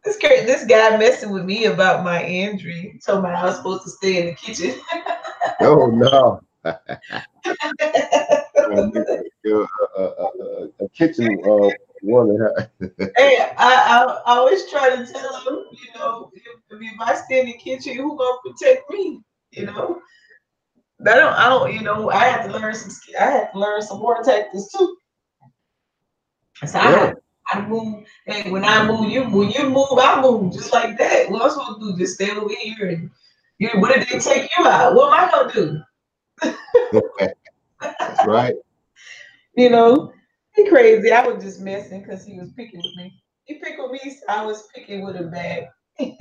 [0.04, 2.98] This guy, this guy messing with me about my injury.
[3.06, 4.74] Told me I was supposed to stay in the kitchen.
[5.60, 6.40] oh no.
[8.70, 11.70] a, a, a, kitchen uh,
[12.02, 12.38] woman.
[13.16, 17.40] hey, I, I, I always try to tell him, you know, if, if I stay
[17.40, 19.20] in the kitchen, who gonna protect me?
[19.52, 20.00] You know,
[21.06, 23.82] I don't, I don't, you know, I had to learn some, I had to learn
[23.82, 24.96] some more tactics too.
[26.66, 26.84] So yeah.
[26.84, 27.14] I, had,
[27.52, 31.30] I move, hey, when I move, you move, you move, I move, just like that.
[31.30, 31.98] What I'm supposed to do?
[31.98, 33.10] Just stay over here and,
[33.58, 34.94] you know, what if they take you out?
[34.94, 35.80] What am I gonna do?
[37.80, 38.54] That's right.
[39.56, 40.12] You know,
[40.54, 41.10] he crazy.
[41.10, 43.20] I was just messing because he was picking with me.
[43.44, 45.70] He picked with me, so I was picking with him back.
[45.98, 46.16] he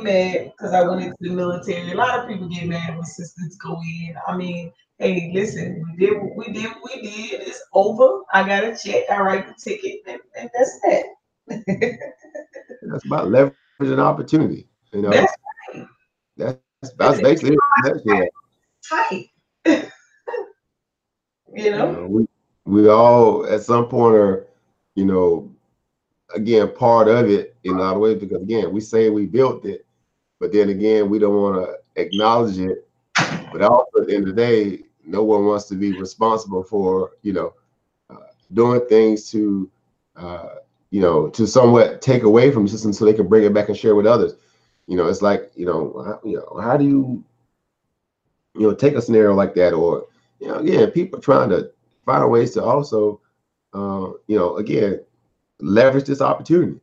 [0.00, 1.90] mad because I went into the military.
[1.90, 4.14] A lot of people get mad when sisters go in.
[4.26, 7.40] I mean, hey, listen, we did what we did what we did.
[7.40, 8.22] It's over.
[8.32, 9.04] I got a check.
[9.10, 11.04] I write the ticket, and, and that's that.
[12.82, 14.68] that's about leveraging opportunity.
[14.92, 15.34] You know, that's
[15.74, 15.86] right.
[16.36, 16.60] That's
[16.96, 18.30] that's basically it.
[18.88, 19.26] Tight.
[21.54, 22.26] You know, you know we,
[22.64, 24.46] we all at some point are,
[24.94, 25.50] you know,
[26.34, 29.64] again part of it in a lot of ways because again we say we built
[29.64, 29.86] it,
[30.38, 32.86] but then again we don't want to acknowledge it.
[33.52, 37.12] But also at the end of the day, no one wants to be responsible for
[37.22, 37.54] you know
[38.08, 39.70] uh, doing things to
[40.16, 40.56] uh,
[40.90, 43.68] you know to somewhat take away from the system so they can bring it back
[43.68, 44.34] and share with others.
[44.86, 47.24] You know, it's like you know, how, you know, how do you
[48.54, 50.06] you know take a scenario like that or
[50.40, 51.70] you know, again, people trying to
[52.04, 53.20] find ways to also,
[53.74, 55.00] uh, you know, again,
[55.60, 56.80] leverage this opportunity,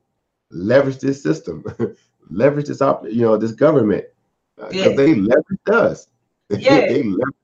[0.52, 1.64] leverage this system,
[2.30, 4.06] leverage this op, you know, this government,
[4.56, 4.96] because uh, yeah.
[4.96, 6.08] they leverage us.
[6.50, 6.88] Yeah.
[6.88, 7.36] they leverage.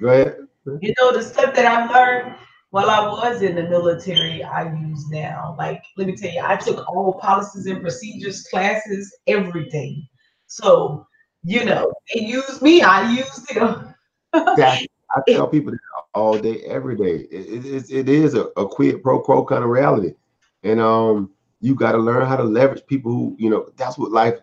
[0.00, 0.36] Go ahead.
[0.80, 2.34] You know, the stuff that I learned
[2.70, 5.54] while I was in the military, I use now.
[5.58, 10.06] Like, let me tell you, I took all policies and procedures classes, everything.
[10.48, 11.06] So,
[11.44, 13.94] you know, they used me, I used them.
[14.34, 14.88] exactly.
[15.14, 15.74] I tell people
[16.14, 17.26] all day, every day.
[17.30, 20.14] It, it, it is a, a quid pro quo kind of reality.
[20.62, 21.30] And um,
[21.60, 24.38] you got to learn how to leverage people who, you know, that's what life,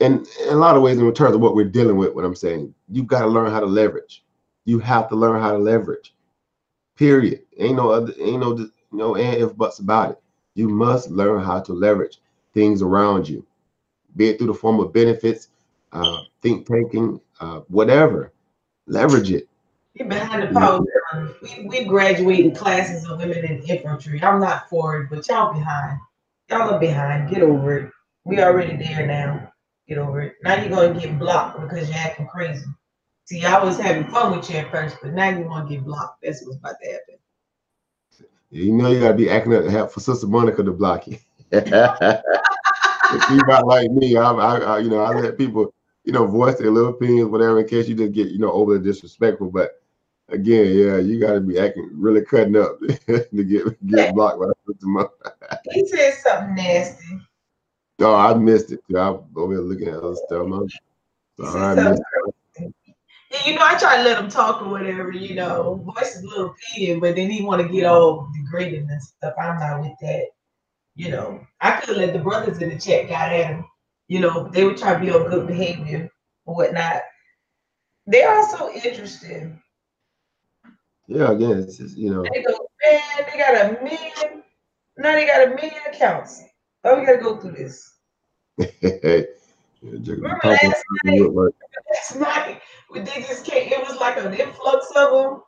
[0.00, 2.34] and in a lot of ways, in terms of what we're dealing with, what I'm
[2.34, 4.24] saying, you got to learn how to leverage.
[4.64, 6.14] You have to learn how to leverage.
[6.96, 7.42] Period.
[7.58, 10.22] Ain't no other, ain't no, no and if buts about it.
[10.54, 12.20] You must learn how to leverage
[12.54, 13.46] things around you,
[14.16, 15.48] be it through the form of benefits,
[15.92, 18.32] uh, think tanking, uh, whatever.
[18.86, 19.48] Leverage it
[19.98, 20.84] you're behind the power.
[21.42, 24.22] We we graduating classes of women in infantry.
[24.22, 25.98] I'm not for it, but y'all behind.
[26.50, 27.30] Y'all are behind.
[27.30, 27.92] Get over it.
[28.24, 29.52] We already there now.
[29.88, 30.34] Get over it.
[30.42, 32.66] Now you're gonna get blocked because you're acting crazy.
[33.24, 35.84] See, I was having fun with you at first, but now you want to get
[35.84, 36.22] blocked.
[36.22, 37.16] That's what's about to happen.
[38.50, 41.18] You know you gotta be acting up for Sister Monica to block you.
[41.52, 41.64] if
[43.30, 46.58] you not like me, I, I, I, you know, I let people, you know, voice
[46.58, 49.50] their little opinions, whatever, in case you just get, you know, overly disrespectful.
[49.50, 49.72] But
[50.28, 54.46] Again, yeah, you got to be acting really cutting up to get get blocked by
[54.66, 55.10] the
[55.70, 57.20] He said something nasty.
[58.00, 58.80] Oh, I missed it.
[58.90, 60.42] I'm over here looking at other stuff.
[60.42, 60.68] I'm
[61.38, 62.02] sorry, I missed
[62.56, 62.74] it.
[63.44, 65.82] You know, I try to let him talk or whatever, you know.
[65.84, 69.34] Voice is a little thin, but then he want to get all degraded and stuff.
[69.40, 70.26] I'm not with that.
[70.94, 73.64] You know, I could let the brothers in the chat got at him.
[74.08, 76.08] You know, they would try to be on good behavior
[76.46, 77.02] or whatnot.
[78.06, 79.58] They're so interested.
[81.08, 82.22] Yeah, again, it's just, you know.
[82.22, 84.42] They go, man, they got a million.
[84.98, 86.42] Now they got a million accounts.
[86.84, 87.92] Oh, we gotta go through this.
[89.82, 91.52] Remember last night,
[91.92, 92.60] last night,
[92.90, 95.42] we they just came, it was like an influx of them,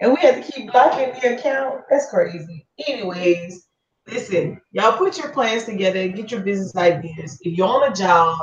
[0.00, 1.82] and we had to keep blocking the account.
[1.88, 2.66] That's crazy.
[2.86, 3.68] Anyways,
[4.06, 7.38] listen, y'all put your plans together, get your business ideas.
[7.42, 8.36] If you're on a job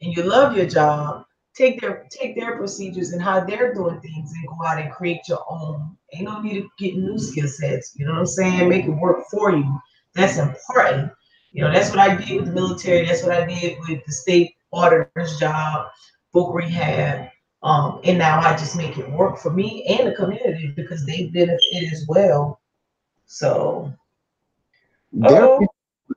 [0.00, 1.24] and you love your job,
[1.54, 5.20] take their take their procedures and how they're doing things and go out and create
[5.28, 5.96] your own.
[6.12, 7.94] Ain't no need to get new skill sets.
[7.96, 8.68] You know what I'm saying?
[8.68, 9.80] Make it work for you.
[10.14, 11.12] That's important.
[11.52, 13.06] You know, that's what I did with the military.
[13.06, 15.88] That's what I did with the state auditor's job,
[16.32, 17.28] book rehab.
[17.62, 21.26] Um, and now I just make it work for me and the community because they
[21.26, 22.60] benefit as well.
[23.26, 23.92] So
[25.22, 25.58] are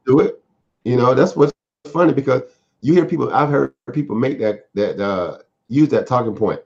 [0.06, 0.44] do it.
[0.84, 1.54] You know, that's what's
[1.92, 2.42] funny because
[2.86, 3.34] you hear people.
[3.34, 5.40] I've heard people make that that uh
[5.70, 6.62] use that talking point.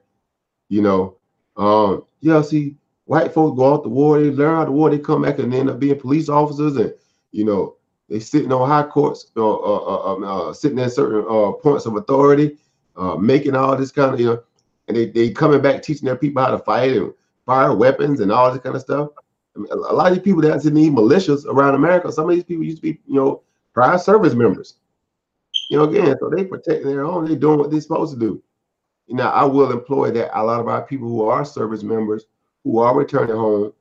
[0.67, 1.17] You know,
[1.55, 2.41] um, yeah.
[2.41, 2.75] See,
[3.05, 5.53] white folks go out the war, they learn how to war, they come back and
[5.53, 6.93] end up being police officers, and
[7.31, 7.77] you know,
[8.09, 11.85] they sitting on high courts, uh, uh, uh, um, uh sitting in certain uh, points
[11.85, 12.57] of authority,
[12.97, 14.43] uh, making all this kind of you know,
[14.89, 17.13] and they they coming back teaching their people how to fight and
[17.45, 19.09] fire weapons and all this kind of stuff.
[19.55, 22.43] I mean, a lot of these people that need militias around America, some of these
[22.43, 23.41] people used to be, you know,
[23.73, 24.75] prior service members.
[25.69, 28.41] You know, again, so they protect their own, They're doing what they're supposed to do.
[29.07, 32.25] You know, I will employ that a lot of our people who are service members
[32.63, 33.73] who are returning home,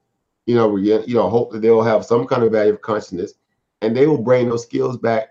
[0.46, 3.34] you know, you know, hope that they'll have some kind of value of consciousness
[3.82, 5.28] and they will bring those skills back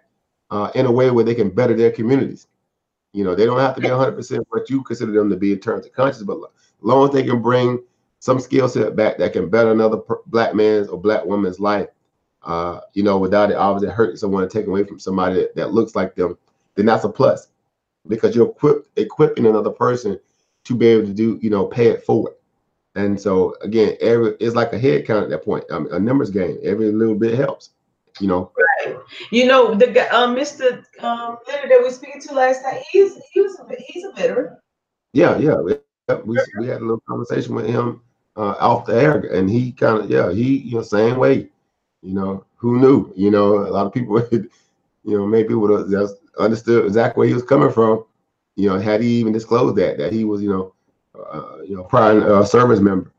[0.51, 2.47] uh, in a way where they can better their communities.
[3.13, 5.59] You know, they don't have to be 100% what you consider them to be in
[5.59, 6.43] terms of conscious, but as
[6.81, 7.83] long as they can bring
[8.19, 11.87] some skill set back that can better another black man's or black woman's life,
[12.43, 15.73] uh, you know, without it obviously hurting someone and taking away from somebody that, that
[15.73, 16.37] looks like them,
[16.77, 17.49] then that's a plus
[18.07, 20.17] because you're equipped, equipping another person
[20.63, 22.33] to be able to do, you know, pay it forward.
[22.95, 25.99] And so again, every it's like a head count at that point, I mean, a
[25.99, 26.57] numbers game.
[26.63, 27.71] Every little bit helps,
[28.19, 28.51] you know.
[28.57, 28.95] Right.
[29.31, 30.83] You know, the guy, um, Mr.
[31.03, 34.57] Um, Leonard that we speaking to last night, he's he was a, he's a veteran.
[35.13, 35.55] Yeah, yeah.
[35.55, 35.75] We,
[36.25, 38.01] we, we had a little conversation with him
[38.35, 41.49] uh, off the air, and he kind of yeah, he you know same way.
[42.01, 43.13] You know, who knew?
[43.15, 44.49] You know, a lot of people, you
[45.05, 48.03] know, maybe would have just understood exactly where he was coming from.
[48.55, 50.73] You know, had he even disclosed that that he was, you know,
[51.19, 53.11] uh, you know, prime uh, service member,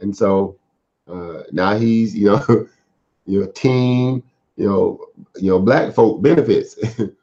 [0.00, 0.58] and so
[1.08, 2.44] uh, now he's, you know,
[3.26, 4.22] you know, team,
[4.56, 6.76] you know, you know, black folk benefits.
[6.98, 7.14] you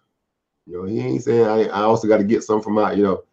[0.67, 3.23] know, he ain't saying I, I also got to get some from my, you know,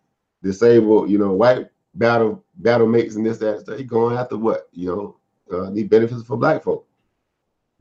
[0.43, 3.79] disabled, you know, white battle battle mates and this that stuff.
[3.79, 5.17] He going after what, you know,
[5.53, 6.87] uh, the benefits for black folk.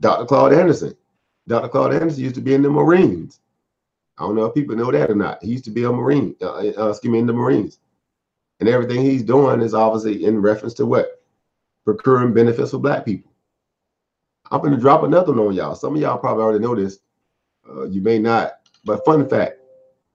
[0.00, 0.26] Dr.
[0.26, 0.94] Claude Anderson.
[1.48, 1.68] Dr.
[1.68, 3.40] Claude Anderson used to be in the Marines.
[4.18, 5.42] I don't know if people know that or not.
[5.42, 7.78] He used to be a Marine, uh, uh, excuse me, in the Marines.
[8.60, 11.22] And everything he's doing is obviously in reference to what?
[11.84, 13.30] Procuring benefits for black people.
[14.50, 15.74] I'm going to drop another one on y'all.
[15.74, 17.00] Some of y'all probably already know this.
[17.68, 18.52] Uh, you may not,
[18.84, 19.58] but fun fact.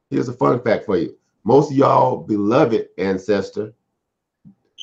[0.10, 1.16] Here's a fun fact for you.
[1.44, 3.74] Most of y'all beloved ancestor,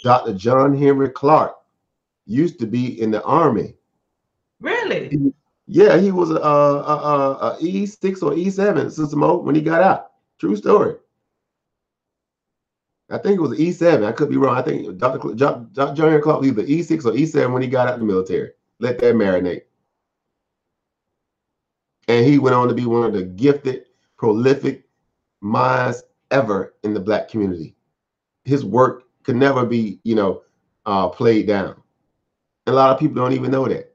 [0.02, 0.34] Dr.
[0.34, 1.56] John Henrik Clarke,
[2.26, 3.74] used to be in the army.
[4.60, 5.32] Really?
[5.70, 9.82] Yeah, he was a, a, a, a E6 or E7, Sister Mo, when he got
[9.82, 10.12] out.
[10.38, 10.94] True story.
[13.10, 14.04] I think it was E7.
[14.04, 14.56] I could be wrong.
[14.56, 15.34] I think Dr.
[15.34, 16.02] John, Dr.
[16.02, 18.52] Henrik Clarke was either E6 or E7 when he got out of the military.
[18.80, 19.62] Let that marinate.
[22.08, 23.84] And he went on to be one of the gifted,
[24.16, 24.84] prolific
[25.42, 27.76] minds ever in the black community.
[28.46, 30.42] His work could never be, you know,
[30.86, 31.82] uh, played down.
[32.66, 33.87] And a lot of people don't even know that.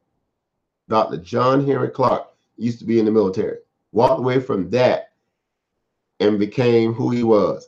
[0.89, 1.17] Dr.
[1.17, 3.57] John Henrik Clarke used to be in the military,
[3.91, 5.13] walked away from that
[6.19, 7.67] and became who he was.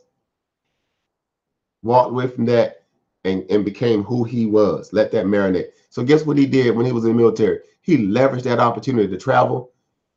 [1.84, 2.84] Walked away from that
[3.24, 4.92] and, and became who he was.
[4.94, 5.70] Let that marinate.
[5.90, 7.60] So guess what he did when he was in the military?
[7.82, 9.72] He leveraged that opportunity to travel.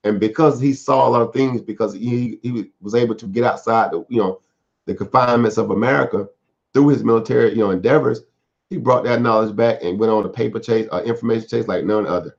[0.04, 3.44] And because he saw a lot of things, because he, he was able to get
[3.44, 4.40] outside the, you know,
[4.86, 6.28] the confinements of America
[6.72, 8.22] through his military, you know, endeavors,
[8.70, 11.84] he brought that knowledge back and went on a paper chase, uh, information chase like
[11.84, 12.37] none other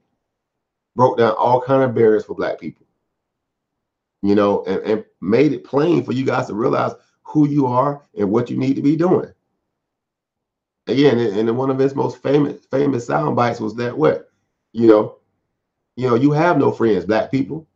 [0.95, 2.85] broke down all kind of barriers for black people
[4.21, 6.93] you know and, and made it plain for you guys to realize
[7.23, 9.31] who you are and what you need to be doing
[10.89, 14.29] again, and one of his most famous famous sound bites was that what,
[14.73, 15.17] you know,
[15.95, 17.67] you know, you have no friends, black people.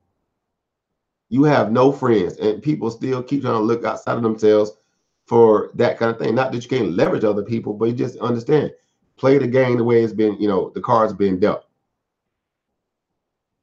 [1.29, 4.71] You have no friends, and people still keep trying to look outside of themselves
[5.25, 6.35] for that kind of thing.
[6.35, 8.71] Not that you can't leverage other people, but you just understand,
[9.17, 11.65] play the game the way it's been, you know, the cards been dealt.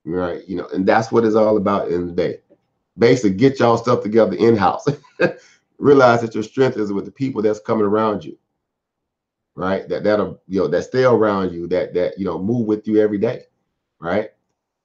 [0.05, 2.39] Right, you know, and that's what it's all about in the day.
[2.99, 4.87] Basically, get y'all stuff together in house.
[5.79, 8.37] Realize that your strength is with the people that's coming around you
[9.55, 9.89] right?
[9.89, 13.01] That that'll you know that stay around you, that that you know move with you
[13.01, 13.43] every day,
[13.99, 14.31] right?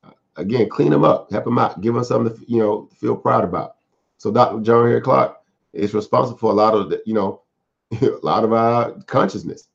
[0.03, 3.15] Uh, again, clean them up, help them out, give them something to you know feel
[3.15, 3.77] proud about.
[4.17, 4.61] So Dr.
[4.61, 5.37] John Henrik Clarke
[5.73, 7.41] is responsible for a lot of the you know
[8.01, 9.67] a lot of our consciousness.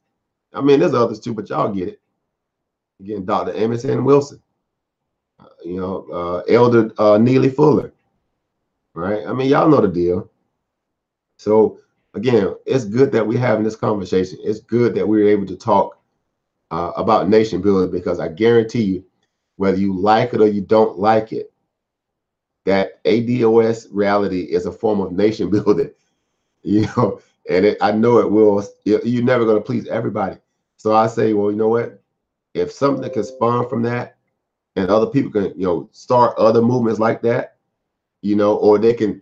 [0.53, 2.01] I mean, there's others too, but y'all get it.
[3.01, 3.53] Again, Dr.
[3.55, 4.05] Amos N.
[4.05, 4.43] Wilson,
[5.65, 7.93] you know, uh, Elder uh, Neely Fuller,
[8.95, 9.27] right?
[9.27, 10.31] I mean, y'all know the deal.
[11.39, 11.79] So
[12.15, 14.39] again, it's good that we're having this conversation.
[14.43, 15.99] It's good that we're able to talk
[16.71, 19.05] uh, about nation building because I guarantee you,
[19.57, 21.53] whether you like it or you don't like it,
[22.65, 25.91] that ADOS reality is a form of nation building.
[26.63, 28.63] You know, and it, I know it will.
[28.85, 30.37] You're never going to please everybody.
[30.77, 32.03] So I say, well, you know what?
[32.55, 34.17] If something can spawn from that,
[34.77, 37.57] and other people can, you know, start other movements like that,
[38.23, 39.21] you know, or they can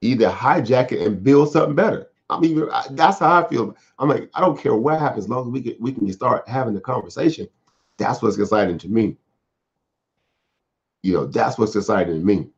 [0.00, 2.08] either hijack it and build something better.
[2.28, 3.76] I mean, that's how I feel.
[3.98, 6.48] I'm like, I don't care what happens, as long as we can we can start
[6.48, 7.46] having the conversation.
[7.98, 9.16] That's what's exciting to me.
[11.02, 12.48] You know, that's what's exciting to me.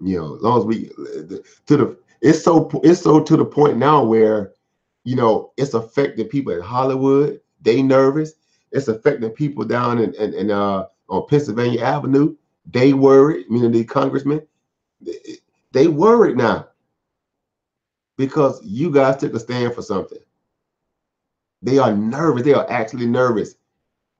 [0.00, 0.88] You know, as long as we
[1.66, 4.52] to the it's so it's so to the point now where
[5.04, 7.40] you know it's affecting people in Hollywood.
[7.62, 8.32] They nervous.
[8.72, 12.36] It's affecting people down in, in, in uh on Pennsylvania Avenue.
[12.70, 14.46] They worried, meaning the congressmen.
[15.72, 16.68] They, worried now
[18.16, 20.18] because you guys took a stand for something.
[21.62, 22.42] They are nervous.
[22.42, 23.54] They are actually nervous.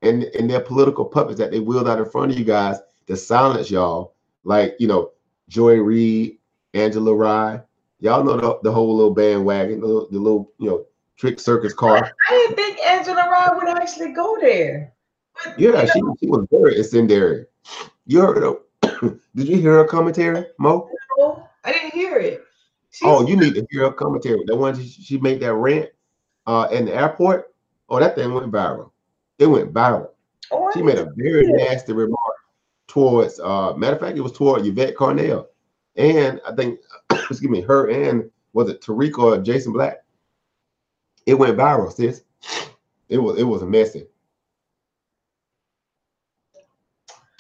[0.03, 3.17] And, and their political puppets that they wheeled out in front of you guys to
[3.17, 5.11] silence y'all, like, you know,
[5.49, 6.39] Joy Reid,
[6.75, 7.61] Angela Rye.
[8.01, 10.87] Y'all know the, the whole little bandwagon, the, the little, you know,
[11.17, 12.11] trick circus car.
[12.29, 14.95] I didn't think Angela Rye would actually go there.
[15.59, 17.47] Yeah, she, she was very incendiary.
[18.07, 19.11] You heard her.
[19.35, 20.89] Did you hear her commentary, Mo?
[21.19, 22.45] No, I didn't hear it.
[22.91, 24.43] She's oh, you need to hear her commentary.
[24.47, 25.91] The one she, she made that rant
[26.47, 27.55] uh, in the airport.
[27.89, 28.91] Oh, that thing went viral.
[29.39, 30.11] It went viral.
[30.51, 32.35] Oh, she made a very nasty remark
[32.89, 33.39] towards.
[33.39, 35.47] Uh, matter of fact, it was toward Yvette Carnell,
[35.97, 40.05] and I think, excuse me, her and was it Tariq or Jason Black?
[41.27, 42.23] It went viral, sis.
[43.09, 44.07] It was it was a messy.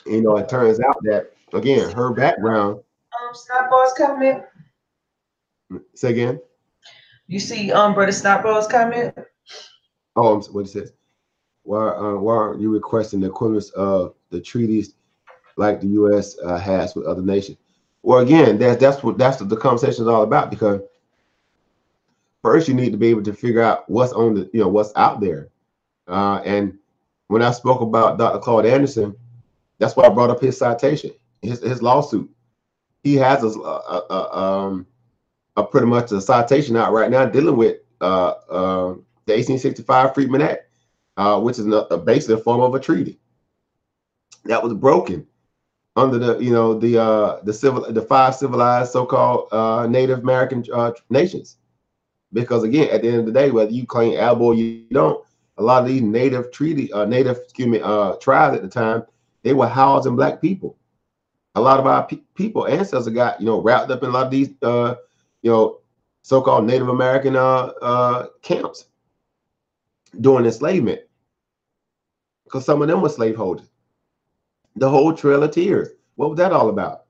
[0.07, 2.81] You know, it turns out that again, her background.
[3.21, 4.43] Um, Snot coming
[5.95, 6.41] Say again.
[7.27, 9.15] You see, um, brother Snotball's comment.
[10.17, 10.93] Oh, what it says.
[11.63, 14.95] Why, uh, why aren't you requesting the equivalence of the treaties
[15.57, 16.37] like the U.S.
[16.43, 17.59] Uh, has with other nations?
[18.03, 20.51] Well, again, that's that's what that's what the conversation is all about.
[20.51, 20.81] Because
[22.43, 24.93] first, you need to be able to figure out what's on the you know what's
[24.97, 25.51] out there.
[26.09, 26.77] Uh, and
[27.29, 28.41] when I spoke about Dr.
[28.41, 29.15] Claude Anderson,
[29.81, 31.11] that's why I brought up his citation,
[31.43, 32.31] his his lawsuit.
[33.03, 34.87] He has a, a, a um,
[35.57, 38.89] uh, pretty much a citation out right now dealing with uh, uh,
[39.25, 40.69] the 1865 Freedmen Act,
[41.17, 43.19] uh, which is a, basically a form of a treaty
[44.45, 45.27] that was broken
[45.97, 50.63] under the you know the uh, the civil the five civilized so-called uh, Native American
[50.73, 51.57] uh, nations.
[52.35, 55.25] Because again, at the end of the day, whether you claim Albo or you don't,
[55.57, 59.05] a lot of these native treaty uh, native excuse me uh, tribes at the time
[59.43, 60.77] they were housing black people.
[61.55, 64.27] A lot of our pe- people ancestors got you know wrapped up in a lot
[64.27, 64.95] of these uh,
[65.43, 65.79] you know,
[66.23, 68.87] so-called Native American uh, uh, camps
[70.21, 71.01] during enslavement,
[72.45, 73.71] because some of them were slaveholders.
[74.77, 75.89] The whole Trail of Tears.
[76.17, 77.05] What was that all about?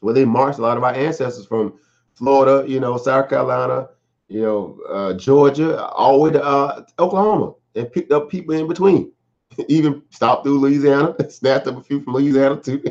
[0.00, 1.78] Well, they marched a lot of our ancestors from
[2.14, 3.88] Florida, you know, South Carolina,
[4.28, 8.66] you know, uh, Georgia, all the way to uh, Oklahoma, and picked up people in
[8.66, 9.12] between.
[9.68, 12.82] Even stopped through Louisiana, snapped up a few from Louisiana too.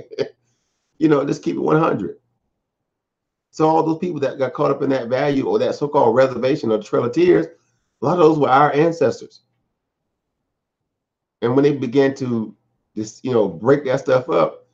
[0.97, 2.17] you know, just keep it 100.
[3.51, 6.71] So all those people that got caught up in that value or that so-called reservation
[6.71, 7.47] or Trail of Tears,
[8.01, 9.41] a lot of those were our ancestors.
[11.41, 12.55] And when they began to
[12.95, 14.67] just, you know, break that stuff up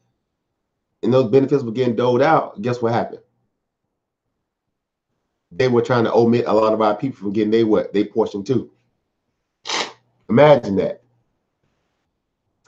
[1.01, 3.21] and those benefits were getting doled out, guess what happened?
[5.51, 8.03] They were trying to omit a lot of our people from getting their what they
[8.03, 8.69] portion too.
[10.29, 11.01] Imagine that.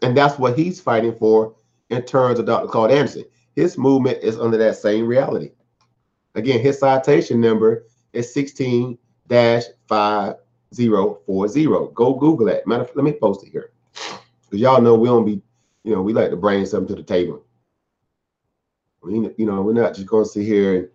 [0.02, 1.56] And that's what he's fighting for
[1.90, 2.68] in terms of Dr.
[2.68, 3.26] Claude Anderson.
[3.56, 5.52] His movement is under that same reality.
[6.36, 8.98] Again, his citation number is 16
[9.28, 11.66] 5040.
[11.94, 12.66] Go Google that.
[12.68, 13.72] Matter of let me post it here.
[14.46, 15.42] Because y'all know we don't be,
[15.84, 17.44] you know, we like to bring something to the table.
[19.02, 20.90] We, you know, we're not just going to sit here and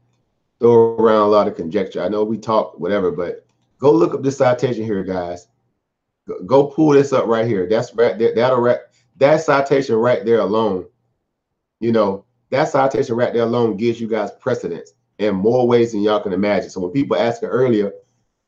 [0.61, 2.03] throw around a lot of conjecture.
[2.03, 3.47] I know we talk whatever, but
[3.79, 5.49] go look up this citation here, guys.
[6.27, 7.69] Go, go pull this up right here.
[7.69, 8.35] That's right there.
[8.35, 8.79] That'll
[9.17, 10.87] that citation right there alone.
[11.81, 16.03] You know, that citation right there alone gives you guys precedence in more ways than
[16.03, 16.71] y'all can imagine.
[16.71, 17.93] So when people ask earlier,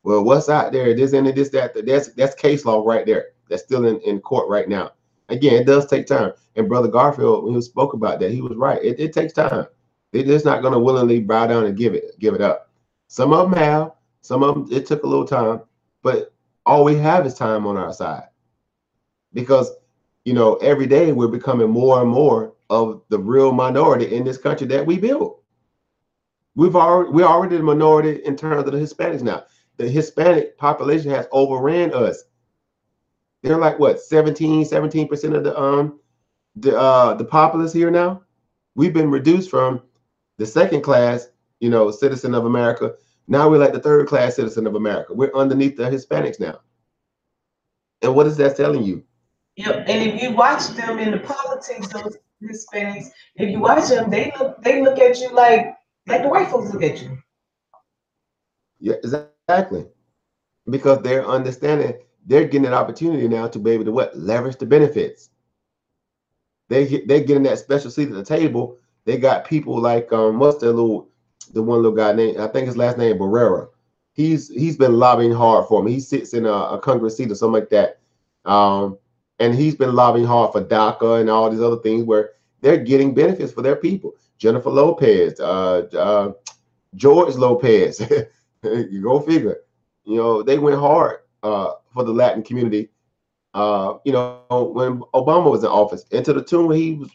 [0.03, 0.95] well, what's out there?
[0.95, 3.27] This and this, that, that's that's case law right there.
[3.49, 4.93] That's still in, in court right now.
[5.29, 6.33] Again, it does take time.
[6.55, 8.83] And Brother Garfield, when he spoke about that, he was right.
[8.83, 9.67] It, it takes time.
[10.13, 12.71] They're just not going to willingly bow down and give it, give it up.
[13.09, 15.63] Some of them have, some of them it took a little time,
[16.03, 16.33] but
[16.65, 18.29] all we have is time on our side.
[19.33, 19.73] Because
[20.27, 24.37] you know, every day we're becoming more and more of the real minority in this
[24.37, 25.41] country that we built.
[26.57, 29.45] We've already we're already the minority in terms of the Hispanics now.
[29.77, 32.25] The Hispanic population has overran us.
[33.43, 36.01] They're like what 17, 17% of the um
[36.57, 38.23] the uh the populace here now.
[38.75, 39.81] We've been reduced from
[40.39, 41.29] the second class,
[41.61, 42.95] you know, citizen of America.
[43.29, 45.15] Now we're like the third class citizen of America.
[45.15, 46.63] We're underneath the Hispanics now.
[48.03, 49.05] And what is that telling you?
[49.57, 49.87] Yep.
[49.89, 54.33] And if you watch them in the politics, those Hispanics, if you watch them, they
[54.39, 55.75] look they look at you like
[56.07, 57.19] like the white folks look at you.
[58.79, 59.87] Yeah, exactly.
[60.69, 61.95] Because they're understanding
[62.27, 65.31] they're getting an opportunity now to be able to what leverage the benefits.
[66.69, 68.77] They they're getting that special seat at the table.
[69.07, 71.09] They got people like um what's the little
[71.55, 73.69] the one little guy name I think his last name Barrera.
[74.13, 75.87] He's he's been lobbying hard for him.
[75.87, 78.01] He sits in a, a Congress seat or something like that.
[78.45, 78.99] Um,
[79.39, 83.15] and he's been lobbying hard for DACA and all these other things where they're getting
[83.15, 84.15] benefits for their people.
[84.39, 86.33] Jennifer Lopez, uh, uh,
[86.95, 88.01] George Lopez,
[88.63, 89.59] you go figure.
[90.05, 92.91] You know, they went hard uh, for the Latin community.
[93.55, 94.43] Uh, you know,
[94.75, 97.11] when Obama was in office, and to the tune he was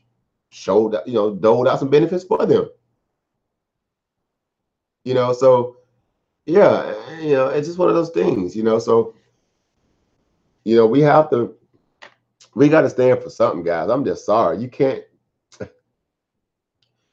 [0.49, 2.67] showed, you know, doled out some benefits for them.
[5.05, 5.77] You know, so
[6.45, 8.55] yeah, you know, it's just one of those things.
[8.55, 9.13] You know, so
[10.63, 11.55] you know, we have to
[12.55, 13.89] we got to stand for something, guys.
[13.89, 14.59] I'm just sorry.
[14.59, 15.03] You can't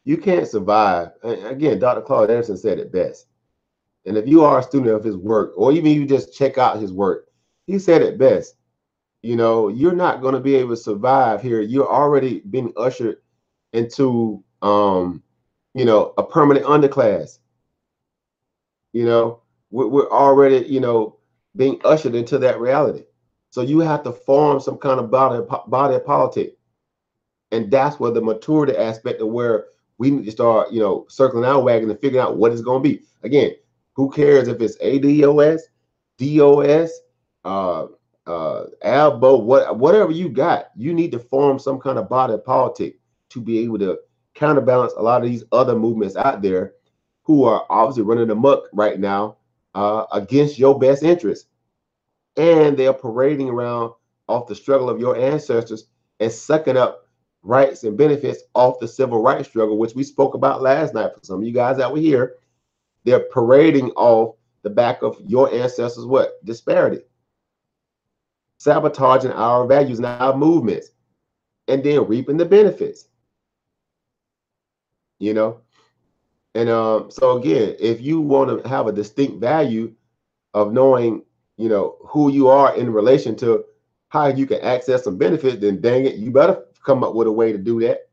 [0.04, 1.10] you can't survive.
[1.22, 2.00] Again, Dr.
[2.02, 3.26] Claude Anderson said it best.
[4.06, 6.80] And if you are a student of his work, or even you just check out
[6.80, 7.28] his work,
[7.66, 8.54] he said it best.
[9.22, 11.60] You know, you're not going to be able to survive here.
[11.60, 13.18] You're already being ushered
[13.72, 15.22] into um,
[15.74, 17.38] you know, a permanent underclass.
[18.92, 21.18] You know, we're, we're already, you know,
[21.56, 23.04] being ushered into that reality.
[23.50, 26.54] So you have to form some kind of body body of politics,
[27.50, 29.66] and that's where the maturity aspect of where
[29.98, 32.82] we need to start, you know, circling our wagon and figuring out what it's going
[32.82, 33.02] to be.
[33.22, 33.52] Again,
[33.94, 35.60] who cares if it's ADOS,
[36.18, 37.00] DOS,
[37.44, 37.86] uh,
[38.26, 42.44] uh, ALBO, what whatever you got, you need to form some kind of body of
[42.44, 42.98] politics
[43.30, 43.98] to be able to
[44.34, 46.74] counterbalance a lot of these other movements out there
[47.24, 49.36] who are obviously running amok right now
[49.74, 51.46] uh, against your best interest
[52.38, 53.92] and they're parading around
[54.28, 55.88] off the struggle of your ancestors
[56.20, 57.06] and sucking up
[57.42, 61.20] rights and benefits off the civil rights struggle, which we spoke about last night for
[61.22, 62.36] some of you guys that were here.
[63.04, 66.44] They're parading off the back of your ancestors' what?
[66.44, 67.02] Disparity.
[68.58, 70.90] Sabotaging our values and our movements,
[71.68, 73.08] and then reaping the benefits.
[75.18, 75.60] You know?
[76.54, 79.94] And um, so again, if you want to have a distinct value
[80.54, 81.22] of knowing
[81.58, 83.64] you know who you are in relation to
[84.08, 87.32] how you can access some benefits, then dang it, you better come up with a
[87.32, 88.08] way to do that.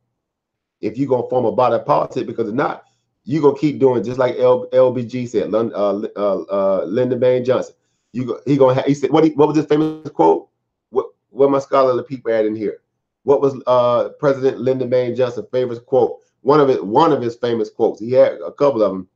[0.81, 2.83] If you're gonna form a body of politics, because if not,
[3.23, 7.75] you're gonna keep doing just like L, LBG said, uh, uh, uh, Lyndon Baines Johnson.
[8.11, 10.49] You go, he gonna have, he said what he, what was his famous quote?
[10.89, 12.81] What what my scholarly people had in here?
[13.23, 16.19] What was uh President Lyndon Baines Johnson's favorite quote?
[16.41, 17.99] One of it, one of his famous quotes.
[17.99, 19.07] He had a couple of them,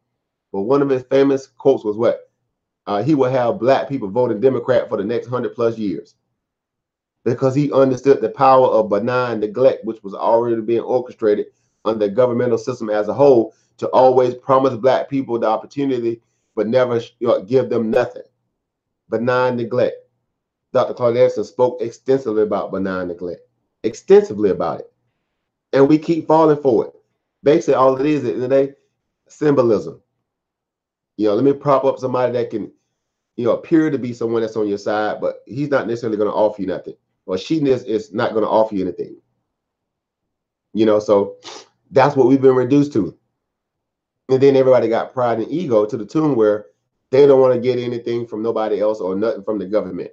[0.51, 2.28] but one of his famous quotes was what?
[2.89, 6.15] Uh, he will have black people voting Democrat for the next hundred plus years
[7.23, 11.45] because he understood the power of benign neglect, which was already being orchestrated
[11.85, 16.19] under the governmental system as a whole to always promise black people the opportunity,
[16.55, 18.23] but never you know, give them nothing.
[19.07, 19.97] Benign neglect.
[20.73, 20.95] Dr.
[20.95, 23.41] Claude Anderson spoke extensively about benign neglect,
[23.83, 24.91] extensively about it.
[25.73, 26.93] And we keep falling for it.
[27.43, 28.73] Basically, all it is at the end of the day,
[29.27, 30.01] symbolism.
[31.17, 32.71] You know, let me prop up somebody that can
[33.39, 36.29] you know, appear to be someone that's on your side, but he's not necessarily going
[36.29, 36.95] to offer you nothing,
[37.25, 39.15] or she is, is not going to offer you anything.
[40.73, 41.37] You know, so
[41.91, 43.17] that's what we've been reduced to.
[44.29, 46.67] And then everybody got pride and ego to the tune where
[47.11, 50.11] They don't want to get anything from nobody else or nothing from the government.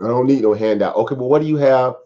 [0.00, 0.96] I don't need no handout.
[0.96, 1.96] Okay, but what do you have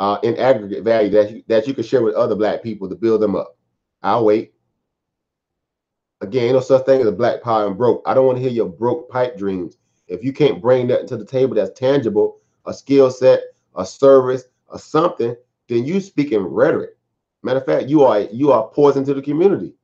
[0.00, 2.96] uh, in aggregate value that you, that you can share with other black people to
[2.96, 3.56] build them up?
[4.02, 4.54] I'll wait.
[6.22, 8.02] Again, no such thing as a black power and broke.
[8.06, 9.76] I don't want to hear your broke pipe dreams.
[10.08, 13.40] If you can't bring that to the table that's tangible, a skill set,
[13.76, 15.36] a service, or something,
[15.68, 16.96] then you speaking rhetoric.
[17.42, 19.74] Matter of fact, you are you are poison to the community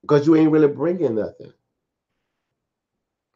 [0.00, 1.52] because you ain't really bringing nothing.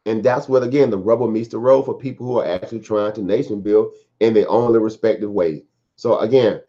[0.07, 3.13] And that's what again the rubber meets the road for people who are actually trying
[3.15, 5.63] to nation build in their own respective ways.
[5.97, 6.63] So again,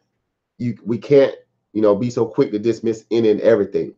[0.58, 1.36] you we can't
[1.74, 3.94] you know be so quick to dismiss any and everything.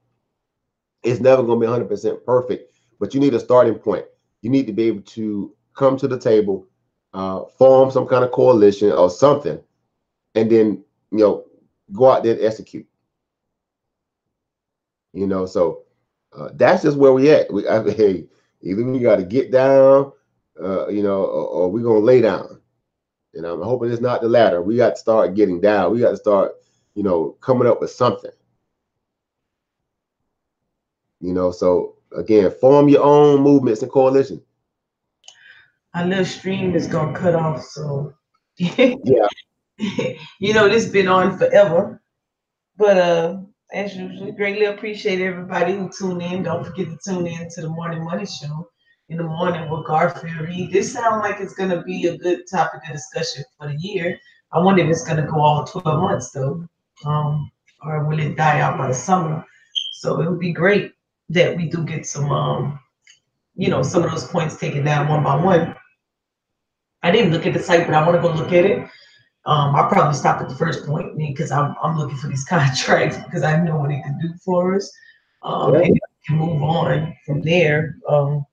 [1.03, 4.05] It's never going to be 100% perfect, but you need a starting point.
[4.41, 6.67] You need to be able to come to the table,
[7.13, 9.59] uh, form some kind of coalition or something,
[10.35, 11.45] and then you know
[11.93, 12.85] go out there and execute.
[15.13, 15.83] You know, so
[16.37, 17.51] uh, that's just where we at.
[17.51, 18.27] We I, hey,
[18.61, 20.11] either we got to get down,
[20.61, 22.61] uh, you know, or, or we're gonna lay down.
[23.33, 24.61] And I'm hoping it's not the latter.
[24.61, 25.93] We got to start getting down.
[25.93, 26.53] We got to start,
[26.95, 28.31] you know, coming up with something.
[31.21, 34.41] You know, so again, form your own movements and coalition.
[35.93, 38.13] Our little stream is gonna cut off, so
[38.57, 39.27] yeah.
[39.77, 42.01] you know this been on forever.
[42.77, 43.37] But uh
[43.73, 46.43] as usual, greatly appreciate everybody who tuned in.
[46.43, 48.67] Don't forget to tune in to the morning money show
[49.09, 50.71] in the morning with Garfield Reed.
[50.71, 54.17] This sounds like it's gonna be a good topic of discussion for the year.
[54.51, 56.67] I wonder if it's gonna go all 12 months though.
[57.05, 57.51] Um,
[57.83, 59.45] or will it die out by the summer?
[59.93, 60.93] So it would be great
[61.29, 62.79] that we do get some um,
[63.55, 65.75] you know, some of those points taken down one by one.
[67.03, 68.79] I didn't look at the site, but I want to go look at it.
[69.45, 73.17] Um, I'll probably stop at the first point because I'm, I'm looking for these contracts
[73.17, 74.89] because I know what it can do for us.
[75.43, 75.79] Um, Yeah.
[75.81, 77.97] and we can move on from there.
[78.07, 78.45] Um,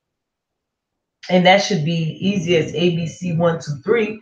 [1.31, 4.21] and that should be easy as ABC one, two, three,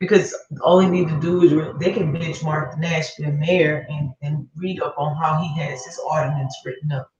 [0.00, 4.10] because all they need to do is re- they can benchmark the Nashville mayor and,
[4.20, 7.10] and read up on how he has his ordinance written up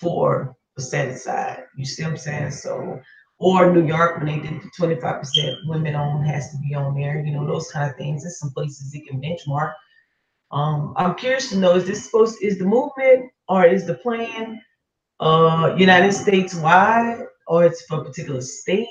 [0.00, 1.64] for the set aside.
[1.76, 2.50] You see what I'm saying?
[2.52, 3.00] So,
[3.38, 7.24] or New York when they did the 25% women owned has to be on there,
[7.24, 8.22] you know, those kind of things.
[8.22, 9.74] There's some places they can benchmark.
[10.50, 13.94] Um, I'm curious to know, is this supposed, to is the movement or is the
[13.94, 14.60] plan
[15.20, 18.86] uh United States wide or it's for a particular state?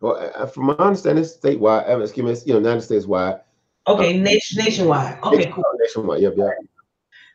[0.00, 1.88] Well, from my understanding, it's statewide.
[1.88, 3.40] I mean, excuse me, it's, you know, United States wide.
[3.86, 5.18] Okay, nation nationwide.
[5.22, 5.64] Okay, cool.
[5.78, 6.50] Nationwide, yep, yep.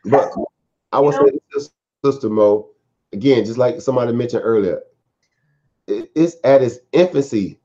[0.04, 0.32] But
[0.92, 1.70] I would say this,
[2.04, 2.70] Sister Mo,
[3.12, 4.80] again, just like somebody mentioned earlier,
[5.86, 7.60] it's at its infancy.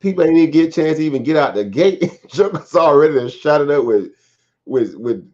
[0.00, 2.26] People ain't even get a chance to even get out the gate.
[2.28, 4.12] Joker's already shot it up with
[4.64, 5.28] with with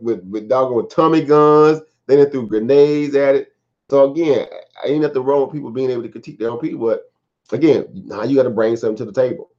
[0.00, 1.80] with with doggone Tommy guns.
[2.06, 3.52] They done threw grenades at it.
[3.90, 4.46] So again,
[4.84, 7.12] ain't nothing wrong with people being able to critique their own people, but
[7.52, 9.50] again, now you got to bring something to the table.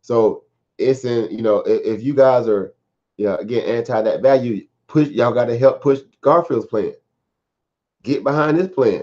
[0.00, 0.44] So
[0.78, 2.74] it's in, you know, if, if you guys are,
[3.16, 6.92] yeah, again, anti that value, push y'all got to help push Garfield's plan.
[8.08, 9.02] Get behind this plan.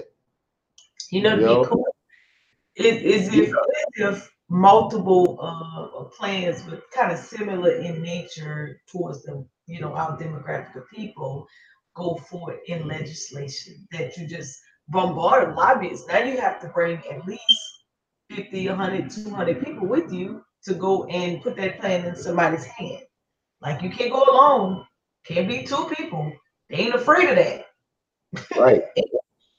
[1.12, 1.66] You know, You know?
[1.66, 1.86] cool.
[2.76, 3.54] It is if,
[3.94, 10.18] if multiple uh, plans, but kind of similar in nature towards the, you know, our
[10.18, 11.48] demographic of people
[11.96, 16.08] go forward in legislation that you just bombard lobbyists.
[16.08, 17.42] Now you have to bring at least
[18.32, 23.04] 50, 100, 200 people with you to go and put that plan in somebody's hand.
[23.62, 24.84] Like you can't go alone.
[25.28, 26.34] Can't be two people.
[26.72, 27.65] They ain't afraid of that.
[28.58, 28.84] Right.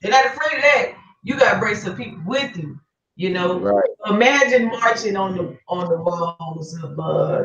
[0.00, 0.94] They're not afraid of that.
[1.22, 2.78] You gotta bring some people with you.
[3.16, 3.90] You know, Right.
[4.06, 7.44] imagine marching on the on the walls of uh,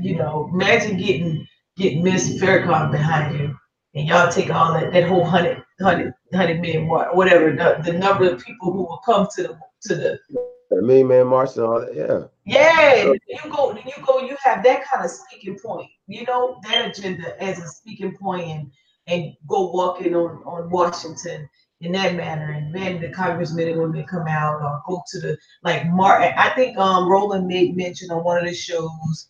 [0.00, 1.46] you know, imagine getting
[1.76, 3.56] getting Miss Farrakhan behind you,
[3.94, 7.98] and y'all take all that that whole hundred hundred hundred million wa- whatever the, the
[7.98, 10.18] number of people who will come to the to the
[10.70, 11.94] The Million Man March and all that.
[11.94, 12.26] Yeah.
[12.44, 16.60] yeah, then you go, you go, you have that kind of speaking point, you know,
[16.64, 18.70] that agenda as a speaking point and
[19.06, 21.48] and go walking on on Washington
[21.80, 25.38] in that manner, and then the congressmen and women come out or go to the
[25.62, 26.32] like Martin.
[26.36, 29.28] I think um Roland made mention on one of the shows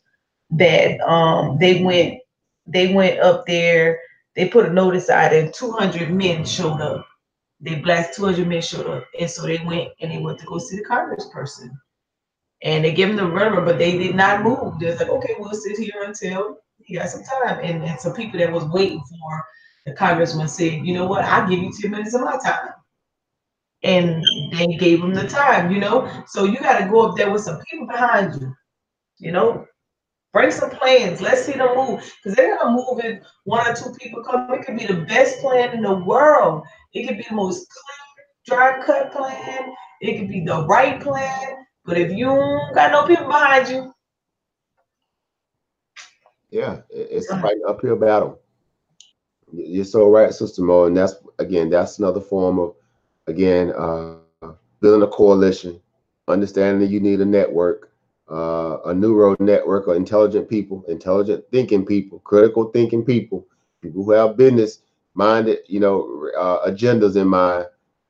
[0.50, 2.20] that um they went
[2.66, 4.00] they went up there,
[4.34, 7.06] they put a notice out, and 200 men showed up.
[7.60, 10.58] They blast 200 men showed up, and so they went and they went to go
[10.58, 11.70] see the congressperson
[12.62, 14.78] and they give him the rumor, but they did not move.
[14.78, 17.60] They're like, okay, we'll sit here until he got some time.
[17.62, 19.44] And, and some people that was waiting for
[19.86, 22.70] the congressman said, you know what, I'll give you 10 minutes of my time.
[23.82, 26.10] And they gave him the time, you know?
[26.26, 28.52] So you got to go up there with some people behind you,
[29.18, 29.64] you know?
[30.32, 31.22] Bring some plans.
[31.22, 32.12] Let's see them move.
[32.22, 34.52] Because they're going to move if one or two people come.
[34.52, 36.64] It could be the best plan in the world.
[36.92, 39.72] It could be the most clean, dry cut plan.
[40.00, 41.64] It could be the right plan.
[41.84, 42.26] But if you
[42.74, 43.94] got no people behind you,
[46.50, 48.40] Yeah, it's a fight uphill battle.
[49.56, 52.74] You're so right, Sister Mo, and that's again, that's another form of
[53.26, 54.16] again uh,
[54.80, 55.80] building a coalition,
[56.28, 57.92] understanding that you need a network,
[58.30, 63.46] uh, a neural network of intelligent people, intelligent thinking people, critical thinking people,
[63.82, 64.80] people who have business
[65.14, 67.66] minded, you know, uh, agendas in mind,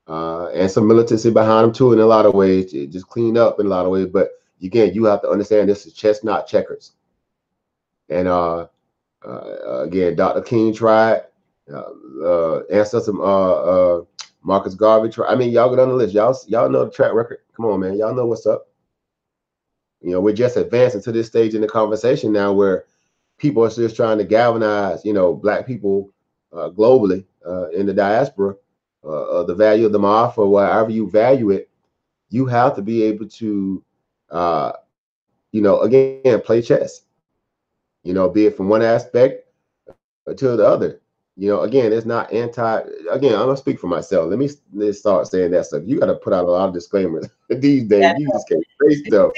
[0.08, 1.92] uh, and some militancy behind them too.
[1.92, 4.08] In a lot of ways, It just clean up in a lot of ways.
[4.08, 4.30] But
[4.62, 6.92] again, you have to understand this is chess, not checkers.
[8.08, 8.66] And uh,
[9.26, 10.42] uh, again, Dr.
[10.42, 11.22] King tried.
[11.72, 13.54] Uh, uh, ancestor uh,
[13.98, 14.02] uh,
[14.42, 15.10] Marcus Garvey.
[15.26, 16.14] I mean, y'all get on the list.
[16.14, 17.38] Y'all y'all know the track record.
[17.56, 17.96] Come on, man.
[17.96, 18.68] Y'all know what's up.
[20.00, 22.84] You know, we're just advancing to this stage in the conversation now where
[23.38, 26.10] people are just trying to galvanize, you know, black people
[26.52, 28.54] uh, globally uh, in the diaspora,
[29.04, 31.68] uh, the value of the Ma'afa, or whatever you value it,
[32.28, 33.82] you have to be able to,
[34.30, 34.72] uh,
[35.52, 37.06] you know, again, play chess
[38.06, 39.48] you know, be it from one aspect
[40.36, 41.00] to the other.
[41.36, 42.80] You know, again, it's not anti.
[43.10, 44.30] Again, I'm gonna speak for myself.
[44.30, 45.82] Let me let's start saying that stuff.
[45.84, 48.14] You got to put out a lot of disclaimers these days.
[48.18, 49.32] You just can't say stuff.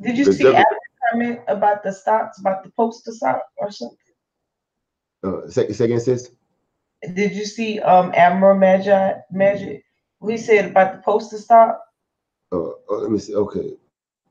[0.00, 0.52] did you see
[1.10, 3.96] comment about the stocks, about the poster stock or something?
[5.22, 6.30] Uh, say again, sis.
[7.14, 9.84] Did you see um Admiral Magic Magic?
[10.26, 11.80] He said about the poster stock?
[12.52, 13.34] Uh, uh, let me see.
[13.34, 13.74] Okay.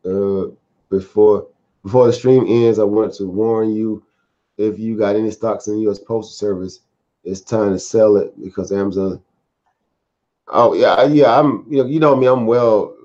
[0.05, 0.47] Uh,
[0.89, 1.47] before
[1.83, 4.03] before the stream ends, I want to warn you:
[4.57, 5.99] if you got any stocks in the U.S.
[5.99, 6.81] Postal Service,
[7.23, 9.21] it's time to sell it because Amazon.
[10.47, 11.39] Oh yeah, yeah.
[11.39, 12.27] I'm you know you know me.
[12.27, 12.95] I'm well,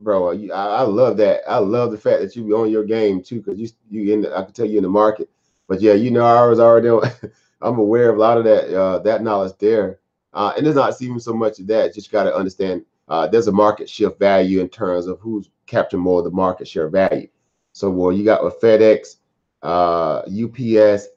[0.00, 0.30] bro.
[0.32, 1.42] I, I love that.
[1.48, 4.22] I love the fact that you be on your game too, because you you in.
[4.22, 5.28] The, I can tell you in the market.
[5.68, 6.88] But yeah, you know I was already.
[7.60, 9.98] I'm aware of a lot of that uh, that knowledge there,
[10.32, 11.94] uh, and it's not even so much of that.
[11.94, 16.02] Just got to understand uh, there's a market shift value in terms of who's capturing
[16.02, 17.28] more of the market share value.
[17.72, 19.16] So, well, you got with FedEx,
[19.62, 21.08] uh, UPS,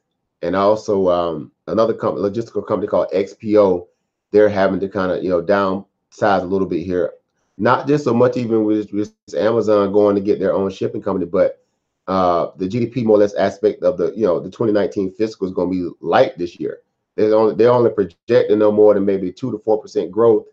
[0.42, 3.86] and also um, another company, logistical company called XPO.
[4.30, 7.12] They're having to kind of you know downsize a little bit here.
[7.56, 11.26] Not just so much even with, with Amazon going to get their own shipping company,
[11.26, 11.60] but
[12.06, 15.54] uh, the GDP more or less aspect of the you know the 2019 fiscal is
[15.54, 16.80] going to be light this year.
[17.16, 20.46] They're only they're only projecting no more than maybe two to four percent growth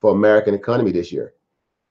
[0.00, 1.34] for American economy this year.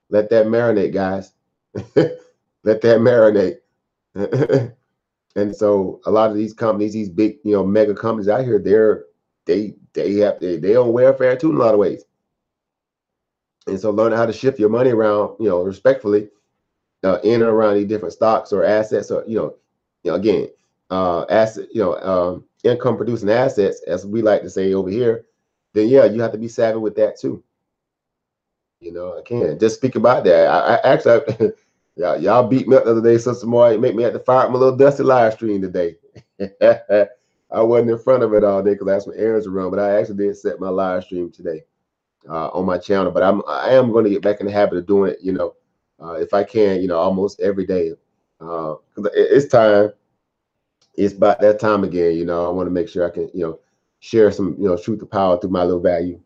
[0.10, 1.32] Let that marinate, guys.
[1.96, 3.58] Let that marinate.
[5.36, 8.60] and so a lot of these companies, these big, you know, mega companies out here,
[8.60, 9.06] they're
[9.46, 12.06] they they have they they on welfare too in a lot of ways.
[13.68, 16.30] And so learning how to shift your money around, you know, respectfully,
[17.04, 19.56] uh, in and around these different stocks or assets, or you know,
[20.04, 20.50] you know, again,
[20.92, 25.26] uh, asset, you know, um, income producing assets, as we like to say over here,
[25.74, 27.44] then yeah, you have to be savvy with that too.
[28.80, 30.48] You know, I can't just speak about that.
[30.48, 31.52] I, I actually,
[31.96, 33.78] y'all, y'all beat me up the other day, Sister Moy.
[33.78, 35.96] Make me have to fire up my little dusty live stream today.
[37.52, 39.70] I wasn't in front of it all day because I had some errands to run,
[39.72, 41.64] but I actually did set my live stream today
[42.30, 43.12] uh, on my channel.
[43.12, 45.20] But I'm I am going to get back in the habit of doing it.
[45.22, 45.56] You know,
[46.02, 47.92] uh, if I can, you know, almost every day.
[48.42, 49.92] Uh, 'cause it- it's time.
[50.96, 52.16] It's about that time again.
[52.16, 53.60] You know, I want to make sure I can, you know,
[54.00, 56.20] share some, you know, truth to power through my little value.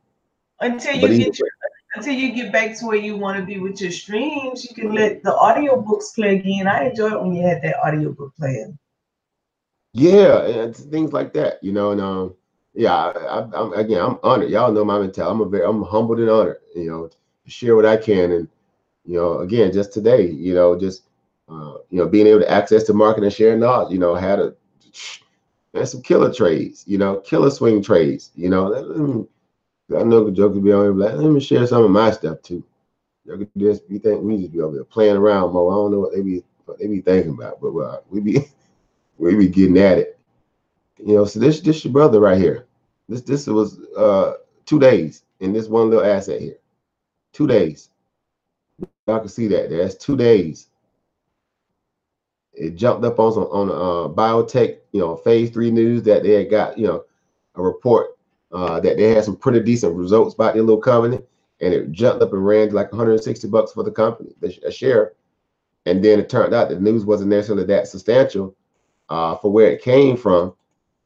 [0.59, 1.47] Until you But get your,
[1.95, 4.93] until you get back to where you want to be with your streams, you can
[4.93, 6.67] let the audio books play again.
[6.67, 8.77] I enjoyed it when you had that audio book playing.
[9.93, 11.91] Yeah, and things like that, you know.
[11.91, 12.35] And um,
[12.73, 14.49] yeah, I, I'm again, I'm honored.
[14.49, 15.31] Y'all know my mentality.
[15.31, 16.57] I'm a very, I'm humbled and honored.
[16.75, 17.09] You know,
[17.47, 18.47] share what I can, and
[19.05, 21.03] you know, again, just today, you know, just
[21.49, 23.91] uh, you know, being able to access the market and share knowledge.
[23.91, 24.53] You know, had a
[25.73, 26.83] and some killer trades.
[26.87, 28.31] You know, killer swing trades.
[28.35, 29.25] You know, me-
[29.97, 32.11] I know the joke could be on here, but let me share some of my
[32.11, 32.63] stuff too.
[33.25, 35.69] Y'all could just be think we just be over there playing around, Mo.
[35.69, 38.39] I don't know what they be what they be thinking about, but uh, we be
[39.17, 40.19] we be getting at it.
[40.97, 42.67] You know, so this this your brother right here.
[43.09, 44.33] This this was uh
[44.65, 46.57] two days in this one little asset here.
[47.33, 47.89] Two days.
[49.07, 49.69] Y'all can see that.
[49.69, 50.67] That's two days.
[52.53, 56.33] It jumped up on some on uh biotech, you know, phase three news that they
[56.33, 57.03] had got, you know,
[57.55, 58.18] a report
[58.51, 61.19] uh that they had some pretty decent results about their little company,
[61.61, 65.13] and it jumped up and ran to like 160 bucks for the company, a share.
[65.85, 68.55] And then it turned out the news wasn't necessarily that substantial
[69.09, 70.53] uh, for where it came from,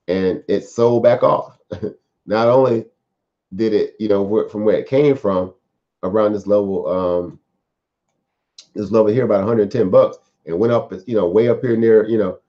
[0.08, 1.58] and it sold back off.
[2.26, 2.86] Not only
[3.56, 5.54] did it, you know, from where it came from,
[6.04, 7.40] around this level, um,
[8.74, 12.08] this level here about 110 bucks, and went up, you know, way up here near,
[12.08, 12.40] you know,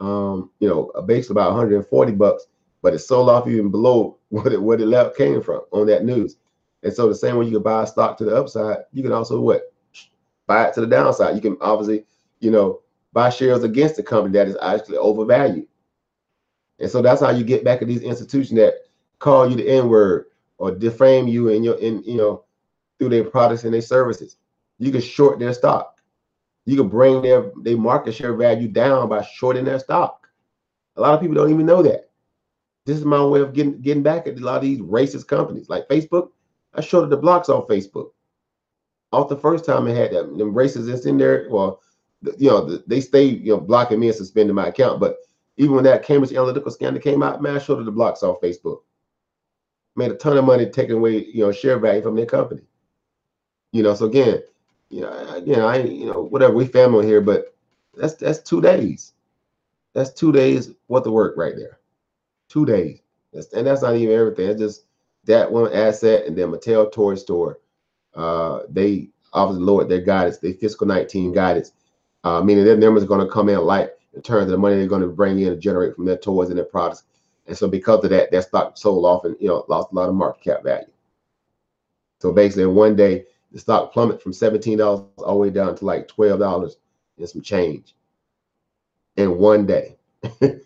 [0.00, 2.46] um, you know, a base about 140 bucks,
[2.84, 6.04] but it sold off even below what it what it left came from on that
[6.04, 6.36] news.
[6.84, 9.10] And so the same way you can buy a stock to the upside, you can
[9.12, 9.72] also what
[10.46, 11.34] buy it to the downside.
[11.34, 12.04] You can obviously,
[12.40, 12.82] you know,
[13.14, 15.66] buy shares against the company that is actually overvalued.
[16.78, 18.74] And so that's how you get back at these institutions that
[19.18, 20.26] call you the N word
[20.58, 22.44] or defame you in your in you know
[22.98, 24.36] through their products and their services.
[24.78, 26.02] You can short their stock.
[26.66, 30.28] You can bring their their market share value down by shorting their stock.
[30.96, 32.10] A lot of people don't even know that.
[32.86, 35.68] This is my way of getting getting back at a lot of these racist companies
[35.68, 36.30] like Facebook.
[36.74, 38.10] I shorted the blocks on Facebook.
[39.12, 41.46] Off the first time I had that them racists in there.
[41.48, 41.80] Well,
[42.38, 45.00] you know, they stay you know blocking me and suspending my account.
[45.00, 45.16] But
[45.56, 48.80] even when that Cambridge Analytica scandal came out, man, I shorted the blocks off Facebook.
[49.96, 52.62] Made a ton of money taking away you know share value from their company.
[53.72, 54.42] You know, so again,
[54.90, 57.56] you know, know, I you know whatever we family here, but
[57.96, 59.12] that's that's two days.
[59.94, 61.78] That's two days worth of work right there.
[62.54, 63.00] Two days,
[63.32, 64.48] that's, and that's not even everything.
[64.48, 64.84] It's just
[65.24, 67.58] that one asset and then Mattel Toy Store.
[68.14, 71.72] Uh, they obviously lowered their guidance, their fiscal 19 guidance,
[72.22, 74.76] uh, meaning their numbers are going to come in light in terms of the money
[74.76, 77.02] they're going to bring in and generate from their toys and their products.
[77.48, 80.08] And so because of that, that stock sold off and you know lost a lot
[80.08, 80.86] of market cap value.
[82.20, 85.84] So basically, in one day, the stock plummeted from $17 all the way down to
[85.84, 86.76] like $12
[87.18, 87.96] and some change
[89.16, 89.96] in one day.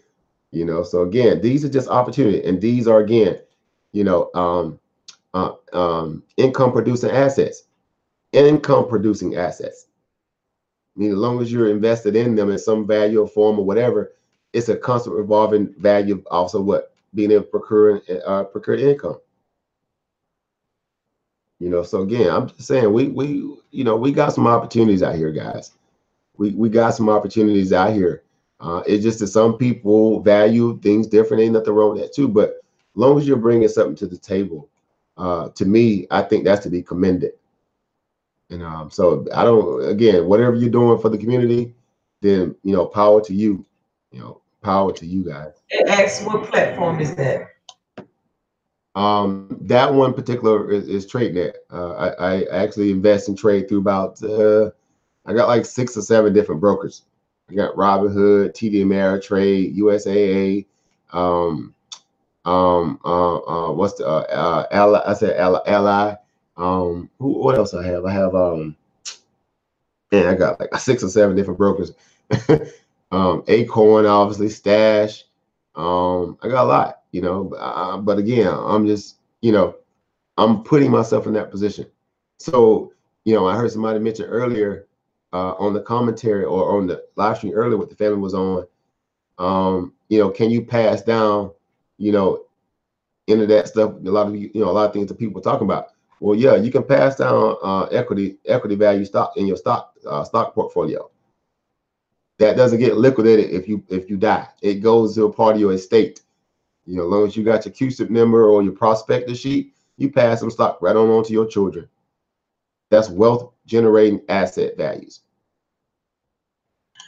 [0.50, 3.38] you know, so again, these are just opportunity, and these are again,
[3.92, 4.78] you know, um,
[5.34, 7.64] uh, um, income producing assets,
[8.32, 9.86] income producing assets.
[10.96, 13.64] I mean, as long as you're invested in them in some value or form or
[13.64, 14.14] whatever,
[14.52, 16.16] it's a constant revolving value.
[16.16, 19.20] Of also, what being able to procure uh, procure income.
[21.60, 23.26] You know, so again, I'm just saying we we
[23.70, 25.72] you know we got some opportunities out here, guys.
[26.36, 28.22] We we got some opportunities out here.
[28.60, 31.42] Uh, it's just that some people value things different.
[31.42, 32.28] Ain't nothing wrong with that too.
[32.28, 34.68] But as long as you're bringing something to the table,
[35.16, 37.32] uh, to me, I think that's to be commended.
[38.50, 39.88] And um, so I don't.
[39.88, 41.74] Again, whatever you're doing for the community,
[42.22, 43.64] then you know, power to you.
[44.10, 45.52] You know, power to you guys.
[45.86, 47.48] Ask what platform is that?
[48.94, 51.52] Um, that one particular is, is TradeNet.
[51.70, 54.70] Uh, I, I actually invest in trade through about uh,
[55.26, 57.02] I got like six or seven different brokers.
[57.50, 60.66] I got Robinhood, TD Ameritrade, USAA,
[61.12, 61.74] um,
[62.46, 65.02] um, uh, uh, what's the uh, uh, Ally?
[65.06, 65.60] I said Ally.
[65.66, 66.16] Ally.
[66.58, 67.44] Um, who?
[67.44, 68.06] What else I have?
[68.06, 68.76] I have um,
[70.12, 71.92] man, I got like six or seven different brokers.
[73.12, 75.24] um, Acorn, obviously, Stash.
[75.76, 77.52] Um, I got a lot, you know.
[77.54, 79.76] Uh, but again, I'm just, you know,
[80.38, 81.86] I'm putting myself in that position.
[82.40, 82.94] So,
[83.26, 84.87] you know, I heard somebody mention earlier
[85.32, 88.66] uh, on the commentary or on the live stream earlier what the family was on.
[89.38, 91.52] Um, you know, can you pass down,
[91.98, 92.44] you know,
[93.26, 93.92] into that stuff?
[93.92, 95.88] A lot of you know, a lot of things that people are talking about.
[96.20, 100.24] Well, yeah, you can pass down uh, equity equity value stock in your stock uh,
[100.24, 101.10] stock portfolio.
[102.38, 104.48] That doesn't get liquidated if you if you die.
[104.62, 106.22] It goes to a part of your estate.
[106.86, 110.10] You know, as long as you got your CUSIP number or your prospectus sheet, you
[110.10, 111.88] pass some stock right on on to your children.
[112.90, 115.20] That's wealth generating asset values.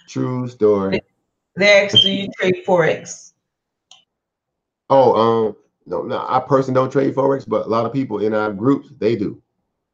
[0.08, 1.00] True story.
[1.60, 3.32] Asked, do you trade forex?
[4.88, 5.56] Oh, um,
[5.86, 8.90] no, no, I personally don't trade forex, but a lot of people in our groups
[8.98, 9.42] they do.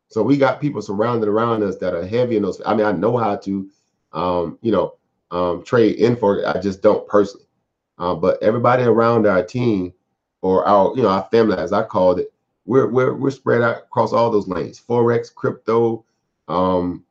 [0.09, 2.61] So we got people surrounded around us that are heavy in those.
[2.65, 3.69] I mean, I know how to,
[4.13, 4.95] um, you know,
[5.31, 6.55] um, trade in forex.
[6.55, 7.47] I just don't personally.
[7.99, 9.93] Uh, but everybody around our team
[10.43, 12.33] or our, you know, our family, as I called it,
[12.67, 16.05] we're we're we're spread out across all those lanes: forex, crypto,
[16.49, 17.05] um,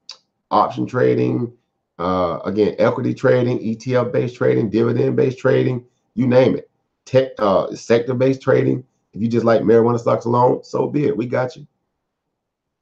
[0.51, 1.51] option trading,
[1.99, 6.69] uh, again, equity trading, ETF based trading, dividend based trading, you name it.
[7.05, 8.83] Tech, uh, sector based trading.
[9.13, 11.15] If you just like marijuana stocks alone, so be it.
[11.15, 11.65] We got you.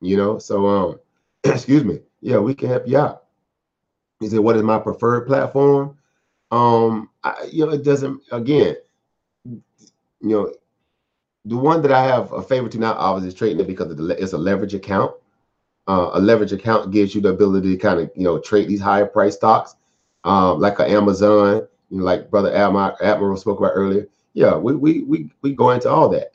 [0.01, 0.99] You know, so um,
[1.43, 1.99] excuse me.
[2.21, 3.25] Yeah, we can help you out.
[4.19, 5.97] He said, "What is my preferred platform?"
[6.51, 8.21] Um, I, you know, it doesn't.
[8.31, 8.75] Again,
[9.45, 9.61] you
[10.21, 10.53] know,
[11.45, 14.33] the one that I have a favorite to now, obviously, is trading it because it's
[14.33, 15.13] a leverage account.
[15.87, 18.81] Uh, a leverage account gives you the ability to kind of you know trade these
[18.81, 19.75] higher price stocks,
[20.23, 24.07] um, like an Amazon, you know, like Brother Admiral, Admiral spoke about earlier.
[24.33, 26.31] Yeah, we we we we go into all that.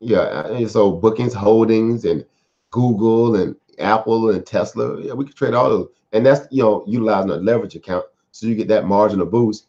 [0.00, 2.24] Yeah, and so Bookings Holdings and
[2.70, 5.00] Google and Apple and Tesla.
[5.00, 8.46] Yeah, we can trade all those, and that's you know utilizing a leverage account, so
[8.46, 9.66] you get that marginal boost.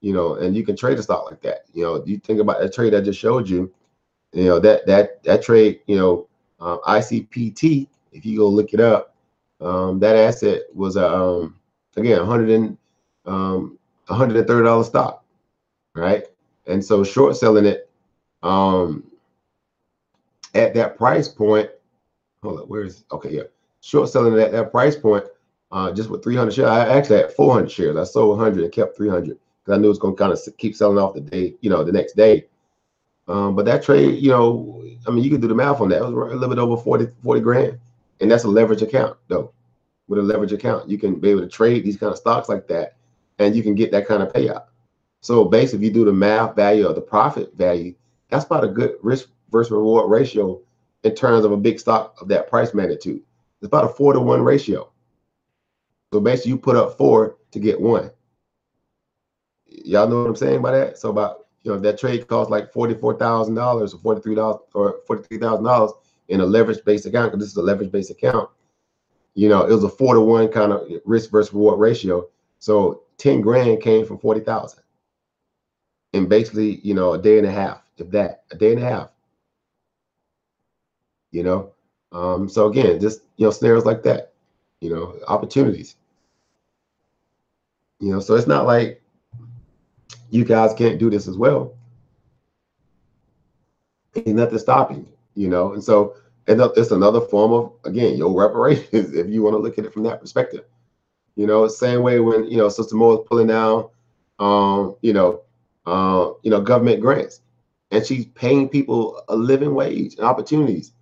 [0.00, 1.64] You know, and you can trade a stock like that.
[1.72, 3.72] You know, you think about that trade I just showed you
[4.34, 6.26] you know that that that trade you know
[6.60, 9.14] um, icpt if you go look it up
[9.60, 11.58] um, that asset was a um,
[11.96, 12.78] again 100 and
[13.26, 15.24] um, 130 dollar stock
[15.94, 16.24] right
[16.66, 17.90] and so short selling it
[18.42, 19.04] um,
[20.54, 21.68] at that price point
[22.44, 23.42] hold up, where is okay, yeah.
[23.80, 25.24] Short selling at that price point,
[25.72, 26.68] uh, just with 300 shares.
[26.68, 27.96] I actually had 400 shares.
[27.96, 30.38] I sold 100 and kept 300 because I knew it was going to kind of
[30.58, 32.46] keep selling off the day, you know, the next day.
[33.26, 36.02] Um, but that trade, you know, I mean, you can do the math on that.
[36.02, 37.78] It was a little bit over 40, 40 grand.
[38.20, 39.52] And that's a leverage account, though.
[40.06, 42.66] With a leverage account, you can be able to trade these kind of stocks like
[42.68, 42.96] that
[43.38, 44.64] and you can get that kind of payout.
[45.20, 47.94] So basically, if you do the math value of the profit value,
[48.28, 50.60] that's about a good risk versus reward ratio
[51.02, 53.22] in terms of a big stock of that price magnitude.
[53.60, 54.90] It's about a four to one ratio.
[56.12, 58.10] So basically, you put up four to get one.
[59.66, 60.98] Y'all know what I'm saying by that?
[60.98, 65.00] So about you know that trade costs like forty-four thousand dollars or forty-three dollars or
[65.06, 65.92] forty-three thousand dollars
[66.28, 68.48] in a leverage-based account because this is a leverage-based account.
[69.34, 72.28] You know, it was a four to one kind of risk versus reward ratio.
[72.58, 74.82] So 10 grand came from 40,000
[76.12, 78.88] in basically, you know, a day and a half, if that, a day and a
[78.88, 79.10] half.
[81.32, 81.72] You know,
[82.12, 84.32] um, so again, just you know, scenarios like that,
[84.80, 85.96] you know, opportunities.
[87.98, 89.02] You know, so it's not like
[90.30, 91.74] you guys can't do this as well.
[94.14, 96.14] Ain't nothing stopping you, you know, and so
[96.46, 100.02] it's another form of again your reparations if you want to look at it from
[100.04, 100.64] that perspective.
[101.36, 103.88] You know, same way when you know Sister Mo is pulling down,
[104.38, 105.42] um, you know,
[105.86, 107.40] uh, you know, government grants,
[107.90, 110.92] and she's paying people a living wage and opportunities.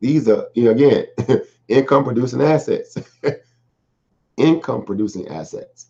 [0.00, 1.06] These are, you know, again,
[1.68, 2.96] income producing assets,
[4.36, 5.88] income producing assets.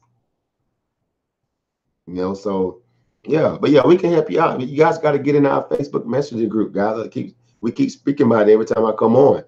[2.06, 2.82] You know, so
[3.24, 4.60] yeah, but yeah, we can help you out.
[4.60, 7.08] You guys got to get in our Facebook Messenger group, guys.
[7.10, 9.44] Keep we keep speaking about it every time I come on.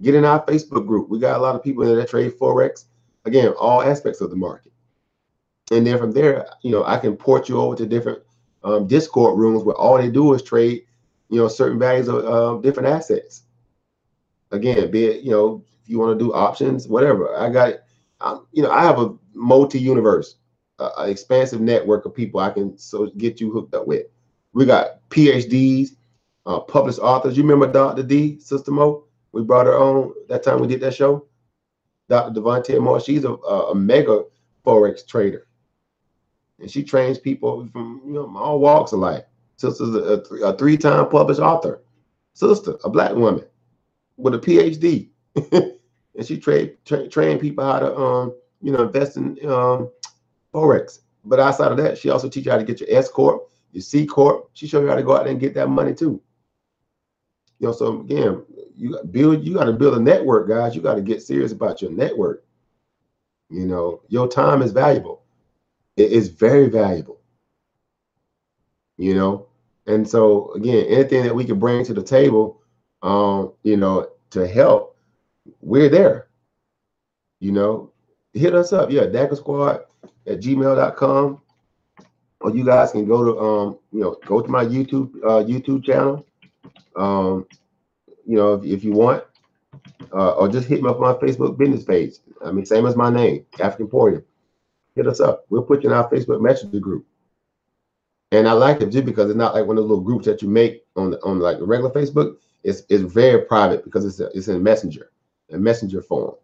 [0.00, 1.08] Get in our Facebook group.
[1.08, 2.84] We got a lot of people in there that trade forex
[3.28, 4.72] again, all aspects of the market.
[5.70, 8.22] And then from there, you know, I can port you over to different
[8.64, 10.84] um, Discord rooms where all they do is trade,
[11.28, 13.42] you know, certain values of uh, different assets.
[14.50, 17.36] Again, be it, you know, if you want to do options, whatever.
[17.36, 17.84] I got it.
[18.20, 20.36] Um, you know, I have a multi-universe,
[20.78, 24.06] uh, an expansive network of people I can so get you hooked up with.
[24.54, 25.90] We got PhDs,
[26.48, 27.36] uh, published authors.
[27.36, 28.02] You remember Dr.
[28.02, 29.04] D, Sister Mo?
[29.32, 31.26] We brought her on that time we did that show.
[32.08, 32.40] Dr.
[32.40, 34.24] Devontae Moore, she's a, a, mega
[34.64, 35.46] forex trader,
[36.58, 39.24] and she trains people from you know all walks of life.
[39.56, 41.82] Sister's a, a three-time published author,
[42.32, 43.44] sister, a black woman
[44.16, 45.10] with a PhD,
[45.52, 49.90] and she train tra- train people how to um you know invest in um
[50.54, 51.00] forex.
[51.26, 53.82] But outside of that, she also teach you how to get your S corp, your
[53.82, 54.48] C corp.
[54.54, 56.22] She show you how to go out and get that money too.
[57.58, 58.44] You know, so again,
[58.76, 60.76] you build you got to build a network, guys.
[60.76, 62.44] You got to get serious about your network.
[63.50, 65.22] You know, your time is valuable.
[65.96, 67.20] It is very valuable.
[68.96, 69.48] You know,
[69.86, 72.62] and so again, anything that we can bring to the table,
[73.02, 74.96] um, you know, to help,
[75.60, 76.28] we're there.
[77.40, 77.92] You know,
[78.32, 78.90] hit us up.
[78.90, 79.80] Yeah, Dagger Squad
[80.26, 81.40] at gmail.com.
[82.40, 85.84] Or you guys can go to um, you know, go to my YouTube uh YouTube
[85.84, 86.24] channel.
[86.98, 87.46] Um,
[88.26, 89.24] you know, if, if you want,
[90.12, 92.14] uh, or just hit me up on my Facebook business page.
[92.44, 94.24] I mean, same as my name, African Emporium.
[94.94, 95.46] Hit us up.
[95.48, 97.06] We'll put you in our Facebook messenger group.
[98.32, 100.42] And I like it too because it's not like one of those little groups that
[100.42, 102.36] you make on the, on like regular Facebook.
[102.64, 105.10] It's it's very private because it's a, it's in Messenger,
[105.52, 106.34] a Messenger form.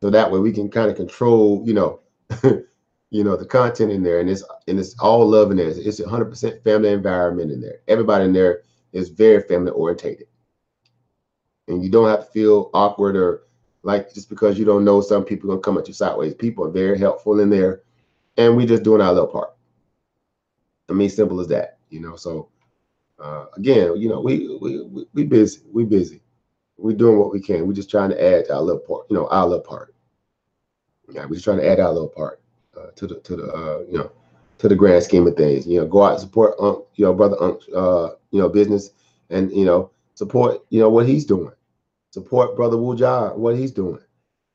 [0.00, 2.00] So that way we can kind of control, you know,
[3.10, 5.68] you know, the content in there, and it's and it's all love in there.
[5.68, 7.80] It's a hundred percent family environment in there.
[7.88, 8.62] Everybody in there
[8.92, 10.26] is very family orientated.
[11.68, 13.42] And you don't have to feel awkward or
[13.82, 16.34] like just because you don't know some people gonna come at you sideways.
[16.34, 17.82] People are very helpful in there,
[18.36, 19.54] and we're just doing our little part.
[20.88, 22.16] I mean, simple as that, you know.
[22.16, 22.48] So
[23.18, 26.22] uh, again, you know, we we we, we busy, we busy,
[26.76, 27.66] we doing what we can.
[27.66, 29.94] We're just trying to add our little part, you know, our little part.
[31.10, 32.40] Yeah, we're just trying to add our little part
[32.76, 34.12] uh, to the to the uh, you know
[34.58, 35.66] to the grand scheme of things.
[35.66, 38.90] You know, go out and support Unc, you know, brother Unc, uh, you know, business
[39.30, 41.52] and you know, support, you know, what he's doing.
[42.10, 44.00] Support brother Wujar, what he's doing.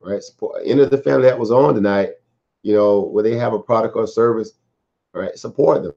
[0.01, 0.21] Right.
[0.21, 2.09] Support any of the family that was on tonight,
[2.63, 4.51] you know, where they have a product or service,
[5.13, 5.37] right?
[5.37, 5.93] Support them.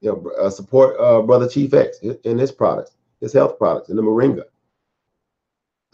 [0.00, 3.96] You know, uh, support uh, brother Chief X in his products, his health products, in
[3.96, 4.44] the Moringa.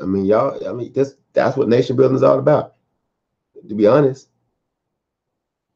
[0.01, 2.75] I mean, y'all, I mean, this that's what nation building is all about.
[3.67, 4.29] To be honest,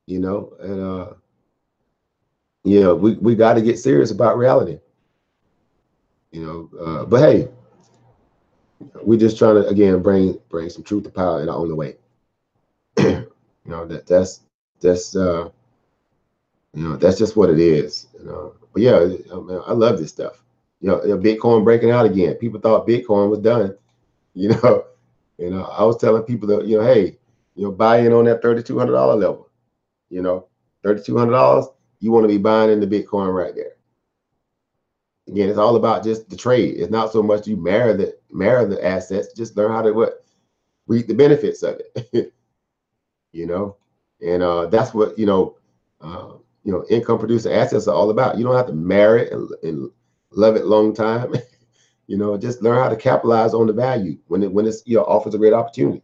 [0.07, 1.13] you know, and uh
[2.67, 4.79] yeah, we, we got to get serious about reality.
[6.33, 7.49] You know, uh, but hey,
[9.03, 11.97] we're just trying to again bring bring some truth to power in our own way.
[12.99, 13.29] you
[13.65, 14.41] know that that's
[14.81, 15.49] that's uh,
[16.75, 18.09] you know that's just what it is.
[18.19, 20.43] You know, but yeah, I, mean, I love this stuff.
[20.81, 22.35] You know, Bitcoin breaking out again.
[22.35, 23.77] People thought Bitcoin was done.
[24.39, 24.85] You know,
[25.39, 27.17] you know, I was telling people that, you know, hey,
[27.55, 29.49] you know, buy in on that $3,200 level.
[30.11, 30.49] You know,
[30.85, 31.73] $3,200,
[32.07, 33.73] you want to be buying in the Bitcoin right there.
[35.27, 36.77] Again, it's all about just the trade.
[36.79, 40.25] It's not so much you marry the marry the assets, just learn how to what
[40.87, 42.33] reap the benefits of it.
[43.33, 43.77] you know,
[44.25, 45.59] and uh, that's what you know.
[46.01, 48.37] Uh, you know, income producing assets are all about.
[48.39, 49.91] You don't have to marry it and, and
[50.33, 51.35] love it long time.
[52.07, 54.97] you know, just learn how to capitalize on the value when it when it's you
[54.97, 56.03] know offers a great opportunity.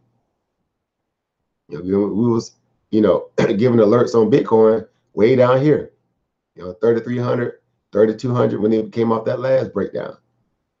[1.69, 2.55] You know, we, was
[2.91, 5.92] you know giving alerts on Bitcoin way down here.
[6.55, 7.59] You know, 3,300,
[7.91, 10.17] 3,200 when it came off that last breakdown.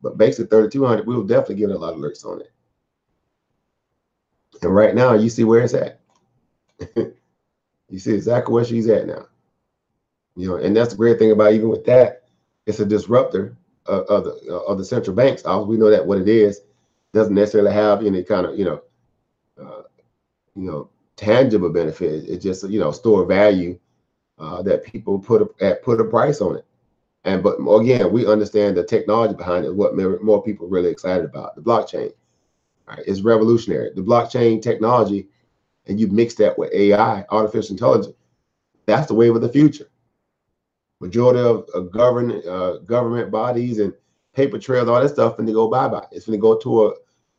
[0.01, 2.51] But basically 3,200, we were definitely giving a lot of alerts on it.
[4.61, 5.99] And right now, you see where it's at.
[7.89, 9.27] you see exactly where she's at now.
[10.35, 12.23] You know, and that's the great thing about even with that,
[12.65, 15.43] it's a disruptor of, of the of the central banks.
[15.43, 16.61] we know that what it is
[17.13, 18.81] doesn't necessarily have any kind of you know,
[19.61, 19.83] uh,
[20.55, 22.25] you know, tangible benefit.
[22.27, 23.77] It's just you know store value
[24.43, 26.65] uh, that people put a put a price on it.
[27.25, 29.75] And but again, we understand the technology behind it.
[29.75, 32.11] What more people really excited about the blockchain.
[32.87, 33.91] Right, it's revolutionary.
[33.95, 35.29] The blockchain technology,
[35.87, 38.15] and you mix that with AI, artificial intelligence.
[38.85, 39.87] That's the wave of the future
[41.01, 43.93] majority of government uh, government bodies and
[44.33, 46.05] paper trails, all that stuff, and they go bye bye.
[46.11, 46.89] It's going to go to a,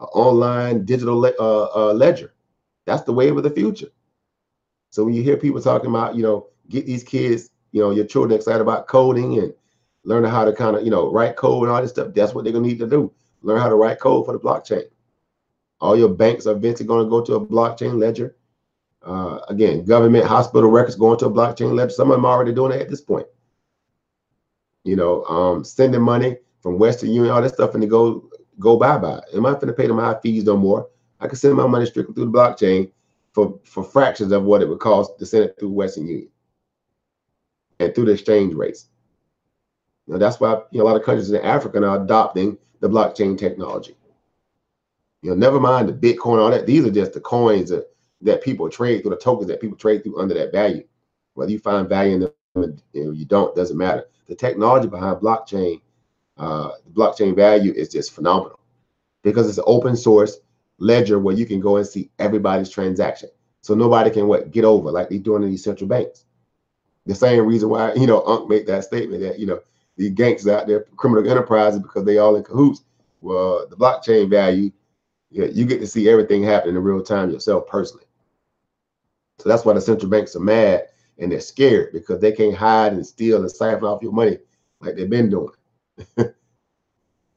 [0.00, 2.34] a online digital le uh, uh, ledger.
[2.86, 3.88] That's the wave of the future.
[4.90, 8.06] So when you hear people talking about, you know, get these kids, you know, your
[8.06, 9.52] children excited about coding and
[10.04, 12.44] learning how to kind of, you know, write code and all this stuff, that's what
[12.44, 13.12] they're gonna need to do.
[13.42, 14.84] Learn how to write code for the blockchain.
[15.80, 18.36] All your banks are eventually to go to a blockchain ledger.
[19.02, 21.90] Uh, again, government hospital records going to a blockchain ledger.
[21.90, 23.26] Some of them are already doing it at this point
[24.84, 28.76] you know, um, sending money from Western Union, all that stuff, and they go go
[28.76, 29.20] bye bye.
[29.34, 30.88] Am I going to pay them high fees no more?
[31.20, 32.92] I can send my money strictly through the blockchain
[33.32, 36.28] for for fractions of what it would cost to send it through Western Union
[37.84, 38.88] and through the exchange rates.
[40.06, 43.38] Know, that's why you know, a lot of countries in Africa are adopting the blockchain
[43.38, 43.96] technology.
[45.22, 46.66] You know, never mind the Bitcoin, all that.
[46.66, 47.86] These are just the coins that,
[48.20, 50.84] that people trade through, the tokens that people trade through under that value.
[51.32, 52.32] Whether you find value in them
[52.94, 55.80] or you don't, doesn't matter the technology behind blockchain,
[56.36, 58.58] uh, blockchain value is just phenomenal
[59.22, 60.38] because it's an open source
[60.78, 63.28] ledger where you can go and see everybody's transaction.
[63.60, 66.24] So nobody can what get over like they're doing in these central banks.
[67.06, 69.60] The same reason why you know Unc made that statement that you know
[69.96, 72.82] these gangsters out there, criminal enterprises, because they all in cahoots.
[73.20, 74.70] Well, the blockchain value,
[75.30, 78.04] you, you get to see everything happen in real time yourself personally.
[79.38, 82.92] So that's why the central banks are mad and they're scared because they can't hide
[82.92, 84.38] and steal and siphon off your money
[84.80, 85.52] like they've been doing.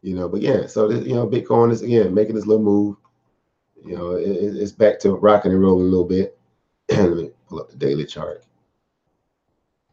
[0.01, 2.97] you know, but yeah, so this, you know, Bitcoin is again making this little move.
[3.83, 6.37] You know, it, it's back to rocking and rolling a little bit.
[6.89, 8.43] Let me pull up the daily chart.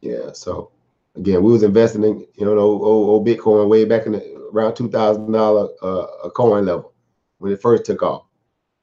[0.01, 0.71] Yeah, so
[1.15, 4.75] again, we was investing in you know old, old, Bitcoin way back in the, around
[4.75, 6.93] two thousand dollar uh, a coin level
[7.39, 8.25] when it first took off.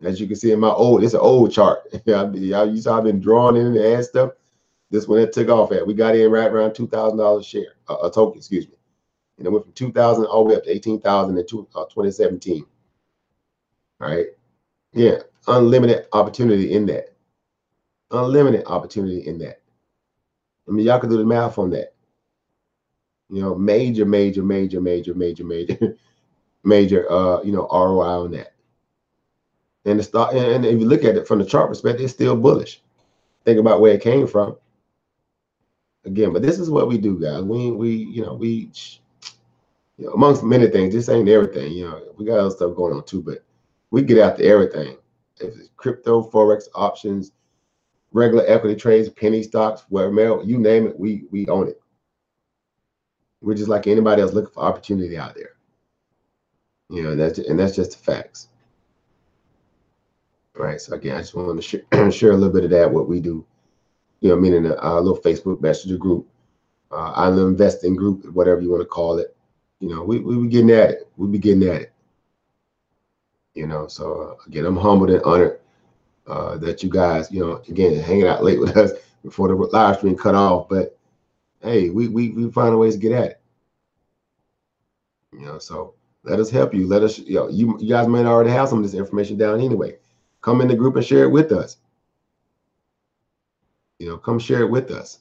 [0.02, 1.82] As you can see in my old, it's an old chart.
[2.04, 4.32] yeah, you saw I've been drawing in and add stuff.
[4.90, 5.86] This one it took off at.
[5.86, 8.74] We got in right around two thousand dollars share, uh, a token, excuse me,
[9.38, 11.46] and it went from two thousand all the way up to eighteen thousand in uh,
[11.46, 12.64] 2017.
[14.00, 14.26] All right,
[14.92, 17.14] yeah, unlimited opportunity in that.
[18.10, 19.61] Unlimited opportunity in that.
[20.68, 21.94] I mean, y'all can do the math on that.
[23.30, 25.96] You know, major, major, major, major, major, major,
[26.64, 28.52] major, uh, you know, ROI on that.
[29.84, 32.36] And the stock, and if you look at it from the chart perspective, it's still
[32.36, 32.82] bullish.
[33.44, 34.56] Think about where it came from
[36.04, 37.42] again, but this is what we do, guys.
[37.42, 38.70] We we you know we
[39.98, 41.72] you know, amongst many things, this ain't everything.
[41.72, 43.44] You know, we got other stuff going on too, but
[43.90, 44.96] we get after everything.
[45.40, 47.32] If it's crypto, forex, options,
[48.12, 51.80] regular equity trades, penny stocks, whatever, you name it, we we own it.
[53.40, 55.56] We're just like anybody else looking for opportunity out there.
[56.90, 58.48] You know, that's and that's just the facts.
[60.58, 60.80] All right.
[60.80, 63.20] So again, I just wanted to share, share a little bit of that, what we
[63.20, 63.46] do
[64.22, 66.28] you know, meaning a, little Facebook Messenger group,
[66.92, 69.36] uh, island investing group, whatever you want to call it.
[69.80, 71.08] You know, we we be getting at it.
[71.16, 71.92] We be getting at it.
[73.54, 75.58] You know, so uh, again, I'm humbled and honored
[76.26, 78.92] uh, that you guys, you know, again, hanging out late with us
[79.24, 80.68] before the live stream cut off.
[80.68, 80.98] But
[81.62, 83.40] hey, we we we find ways to get at it.
[85.32, 85.94] You know, so
[86.24, 86.86] let us help you.
[86.86, 89.60] Let us, you know, you, you guys might already have some of this information down
[89.60, 89.96] anyway.
[90.40, 91.78] Come in the group and share it with us.
[93.98, 95.20] You know, come share it with us.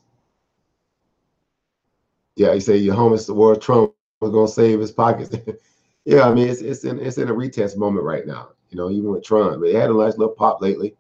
[2.35, 5.35] Yeah, you say your the world Trump was gonna save his pockets.
[6.05, 8.49] yeah, I mean it's it's in it's in a retest moment right now.
[8.71, 10.95] You know, even with Tron, but it had a nice little pop lately.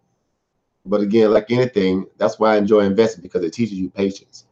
[0.85, 4.45] But again, like anything, that's why I enjoy investing because it teaches you patience.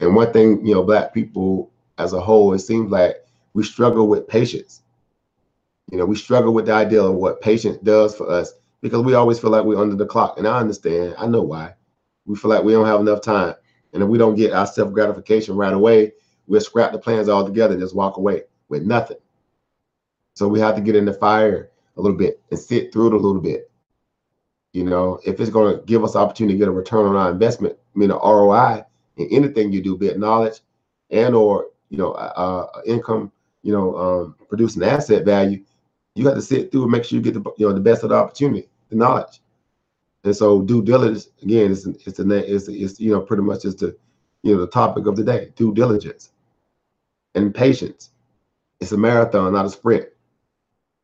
[0.00, 3.16] And one thing, you know, black people as a whole, it seems like
[3.52, 4.82] we struggle with patience.
[5.90, 9.14] You know, we struggle with the idea of what patience does for us because we
[9.14, 10.38] always feel like we're under the clock.
[10.38, 11.74] And I understand, I know why.
[12.26, 13.54] We feel like we don't have enough time.
[13.92, 16.12] And if we don't get our self gratification right away,
[16.46, 19.18] we'll scrap the plans altogether and just walk away with nothing.
[20.34, 23.14] So we have to get in the fire a little bit and sit through it
[23.14, 23.70] a little bit.
[24.72, 27.30] You know, if it's going to give us opportunity to get a return on our
[27.30, 28.84] investment, I mean, an ROI
[29.16, 30.60] in anything you do, be it knowledge
[31.10, 35.62] and or you know, income, you know, um, producing asset value,
[36.14, 38.02] you got to sit through and make sure you get the you know the best
[38.02, 39.40] of the opportunity, the knowledge.
[40.24, 43.78] And so due diligence again, it's it's a it's, it's you know pretty much just
[43.78, 43.96] the
[44.42, 46.30] you know the topic of the day, due diligence
[47.34, 48.10] and patience.
[48.80, 50.06] It's a marathon, not a sprint.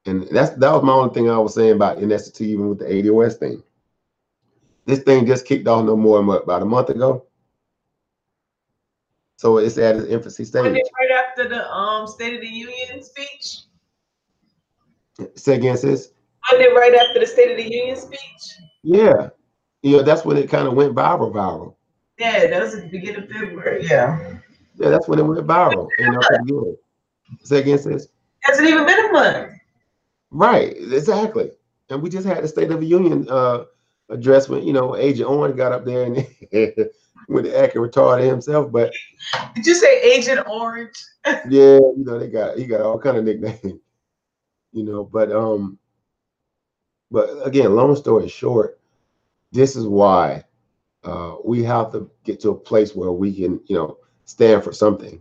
[0.06, 2.84] And that's that was my only thing I was saying about NST, even with the
[2.84, 3.62] ADOS thing.
[4.86, 7.26] This thing just kicked off no more than what, about a month ago.
[9.36, 10.64] So it's at its infancy stage.
[10.64, 13.64] right after the um State of the Union speech?
[15.34, 16.12] Say again, sis.
[16.50, 18.20] Wasn't it right after the State of the Union speech?
[18.82, 19.30] Yeah.
[19.82, 21.74] You know, that's when it kind of went viral, viral.
[22.18, 23.86] Yeah, that was at the beginning of February.
[23.86, 24.38] Yeah.
[24.76, 25.88] Yeah, that's when it went viral.
[25.98, 26.76] You know, good.
[27.42, 28.08] Say again, sis.
[28.40, 29.55] Hasn't even been a month.
[30.30, 31.50] Right, exactly.
[31.90, 33.64] And we just had the State of the Union uh
[34.08, 36.16] address when you know Agent Orange got up there and
[37.28, 38.70] with the acting retarded himself.
[38.72, 38.92] But
[39.54, 40.96] did you say Agent Orange?
[41.26, 43.80] yeah, you know they got he got all kind of nicknames.
[44.72, 45.78] You know, but um,
[47.10, 48.80] but again, long story short,
[49.52, 50.44] this is why
[51.04, 54.72] uh, we have to get to a place where we can, you know, stand for
[54.72, 55.20] something.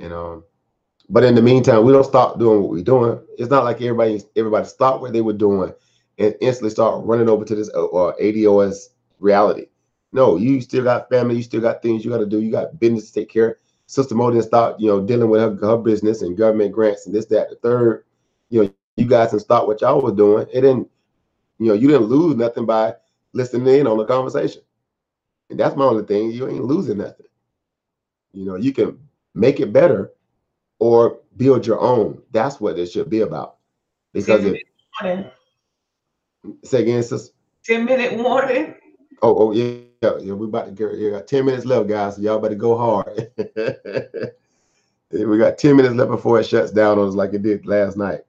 [0.00, 0.44] And um,
[1.08, 3.18] but in the meantime, we don't stop doing what we're doing.
[3.38, 5.72] It's not like everybody everybody stopped what they were doing
[6.18, 8.88] and instantly start running over to this uh, uh ADOS
[9.18, 9.66] reality.
[10.12, 12.78] No, you still got family, you still got things you got to do, you got
[12.80, 13.56] business to take care of.
[13.86, 17.26] Sister Modin start, you know, dealing with her, her business and government grants and this,
[17.26, 18.04] that, the third.
[18.50, 20.46] You know, you guys can start what y'all was doing.
[20.52, 20.88] It didn't,
[21.58, 22.94] you know, you didn't lose nothing by
[23.32, 24.62] listening in on the conversation.
[25.50, 26.30] And that's my only thing.
[26.30, 27.26] You ain't losing nothing.
[28.32, 28.98] You know, you can
[29.34, 30.12] make it better
[30.78, 32.22] or build your own.
[32.30, 33.56] That's what it should be about.
[34.12, 34.62] Because it,
[36.64, 37.30] say again, sis.
[37.64, 38.74] 10 minute warning.
[39.22, 40.32] Oh, oh yeah, yeah.
[40.32, 42.16] We about to get yeah, got 10 minutes left, guys.
[42.16, 43.30] So y'all better go hard.
[45.10, 47.96] we got 10 minutes left before it shuts down on us like it did last
[47.96, 48.20] night.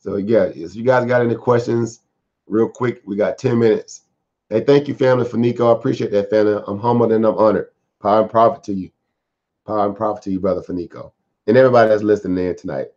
[0.00, 2.00] So yeah, if you guys got any questions,
[2.46, 4.02] real quick, we got 10 minutes.
[4.48, 5.68] Hey, thank you, family, for Nico.
[5.68, 6.62] I appreciate that, family.
[6.66, 7.68] I'm humbled and I'm honored.
[8.00, 8.90] Power and profit to you.
[9.66, 11.12] Power and profit to you, brother Fanico.
[11.48, 12.88] And everybody that's listening in tonight.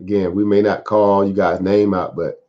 [0.00, 2.42] Again, we may not call you guys' name out, but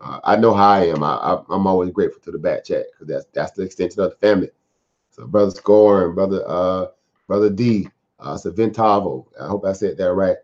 [0.00, 1.02] uh, I know how I am.
[1.02, 4.16] I, am always grateful to the back chat because that's that's the extension of the
[4.16, 4.50] family.
[5.10, 6.86] So brother Score and brother uh
[7.26, 7.88] brother D,
[8.20, 9.26] uh Savintavo.
[9.40, 10.36] I hope I said that right.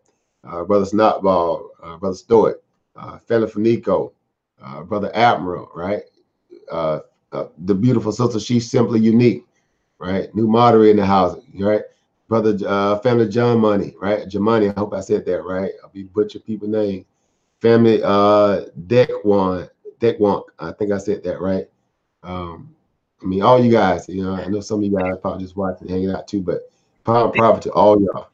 [0.42, 2.56] Uh, brother Snotball, uh, brother Stoic,
[2.96, 4.12] uh, Fella Fanico,
[4.60, 6.02] uh, brother Admiral, right?
[6.72, 7.00] Uh,
[7.32, 9.44] uh, the beautiful sister, she's simply unique,
[9.98, 10.34] right?
[10.34, 11.82] New moderator in the house, right?
[12.28, 14.28] Brother uh, family John Money, right?
[14.28, 15.72] Jamani, I hope I said that right.
[15.82, 17.04] I'll be butcher people name
[17.60, 19.68] family uh Dekwon,
[20.00, 20.44] Dekwonk.
[20.58, 21.68] I think I said that right.
[22.22, 22.74] Um,
[23.22, 25.56] I mean, all you guys, you know, I know some of you guys probably just
[25.56, 26.70] watching, hanging out too, but
[27.04, 28.28] power profit to all y'all.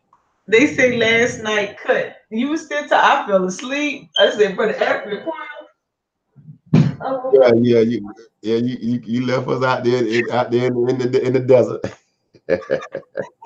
[0.48, 2.16] They say last night cut.
[2.30, 4.10] You was still till I fell asleep.
[4.18, 4.76] I said, brother
[6.74, 7.30] oh.
[7.32, 8.12] Yeah, yeah, you,
[8.42, 11.80] yeah, you, you, you left us out there, out there in the in the desert.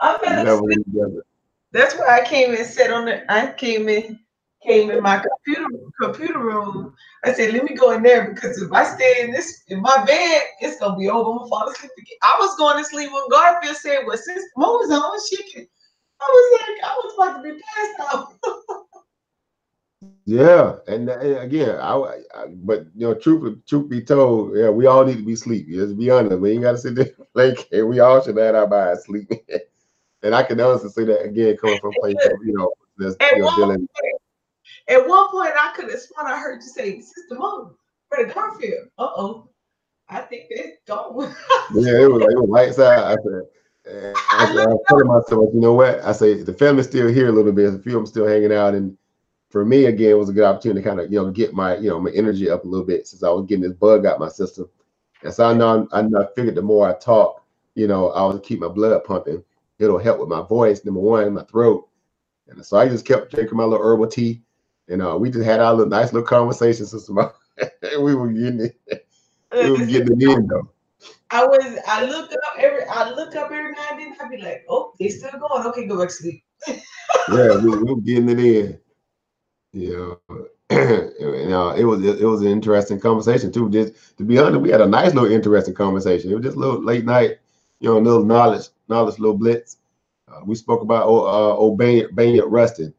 [0.00, 0.86] I fell asleep.
[1.72, 3.30] That's why I came and sat on the.
[3.32, 4.18] I came in
[4.62, 5.66] came in my computer
[6.00, 6.94] computer room.
[7.24, 10.04] I said, let me go in there because if I stay in this in my
[10.04, 11.30] bed, it's gonna be over.
[11.30, 12.18] I'm gonna fall asleep again.
[12.22, 15.66] I was going to sleep when Garfield said, Well, since Mo was on, she can
[16.20, 18.32] I was like, I was about to be passed out.
[20.26, 24.86] yeah, and, and again, I, I, but you know, truth truth be told, yeah, we
[24.86, 25.68] all need to be sleep.
[25.70, 26.40] Let's be honest.
[26.40, 29.30] We ain't gotta sit there like and we all should have our bodies sleep.
[30.22, 33.42] and I can honestly say that again, coming from place of, you know, that's you
[33.42, 33.88] know, dealing.
[34.88, 37.76] At one point, I could have sworn I heard you say, Sister Mom,
[38.10, 38.88] Brother Garfield.
[38.98, 39.48] Uh oh.
[40.08, 41.16] I think that's gone.
[41.74, 43.04] yeah, it was, it was lights out.
[43.04, 46.00] I said, I, I, I was telling myself, you know what?
[46.00, 47.74] I say the family's still here a little bit.
[47.74, 48.96] A few of them still hanging out, and
[49.56, 51.78] for me, again, it was a good opportunity to kind of you know get my
[51.78, 54.20] you know my energy up a little bit since I was getting this bug out
[54.20, 54.68] my system.
[55.22, 57.42] And so I know I, I figured the more I talk,
[57.74, 59.42] you know, I was keep my blood pumping.
[59.78, 61.88] It'll help with my voice, number one, my throat.
[62.48, 64.42] And so I just kept drinking my little herbal tea
[64.88, 67.30] And uh, we just had our little nice little conversation, Sister Ma.
[67.98, 69.08] we were getting it.
[69.52, 70.70] We were getting it in though.
[71.30, 74.16] I was I look up every I look up every now and then.
[74.20, 75.66] I'd be like, oh, they still going.
[75.68, 76.44] Okay, go back to sleep.
[76.68, 78.80] yeah, we, we were getting it in.
[79.76, 83.68] Yeah, uh, it was it was an interesting conversation too.
[83.68, 86.30] Just to be honest, we had a nice little interesting conversation.
[86.30, 87.40] It was just a little late night,
[87.80, 89.76] you know, a little knowledge, knowledge, little blitz.
[90.32, 92.94] Uh, we spoke about uh, old Bayard, Bayard Rustin.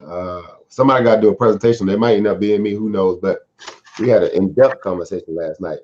[0.00, 1.86] Uh, somebody got to do a presentation.
[1.86, 3.18] They might end up being me, who knows?
[3.20, 3.46] But
[4.00, 5.80] we had an in-depth conversation last night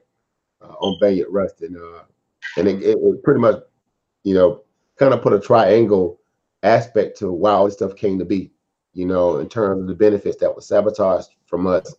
[0.62, 2.04] uh, on Bayard Rustin, uh,
[2.56, 3.56] and it, it, it pretty much,
[4.24, 4.62] you know,
[4.98, 6.20] kind of put a triangle
[6.62, 8.50] aspect to why all this stuff came to be.
[8.94, 11.94] You know, in terms of the benefits that were sabotaged from us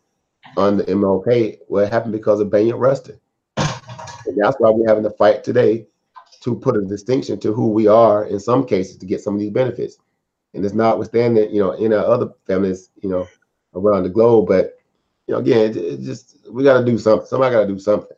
[0.57, 3.19] on the MLK, it happened because of Bayard Rustin,
[3.57, 5.87] and that's why we're having to fight today
[6.41, 9.39] to put a distinction to who we are in some cases to get some of
[9.39, 9.97] these benefits.
[10.53, 13.27] And it's notwithstanding, you know, in our other families, you know,
[13.73, 14.47] around the globe.
[14.47, 14.77] But
[15.27, 15.73] you know, again,
[16.03, 17.25] just we got to do something.
[17.25, 18.17] Somebody got to do something.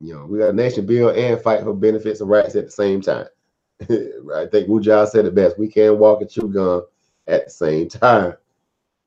[0.00, 2.70] You know, we got a nation build and fight for benefits and rights at the
[2.70, 3.26] same time.
[3.82, 5.58] I think Wujal said it best.
[5.58, 6.84] We can't walk and chew gum
[7.30, 8.34] at the same time.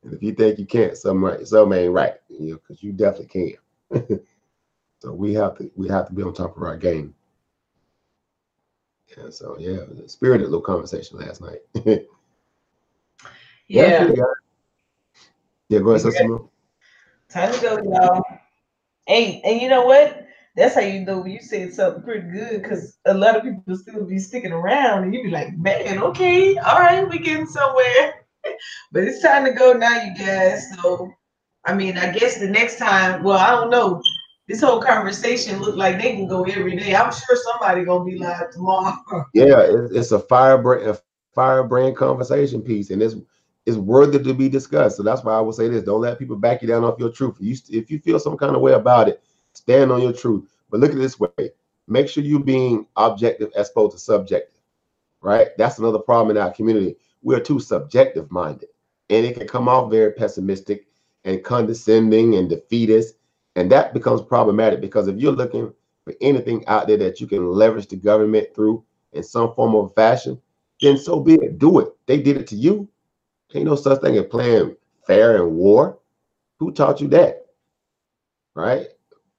[0.03, 2.15] And if you think you can't, something right, something ain't right.
[2.29, 3.57] You know, because you definitely
[3.91, 4.19] can.
[4.99, 7.13] so we have to we have to be on top of our game.
[9.17, 11.59] Yeah, so yeah, it was a spirited little conversation last night.
[13.69, 14.11] Yeah.
[14.13, 14.23] yeah,
[15.69, 16.39] yeah, go ahead, Sister
[17.29, 18.23] Time to go, y'all.
[19.07, 20.22] Hey, and you know what?
[20.55, 24.05] That's how you know you said something pretty good because a lot of people still
[24.05, 28.25] be sticking around and you be like, man, okay, all right, we getting somewhere.
[28.91, 30.75] but it's time to go now, you guys.
[30.75, 31.11] So,
[31.65, 34.01] I mean, I guess the next time, well, I don't know.
[34.47, 36.95] This whole conversation looked like they can go every day.
[36.95, 38.97] I'm sure somebody gonna be live tomorrow.
[39.33, 40.99] Yeah, it, it's a firebrand, a
[41.33, 43.15] firebrand conversation piece, and it's
[43.65, 44.97] it's worthy to be discussed.
[44.97, 47.09] So that's why I will say this: don't let people back you down off your
[47.09, 47.37] truth.
[47.39, 49.23] You, if you feel some kind of way about it,
[49.53, 50.49] stand on your truth.
[50.69, 51.51] But look at this way:
[51.87, 54.49] make sure you're being objective as opposed to subjective.
[55.21, 55.49] Right?
[55.57, 56.97] That's another problem in our community.
[57.21, 58.69] We're too subjective minded,
[59.09, 60.87] and it can come off very pessimistic
[61.23, 63.15] and condescending and defeatist,
[63.55, 65.73] and that becomes problematic because if you're looking
[66.03, 68.83] for anything out there that you can leverage the government through
[69.13, 70.41] in some form of fashion,
[70.81, 71.59] then so be it.
[71.59, 71.89] Do it.
[72.07, 72.89] They did it to you.
[73.53, 74.75] Ain't no such thing as playing
[75.05, 75.99] fair in war.
[76.59, 77.45] Who taught you that?
[78.55, 78.87] Right?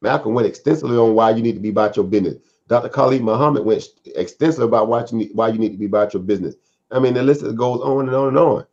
[0.04, 2.36] Malcolm went extensively on why you need to be about your business.
[2.68, 2.90] Dr.
[2.90, 6.22] Khalid Muhammad went extensively about why you need, why you need to be about your
[6.22, 6.54] business.
[6.90, 8.66] I mean, the list goes on and on and on.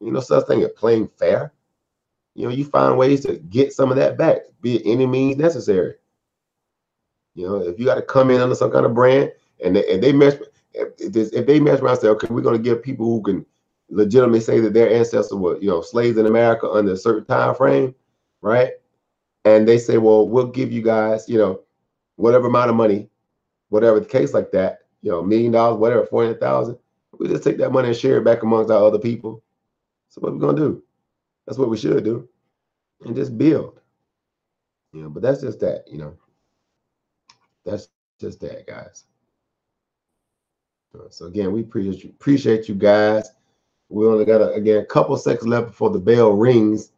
[0.00, 1.52] You know, such thing as playing fair.
[2.34, 5.36] You know, you find ways to get some of that back, be it any means
[5.36, 5.94] necessary.
[7.34, 9.32] You know, if you got to come in under some kind of brand
[9.64, 10.36] and they, and they mess,
[10.72, 13.44] if, if they mess around say, okay, we're going to give people who can
[13.90, 17.54] legitimately say that their ancestors were, you know, slaves in America under a certain time
[17.54, 17.94] frame,
[18.42, 18.72] right?
[19.44, 21.60] And they say, well, we'll give you guys, you know,
[22.16, 23.08] whatever amount of money,
[23.70, 26.78] whatever the case like that, you know, million dollars, whatever, 400,000.
[27.18, 29.42] We just take that money and share it back amongst our other people.
[30.08, 30.82] So what going to do?
[31.46, 32.28] That's what we should do.
[33.04, 33.80] And just build.
[34.92, 36.16] You know, but that's just that, you know.
[37.64, 37.88] That's
[38.20, 39.04] just that, guys.
[41.10, 43.30] So again, we appreciate you, appreciate you guys.
[43.88, 46.92] We only got a, again a couple seconds left before the bell rings.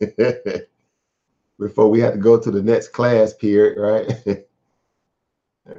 [1.58, 4.12] before we have to go to the next class period, right?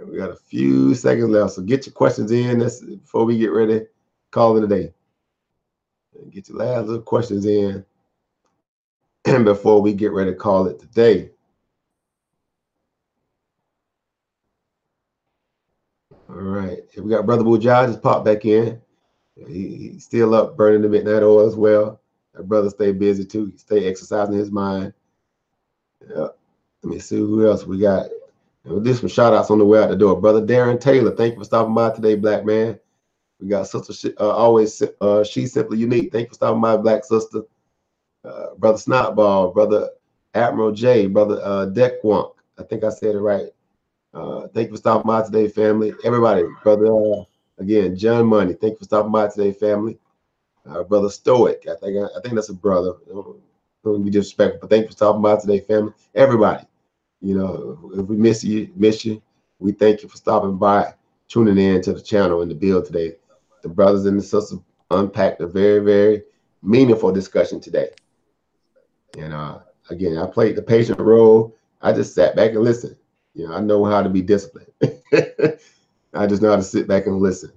[0.08, 2.60] we got a few seconds left, so get your questions in.
[3.00, 3.86] Before we get ready.
[4.32, 4.94] Call it a day.
[6.32, 7.86] Get your last little questions in,
[9.44, 11.30] before we get ready to call it today.
[16.30, 18.82] All right, we got Brother Bujah just popped back in.
[19.36, 22.02] He, he's still up burning the midnight oil as well.
[22.34, 23.46] That brother stay busy too.
[23.46, 24.94] He stay exercising his mind.
[26.10, 26.28] Yeah.
[26.84, 28.08] Let me see who else we got.
[28.64, 30.20] We'll do some shout outs on the way out the door.
[30.20, 32.80] Brother Darren Taylor, thank you for stopping by today, black man.
[33.40, 36.12] We got sister uh, always uh, she's simply unique.
[36.12, 37.42] Thank you for stopping by, black sister.
[38.24, 39.90] Uh, brother Snotball, brother
[40.34, 42.34] Admiral J, brother uh, Deckwunk.
[42.58, 43.50] I think I said it right.
[44.14, 45.94] Uh, thank you for stopping by today, family.
[46.04, 47.24] Everybody, brother uh,
[47.58, 49.98] Again, John Money, thank you for stopping by today, family.
[50.66, 52.94] Uh, brother Stoic, I think I, think that's a brother.
[53.86, 55.94] Don't, be disrespectful, but thank you for stopping by today, family.
[56.16, 56.66] Everybody,
[57.22, 59.22] you know, if we miss you, miss you,
[59.60, 60.96] we thank you for stopping by,
[61.28, 63.14] tuning in to the channel and the build today.
[63.62, 66.24] The brothers and the sisters unpacked a very, very
[66.64, 67.90] meaningful discussion today.
[69.20, 69.60] And uh,
[69.92, 71.56] again, I played the patient role.
[71.82, 72.96] I just sat back and listened.
[73.36, 74.72] You know, I know how to be disciplined.
[76.14, 77.52] I just know how to sit back and listen.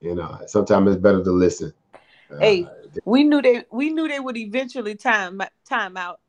[0.00, 1.72] You know, sometimes it's better to listen.
[2.30, 2.66] Uh, Hey,
[3.04, 6.20] We knew they we knew they would eventually time time out.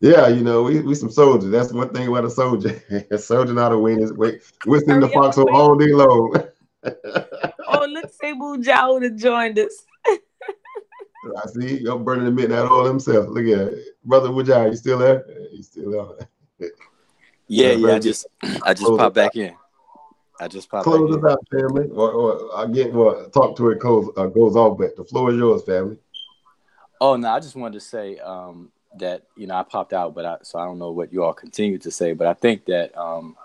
[0.00, 1.50] Yeah, you know, we, we some soldiers.
[1.50, 2.82] That's one thing about a soldier.
[3.10, 6.36] a soldier not a win is wait whistling the foxhole all day long.
[6.84, 9.86] oh, look, Sabu Jow would have joined us.
[10.06, 13.28] I see you're burning the midnight oil himself.
[13.30, 13.78] Look at it.
[14.04, 15.24] Brother Wujai, you still there?
[15.50, 16.70] He's still there.
[17.48, 18.26] Yeah, yeah, I just
[18.62, 19.54] I just popped back in.
[20.44, 21.88] I just popped Close back us out, family.
[21.88, 25.38] Or, or again, well, talk to it goes uh, goes off, but the floor is
[25.38, 25.96] yours, family.
[27.00, 30.26] Oh no, I just wanted to say um, that you know I popped out, but
[30.26, 32.96] I, so I don't know what you all continue to say, but I think that
[32.96, 33.38] um,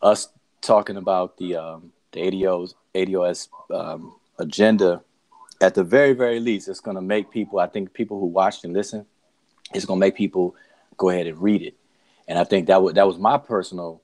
[0.00, 0.28] us
[0.62, 5.02] talking about the um, the ADOs ADOS um, agenda,
[5.60, 7.58] at the very very least, it's going to make people.
[7.58, 9.04] I think people who watched and listen,
[9.74, 10.56] it's going to make people
[10.96, 11.74] go ahead and read it,
[12.26, 14.00] and I think that was that was my personal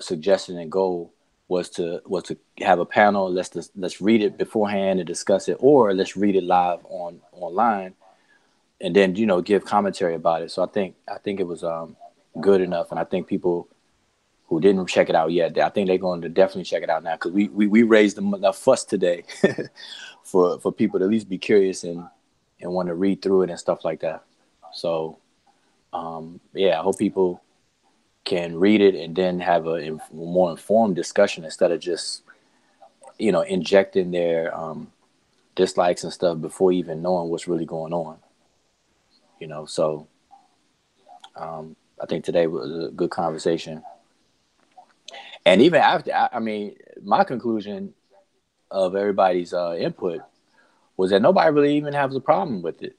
[0.00, 1.12] suggestion and goal
[1.52, 3.30] was to was to have a panel.
[3.30, 7.94] Let's let's read it beforehand and discuss it, or let's read it live on online,
[8.80, 10.50] and then you know give commentary about it.
[10.50, 11.94] So I think I think it was um,
[12.40, 13.68] good enough, and I think people
[14.46, 17.02] who didn't check it out yet, I think they're going to definitely check it out
[17.02, 19.24] now because we, we we raised enough fuss today
[20.24, 22.08] for for people to at least be curious and
[22.62, 24.24] and want to read through it and stuff like that.
[24.72, 25.18] So
[25.92, 27.41] um, yeah, I hope people
[28.24, 32.22] can read it and then have a more informed discussion instead of just
[33.18, 34.90] you know injecting their um,
[35.54, 38.18] dislikes and stuff before even knowing what's really going on
[39.42, 39.66] you know?
[39.66, 40.06] So
[41.34, 43.82] um, i think today was a good conversation.
[45.44, 47.94] And even after i I mean my conclusion
[48.70, 50.20] of everybody's uh, input
[50.96, 52.96] was that nobody really even has a problem with it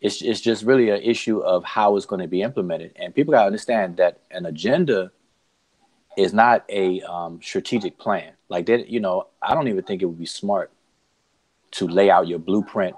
[0.00, 3.32] it's, it's just really an issue of how it's going to be implemented and people
[3.32, 5.10] got to understand that an agenda
[6.16, 10.06] is not a um, strategic plan like that you know i don't even think it
[10.06, 10.70] would be smart
[11.70, 12.96] to lay out your blueprint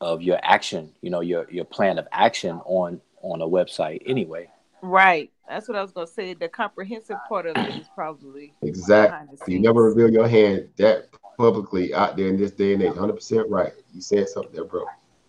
[0.00, 4.48] of your action you know your your plan of action on on a website anyway
[4.82, 5.30] Right.
[5.48, 6.34] That's what I was gonna say.
[6.34, 9.54] The comprehensive part of it is probably Exactly.
[9.54, 12.94] You never reveal your hand that publicly out there in this day and age.
[12.94, 13.72] Hundred percent right.
[13.94, 14.84] You said something there, bro.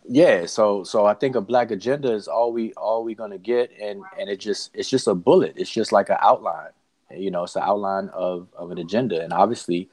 [0.08, 3.72] Yeah so so i think a black agenda is all we all we gonna get
[3.82, 5.54] and and it just it's just a bullet.
[5.56, 6.72] It's just like an outline
[7.12, 9.90] you know it's an outline of of an agenda and obviously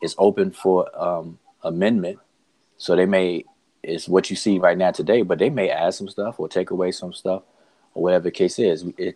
[0.00, 2.18] it's open for um amendment.
[2.78, 3.44] So they may
[3.82, 6.70] it's what you see right now today but they may add some stuff or take
[6.70, 7.42] away some stuff
[7.94, 8.84] or whatever the case is.
[8.96, 9.14] It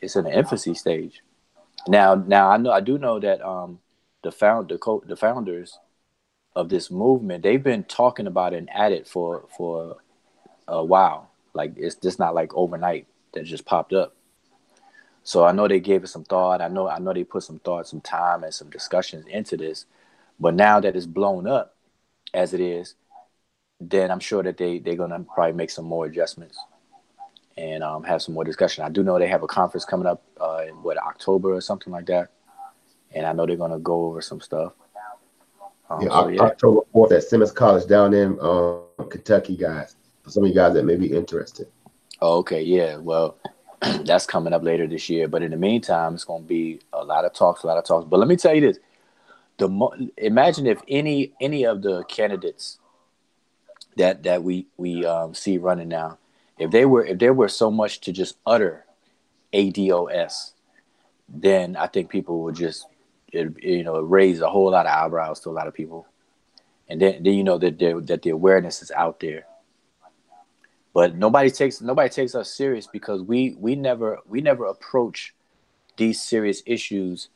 [0.00, 1.22] it's in the infancy stage.
[1.86, 3.80] Now now i know i do know that um
[4.22, 5.78] the found the co- the founders
[6.56, 9.96] of this movement they've been talking about it and at it for for
[10.68, 11.30] a while.
[11.52, 14.14] Like it's just not like overnight that just popped up.
[15.22, 16.60] So i know they gave it some thought.
[16.60, 19.86] I know i know they put some thought some time and some discussions into this.
[20.38, 21.74] But now that it's blown up
[22.32, 22.94] as it is
[23.80, 26.58] then i'm sure that they they're gonna probably make some more adjustments
[27.56, 28.82] and um, have some more discussion.
[28.82, 31.92] I do know they have a conference coming up uh, in what october or something
[31.92, 32.30] like that.
[33.12, 34.72] And i know they're gonna go over some stuff
[35.90, 39.96] um, Yeah, so Oc- yeah October fourth at Simmons College down in um, Kentucky, guys.
[40.22, 41.68] For some of you guys that may be interested.
[42.20, 42.96] Oh, okay, yeah.
[42.96, 43.36] Well,
[44.04, 45.28] that's coming up later this year.
[45.28, 47.84] But in the meantime, it's going to be a lot of talks, a lot of
[47.84, 48.06] talks.
[48.08, 48.78] But let me tell you this:
[49.58, 52.78] the mo- imagine if any any of the candidates
[53.96, 56.18] that that we we um, see running now,
[56.58, 58.84] if they were if there were so much to just utter
[59.52, 60.52] ADOS,
[61.28, 62.86] then I think people would just
[63.34, 66.06] it, you know raise a whole lot of eyebrows to a lot of people,
[66.88, 69.46] and then then you know that that the awareness is out there.
[70.92, 75.34] But nobody takes nobody takes us serious because we we never we never approach
[75.96, 77.28] these serious issues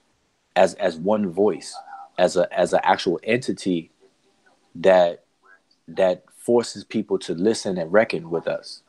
[0.57, 1.77] as as one voice
[2.19, 3.91] as a as an actual entity
[4.75, 5.25] that
[5.87, 8.83] that forces people to listen and reckon with us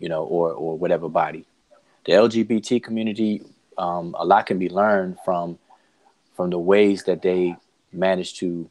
[0.00, 1.46] you know or or whatever body.
[2.06, 3.42] The lgbt community
[3.78, 5.58] um, a lot can be learned from
[6.34, 7.56] from the ways that they
[7.92, 8.70] manage to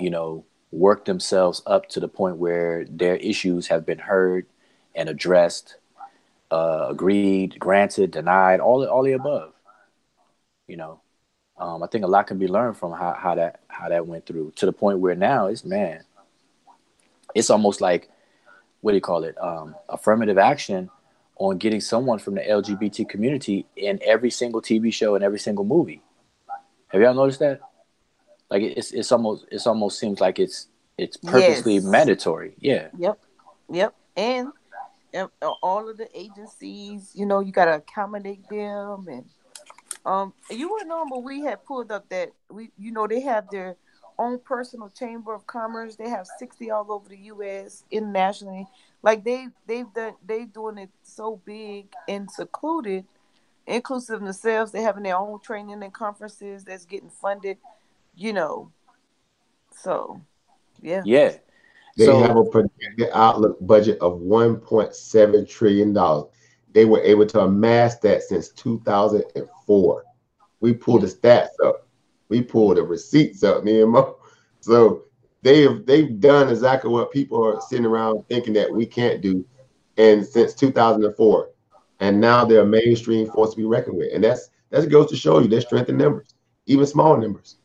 [0.00, 4.46] you know work themselves up to the point where their issues have been heard
[4.94, 5.76] and addressed,
[6.50, 9.52] uh, agreed, granted, denied, all all the above.
[10.66, 11.00] You know,
[11.58, 14.26] um, I think a lot can be learned from how, how that how that went
[14.26, 16.02] through to the point where now it's man,
[17.34, 18.08] it's almost like
[18.80, 19.40] what do you call it?
[19.40, 20.90] Um, affirmative action
[21.36, 25.64] on getting someone from the LGBT community in every single TV show and every single
[25.64, 26.02] movie.
[26.92, 27.60] Have y'all noticed that?
[28.50, 31.84] Like it's it's almost it's almost seems like it's it's purposely Yes.
[31.84, 32.54] mandatory.
[32.58, 32.88] Yeah.
[32.98, 33.18] Yep.
[33.70, 33.94] Yep.
[34.16, 34.48] And,
[35.14, 35.28] and
[35.62, 39.24] all of the agencies, you know, you gotta accommodate them and
[40.04, 43.48] um you wouldn't know but we had pulled up that we you know they have
[43.50, 43.76] their
[44.18, 45.96] own personal chamber of commerce.
[45.96, 48.66] They have 60 all over the US internationally.
[49.02, 53.06] Like they they've done they doing it so big and secluded,
[53.66, 54.72] inclusive of themselves.
[54.72, 57.58] They're having their own training and conferences that's getting funded,
[58.14, 58.70] you know.
[59.74, 60.20] So
[60.80, 61.02] yeah.
[61.04, 61.36] Yeah.
[61.96, 66.30] They So- have a projected outlook budget of 1.7 trillion dollars.
[66.72, 70.04] They were able to amass that since 2004.
[70.60, 71.86] We pulled the stats up.
[72.28, 74.16] We pulled the receipts up, me and Mo.
[74.60, 75.02] So
[75.42, 79.44] they've they've done exactly what people are sitting around thinking that we can't do,
[79.98, 81.50] and since 2004,
[82.02, 85.16] and now they're a mainstream force to be reckoned with, and that's that goes to
[85.16, 86.34] show you their strength in numbers,
[86.66, 87.56] even small numbers.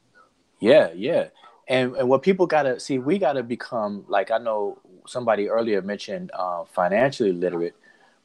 [0.60, 1.30] Yeah, yeah.
[1.68, 6.30] And and what people gotta see, we gotta become like I know somebody earlier mentioned
[6.36, 7.76] uh, financially literate,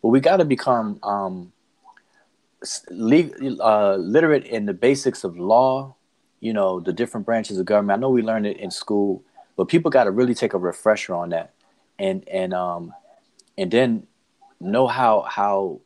[0.02, 1.50] but we gotta become um,
[2.62, 5.96] uh, literate in the basics of law.
[6.40, 7.96] You know, the different branches of government.
[7.96, 9.24] I know we learned it in school,
[9.56, 11.54] but people got to really take a refresher on that,
[11.98, 12.92] and and um,
[13.56, 14.06] and then
[14.60, 15.80] know how how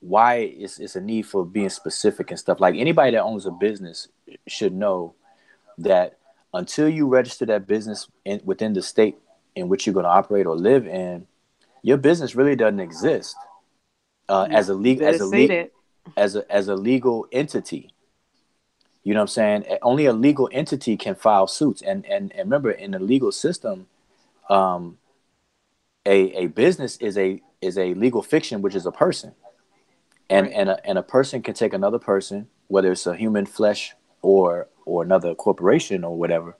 [0.00, 2.60] why it's, it's a need for being specific and stuff.
[2.60, 4.08] Like anybody that owns a business
[4.46, 5.14] should know
[5.78, 6.18] that
[6.52, 9.16] until you register that business in, within the state
[9.54, 11.26] in which you're going to operate or live in,
[11.82, 13.36] your business really doesn't exist
[14.28, 15.68] uh, as a legal as a legal
[16.16, 17.92] as a as a legal entity.
[19.02, 19.78] You know what I'm saying?
[19.82, 23.86] Only a legal entity can file suits, and and, and remember, in the legal system,
[24.48, 24.98] um,
[26.04, 29.32] a a business is a is a legal fiction, which is a person,
[30.30, 33.94] and and a, and a person can take another person, whether it's a human flesh
[34.22, 36.56] or or another corporation or whatever,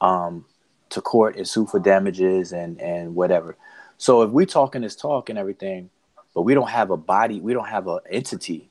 [0.00, 0.44] um,
[0.90, 3.56] to court and sue for damages and and whatever.
[3.96, 5.90] So if we talking this talk and everything,
[6.34, 8.70] but we don't have a body, we don't have an entity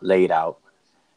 [0.00, 0.58] laid out,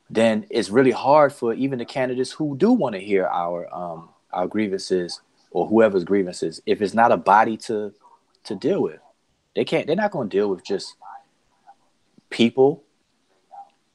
[0.09, 4.09] then it's really hard for even the candidates who do want to hear our um,
[4.32, 6.61] our grievances or whoever's grievances.
[6.66, 7.93] If it's not a body to
[8.45, 9.00] to deal with,
[9.53, 9.85] they can't.
[9.85, 10.95] They're not going to deal with just
[12.34, 12.84] people,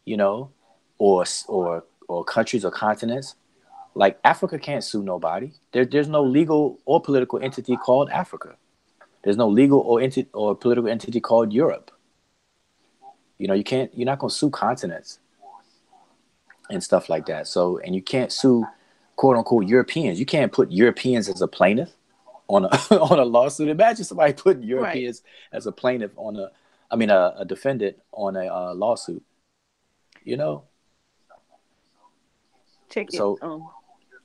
[0.07, 0.51] you know,
[0.97, 3.35] or or or countries or continents.
[3.95, 5.53] Like Africa can't sue nobody.
[5.73, 8.57] There, there's no legal or political entity called Africa.
[9.25, 11.91] There's no legal or entity or political entity called Europe.
[13.39, 13.91] You know, you can't.
[13.97, 15.19] You're not going to sue continents
[16.71, 17.47] and stuff like that.
[17.47, 18.65] So, and you can't sue
[19.17, 20.21] quote unquote Europeans.
[20.21, 21.91] You can't put Europeans as a plaintiff
[22.47, 22.69] on a
[23.11, 23.69] on a lawsuit.
[23.69, 26.51] Imagine somebody putting Europeans as a plaintiff on a,
[26.91, 29.23] I mean, a, a defendant on a uh, lawsuit.
[30.25, 30.65] You know.
[32.91, 33.43] Check So- it.
[33.43, 33.69] Um,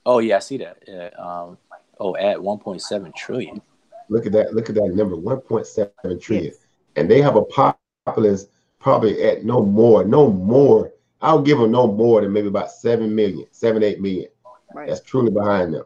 [0.06, 0.84] Oh yeah, I see that.
[0.88, 1.58] Yeah, um,
[2.00, 3.62] oh, at 1.7 trillion.
[4.10, 4.54] Look at that.
[4.54, 6.54] Look at that number, 1.7 trillion.
[6.96, 7.44] And they have a
[8.06, 8.48] populace
[8.80, 10.92] probably at no more, no more.
[11.22, 14.28] I'll give them no more than maybe about 7 million, 7, 8 million.
[14.74, 14.90] right.
[14.90, 15.86] That's truly behind them.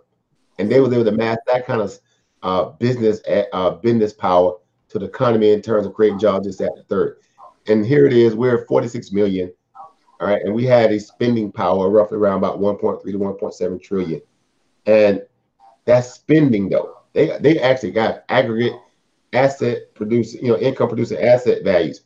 [0.57, 1.99] And they was able to mass that kind of
[2.41, 3.21] uh, business
[3.53, 4.55] uh, business power
[4.89, 7.17] to the economy in terms of creating jobs just at the third.
[7.67, 9.51] And here it is, we're 46 million.
[10.19, 10.41] All right.
[10.41, 14.21] And we had a spending power roughly around about 1.3 to 1.7 trillion.
[14.85, 15.21] And
[15.85, 16.97] that's spending though.
[17.13, 18.73] They they actually got aggregate
[19.33, 22.01] asset producing, you know, income producing asset values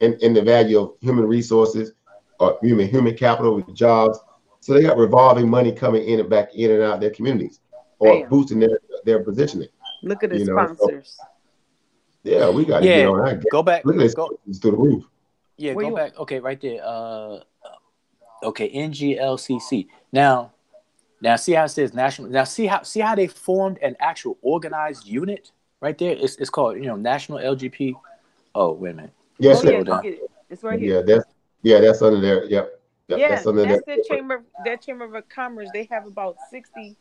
[0.00, 1.92] and, in the value of human resources
[2.40, 4.18] or human human capital with jobs.
[4.60, 7.60] So they got revolving money coming in and back in and out of their communities
[7.98, 8.28] or Bam.
[8.28, 9.68] boosting their their positioning.
[10.02, 11.18] Look at the You know, so- sponsors.
[12.24, 13.44] Yeah, we got to Yeah, get on that.
[13.50, 13.84] Go back.
[13.84, 15.04] Look at this Go, it's through the roof.
[15.56, 16.18] yeah, Where go you- back.
[16.18, 16.80] Okay, right there.
[16.84, 17.40] Uh,
[18.44, 19.88] okay, NGLCC.
[20.12, 20.52] Now,
[21.20, 22.30] now see how it says national.
[22.30, 26.12] Now see how see how they formed an actual organized unit right there.
[26.12, 27.94] It's it's called you know National LGP.
[28.54, 29.12] Oh wait a minute.
[29.38, 29.96] Yes, oh yeah, Hold on.
[29.96, 30.30] look at it.
[30.50, 30.96] It's right here.
[30.96, 31.24] yeah, that's
[31.62, 32.44] yeah, that's under there.
[32.44, 32.78] Yep.
[33.08, 33.96] Yep, yeah, that's under that's there.
[33.96, 34.44] their chamber.
[34.64, 35.68] Their chamber of commerce.
[35.72, 36.96] They have about sixty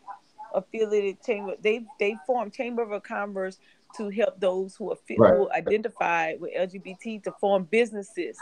[0.54, 1.56] affiliated chamber.
[1.62, 3.58] They they form chamber of commerce
[3.98, 5.34] to help those who are fi- Right.
[5.34, 8.38] who identify with LGBT to form businesses.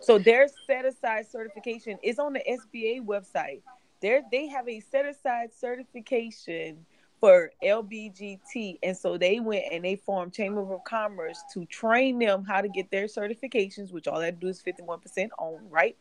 [0.00, 3.62] So their set aside certification is on the SBA website.
[4.00, 6.86] They they have a set aside certification
[7.20, 12.44] for LBGT, and so they went and they formed Chamber of Commerce to train them
[12.44, 15.96] how to get their certifications, which all that do is fifty one percent on, right?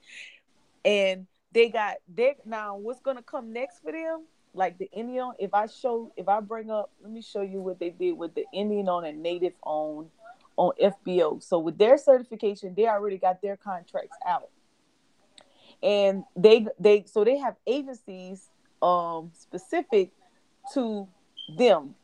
[0.85, 4.23] And they got they now what's gonna come next for them?
[4.53, 7.79] Like the Indian, if I show, if I bring up, let me show you what
[7.79, 10.09] they did with the Indian on and Native on
[10.57, 11.41] on FBO.
[11.41, 14.49] So with their certification, they already got their contracts out,
[15.83, 18.49] and they they so they have agencies
[18.81, 20.11] um specific
[20.73, 21.07] to
[21.57, 21.95] them.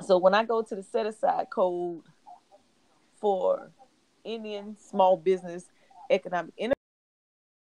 [0.00, 2.02] So when I go to the set aside code
[3.20, 3.70] for
[4.24, 5.64] Indian small business
[6.10, 6.54] economic